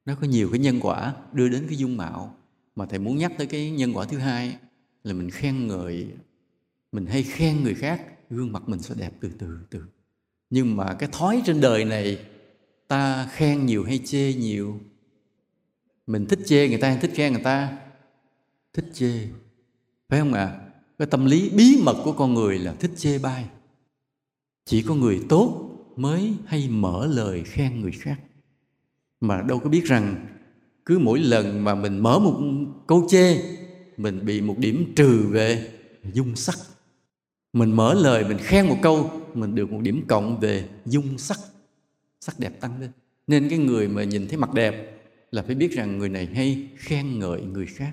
Nó 0.06 0.16
có 0.16 0.28
nhiều 0.28 0.50
cái 0.52 0.60
nhân 0.60 0.80
quả 0.82 1.16
đưa 1.34 1.50
đến 1.50 1.66
cái 1.70 1.78
dung 1.78 1.98
mạo 1.98 2.36
mà 2.76 2.86
thầy 2.86 3.00
muốn 3.00 3.18
nhắc 3.18 3.32
tới 3.38 3.48
cái 3.48 3.72
nhân 3.72 3.94
quả 3.94 4.06
thứ 4.06 4.18
hai 4.18 4.58
là 5.04 5.14
mình 5.14 5.30
khen 5.30 5.68
ngợi, 5.68 6.08
mình 6.92 7.06
hay 7.06 7.24
khen 7.24 7.64
người 7.64 7.76
khác, 7.76 8.06
gương 8.30 8.52
mặt 8.52 8.70
mình 8.70 8.80
sẽ 8.80 8.96
đẹp 8.98 9.14
từ 9.20 9.32
từ 9.40 9.60
từ. 9.70 9.84
Nhưng 10.50 10.76
mà 10.76 10.96
cái 11.00 11.10
thói 11.12 11.42
trên 11.46 11.62
đời 11.62 11.86
này 11.86 12.26
ta 12.94 13.28
khen 13.32 13.66
nhiều 13.66 13.84
hay 13.84 14.00
chê 14.06 14.34
nhiều? 14.34 14.80
Mình 16.08 16.26
thích 16.26 16.40
chê 16.46 16.68
người 16.68 16.78
ta 16.78 16.90
hay 16.90 16.98
thích 17.02 17.12
khen 17.14 17.34
người 17.34 17.44
ta? 17.44 17.78
Thích 18.74 18.86
chê. 18.94 19.28
Phải 20.10 20.20
không 20.20 20.34
ạ? 20.34 20.46
À? 20.46 20.60
cái 20.98 21.08
tâm 21.12 21.26
lý 21.26 21.50
bí 21.50 21.82
mật 21.84 21.96
của 22.04 22.12
con 22.12 22.34
người 22.34 22.60
là 22.60 22.74
thích 22.74 22.92
chê 22.98 23.20
bai. 23.20 23.46
Chỉ 24.66 24.82
có 24.82 24.96
người 24.96 25.22
tốt 25.30 25.70
mới 25.96 26.34
hay 26.46 26.70
mở 26.70 27.08
lời 27.12 27.44
khen 27.44 27.82
người 27.82 27.92
khác. 27.92 28.20
Mà 29.22 29.42
đâu 29.42 29.60
có 29.60 29.70
biết 29.70 29.86
rằng 29.86 30.28
cứ 30.86 31.00
mỗi 31.00 31.20
lần 31.20 31.64
mà 31.64 31.76
mình 31.76 32.00
mở 32.00 32.20
một 32.20 32.42
câu 32.88 33.08
chê, 33.10 33.42
mình 33.98 34.26
bị 34.26 34.42
một 34.42 34.56
điểm 34.58 34.94
trừ 34.96 35.28
về 35.30 35.72
dung 36.14 36.36
sắc. 36.36 36.58
Mình 37.54 37.72
mở 37.72 37.94
lời, 37.94 38.26
mình 38.28 38.38
khen 38.38 38.68
một 38.68 38.78
câu, 38.82 39.12
mình 39.34 39.56
được 39.56 39.72
một 39.72 39.80
điểm 39.82 40.06
cộng 40.08 40.40
về 40.40 40.70
dung 40.86 41.18
sắc 41.18 41.40
sắc 42.24 42.40
đẹp 42.40 42.62
tăng 42.62 42.82
lên. 42.82 42.90
Nên 43.28 43.50
cái 43.50 43.60
người 43.60 43.88
mà 43.88 44.04
nhìn 44.04 44.28
thấy 44.28 44.38
mặt 44.38 44.54
đẹp 44.54 45.02
là 45.32 45.42
phải 45.42 45.56
biết 45.56 45.72
rằng 45.72 45.98
người 45.98 46.10
này 46.10 46.26
hay 46.26 46.68
khen 46.76 47.20
ngợi 47.20 47.42
người 47.42 47.66
khác. 47.66 47.92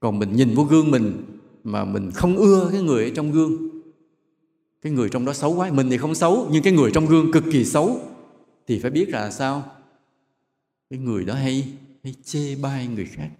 Còn 0.00 0.18
mình 0.18 0.32
nhìn 0.32 0.54
vô 0.54 0.64
gương 0.64 0.90
mình 0.90 1.24
mà 1.64 1.84
mình 1.84 2.10
không 2.10 2.36
ưa 2.36 2.68
cái 2.72 2.82
người 2.82 3.04
ở 3.04 3.10
trong 3.14 3.32
gương, 3.32 3.70
cái 4.82 4.92
người 4.92 5.08
trong 5.08 5.24
đó 5.24 5.32
xấu 5.32 5.54
quá, 5.54 5.72
mình 5.72 5.90
thì 5.90 5.98
không 5.98 6.14
xấu, 6.14 6.48
nhưng 6.52 6.62
cái 6.62 6.72
người 6.72 6.90
trong 6.94 7.06
gương 7.06 7.32
cực 7.32 7.44
kỳ 7.52 7.64
xấu, 7.64 8.00
thì 8.66 8.78
phải 8.78 8.90
biết 8.90 9.08
là 9.08 9.30
sao? 9.30 9.76
Cái 10.90 10.98
người 10.98 11.24
đó 11.24 11.34
hay 11.34 11.68
hay 12.04 12.14
chê 12.24 12.54
bai 12.54 12.86
người 12.86 13.04
khác. 13.04 13.30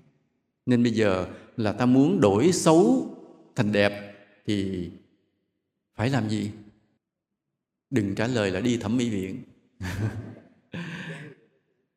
Nên 0.66 0.82
bây 0.82 0.92
giờ 0.92 1.26
là 1.56 1.72
ta 1.72 1.86
muốn 1.86 2.20
đổi 2.20 2.52
xấu 2.52 3.06
thành 3.56 3.72
đẹp 3.72 4.14
thì 4.46 4.88
phải 5.96 6.10
làm 6.10 6.28
gì? 6.28 6.50
Đừng 7.90 8.14
trả 8.14 8.26
lời 8.26 8.50
là 8.50 8.60
đi 8.60 8.76
thẩm 8.76 8.96
mỹ 8.96 9.10
viện. 9.10 9.42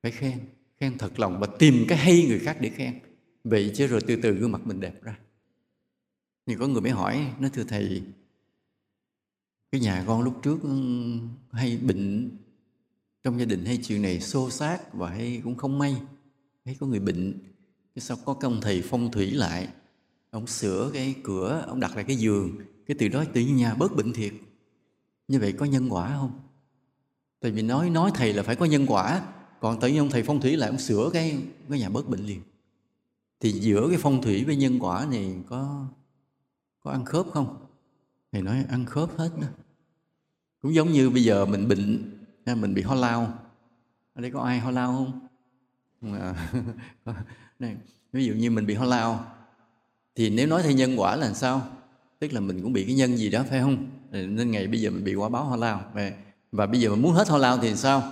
phải 0.02 0.12
khen 0.12 0.40
khen 0.78 0.98
thật 0.98 1.20
lòng 1.20 1.40
và 1.40 1.48
tìm 1.60 1.86
cái 1.88 1.98
hay 1.98 2.26
người 2.28 2.40
khác 2.40 2.58
để 2.62 2.70
khen. 2.70 3.00
Vậy 3.44 3.72
chứ 3.76 3.88
rồi 3.88 4.02
từ 4.08 4.16
từ 4.16 4.32
gương 4.32 4.52
mặt 4.52 4.62
mình 4.68 4.80
đẹp 4.80 5.04
ra. 5.04 5.20
Thì 6.46 6.56
có 6.56 6.68
người 6.68 6.82
mới 6.82 6.92
hỏi, 6.92 7.34
nói 7.40 7.50
thưa 7.54 7.64
thầy, 7.64 8.04
cái 9.72 9.82
nhà 9.82 10.04
con 10.08 10.22
lúc 10.22 10.40
trước 10.44 10.62
ừ, 10.62 10.70
hay 11.52 11.78
bệnh 11.78 12.30
trong 13.24 13.40
gia 13.40 13.46
đình 13.46 13.66
hay 13.66 13.80
chuyện 13.84 14.02
này 14.02 14.20
xô 14.20 14.50
xát 14.50 14.94
và 14.94 15.10
hay 15.10 15.42
cũng 15.44 15.56
không 15.56 15.80
may. 15.80 15.96
Thấy 16.66 16.76
có 16.80 16.88
người 16.88 17.00
bệnh, 17.00 17.40
cái 17.96 18.02
sau 18.02 18.18
có 18.26 18.34
cái 18.34 18.52
ông 18.52 18.62
thầy 18.62 18.82
phong 18.82 19.12
thủy 19.12 19.32
lại? 19.32 19.68
Ông 20.30 20.48
sửa 20.48 20.92
cái 20.94 21.16
cửa, 21.24 21.66
ông 21.68 21.80
đặt 21.80 21.96
lại 21.96 22.06
cái 22.08 22.16
giường, 22.16 22.58
cái 22.86 22.98
từ 23.00 23.08
đó 23.08 23.24
tự 23.34 23.42
nhiên 23.42 23.56
nhà 23.56 23.76
bớt 23.76 23.96
bệnh 23.96 24.14
thiệt. 24.14 24.34
Như 25.28 25.40
vậy 25.40 25.54
có 25.58 25.66
nhân 25.66 25.90
quả 25.90 26.18
không? 26.18 26.45
Tại 27.46 27.52
vì 27.52 27.62
nói 27.62 27.90
nói 27.90 28.12
thầy 28.14 28.34
là 28.34 28.44
phải 28.44 28.56
có 28.56 28.66
nhân 28.66 28.86
quả. 28.88 29.22
Còn 29.60 29.80
tự 29.80 29.88
nhiên 29.88 29.98
ông 29.98 30.10
thầy 30.10 30.24
phong 30.24 30.42
thủy 30.42 30.58
lại 30.58 30.70
ông 30.70 30.80
sửa 30.80 31.10
cái 31.14 31.38
cái 31.70 31.80
nhà 31.80 31.90
bớt 31.90 32.10
bệnh 32.10 32.20
liền. 32.20 32.42
Thì 33.40 33.52
giữa 33.52 33.88
cái 33.90 33.98
phong 34.02 34.22
thủy 34.22 34.44
với 34.46 34.56
nhân 34.56 34.80
quả 34.80 35.08
này 35.12 35.36
có 35.50 35.86
có 36.84 36.92
ăn 36.92 37.06
khớp 37.06 37.26
không? 37.34 37.66
Thầy 38.32 38.42
nói 38.42 38.66
ăn 38.70 38.86
khớp 38.86 39.18
hết 39.18 39.30
đó. 39.42 39.48
Cũng 40.62 40.74
giống 40.74 40.92
như 40.92 41.10
bây 41.10 41.24
giờ 41.24 41.46
mình 41.46 41.68
bệnh 41.68 42.12
mình 42.62 42.74
bị 42.74 42.82
ho 42.82 42.96
lao 42.96 43.34
ở 44.14 44.22
đây 44.22 44.32
có 44.32 44.42
ai 44.42 44.60
ho 44.60 44.72
lao 44.72 44.94
không? 46.02 46.14
À. 46.14 46.52
Này, 47.60 47.76
ví 48.12 48.26
dụ 48.26 48.34
như 48.34 48.52
mình 48.52 48.66
bị 48.66 48.74
ho 48.74 48.86
lao 48.86 49.26
thì 50.16 50.30
nếu 50.30 50.48
nói 50.48 50.64
theo 50.64 50.72
nhân 50.72 51.00
quả 51.00 51.16
là 51.16 51.34
sao? 51.34 51.68
Tức 52.20 52.34
là 52.34 52.40
mình 52.40 52.62
cũng 52.62 52.74
bị 52.74 52.86
cái 52.86 52.96
nhân 52.96 53.18
gì 53.18 53.30
đó 53.30 53.44
phải 53.50 53.60
không? 53.62 53.90
Nên 54.12 54.52
ngày 54.52 54.68
bây 54.68 54.82
giờ 54.82 54.90
mình 54.90 55.04
bị 55.04 55.16
quả 55.16 55.30
báo 55.30 55.44
ho 55.44 55.56
lao 55.56 55.92
và, 56.56 56.66
bây 56.66 56.80
giờ 56.80 56.90
mình 56.90 57.02
muốn 57.02 57.14
hết 57.14 57.30
ho 57.30 57.38
lao 57.38 57.58
thì 57.58 57.76
sao? 57.76 58.04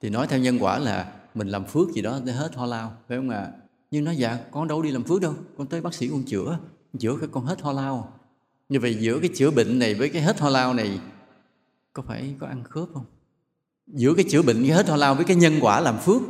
Thì 0.00 0.10
nói 0.10 0.26
theo 0.26 0.38
nhân 0.38 0.58
quả 0.60 0.78
là 0.78 1.12
mình 1.34 1.48
làm 1.48 1.64
phước 1.64 1.88
gì 1.92 2.02
đó 2.02 2.18
để 2.24 2.32
hết 2.32 2.54
ho 2.54 2.66
lao 2.66 2.92
phải 3.08 3.18
không 3.18 3.30
ạ? 3.30 3.38
À? 3.38 3.52
nhưng 3.90 4.04
nói 4.04 4.16
dạ 4.16 4.38
con 4.50 4.68
đâu 4.68 4.82
đi 4.82 4.90
làm 4.90 5.02
phước 5.02 5.20
đâu 5.20 5.34
con 5.58 5.66
tới 5.66 5.80
bác 5.80 5.94
sĩ 5.94 6.08
con 6.08 6.22
chữa 6.22 6.58
chữa 6.98 7.16
cái 7.20 7.28
con 7.32 7.44
hết 7.44 7.60
ho 7.62 7.72
lao. 7.72 8.12
Như 8.68 8.80
vậy 8.80 8.96
giữa 9.00 9.18
cái 9.18 9.30
chữa 9.34 9.50
bệnh 9.50 9.78
này 9.78 9.94
với 9.94 10.08
cái 10.08 10.22
hết 10.22 10.40
ho 10.40 10.48
lao 10.48 10.74
này 10.74 11.00
có 11.92 12.02
phải 12.02 12.34
có 12.38 12.46
ăn 12.46 12.64
khớp 12.64 12.88
không? 12.94 13.04
Giữa 13.86 14.14
cái 14.14 14.24
chữa 14.30 14.42
bệnh 14.42 14.60
với 14.60 14.70
hết 14.70 14.88
ho 14.88 14.96
lao 14.96 15.14
với 15.14 15.24
cái 15.24 15.36
nhân 15.36 15.54
quả 15.60 15.80
làm 15.80 15.98
phước 15.98 16.22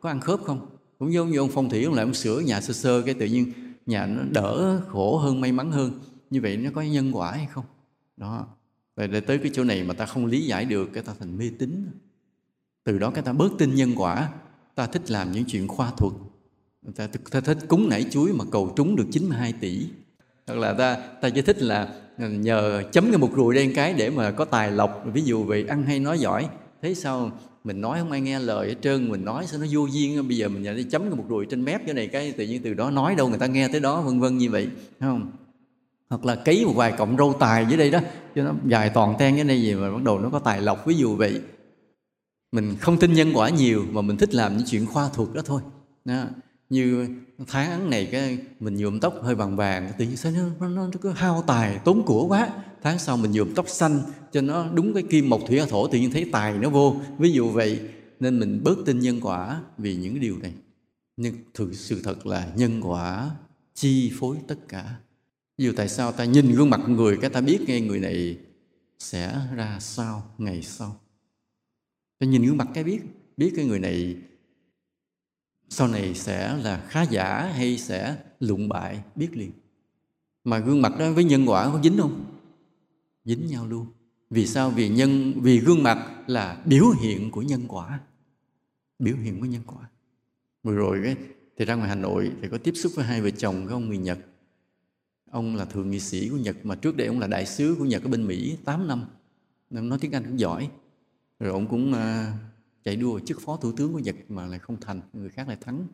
có 0.00 0.08
ăn 0.08 0.20
khớp 0.20 0.40
không? 0.44 0.66
Cũng 0.98 1.12
giống 1.12 1.30
như 1.30 1.38
ông 1.38 1.50
phong 1.52 1.70
thủy 1.70 1.84
ông 1.84 1.94
lại 1.94 2.04
ông 2.04 2.14
sửa 2.14 2.40
nhà 2.40 2.60
sơ 2.60 2.72
sơ 2.72 3.02
cái 3.02 3.14
tự 3.14 3.26
nhiên 3.26 3.52
nhà 3.86 4.06
nó 4.06 4.22
đỡ 4.30 4.80
khổ 4.88 5.18
hơn 5.18 5.40
may 5.40 5.52
mắn 5.52 5.72
hơn. 5.72 6.00
Như 6.30 6.40
vậy 6.40 6.56
nó 6.56 6.70
có 6.74 6.82
nhân 6.82 7.12
quả 7.12 7.32
hay 7.32 7.46
không? 7.46 7.64
Đó 8.16 8.46
vậy 8.96 9.08
để 9.08 9.20
tới 9.20 9.38
cái 9.38 9.50
chỗ 9.54 9.64
này 9.64 9.84
mà 9.84 9.94
ta 9.94 10.06
không 10.06 10.26
lý 10.26 10.46
giải 10.46 10.64
được 10.64 10.90
cái 10.92 11.02
ta 11.02 11.12
thành 11.18 11.38
mê 11.38 11.50
tín. 11.58 11.86
Từ 12.84 12.98
đó 12.98 13.10
cái 13.10 13.22
ta 13.22 13.32
bớt 13.32 13.48
tin 13.58 13.74
nhân 13.74 13.92
quả 13.96 14.28
ta 14.74 14.86
thích 14.86 15.10
làm 15.10 15.32
những 15.32 15.44
chuyện 15.44 15.68
khoa 15.68 15.90
thuật. 15.96 16.12
Ta, 16.96 17.08
ta 17.30 17.40
thích 17.40 17.58
cúng 17.68 17.88
nảy 17.88 18.04
chuối 18.10 18.32
mà 18.32 18.44
cầu 18.52 18.72
trúng 18.76 18.96
được 18.96 19.06
92 19.10 19.52
tỷ. 19.52 19.86
Hoặc 20.46 20.58
là 20.58 20.72
ta 20.72 20.96
ta 21.20 21.30
chỉ 21.30 21.42
thích 21.42 21.62
là 21.62 21.94
ờ, 22.18 22.28
nhờ 22.28 22.82
chấm 22.92 23.04
cái 23.10 23.18
một 23.18 23.30
ruồi 23.34 23.54
đen 23.54 23.72
cái 23.74 23.92
để 23.92 24.10
mà 24.10 24.30
có 24.30 24.44
tài 24.44 24.70
lộc. 24.70 25.04
Ví 25.12 25.22
dụ 25.22 25.44
vậy 25.44 25.66
ăn 25.68 25.82
hay 25.82 26.00
nói 26.00 26.18
giỏi. 26.18 26.48
Thế 26.82 26.94
sao 26.94 27.30
mình 27.64 27.80
nói 27.80 27.98
không 27.98 28.10
ai 28.10 28.20
nghe 28.20 28.38
lời 28.38 28.68
hết 28.68 28.74
trơn 28.82 29.08
mình 29.08 29.24
nói 29.24 29.46
sao 29.46 29.60
nó 29.60 29.66
vô 29.70 29.86
duyên 29.86 30.28
bây 30.28 30.36
giờ 30.36 30.48
mình 30.48 30.62
nhận 30.62 30.76
đi 30.76 30.84
chấm 30.84 31.02
cái 31.02 31.10
một 31.10 31.24
ruồi 31.28 31.46
trên 31.50 31.64
mép 31.64 31.86
cái 31.86 31.94
này 31.94 32.06
cái 32.06 32.32
tự 32.32 32.46
nhiên 32.46 32.62
từ 32.62 32.74
đó 32.74 32.90
nói 32.90 33.14
đâu 33.14 33.28
người 33.28 33.38
ta 33.38 33.46
nghe 33.46 33.68
tới 33.68 33.80
đó 33.80 34.00
vân 34.00 34.20
vân 34.20 34.38
như 34.38 34.50
vậy 34.50 34.68
thấy 35.00 35.08
không? 35.10 35.30
Hoặc 36.14 36.24
là 36.24 36.34
cấy 36.34 36.64
một 36.64 36.72
vài 36.76 36.92
cọng 36.92 37.16
râu 37.16 37.32
tài 37.40 37.66
dưới 37.68 37.78
đây 37.78 37.90
đó 37.90 38.00
cho 38.34 38.42
nó 38.42 38.52
dài 38.66 38.90
toàn 38.94 39.14
ten 39.18 39.34
cái 39.34 39.44
này 39.44 39.62
gì 39.62 39.74
mà 39.74 39.90
bắt 39.90 40.02
đầu 40.02 40.18
nó 40.18 40.30
có 40.30 40.38
tài 40.38 40.60
lộc. 40.60 40.86
Ví 40.86 40.94
dụ 40.94 41.16
vậy 41.16 41.40
mình 42.52 42.76
không 42.80 42.98
tin 42.98 43.12
nhân 43.12 43.32
quả 43.34 43.48
nhiều 43.48 43.84
mà 43.92 44.02
mình 44.02 44.16
thích 44.16 44.34
làm 44.34 44.56
những 44.56 44.66
chuyện 44.66 44.86
khoa 44.86 45.08
thuật 45.08 45.28
đó 45.34 45.42
thôi. 45.44 45.60
Đó. 46.04 46.24
như 46.70 47.08
tháng 47.46 47.90
này 47.90 48.08
cái 48.12 48.38
mình 48.60 48.76
nhuộm 48.76 49.00
tóc 49.00 49.14
hơi 49.22 49.34
vàng 49.34 49.56
vàng 49.56 49.92
tự 49.98 50.04
nhiên 50.04 50.16
sao 50.16 50.32
nó, 50.32 50.68
nó, 50.68 50.86
nó 50.86 50.98
cứ 51.00 51.10
hao 51.10 51.42
tài 51.46 51.78
tốn 51.78 52.02
của 52.02 52.26
quá. 52.26 52.48
Tháng 52.82 52.98
sau 52.98 53.16
mình 53.16 53.32
nhuộm 53.32 53.54
tóc 53.54 53.68
xanh 53.68 54.00
cho 54.32 54.40
nó 54.40 54.66
đúng 54.74 54.94
cái 54.94 55.02
kim 55.10 55.30
mộc 55.30 55.40
thủy 55.48 55.60
thổ 55.68 55.88
tự 55.88 55.98
nhiên 55.98 56.10
thấy 56.10 56.28
tài 56.32 56.58
nó 56.58 56.68
vô. 56.68 56.96
Ví 57.18 57.32
dụ 57.32 57.48
vậy 57.48 57.80
nên 58.20 58.40
mình 58.40 58.60
bớt 58.64 58.78
tin 58.86 59.00
nhân 59.00 59.20
quả 59.22 59.60
vì 59.78 59.96
những 59.96 60.20
điều 60.20 60.38
này. 60.38 60.52
Nhưng 61.16 61.34
thực 61.54 61.74
sự 61.74 62.00
thật 62.04 62.26
là 62.26 62.48
nhân 62.56 62.80
quả 62.80 63.30
chi 63.74 64.12
phối 64.20 64.36
tất 64.48 64.68
cả 64.68 64.96
dù 65.58 65.72
tại 65.76 65.88
sao 65.88 66.12
ta 66.12 66.24
nhìn 66.24 66.54
gương 66.54 66.70
mặt 66.70 66.80
người 66.88 67.16
cái 67.16 67.30
ta 67.30 67.40
biết 67.40 67.60
ngay 67.66 67.80
người 67.80 68.00
này 68.00 68.38
sẽ 68.98 69.40
ra 69.56 69.78
sao 69.80 70.34
ngày 70.38 70.62
sau? 70.62 71.00
Ta 72.18 72.26
nhìn 72.26 72.42
gương 72.42 72.56
mặt 72.56 72.68
cái 72.74 72.84
biết 72.84 73.00
biết 73.36 73.52
cái 73.56 73.64
người 73.64 73.78
này 73.78 74.16
sau 75.68 75.88
này 75.88 76.14
sẽ 76.14 76.56
là 76.56 76.86
khá 76.88 77.02
giả 77.02 77.52
hay 77.54 77.78
sẽ 77.78 78.16
lụng 78.40 78.68
bại, 78.68 79.02
biết 79.14 79.36
liền. 79.36 79.50
Mà 80.44 80.58
gương 80.58 80.82
mặt 80.82 80.92
đó 80.98 81.12
với 81.12 81.24
nhân 81.24 81.46
quả 81.46 81.70
có 81.72 81.80
dính 81.82 81.96
không? 81.98 82.24
Dính 83.24 83.46
nhau 83.46 83.66
luôn. 83.66 83.86
Vì 84.30 84.46
sao? 84.46 84.70
Vì 84.70 84.88
nhân, 84.88 85.32
vì 85.36 85.60
gương 85.60 85.82
mặt 85.82 86.24
là 86.26 86.62
biểu 86.64 86.90
hiện 86.90 87.30
của 87.30 87.42
nhân 87.42 87.64
quả. 87.68 88.00
Biểu 88.98 89.16
hiện 89.16 89.40
của 89.40 89.46
nhân 89.46 89.62
quả. 89.66 89.90
Vừa 90.62 90.74
rồi 90.74 91.00
cái, 91.04 91.16
thì 91.56 91.64
ra 91.64 91.74
ngoài 91.74 91.88
hà 91.88 91.94
nội 91.94 92.30
thì 92.42 92.48
có 92.48 92.58
tiếp 92.58 92.72
xúc 92.74 92.92
với 92.94 93.04
hai 93.04 93.22
vợ 93.22 93.30
chồng 93.30 93.54
cái 93.66 93.72
ông 93.72 93.88
người 93.88 93.98
nhật 93.98 94.18
ông 95.34 95.56
là 95.56 95.64
thượng 95.64 95.90
nghị 95.90 96.00
sĩ 96.00 96.28
của 96.28 96.36
nhật 96.36 96.56
mà 96.62 96.74
trước 96.74 96.96
đây 96.96 97.06
ông 97.06 97.20
là 97.20 97.26
đại 97.26 97.46
sứ 97.46 97.76
của 97.78 97.84
nhật 97.84 98.02
ở 98.02 98.08
bên 98.08 98.26
mỹ 98.26 98.56
8 98.64 98.88
năm. 98.88 99.04
Nên 99.70 99.88
nói 99.88 99.98
tiếng 100.00 100.12
anh 100.12 100.24
cũng 100.24 100.40
giỏi. 100.40 100.70
Rồi 101.38 101.50
ông 101.50 101.66
cũng 101.68 101.92
uh, 101.92 102.34
chạy 102.84 102.96
đua 102.96 103.20
chức 103.20 103.40
phó 103.40 103.56
thủ 103.56 103.72
tướng 103.72 103.92
của 103.92 103.98
nhật 103.98 104.16
mà 104.28 104.46
lại 104.46 104.58
không 104.58 104.76
thành 104.80 105.00
người 105.12 105.28
khác 105.28 105.48
lại 105.48 105.56
thắng. 105.60 105.86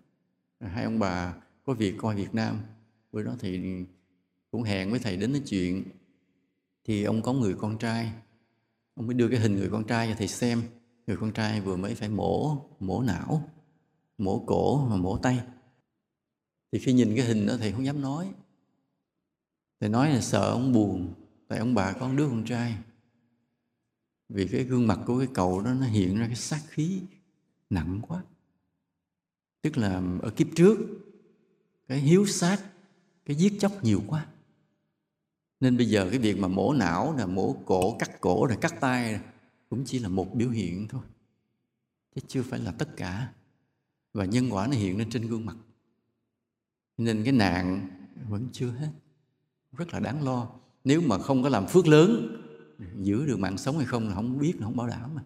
Rồi 0.61 0.71
hai 0.71 0.85
ông 0.85 0.99
bà 0.99 1.35
có 1.65 1.75
việc 1.75 1.95
coi 1.99 2.17
việt 2.17 2.35
nam. 2.35 2.61
Bữa 3.13 3.23
đó 3.23 3.33
thì 3.39 3.61
cũng 4.51 4.63
hẹn 4.63 4.91
với 4.91 5.01
thầy 5.01 5.17
đến 5.17 5.33
nói 5.33 5.43
chuyện. 5.47 5.85
Thì 6.85 7.05
ông 7.05 7.23
có 7.23 7.33
người 7.33 7.55
con 7.55 7.79
trai. 7.79 8.13
Ông 8.95 9.07
mới 9.07 9.15
đưa 9.15 9.29
cái 9.29 9.41
hình 9.41 9.57
người 9.57 9.69
con 9.71 9.85
trai 9.85 10.09
cho 10.09 10.15
thầy 10.19 10.29
xem. 10.29 10.63
Người 11.07 11.17
con 11.17 11.33
trai 11.33 11.61
vừa 11.61 11.77
mới 11.77 11.95
phải 11.95 12.09
mổ 12.09 12.57
mổ 12.81 13.03
não 13.03 13.49
mổ 14.19 14.45
cổ 14.47 14.87
và 14.87 14.97
mổ 14.97 15.19
tay. 15.19 15.41
Thì 16.73 16.79
khi 16.79 16.93
nhìn 16.93 17.17
cái 17.17 17.25
hình 17.25 17.47
đó 17.47 17.55
thầy 17.59 17.73
không 17.73 17.85
dám 17.85 18.01
nói 18.01 18.33
thầy 19.81 19.89
nói 19.89 20.11
là 20.11 20.21
sợ 20.21 20.51
ông 20.51 20.73
buồn, 20.73 21.15
tại 21.49 21.59
ông 21.59 21.75
bà 21.75 21.93
có 21.93 22.13
đứa 22.13 22.29
con 22.29 22.45
trai. 22.45 22.79
Vì 24.29 24.49
cái 24.49 24.65
gương 24.65 24.87
mặt 24.87 24.99
của 25.07 25.19
cái 25.19 25.29
cậu 25.35 25.63
đó 25.63 25.75
nó 25.75 25.87
hiện 25.87 26.19
ra 26.19 26.27
cái 26.27 26.37
sát 26.37 26.61
khí 26.69 27.03
nặng 27.71 28.01
quá. 28.09 28.23
Tức 29.63 29.79
là 29.79 30.03
ở 30.23 30.31
kiếp 30.31 30.47
trước, 30.57 30.79
cái 31.89 31.99
hiếu 31.99 32.27
sát, 32.27 32.59
cái 33.25 33.37
giết 33.37 33.53
chóc 33.61 33.85
nhiều 33.85 34.03
quá. 34.07 34.27
Nên 35.61 35.77
bây 35.77 35.87
giờ 35.87 36.09
cái 36.11 36.19
việc 36.19 36.39
mà 36.39 36.49
mổ 36.49 36.73
não 36.73 37.17
là 37.17 37.27
mổ 37.27 37.57
cổ, 37.65 37.97
cắt 37.99 38.21
cổ 38.21 38.47
rồi 38.47 38.59
cắt 38.61 38.75
tay 38.81 39.21
cũng 39.71 39.85
chỉ 39.87 39.99
là 39.99 40.09
một 40.09 40.35
biểu 40.35 40.51
hiện 40.51 40.89
thôi. 40.89 41.03
Chứ 42.15 42.21
chưa 42.27 42.43
phải 42.43 42.61
là 42.61 42.73
tất 42.73 42.89
cả. 42.97 43.33
Và 44.13 44.25
nhân 44.25 44.51
quả 44.51 44.67
nó 44.67 44.73
hiện 44.73 44.99
lên 44.99 45.11
trên 45.11 45.29
gương 45.29 45.47
mặt. 45.47 45.57
Nên 46.97 47.25
cái 47.25 47.33
nạn 47.33 47.89
vẫn 48.29 48.49
chưa 48.53 48.71
hết 48.71 48.91
rất 49.77 49.93
là 49.93 50.01
đáng 50.01 50.25
lo. 50.25 50.49
Nếu 50.85 51.01
mà 51.01 51.19
không 51.19 51.43
có 51.43 51.49
làm 51.49 51.67
phước 51.67 51.87
lớn, 51.87 52.37
giữ 53.03 53.27
được 53.27 53.39
mạng 53.39 53.59
sống 53.59 53.77
hay 53.77 53.87
không 53.87 54.09
là 54.09 54.15
không 54.15 54.39
biết 54.39 54.55
là 54.59 54.65
không 54.65 54.77
bảo 54.77 54.87
đảm 54.87 55.15
mà. 55.15 55.23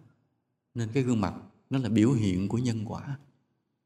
Nên 0.73 0.89
cái 0.93 1.03
gương 1.03 1.21
mặt 1.21 1.33
nó 1.69 1.79
là 1.79 1.89
biểu 1.89 2.11
hiện 2.11 2.47
của 2.47 2.57
nhân 2.57 2.83
quả. 2.85 3.17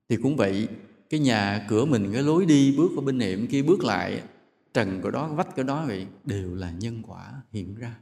Thì 0.09 0.17
cũng 0.23 0.35
vậy, 0.35 0.67
cái 1.09 1.19
nhà 1.19 1.65
cửa 1.69 1.85
mình, 1.85 2.13
cái 2.13 2.23
lối 2.23 2.45
đi 2.45 2.77
bước 2.77 2.91
qua 2.95 3.05
bên 3.05 3.17
niệm 3.17 3.47
kia, 3.47 3.61
bước 3.61 3.83
lại, 3.83 4.23
trần 4.73 5.01
của 5.01 5.11
đó, 5.11 5.27
vách 5.27 5.55
của 5.55 5.63
đó 5.63 5.85
vậy, 5.85 6.07
đều 6.25 6.55
là 6.55 6.71
nhân 6.71 7.01
quả 7.07 7.41
hiện 7.51 7.75
ra. 7.75 7.97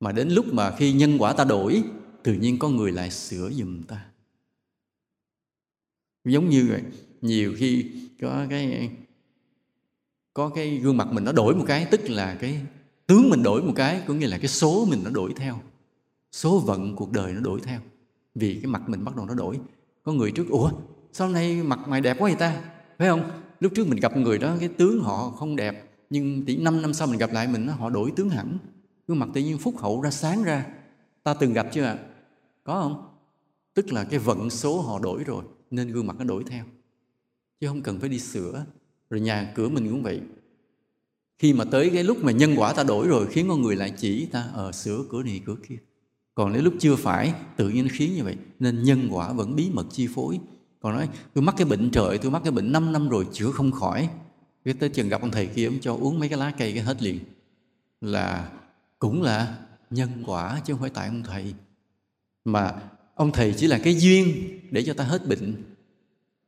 Mà 0.00 0.12
đến 0.12 0.28
lúc 0.28 0.54
mà 0.54 0.76
khi 0.76 0.92
nhân 0.92 1.16
quả 1.18 1.32
ta 1.32 1.44
đổi, 1.44 1.82
tự 2.22 2.34
nhiên 2.34 2.58
có 2.58 2.68
người 2.68 2.92
lại 2.92 3.10
sửa 3.10 3.50
giùm 3.50 3.82
ta. 3.82 4.06
Giống 6.24 6.48
như 6.48 6.66
vậy, 6.70 6.82
nhiều 7.20 7.54
khi 7.56 7.90
có 8.20 8.46
cái 8.50 8.90
có 10.34 10.48
cái 10.48 10.76
gương 10.78 10.96
mặt 10.96 11.08
mình 11.12 11.24
nó 11.24 11.32
đổi 11.32 11.54
một 11.54 11.64
cái, 11.66 11.86
tức 11.90 12.00
là 12.10 12.36
cái 12.40 12.60
tướng 13.06 13.30
mình 13.30 13.42
đổi 13.42 13.62
một 13.62 13.72
cái, 13.76 14.02
có 14.06 14.14
nghĩa 14.14 14.26
là 14.26 14.38
cái 14.38 14.48
số 14.48 14.86
mình 14.90 15.00
nó 15.04 15.10
đổi 15.10 15.32
theo. 15.36 15.60
Số 16.32 16.58
vận 16.58 16.96
cuộc 16.96 17.12
đời 17.12 17.32
nó 17.32 17.40
đổi 17.40 17.60
theo. 17.60 17.80
Vì 18.34 18.54
cái 18.62 18.66
mặt 18.66 18.88
mình 18.88 19.04
bắt 19.04 19.16
đầu 19.16 19.26
nó 19.26 19.34
đổi. 19.34 19.58
Có 20.02 20.12
người 20.12 20.30
trước, 20.30 20.48
ủa 20.48 20.70
sau 21.12 21.28
này 21.28 21.62
mặt 21.62 21.88
mày 21.88 22.00
đẹp 22.00 22.16
quá 22.18 22.28
vậy 22.28 22.38
ta? 22.38 22.60
Phải 22.98 23.08
không? 23.08 23.30
Lúc 23.60 23.72
trước 23.76 23.88
mình 23.88 24.00
gặp 24.00 24.16
người 24.16 24.38
đó, 24.38 24.56
cái 24.60 24.68
tướng 24.68 25.00
họ 25.00 25.30
không 25.30 25.56
đẹp, 25.56 25.90
nhưng 26.10 26.44
chỉ 26.46 26.56
5 26.56 26.82
năm 26.82 26.94
sau 26.94 27.06
mình 27.06 27.18
gặp 27.18 27.32
lại 27.32 27.48
mình, 27.48 27.68
họ 27.68 27.90
đổi 27.90 28.12
tướng 28.16 28.28
hẳn. 28.28 28.58
Gương 29.08 29.18
mặt 29.18 29.28
tự 29.34 29.40
nhiên 29.40 29.58
phúc 29.58 29.74
hậu 29.78 30.00
ra, 30.00 30.10
sáng 30.10 30.42
ra. 30.42 30.66
Ta 31.22 31.34
từng 31.34 31.52
gặp 31.52 31.66
chưa 31.72 31.84
ạ? 31.84 31.98
Có 32.64 32.82
không? 32.82 33.08
Tức 33.74 33.92
là 33.92 34.04
cái 34.04 34.18
vận 34.18 34.50
số 34.50 34.80
họ 34.80 34.98
đổi 34.98 35.24
rồi, 35.24 35.44
nên 35.70 35.88
gương 35.88 36.06
mặt 36.06 36.16
nó 36.18 36.24
đổi 36.24 36.44
theo. 36.44 36.64
Chứ 37.60 37.66
không 37.66 37.82
cần 37.82 38.00
phải 38.00 38.08
đi 38.08 38.18
sửa 38.18 38.64
rồi 39.10 39.20
nhà 39.20 39.52
cửa 39.54 39.68
mình 39.68 39.88
cũng 39.90 40.02
vậy. 40.02 40.20
Khi 41.38 41.52
mà 41.52 41.64
tới 41.64 41.90
cái 41.90 42.04
lúc 42.04 42.24
mà 42.24 42.32
nhân 42.32 42.54
quả 42.56 42.72
ta 42.72 42.82
đổi 42.82 43.08
rồi, 43.08 43.26
khiến 43.26 43.48
con 43.48 43.62
người 43.62 43.76
lại 43.76 43.92
chỉ 43.96 44.26
ta 44.26 44.42
ở 44.54 44.72
sửa 44.72 45.04
cửa 45.10 45.22
này, 45.22 45.40
cửa 45.44 45.56
kia. 45.68 45.76
Còn 46.34 46.52
nếu 46.52 46.62
lúc 46.62 46.74
chưa 46.78 46.96
phải, 46.96 47.32
tự 47.56 47.68
nhiên 47.68 47.84
nó 47.84 47.90
khiến 47.92 48.14
như 48.14 48.24
vậy, 48.24 48.36
nên 48.58 48.82
nhân 48.82 49.08
quả 49.10 49.32
vẫn 49.32 49.56
bí 49.56 49.70
mật 49.72 49.86
chi 49.90 50.08
phối. 50.14 50.38
Còn 50.80 50.94
nói, 50.94 51.08
tôi 51.34 51.42
mắc 51.42 51.54
cái 51.58 51.66
bệnh 51.66 51.90
trời, 51.90 52.18
tôi 52.18 52.30
mắc 52.30 52.42
cái 52.44 52.52
bệnh 52.52 52.72
5 52.72 52.92
năm 52.92 53.08
rồi, 53.08 53.26
chữa 53.32 53.50
không 53.50 53.72
khỏi. 53.72 54.08
Cái 54.64 54.74
tới 54.74 54.88
chừng 54.88 55.08
gặp 55.08 55.20
ông 55.20 55.30
thầy 55.30 55.46
kia, 55.46 55.66
ông 55.66 55.78
cho 55.80 55.94
uống 55.94 56.18
mấy 56.18 56.28
cái 56.28 56.38
lá 56.38 56.52
cây 56.58 56.72
cái 56.72 56.82
hết 56.82 57.02
liền. 57.02 57.18
Là 58.00 58.50
cũng 58.98 59.22
là 59.22 59.58
nhân 59.90 60.08
quả 60.26 60.60
chứ 60.64 60.72
không 60.72 60.80
phải 60.80 60.90
tại 60.90 61.08
ông 61.08 61.22
thầy. 61.22 61.54
Mà 62.44 62.74
ông 63.14 63.32
thầy 63.32 63.54
chỉ 63.56 63.66
là 63.66 63.78
cái 63.78 63.94
duyên 63.94 64.34
để 64.70 64.82
cho 64.82 64.94
ta 64.94 65.04
hết 65.04 65.28
bệnh 65.28 65.54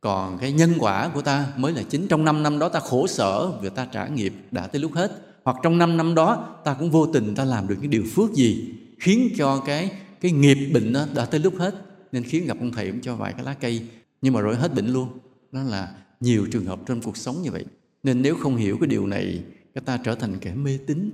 còn 0.01 0.39
cái 0.39 0.53
nhân 0.53 0.73
quả 0.79 1.11
của 1.15 1.23
ta 1.23 1.53
mới 1.57 1.73
là 1.73 1.83
chính. 1.83 2.09
Trong 2.09 2.25
5 2.25 2.43
năm 2.43 2.59
đó 2.59 2.69
ta 2.69 2.81
khổ 2.81 3.07
sở 3.07 3.51
vì 3.61 3.69
ta 3.69 3.87
trả 3.93 4.07
nghiệp 4.07 4.35
đã 4.51 4.67
tới 4.67 4.81
lúc 4.81 4.93
hết. 4.95 5.13
Hoặc 5.45 5.57
trong 5.63 5.79
5 5.79 5.97
năm 5.97 6.15
đó 6.15 6.57
ta 6.65 6.75
cũng 6.75 6.91
vô 6.91 7.07
tình 7.07 7.35
ta 7.35 7.45
làm 7.45 7.69
được 7.69 7.77
cái 7.81 7.89
điều 7.89 8.05
phước 8.15 8.33
gì 8.33 8.75
khiến 8.99 9.29
cho 9.37 9.63
cái 9.67 9.93
cái 10.21 10.33
nghiệp 10.33 10.71
bệnh 10.75 10.93
đó 10.93 11.07
đã 11.15 11.25
tới 11.25 11.41
lúc 11.41 11.55
hết. 11.59 11.75
Nên 12.13 12.25
khiến 12.25 12.47
gặp 12.47 12.57
ông 12.61 12.73
thầy 12.73 12.91
cũng 12.91 13.01
cho 13.01 13.17
vài 13.17 13.33
cái 13.33 13.45
lá 13.45 13.55
cây, 13.55 13.87
nhưng 14.23 14.35
mà 14.35 14.41
rồi 14.41 14.57
hết 14.57 14.75
bệnh 14.75 14.93
luôn. 14.93 15.09
Đó 15.53 15.63
là 15.63 15.95
nhiều 16.21 16.47
trường 16.53 16.65
hợp 16.65 16.81
trong 16.87 17.03
cuộc 17.03 17.17
sống 17.17 17.43
như 17.43 17.51
vậy. 17.51 17.65
Nên 18.03 18.23
nếu 18.23 18.37
không 18.37 18.57
hiểu 18.57 18.77
cái 18.81 18.87
điều 18.87 19.07
này, 19.07 19.45
cái 19.75 19.83
ta 19.85 19.97
trở 19.97 20.15
thành 20.15 20.39
kẻ 20.39 20.55
mê 20.55 20.79
tín, 20.87 21.11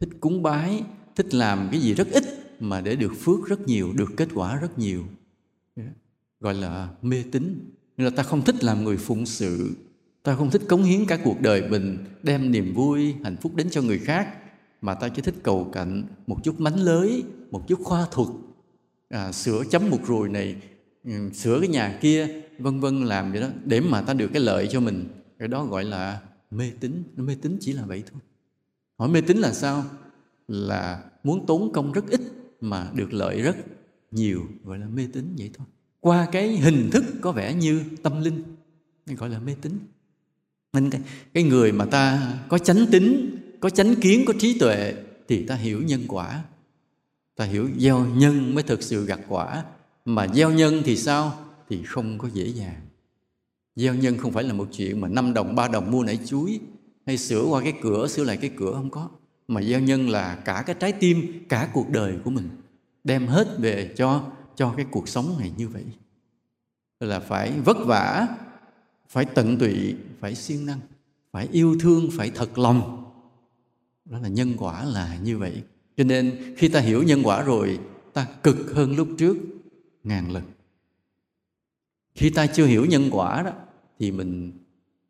thích 0.00 0.08
cúng 0.20 0.42
bái, 0.42 0.82
thích 1.16 1.34
làm 1.34 1.68
cái 1.70 1.80
gì 1.80 1.94
rất 1.94 2.08
ít 2.10 2.24
mà 2.60 2.80
để 2.80 2.96
được 2.96 3.12
phước 3.20 3.46
rất 3.46 3.60
nhiều, 3.60 3.92
được 3.92 4.10
kết 4.16 4.28
quả 4.34 4.56
rất 4.56 4.78
nhiều. 4.78 5.04
Dạ. 5.76 5.84
Gọi 6.40 6.54
là 6.54 6.88
mê 7.02 7.24
tín 7.32 7.70
nên 7.96 8.04
là 8.04 8.10
ta 8.10 8.22
không 8.22 8.44
thích 8.44 8.64
làm 8.64 8.84
người 8.84 8.96
phụng 8.96 9.26
sự. 9.26 9.76
Ta 10.22 10.36
không 10.36 10.50
thích 10.50 10.62
cống 10.68 10.82
hiến 10.82 11.06
cả 11.06 11.18
cuộc 11.24 11.40
đời 11.40 11.68
mình 11.70 11.98
đem 12.22 12.50
niềm 12.50 12.74
vui 12.74 13.14
hạnh 13.24 13.36
phúc 13.36 13.54
đến 13.54 13.70
cho 13.70 13.82
người 13.82 13.98
khác. 13.98 14.28
Mà 14.80 14.94
ta 14.94 15.08
chỉ 15.08 15.22
thích 15.22 15.34
cầu 15.42 15.70
cạnh 15.72 16.04
một 16.26 16.44
chút 16.44 16.60
mánh 16.60 16.80
lới 16.80 17.24
một 17.50 17.68
chút 17.68 17.80
khoa 17.82 18.06
thuật. 18.10 18.28
À, 19.08 19.32
sửa 19.32 19.64
chấm 19.70 19.90
một 19.90 19.98
ruồi 20.06 20.28
này 20.28 20.56
ừ, 21.04 21.30
sửa 21.34 21.60
cái 21.60 21.68
nhà 21.68 21.98
kia 22.00 22.42
vân 22.58 22.80
vân 22.80 23.04
làm 23.04 23.32
vậy 23.32 23.40
đó 23.40 23.48
để 23.64 23.80
mà 23.80 24.02
ta 24.02 24.14
được 24.14 24.30
cái 24.32 24.42
lợi 24.42 24.68
cho 24.70 24.80
mình. 24.80 25.04
Cái 25.38 25.48
đó 25.48 25.64
gọi 25.64 25.84
là 25.84 26.20
mê 26.50 26.70
tín. 26.80 27.02
Mê 27.16 27.36
tín 27.42 27.56
chỉ 27.60 27.72
là 27.72 27.82
vậy 27.86 28.02
thôi. 28.12 28.20
Hỏi 28.98 29.08
mê 29.08 29.20
tín 29.20 29.38
là 29.38 29.52
sao? 29.52 29.84
Là 30.48 31.04
muốn 31.24 31.46
tốn 31.46 31.72
công 31.72 31.92
rất 31.92 32.04
ít 32.10 32.20
mà 32.60 32.90
được 32.94 33.12
lợi 33.12 33.42
rất 33.42 33.56
nhiều 34.10 34.42
gọi 34.64 34.78
là 34.78 34.86
mê 34.86 35.08
tín 35.12 35.34
vậy 35.38 35.50
thôi 35.54 35.66
qua 36.06 36.28
cái 36.32 36.56
hình 36.56 36.90
thức 36.92 37.04
có 37.20 37.32
vẻ 37.32 37.54
như 37.54 37.82
tâm 38.02 38.22
linh 38.22 38.42
gọi 39.06 39.30
là 39.30 39.38
mê 39.38 39.54
tín. 39.62 39.78
Nên 40.72 40.90
cái, 40.90 41.00
cái 41.34 41.42
người 41.42 41.72
mà 41.72 41.84
ta 41.84 42.34
có 42.48 42.58
chánh 42.58 42.86
tính 42.90 43.36
có 43.60 43.70
chánh 43.70 43.94
kiến 43.94 44.24
có 44.26 44.34
trí 44.38 44.58
tuệ 44.58 44.94
thì 45.28 45.46
ta 45.46 45.54
hiểu 45.54 45.82
nhân 45.82 46.04
quả. 46.08 46.42
Ta 47.36 47.44
hiểu 47.44 47.68
gieo 47.78 48.06
nhân 48.06 48.54
mới 48.54 48.62
thực 48.62 48.82
sự 48.82 49.06
gặt 49.06 49.20
quả. 49.28 49.64
Mà 50.04 50.28
gieo 50.28 50.50
nhân 50.50 50.82
thì 50.84 50.96
sao? 50.96 51.38
Thì 51.68 51.82
không 51.82 52.18
có 52.18 52.28
dễ 52.32 52.46
dàng. 52.46 52.80
Gieo 53.76 53.94
nhân 53.94 54.18
không 54.18 54.32
phải 54.32 54.44
là 54.44 54.52
một 54.52 54.68
chuyện 54.72 55.00
mà 55.00 55.08
năm 55.08 55.34
đồng 55.34 55.54
ba 55.54 55.68
đồng 55.68 55.90
mua 55.90 56.02
nảy 56.02 56.18
chuối 56.26 56.60
hay 57.06 57.18
sửa 57.18 57.44
qua 57.44 57.62
cái 57.62 57.72
cửa 57.82 58.06
sửa 58.08 58.24
lại 58.24 58.36
cái 58.36 58.50
cửa 58.56 58.72
không 58.72 58.90
có. 58.90 59.08
Mà 59.48 59.62
gieo 59.62 59.80
nhân 59.80 60.08
là 60.10 60.34
cả 60.34 60.62
cái 60.66 60.76
trái 60.80 60.92
tim 60.92 61.44
cả 61.48 61.68
cuộc 61.72 61.90
đời 61.90 62.14
của 62.24 62.30
mình 62.30 62.48
đem 63.04 63.26
hết 63.26 63.58
về 63.58 63.94
cho 63.96 64.24
cho 64.56 64.74
cái 64.76 64.86
cuộc 64.90 65.08
sống 65.08 65.36
này 65.38 65.52
như 65.56 65.68
vậy. 65.68 65.84
Là 67.00 67.20
phải 67.20 67.60
vất 67.60 67.76
vả, 67.86 68.28
phải 69.08 69.24
tận 69.24 69.58
tụy, 69.58 69.94
phải 70.20 70.34
siêng 70.34 70.66
năng, 70.66 70.80
phải 71.32 71.48
yêu 71.52 71.76
thương, 71.80 72.08
phải 72.12 72.30
thật 72.30 72.58
lòng. 72.58 73.04
Đó 74.04 74.18
là 74.18 74.28
nhân 74.28 74.54
quả 74.58 74.84
là 74.84 75.16
như 75.16 75.38
vậy. 75.38 75.62
Cho 75.96 76.04
nên 76.04 76.54
khi 76.56 76.68
ta 76.68 76.80
hiểu 76.80 77.02
nhân 77.02 77.20
quả 77.24 77.42
rồi, 77.42 77.80
ta 78.12 78.26
cực 78.42 78.56
hơn 78.74 78.96
lúc 78.96 79.08
trước 79.18 79.36
ngàn 80.04 80.32
lần. 80.32 80.42
Khi 82.14 82.30
ta 82.30 82.46
chưa 82.46 82.66
hiểu 82.66 82.84
nhân 82.84 83.08
quả 83.10 83.42
đó, 83.42 83.50
thì 83.98 84.10
mình 84.10 84.52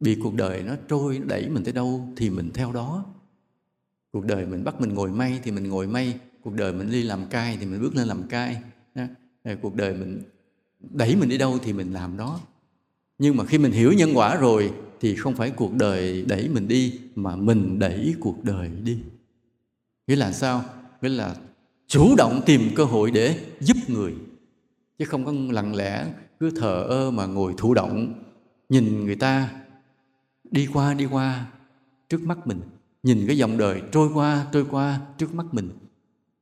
bị 0.01 0.19
cuộc 0.23 0.35
đời 0.35 0.63
nó 0.63 0.75
trôi, 0.89 1.19
nó 1.19 1.25
đẩy 1.25 1.49
mình 1.49 1.65
tới 1.65 1.73
đâu 1.73 2.09
thì 2.17 2.31
mình 2.31 2.51
theo 2.55 2.73
đó. 2.73 3.05
Cuộc 4.13 4.25
đời 4.25 4.47
mình 4.47 4.65
bắt 4.65 4.81
mình 4.81 4.95
ngồi 4.95 5.11
may 5.11 5.41
thì 5.45 5.51
mình 5.51 5.69
ngồi 5.69 5.87
may, 5.87 6.19
cuộc 6.43 6.55
đời 6.55 6.73
mình 6.73 6.91
đi 6.91 7.03
làm 7.03 7.27
cai 7.27 7.57
thì 7.57 7.67
mình 7.67 7.81
bước 7.81 7.95
lên 7.95 8.09
làm 8.09 8.29
cai 8.29 8.63
cuộc 9.55 9.75
đời 9.75 9.95
mình 9.95 10.23
đẩy 10.81 11.17
mình 11.17 11.29
đi 11.29 11.39
đâu 11.39 11.59
thì 11.63 11.73
mình 11.73 11.93
làm 11.93 12.17
đó. 12.17 12.41
Nhưng 13.19 13.37
mà 13.37 13.45
khi 13.45 13.59
mình 13.59 13.73
hiểu 13.73 13.93
nhân 13.93 14.11
quả 14.15 14.37
rồi 14.37 14.73
thì 15.01 15.17
không 15.17 15.35
phải 15.35 15.51
cuộc 15.51 15.75
đời 15.75 16.23
đẩy 16.23 16.49
mình 16.49 16.69
đi 16.69 17.01
mà 17.15 17.37
mình 17.37 17.79
đẩy 17.79 18.15
cuộc 18.21 18.45
đời 18.45 18.71
đi. 18.85 18.99
Nghĩa 20.07 20.17
là 20.17 20.33
sao? 20.33 20.65
Nghĩa 21.03 21.09
là 21.09 21.37
chủ 21.87 22.15
động 22.17 22.41
tìm 22.47 22.71
cơ 22.75 22.85
hội 22.85 23.11
để 23.11 23.39
giúp 23.61 23.77
người. 23.89 24.15
Chứ 24.99 25.05
không 25.05 25.25
có 25.25 25.33
lặng 25.51 25.75
lẽ, 25.75 26.07
cứ 26.41 26.51
thờ 26.51 26.83
ơ 26.89 27.11
mà 27.11 27.27
ngồi 27.27 27.55
thụ 27.57 27.75
động, 27.75 28.23
nhìn 28.69 29.05
người 29.05 29.17
ta 29.17 29.51
đi 30.51 30.69
qua 30.73 30.95
đi 30.95 31.05
qua 31.05 31.47
trước 32.09 32.23
mắt 32.23 32.47
mình. 32.47 32.61
Nhìn 33.03 33.25
cái 33.27 33.39
dòng 33.39 33.59
đời 33.59 33.83
trôi 33.93 34.09
qua 34.15 34.47
trôi 34.53 34.67
qua 34.71 35.01
trước 35.19 35.35
mắt 35.35 35.47
mình 35.53 35.71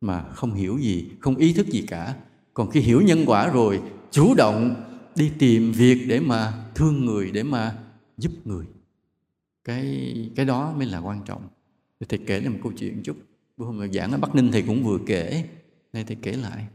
mà 0.01 0.25
không 0.31 0.55
hiểu 0.55 0.79
gì, 0.79 1.09
không 1.21 1.37
ý 1.37 1.53
thức 1.53 1.67
gì 1.67 1.85
cả 1.89 2.15
còn 2.55 2.71
khi 2.71 2.81
hiểu 2.81 3.01
nhân 3.01 3.25
quả 3.27 3.49
rồi, 3.49 3.83
chủ 4.11 4.35
động 4.35 4.85
đi 5.17 5.33
tìm 5.39 5.73
việc 5.73 6.05
để 6.09 6.21
mà 6.21 6.65
thương 6.75 7.05
người, 7.05 7.31
để 7.31 7.43
mà 7.43 7.79
giúp 8.19 8.33
người. 8.45 8.67
Cái 9.65 10.15
cái 10.37 10.47
đó 10.47 10.75
mới 10.77 10.87
là 10.87 10.99
quan 10.99 11.23
trọng. 11.25 11.49
Thầy 12.09 12.19
kể 12.27 12.41
là 12.41 12.51
một 12.51 12.59
câu 12.63 12.73
chuyện 12.73 13.03
chút. 13.03 13.17
Bữa 13.57 13.67
hôm 13.67 13.93
giảng 13.93 14.13
ở 14.13 14.19
bắc 14.19 14.35
ninh 14.35 14.53
thầy 14.53 14.63
cũng 14.63 14.85
vừa 14.85 14.99
kể, 15.07 15.45
nay 15.93 16.05
thầy 16.05 16.17
kể 16.23 16.33
lại. 16.33 16.67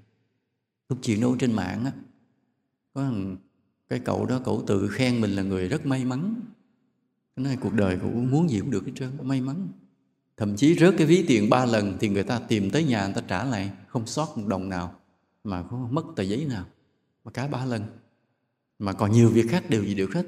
Câu 0.89 0.97
chuyện 1.01 1.21
đâu 1.21 1.35
trên 1.39 1.53
mạng 1.53 1.85
á, 1.85 1.91
có 2.93 3.11
cái 3.89 3.99
cậu 3.99 4.25
đó, 4.25 4.41
cậu 4.45 4.63
tự 4.67 4.87
khen 4.87 5.21
mình 5.21 5.31
là 5.31 5.43
người 5.43 5.67
rất 5.67 5.85
may 5.85 6.05
mắn. 6.05 6.35
Nói 7.35 7.57
cuộc 7.61 7.73
đời 7.73 7.97
cũng 8.01 8.31
muốn 8.31 8.49
gì 8.49 8.59
cũng 8.59 8.71
được 8.71 8.85
hết 8.85 8.91
trơn, 8.95 9.09
may 9.21 9.41
mắn. 9.41 9.67
Thậm 10.37 10.55
chí 10.55 10.75
rớt 10.75 10.93
cái 10.97 11.07
ví 11.07 11.25
tiền 11.27 11.49
ba 11.49 11.65
lần 11.65 11.97
thì 11.99 12.09
người 12.09 12.23
ta 12.23 12.39
tìm 12.39 12.69
tới 12.69 12.83
nhà 12.83 13.05
người 13.05 13.13
ta 13.13 13.21
trả 13.27 13.43
lại, 13.43 13.71
không 13.87 14.05
sót 14.05 14.37
một 14.37 14.47
đồng 14.47 14.69
nào 14.69 14.98
mà 15.43 15.63
có 15.71 15.87
mất 15.91 16.03
tờ 16.15 16.23
giấy 16.23 16.45
nào, 16.45 16.65
mà 17.23 17.31
cả 17.31 17.47
ba 17.47 17.65
lần. 17.65 17.83
Mà 18.79 18.93
còn 18.93 19.11
nhiều 19.11 19.29
việc 19.29 19.45
khác 19.49 19.69
đều 19.69 19.83
gì 19.83 19.95
được 19.95 20.13
hết. 20.13 20.25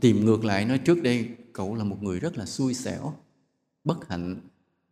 Tìm 0.00 0.24
ngược 0.24 0.44
lại 0.44 0.64
nói 0.64 0.78
trước 0.78 1.02
đây, 1.02 1.28
cậu 1.52 1.74
là 1.74 1.84
một 1.84 2.02
người 2.02 2.20
rất 2.20 2.38
là 2.38 2.46
xui 2.46 2.74
xẻo, 2.74 3.14
bất 3.84 4.08
hạnh, 4.08 4.36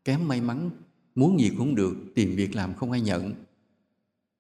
kém 0.05 0.29
may 0.29 0.41
mắn, 0.41 0.71
muốn 1.15 1.41
gì 1.41 1.51
cũng 1.59 1.75
được, 1.75 1.95
tìm 2.15 2.37
việc 2.37 2.57
làm 2.57 2.75
không 2.75 2.93
ai 2.93 3.01
nhận. 3.01 3.35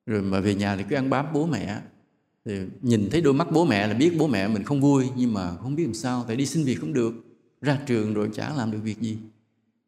Rồi 0.06 0.22
mà 0.22 0.40
về 0.40 0.54
nhà 0.54 0.76
thì 0.76 0.84
cứ 0.90 0.96
ăn 0.96 1.10
bám 1.10 1.26
bố 1.32 1.46
mẹ. 1.46 1.80
Thì 2.44 2.60
nhìn 2.82 3.08
thấy 3.10 3.20
đôi 3.20 3.34
mắt 3.34 3.48
bố 3.52 3.64
mẹ 3.64 3.86
là 3.86 3.94
biết 3.94 4.14
bố 4.18 4.26
mẹ 4.26 4.48
mình 4.48 4.62
không 4.62 4.80
vui, 4.80 5.08
nhưng 5.16 5.34
mà 5.34 5.56
không 5.56 5.74
biết 5.74 5.84
làm 5.84 5.94
sao, 5.94 6.24
tại 6.26 6.36
đi 6.36 6.46
xin 6.46 6.64
việc 6.64 6.74
không 6.74 6.92
được. 6.92 7.14
Ra 7.60 7.78
trường 7.86 8.14
rồi 8.14 8.30
chả 8.34 8.54
làm 8.54 8.70
được 8.70 8.78
việc 8.82 9.00
gì. 9.00 9.18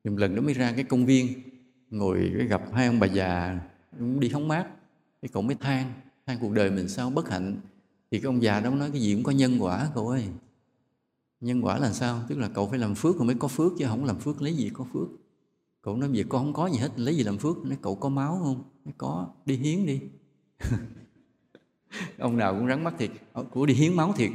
Thì 0.05 0.11
một 0.11 0.17
lần 0.19 0.35
đó 0.35 0.43
mới 0.43 0.55
ra 0.55 0.73
cái 0.73 0.85
công 0.85 1.07
viên, 1.07 1.43
ngồi 1.91 2.31
gặp 2.49 2.63
hai 2.73 2.87
ông 2.87 3.01
bà 3.01 3.07
già, 3.07 3.61
cũng 3.99 4.21
đi 4.21 4.29
hóng 4.29 4.49
mát 4.49 4.67
thì 5.25 5.31
cậu 5.33 5.43
mới 5.43 5.55
than 5.55 5.93
than 6.27 6.39
cuộc 6.41 6.53
đời 6.53 6.71
mình 6.71 6.89
sao 6.89 7.11
bất 7.11 7.31
hạnh? 7.31 7.61
Thì 8.11 8.19
cái 8.19 8.27
ông 8.27 8.43
già 8.43 8.61
đó 8.61 8.71
nói, 8.71 8.91
cái 8.91 9.01
gì 9.01 9.15
cũng 9.15 9.23
có 9.23 9.33
nhân 9.33 9.57
quả, 9.61 9.91
cậu 9.95 10.09
ơi. 10.09 10.25
Nhân 11.41 11.65
quả 11.65 11.79
là 11.79 11.93
sao? 11.93 12.21
Tức 12.29 12.39
là 12.39 12.49
cậu 12.49 12.69
phải 12.69 12.79
làm 12.79 12.95
phước 12.95 13.17
rồi 13.17 13.27
mới 13.27 13.37
có 13.39 13.49
phước, 13.49 13.73
chứ 13.79 13.85
không 13.89 14.05
làm 14.05 14.19
phước 14.19 14.43
lấy 14.43 14.55
gì 14.55 14.71
có 14.75 14.85
phước. 14.93 15.09
Cậu 15.83 15.97
nói 15.97 16.09
việc 16.09 16.27
con 16.29 16.45
không 16.45 16.53
có 16.53 16.67
gì 16.67 16.79
hết, 16.79 16.91
lấy 16.97 17.17
gì 17.17 17.23
làm 17.23 17.39
phước? 17.39 17.57
Nói 17.65 17.79
cậu 17.83 17.95
có 17.95 18.09
máu 18.09 18.41
không? 18.43 18.63
Nói 18.85 18.95
có, 18.99 19.29
đi 19.47 19.57
hiến 19.57 19.87
đi. 19.87 20.01
Ông 22.19 22.37
nào 22.37 22.55
cũng 22.55 22.69
rắn 22.69 22.85
mắt 22.85 22.95
thiệt. 22.99 23.11
Ờ, 23.33 23.45
của 23.45 23.67
đi 23.67 23.75
hiến 23.75 23.95
máu 23.95 24.13
thiệt. 24.13 24.31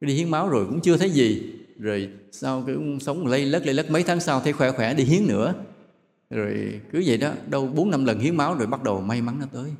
Đi 0.00 0.14
hiến 0.14 0.30
máu 0.30 0.48
rồi 0.48 0.66
cũng 0.66 0.80
chưa 0.80 0.96
thấy 0.96 1.10
gì. 1.10 1.54
Rồi 1.78 2.10
sau 2.32 2.62
cái 2.66 2.76
sống 3.00 3.26
lây 3.26 3.46
lất 3.46 3.66
lây 3.66 3.74
lất 3.74 3.90
mấy 3.90 4.02
tháng 4.02 4.20
sau 4.20 4.40
thấy 4.40 4.52
khỏe 4.52 4.72
khỏe, 4.72 4.94
đi 4.94 5.04
hiến 5.04 5.26
nữa. 5.26 5.54
Rồi 6.30 6.80
cứ 6.92 7.02
vậy 7.06 7.18
đó, 7.18 7.32
đâu 7.46 7.66
bốn 7.66 7.90
năm 7.90 8.04
lần 8.04 8.18
hiến 8.18 8.36
máu 8.36 8.54
rồi 8.54 8.66
bắt 8.66 8.82
đầu 8.82 9.00
may 9.00 9.22
mắn 9.22 9.38
nó 9.40 9.46
tới 9.52 9.72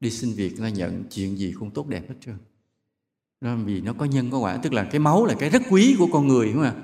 đi 0.00 0.10
xin 0.10 0.32
việc 0.32 0.60
nó 0.60 0.68
nhận 0.68 1.04
chuyện 1.10 1.38
gì 1.38 1.54
cũng 1.58 1.70
tốt 1.70 1.88
đẹp 1.88 2.08
hết 2.08 2.14
trơn. 2.20 2.34
Đó, 3.40 3.56
vì 3.64 3.80
nó 3.80 3.92
có 3.92 4.04
nhân 4.04 4.30
có 4.30 4.38
quả, 4.38 4.56
tức 4.56 4.72
là 4.72 4.84
cái 4.84 4.98
máu 4.98 5.26
là 5.26 5.34
cái 5.34 5.50
rất 5.50 5.62
quý 5.70 5.96
của 5.98 6.08
con 6.12 6.28
người, 6.28 6.46
đúng 6.46 6.54
không 6.54 6.64
ạ? 6.64 6.74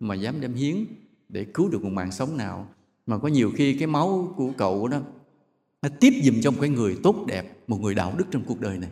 Mà 0.00 0.14
dám 0.14 0.40
đem 0.40 0.54
hiến 0.54 0.84
để 1.28 1.44
cứu 1.44 1.68
được 1.68 1.84
một 1.84 1.90
mạng 1.92 2.12
sống 2.12 2.36
nào. 2.36 2.68
Mà 3.06 3.18
có 3.18 3.28
nhiều 3.28 3.52
khi 3.56 3.74
cái 3.74 3.86
máu 3.86 4.34
của 4.36 4.52
cậu 4.56 4.88
đó, 4.88 5.00
nó 5.82 5.88
tiếp 6.00 6.12
dùm 6.24 6.40
trong 6.40 6.54
cái 6.60 6.70
người 6.70 6.98
tốt 7.02 7.24
đẹp, 7.26 7.58
một 7.66 7.80
người 7.80 7.94
đạo 7.94 8.14
đức 8.18 8.24
trong 8.30 8.42
cuộc 8.46 8.60
đời 8.60 8.78
này. 8.78 8.90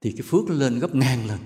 Thì 0.00 0.12
cái 0.12 0.22
phước 0.22 0.48
nó 0.48 0.54
lên 0.54 0.78
gấp 0.78 0.94
ngàn 0.94 1.26
lần. 1.26 1.38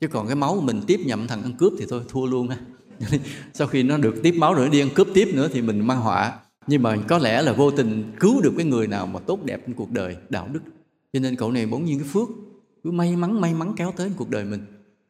Chứ 0.00 0.08
còn 0.08 0.26
cái 0.26 0.36
máu 0.36 0.60
mình 0.60 0.80
tiếp 0.86 1.00
nhậm 1.04 1.26
thằng 1.26 1.42
ăn 1.42 1.52
cướp 1.58 1.72
thì 1.78 1.86
thôi, 1.88 2.02
thua 2.08 2.26
luôn 2.26 2.48
á. 2.48 2.58
Sau 3.54 3.66
khi 3.66 3.82
nó 3.82 3.96
được 3.98 4.14
tiếp 4.22 4.34
máu 4.38 4.54
rồi 4.54 4.66
nó 4.66 4.72
đi 4.72 4.80
ăn 4.80 4.88
cướp 4.94 5.08
tiếp 5.14 5.28
nữa 5.34 5.48
thì 5.52 5.62
mình 5.62 5.86
mang 5.86 6.00
họa 6.00 6.38
nhưng 6.70 6.82
mà 6.82 6.96
có 7.08 7.18
lẽ 7.18 7.42
là 7.42 7.52
vô 7.52 7.70
tình 7.70 8.12
cứu 8.20 8.40
được 8.40 8.52
cái 8.56 8.66
người 8.66 8.86
nào 8.86 9.06
mà 9.06 9.20
tốt 9.20 9.44
đẹp 9.44 9.60
trong 9.66 9.74
cuộc 9.74 9.90
đời, 9.90 10.16
đạo 10.28 10.48
đức. 10.52 10.60
Cho 11.12 11.20
nên 11.20 11.36
cậu 11.36 11.52
này 11.52 11.66
bỗng 11.66 11.84
nhiên 11.84 11.98
cái 11.98 12.08
phước 12.08 12.28
cứ 12.84 12.90
may 12.90 13.16
mắn 13.16 13.40
may 13.40 13.54
mắn 13.54 13.72
kéo 13.76 13.92
tới 13.96 14.10
cuộc 14.16 14.30
đời 14.30 14.44
mình. 14.44 14.64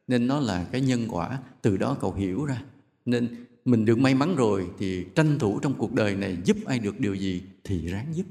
Nên 0.08 0.26
nó 0.26 0.40
là 0.40 0.64
cái 0.72 0.80
nhân 0.80 1.06
quả, 1.08 1.38
từ 1.62 1.76
đó 1.76 1.96
cậu 2.00 2.12
hiểu 2.12 2.44
ra. 2.44 2.62
Nên 3.04 3.46
mình 3.64 3.84
được 3.84 3.98
may 3.98 4.14
mắn 4.14 4.36
rồi 4.36 4.66
thì 4.78 5.06
tranh 5.14 5.38
thủ 5.38 5.58
trong 5.58 5.74
cuộc 5.74 5.92
đời 5.92 6.16
này 6.16 6.38
giúp 6.44 6.56
ai 6.66 6.78
được 6.78 7.00
điều 7.00 7.14
gì 7.14 7.42
thì 7.64 7.86
ráng 7.86 8.06
giúp. 8.14 8.24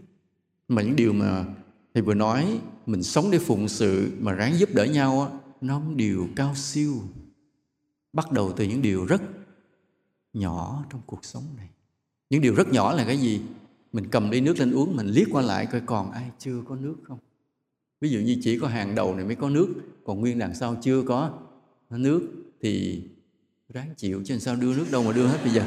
Mà 0.67 0.81
những 0.81 0.95
điều 0.95 1.13
mà 1.13 1.45
thầy 1.93 2.03
vừa 2.03 2.13
nói, 2.13 2.59
mình 2.85 3.03
sống 3.03 3.31
để 3.31 3.39
phụng 3.39 3.67
sự 3.67 4.11
mà 4.19 4.33
ráng 4.33 4.57
giúp 4.57 4.69
đỡ 4.73 4.85
nhau 4.85 5.21
á, 5.21 5.39
nó 5.61 5.81
điều 5.95 6.27
cao 6.35 6.55
siêu. 6.55 6.93
Bắt 8.13 8.31
đầu 8.31 8.51
từ 8.51 8.63
những 8.63 8.81
điều 8.81 9.05
rất 9.05 9.21
nhỏ 10.33 10.85
trong 10.89 11.01
cuộc 11.05 11.25
sống 11.25 11.43
này 11.57 11.69
những 12.29 12.41
điều 12.41 12.55
rất 12.55 12.71
nhỏ 12.71 12.93
là 12.93 13.03
cái 13.03 13.17
gì? 13.17 13.41
Mình 13.93 14.07
cầm 14.11 14.29
ly 14.29 14.41
nước 14.41 14.59
lên 14.59 14.71
uống 14.71 14.95
mình 14.95 15.07
liếc 15.07 15.27
qua 15.31 15.41
lại 15.41 15.65
coi 15.65 15.81
còn 15.85 16.11
ai 16.11 16.23
chưa 16.39 16.61
có 16.69 16.75
nước 16.75 16.95
không? 17.03 17.17
Ví 18.01 18.09
dụ 18.09 18.19
như 18.19 18.37
chỉ 18.41 18.59
có 18.59 18.67
hàng 18.67 18.95
đầu 18.95 19.15
này 19.15 19.25
mới 19.25 19.35
có 19.35 19.49
nước 19.49 19.67
còn 20.05 20.19
nguyên 20.19 20.39
đằng 20.39 20.55
sau 20.55 20.75
chưa 20.81 21.01
có 21.01 21.31
nước 21.89 22.21
thì 22.61 23.01
ráng 23.73 23.93
chịu 23.97 24.21
chứ 24.25 24.39
sao 24.39 24.55
đưa 24.55 24.75
nước 24.75 24.85
đâu 24.91 25.03
mà 25.03 25.11
đưa 25.13 25.27
hết 25.27 25.37
bây 25.43 25.53
giờ. 25.53 25.63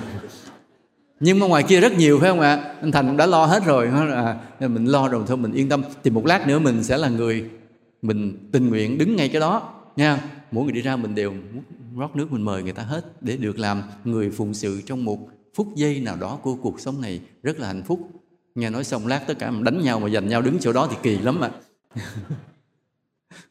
Nhưng 1.21 1.39
mà 1.39 1.47
ngoài 1.47 1.65
kia 1.69 1.81
rất 1.81 1.93
nhiều 1.93 2.19
phải 2.21 2.31
không 2.31 2.41
ạ? 2.41 2.77
Anh 2.81 2.93
thành 2.93 3.07
cũng 3.07 3.17
đã 3.17 3.27
lo 3.27 3.47
hết 3.47 3.65
rồi 3.65 3.89
à, 4.13 4.41
mình 4.69 4.85
lo 4.85 5.09
rồi 5.09 5.25
thôi 5.27 5.37
mình 5.37 5.53
yên 5.53 5.69
tâm. 5.69 5.83
Thì 6.05 6.11
một 6.11 6.27
lát 6.27 6.47
nữa 6.47 6.59
mình 6.59 6.85
sẽ 6.85 6.99
là 6.99 7.09
người 7.09 7.51
mình 8.03 8.49
tình 8.53 8.69
nguyện 8.69 8.99
đứng 8.99 9.17
ngay 9.17 9.29
cái 9.29 9.41
đó 9.41 9.75
nha 9.97 10.25
mỗi 10.51 10.65
người 10.65 10.73
đi 10.73 10.81
ra 10.81 10.97
mình 10.97 11.15
đều 11.15 11.35
rót 11.97 12.17
nước 12.17 12.33
mình 12.33 12.43
mời 12.43 12.63
người 12.63 12.73
ta 12.73 12.83
hết 12.83 13.05
để 13.21 13.37
được 13.37 13.59
làm 13.59 13.83
người 14.05 14.31
phụng 14.31 14.55
sự 14.55 14.81
trong 14.87 15.05
một 15.05 15.29
phút 15.55 15.75
giây 15.75 16.01
nào 16.01 16.17
đó 16.17 16.39
của 16.43 16.55
cuộc 16.55 16.81
sống 16.81 17.01
này 17.01 17.21
rất 17.43 17.59
là 17.59 17.67
hạnh 17.67 17.83
phúc. 17.83 18.11
Nghe 18.55 18.71
nói 18.71 18.85
xong 18.85 19.07
lát 19.07 19.25
tất 19.27 19.39
cả 19.39 19.51
mình 19.51 19.65
đánh 19.65 19.83
nhau 19.83 20.01
mà 20.01 20.09
giành 20.09 20.29
nhau 20.29 20.43
đứng 20.43 20.59
chỗ 20.61 20.73
đó 20.73 20.89
thì 20.91 20.97
kỳ 21.03 21.19
lắm 21.19 21.41
ạ. 21.41 21.51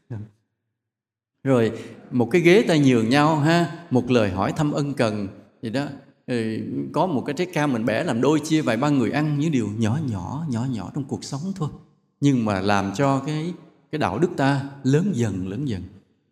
Rồi, 1.43 1.71
một 2.11 2.29
cái 2.31 2.41
ghế 2.41 2.61
ta 2.67 2.75
nhường 2.75 3.09
nhau 3.09 3.39
ha, 3.39 3.85
một 3.89 4.11
lời 4.11 4.29
hỏi 4.29 4.53
thăm 4.55 4.71
ân 4.71 4.93
cần. 4.93 5.27
Gì 5.61 5.69
đó 5.69 5.85
ừ, 6.27 6.59
có 6.93 7.07
một 7.07 7.23
cái 7.25 7.33
trái 7.33 7.47
cam 7.53 7.73
mình 7.73 7.85
bẻ 7.85 8.03
làm 8.03 8.21
đôi 8.21 8.39
chia 8.39 8.61
vài 8.61 8.77
ba 8.77 8.89
người 8.89 9.11
ăn 9.11 9.39
những 9.39 9.51
điều 9.51 9.69
nhỏ 9.77 9.99
nhỏ 10.09 10.45
nhỏ 10.49 10.65
nhỏ 10.71 10.91
trong 10.95 11.03
cuộc 11.03 11.23
sống 11.23 11.41
thôi. 11.55 11.69
Nhưng 12.19 12.45
mà 12.45 12.61
làm 12.61 12.91
cho 12.95 13.19
cái 13.25 13.53
cái 13.91 13.99
đạo 13.99 14.19
đức 14.19 14.29
ta 14.37 14.69
lớn 14.83 15.11
dần 15.13 15.47
lớn 15.47 15.65
dần. 15.67 15.81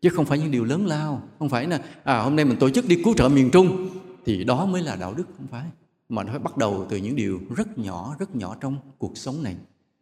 Chứ 0.02 0.10
không 0.10 0.26
phải 0.26 0.40
những 0.40 0.52
điều 0.52 0.64
lớn 0.64 0.86
lao. 0.86 1.22
Không 1.40 1.50
phải 1.50 1.68
là 1.68 1.80
à 2.04 2.20
hôm 2.20 2.36
nay 2.36 2.46
mình 2.46 2.58
tổ 2.58 2.70
chức 2.70 2.88
đi 2.88 3.04
cứu 3.04 3.14
trợ 3.18 3.30
miền 3.30 3.52
trung 3.52 3.90
thì 4.30 4.44
đó 4.44 4.66
mới 4.66 4.82
là 4.82 4.96
đạo 4.96 5.14
đức 5.14 5.24
không 5.38 5.48
phải, 5.48 5.70
mà 6.10 6.24
nó 6.24 6.30
phải 6.32 6.40
bắt 6.40 6.58
đầu 6.58 6.88
từ 6.90 6.98
những 6.98 7.16
điều 7.16 7.40
rất 7.56 7.78
nhỏ 7.78 8.16
rất 8.20 8.36
nhỏ 8.36 8.56
trong 8.62 8.78
cuộc 8.98 9.18
sống 9.18 9.44
này. 9.44 9.56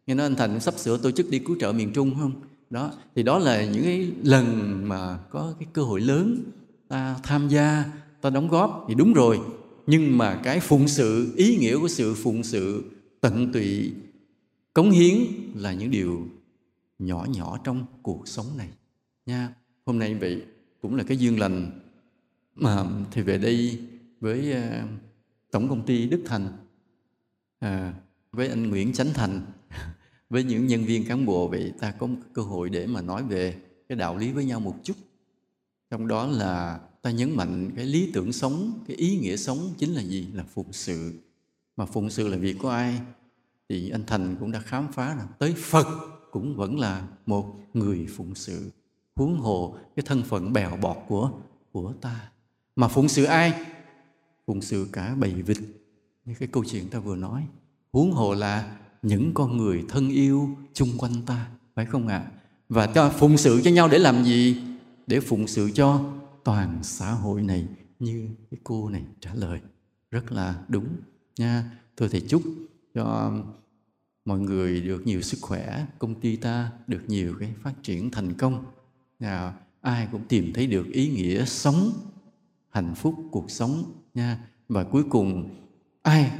Nghe 0.06 0.14
nói 0.14 0.26
anh 0.26 0.36
thành 0.36 0.60
sắp 0.60 0.74
sửa 0.78 0.98
tổ 0.98 1.10
chức 1.10 1.30
đi 1.30 1.38
cứu 1.38 1.56
trợ 1.60 1.72
miền 1.72 1.92
trung 1.92 2.14
không? 2.20 2.32
Đó, 2.70 2.92
thì 3.14 3.22
đó 3.22 3.38
là 3.38 3.64
những 3.64 3.82
cái 3.82 4.12
lần 4.22 4.78
mà 4.88 5.18
có 5.30 5.54
cái 5.58 5.68
cơ 5.72 5.82
hội 5.82 6.00
lớn 6.00 6.42
ta 6.88 7.16
tham 7.22 7.48
gia, 7.48 7.84
ta 8.20 8.30
đóng 8.30 8.48
góp. 8.48 8.84
Thì 8.88 8.94
đúng 8.94 9.12
rồi, 9.12 9.40
nhưng 9.86 10.18
mà 10.18 10.40
cái 10.44 10.60
phụng 10.60 10.88
sự, 10.88 11.32
ý 11.36 11.56
nghĩa 11.56 11.78
của 11.78 11.88
sự 11.88 12.14
phụng 12.14 12.42
sự 12.42 12.84
tận 13.20 13.52
tụy, 13.52 13.92
cống 14.74 14.90
hiến 14.90 15.14
là 15.54 15.72
những 15.72 15.90
điều 15.90 16.26
nhỏ 16.98 17.26
nhỏ 17.28 17.58
trong 17.64 17.84
cuộc 18.02 18.28
sống 18.28 18.46
này. 18.56 18.68
Nha, 19.26 19.48
hôm 19.86 19.98
nay 19.98 20.14
vậy 20.14 20.42
cũng 20.82 20.96
là 20.96 21.02
cái 21.02 21.16
duyên 21.16 21.40
lành 21.40 21.80
mà 22.54 22.84
thì 23.10 23.22
về 23.22 23.38
đây 23.38 23.78
với 24.20 24.52
ờ, 24.52 24.82
tổng 25.50 25.68
công 25.68 25.86
ty 25.86 26.08
Đức 26.08 26.22
Thành 26.26 26.48
à, 27.58 27.94
với 28.32 28.48
anh 28.48 28.70
Nguyễn 28.70 28.92
Chánh 28.92 29.14
Thành. 29.14 29.40
Với 30.30 30.44
những 30.44 30.66
nhân 30.66 30.84
viên 30.84 31.06
cán 31.06 31.26
bộ 31.26 31.48
vậy 31.48 31.72
ta 31.78 31.90
có 31.90 32.06
một 32.06 32.16
cơ 32.32 32.42
hội 32.42 32.70
để 32.70 32.86
mà 32.86 33.00
nói 33.00 33.22
về 33.22 33.56
cái 33.88 33.98
đạo 33.98 34.16
lý 34.16 34.32
với 34.32 34.44
nhau 34.44 34.60
một 34.60 34.76
chút. 34.82 34.96
Trong 35.90 36.08
đó 36.08 36.26
là 36.26 36.80
ta 37.02 37.10
nhấn 37.10 37.36
mạnh 37.36 37.70
cái 37.76 37.86
lý 37.86 38.10
tưởng 38.14 38.32
sống 38.32 38.84
cái 38.88 38.96
ý 38.96 39.18
nghĩa 39.18 39.36
sống 39.36 39.74
chính 39.78 39.94
là 39.94 40.02
gì? 40.02 40.28
Là 40.32 40.44
phụng 40.54 40.72
sự. 40.72 41.12
Mà 41.76 41.86
phụng 41.86 42.10
sự 42.10 42.28
là 42.28 42.36
việc 42.36 42.56
của 42.58 42.68
ai? 42.68 43.00
Thì 43.68 43.90
anh 43.90 44.02
thành 44.06 44.36
cũng 44.40 44.52
đã 44.52 44.60
khám 44.60 44.92
phá 44.92 45.14
là 45.14 45.26
tới 45.38 45.54
phật 45.56 45.86
cũng 46.30 46.56
vẫn 46.56 46.78
là 46.78 47.08
một 47.26 47.56
người 47.74 48.06
phụng 48.16 48.34
sự 48.34 48.70
huống 49.16 49.38
hồ 49.38 49.76
cái 49.96 50.02
thân 50.06 50.22
phận 50.22 50.52
bèo 50.52 50.76
bọt 50.76 50.96
của 51.08 51.30
của 51.72 51.92
ta. 52.00 52.30
Mà 52.76 52.88
phụng 52.88 53.08
sự 53.08 53.24
ai? 53.24 53.64
Phụng 54.48 54.62
sự 54.62 54.88
cả 54.92 55.14
bầy 55.14 55.32
vịt 55.42 55.58
như 56.24 56.34
cái 56.38 56.48
câu 56.52 56.64
chuyện 56.64 56.88
ta 56.88 56.98
vừa 56.98 57.16
nói, 57.16 57.46
huống 57.92 58.12
hồ 58.12 58.34
là 58.34 58.78
những 59.02 59.30
con 59.34 59.56
người 59.56 59.84
thân 59.88 60.08
yêu 60.08 60.56
chung 60.74 60.88
quanh 60.98 61.22
ta, 61.26 61.50
phải 61.74 61.86
không 61.86 62.08
ạ? 62.08 62.18
À? 62.18 62.30
và 62.68 62.86
cho 62.86 63.10
phụng 63.10 63.36
sự 63.36 63.60
cho 63.64 63.70
nhau 63.70 63.88
để 63.88 63.98
làm 63.98 64.24
gì? 64.24 64.56
Để 65.06 65.20
phụng 65.20 65.46
sự 65.46 65.70
cho 65.74 66.12
toàn 66.44 66.78
xã 66.82 67.10
hội 67.10 67.42
này, 67.42 67.66
như 67.98 68.28
cái 68.50 68.60
cô 68.64 68.88
này 68.88 69.02
trả 69.20 69.34
lời. 69.34 69.60
Rất 70.10 70.32
là 70.32 70.62
đúng 70.68 70.86
nha. 71.38 71.70
Tôi 71.96 72.08
thầy 72.08 72.20
chúc, 72.20 72.42
cho 72.94 73.32
mọi 74.24 74.38
người 74.38 74.80
được 74.80 75.06
nhiều 75.06 75.22
sức 75.22 75.38
khỏe, 75.40 75.86
công 75.98 76.20
ty 76.20 76.36
ta 76.36 76.72
được 76.86 77.02
nhiều 77.06 77.34
cái 77.40 77.52
phát 77.62 77.74
triển 77.82 78.10
thành 78.10 78.34
công. 78.34 78.64
Nào, 79.18 79.54
ai 79.80 80.08
cũng 80.12 80.22
tìm 80.28 80.52
thấy 80.54 80.66
được 80.66 80.86
ý 80.92 81.10
nghĩa 81.10 81.44
sống, 81.44 81.92
hạnh 82.70 82.94
phúc 82.94 83.14
cuộc 83.30 83.50
sống 83.50 83.84
nha. 84.18 84.38
Và 84.68 84.84
cuối 84.84 85.04
cùng, 85.10 85.50
ai 86.02 86.30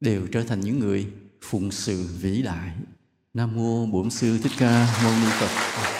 đều 0.00 0.26
trở 0.32 0.42
thành 0.42 0.60
những 0.60 0.78
người 0.78 1.06
phụng 1.42 1.70
sự 1.70 2.06
vĩ 2.20 2.42
đại. 2.42 2.70
Nam 3.34 3.56
mô 3.56 3.86
bổn 3.86 4.10
sư 4.10 4.38
thích 4.42 4.52
ca 4.58 5.00
mâu 5.04 5.12
ni 5.12 5.28
phật. 5.30 5.97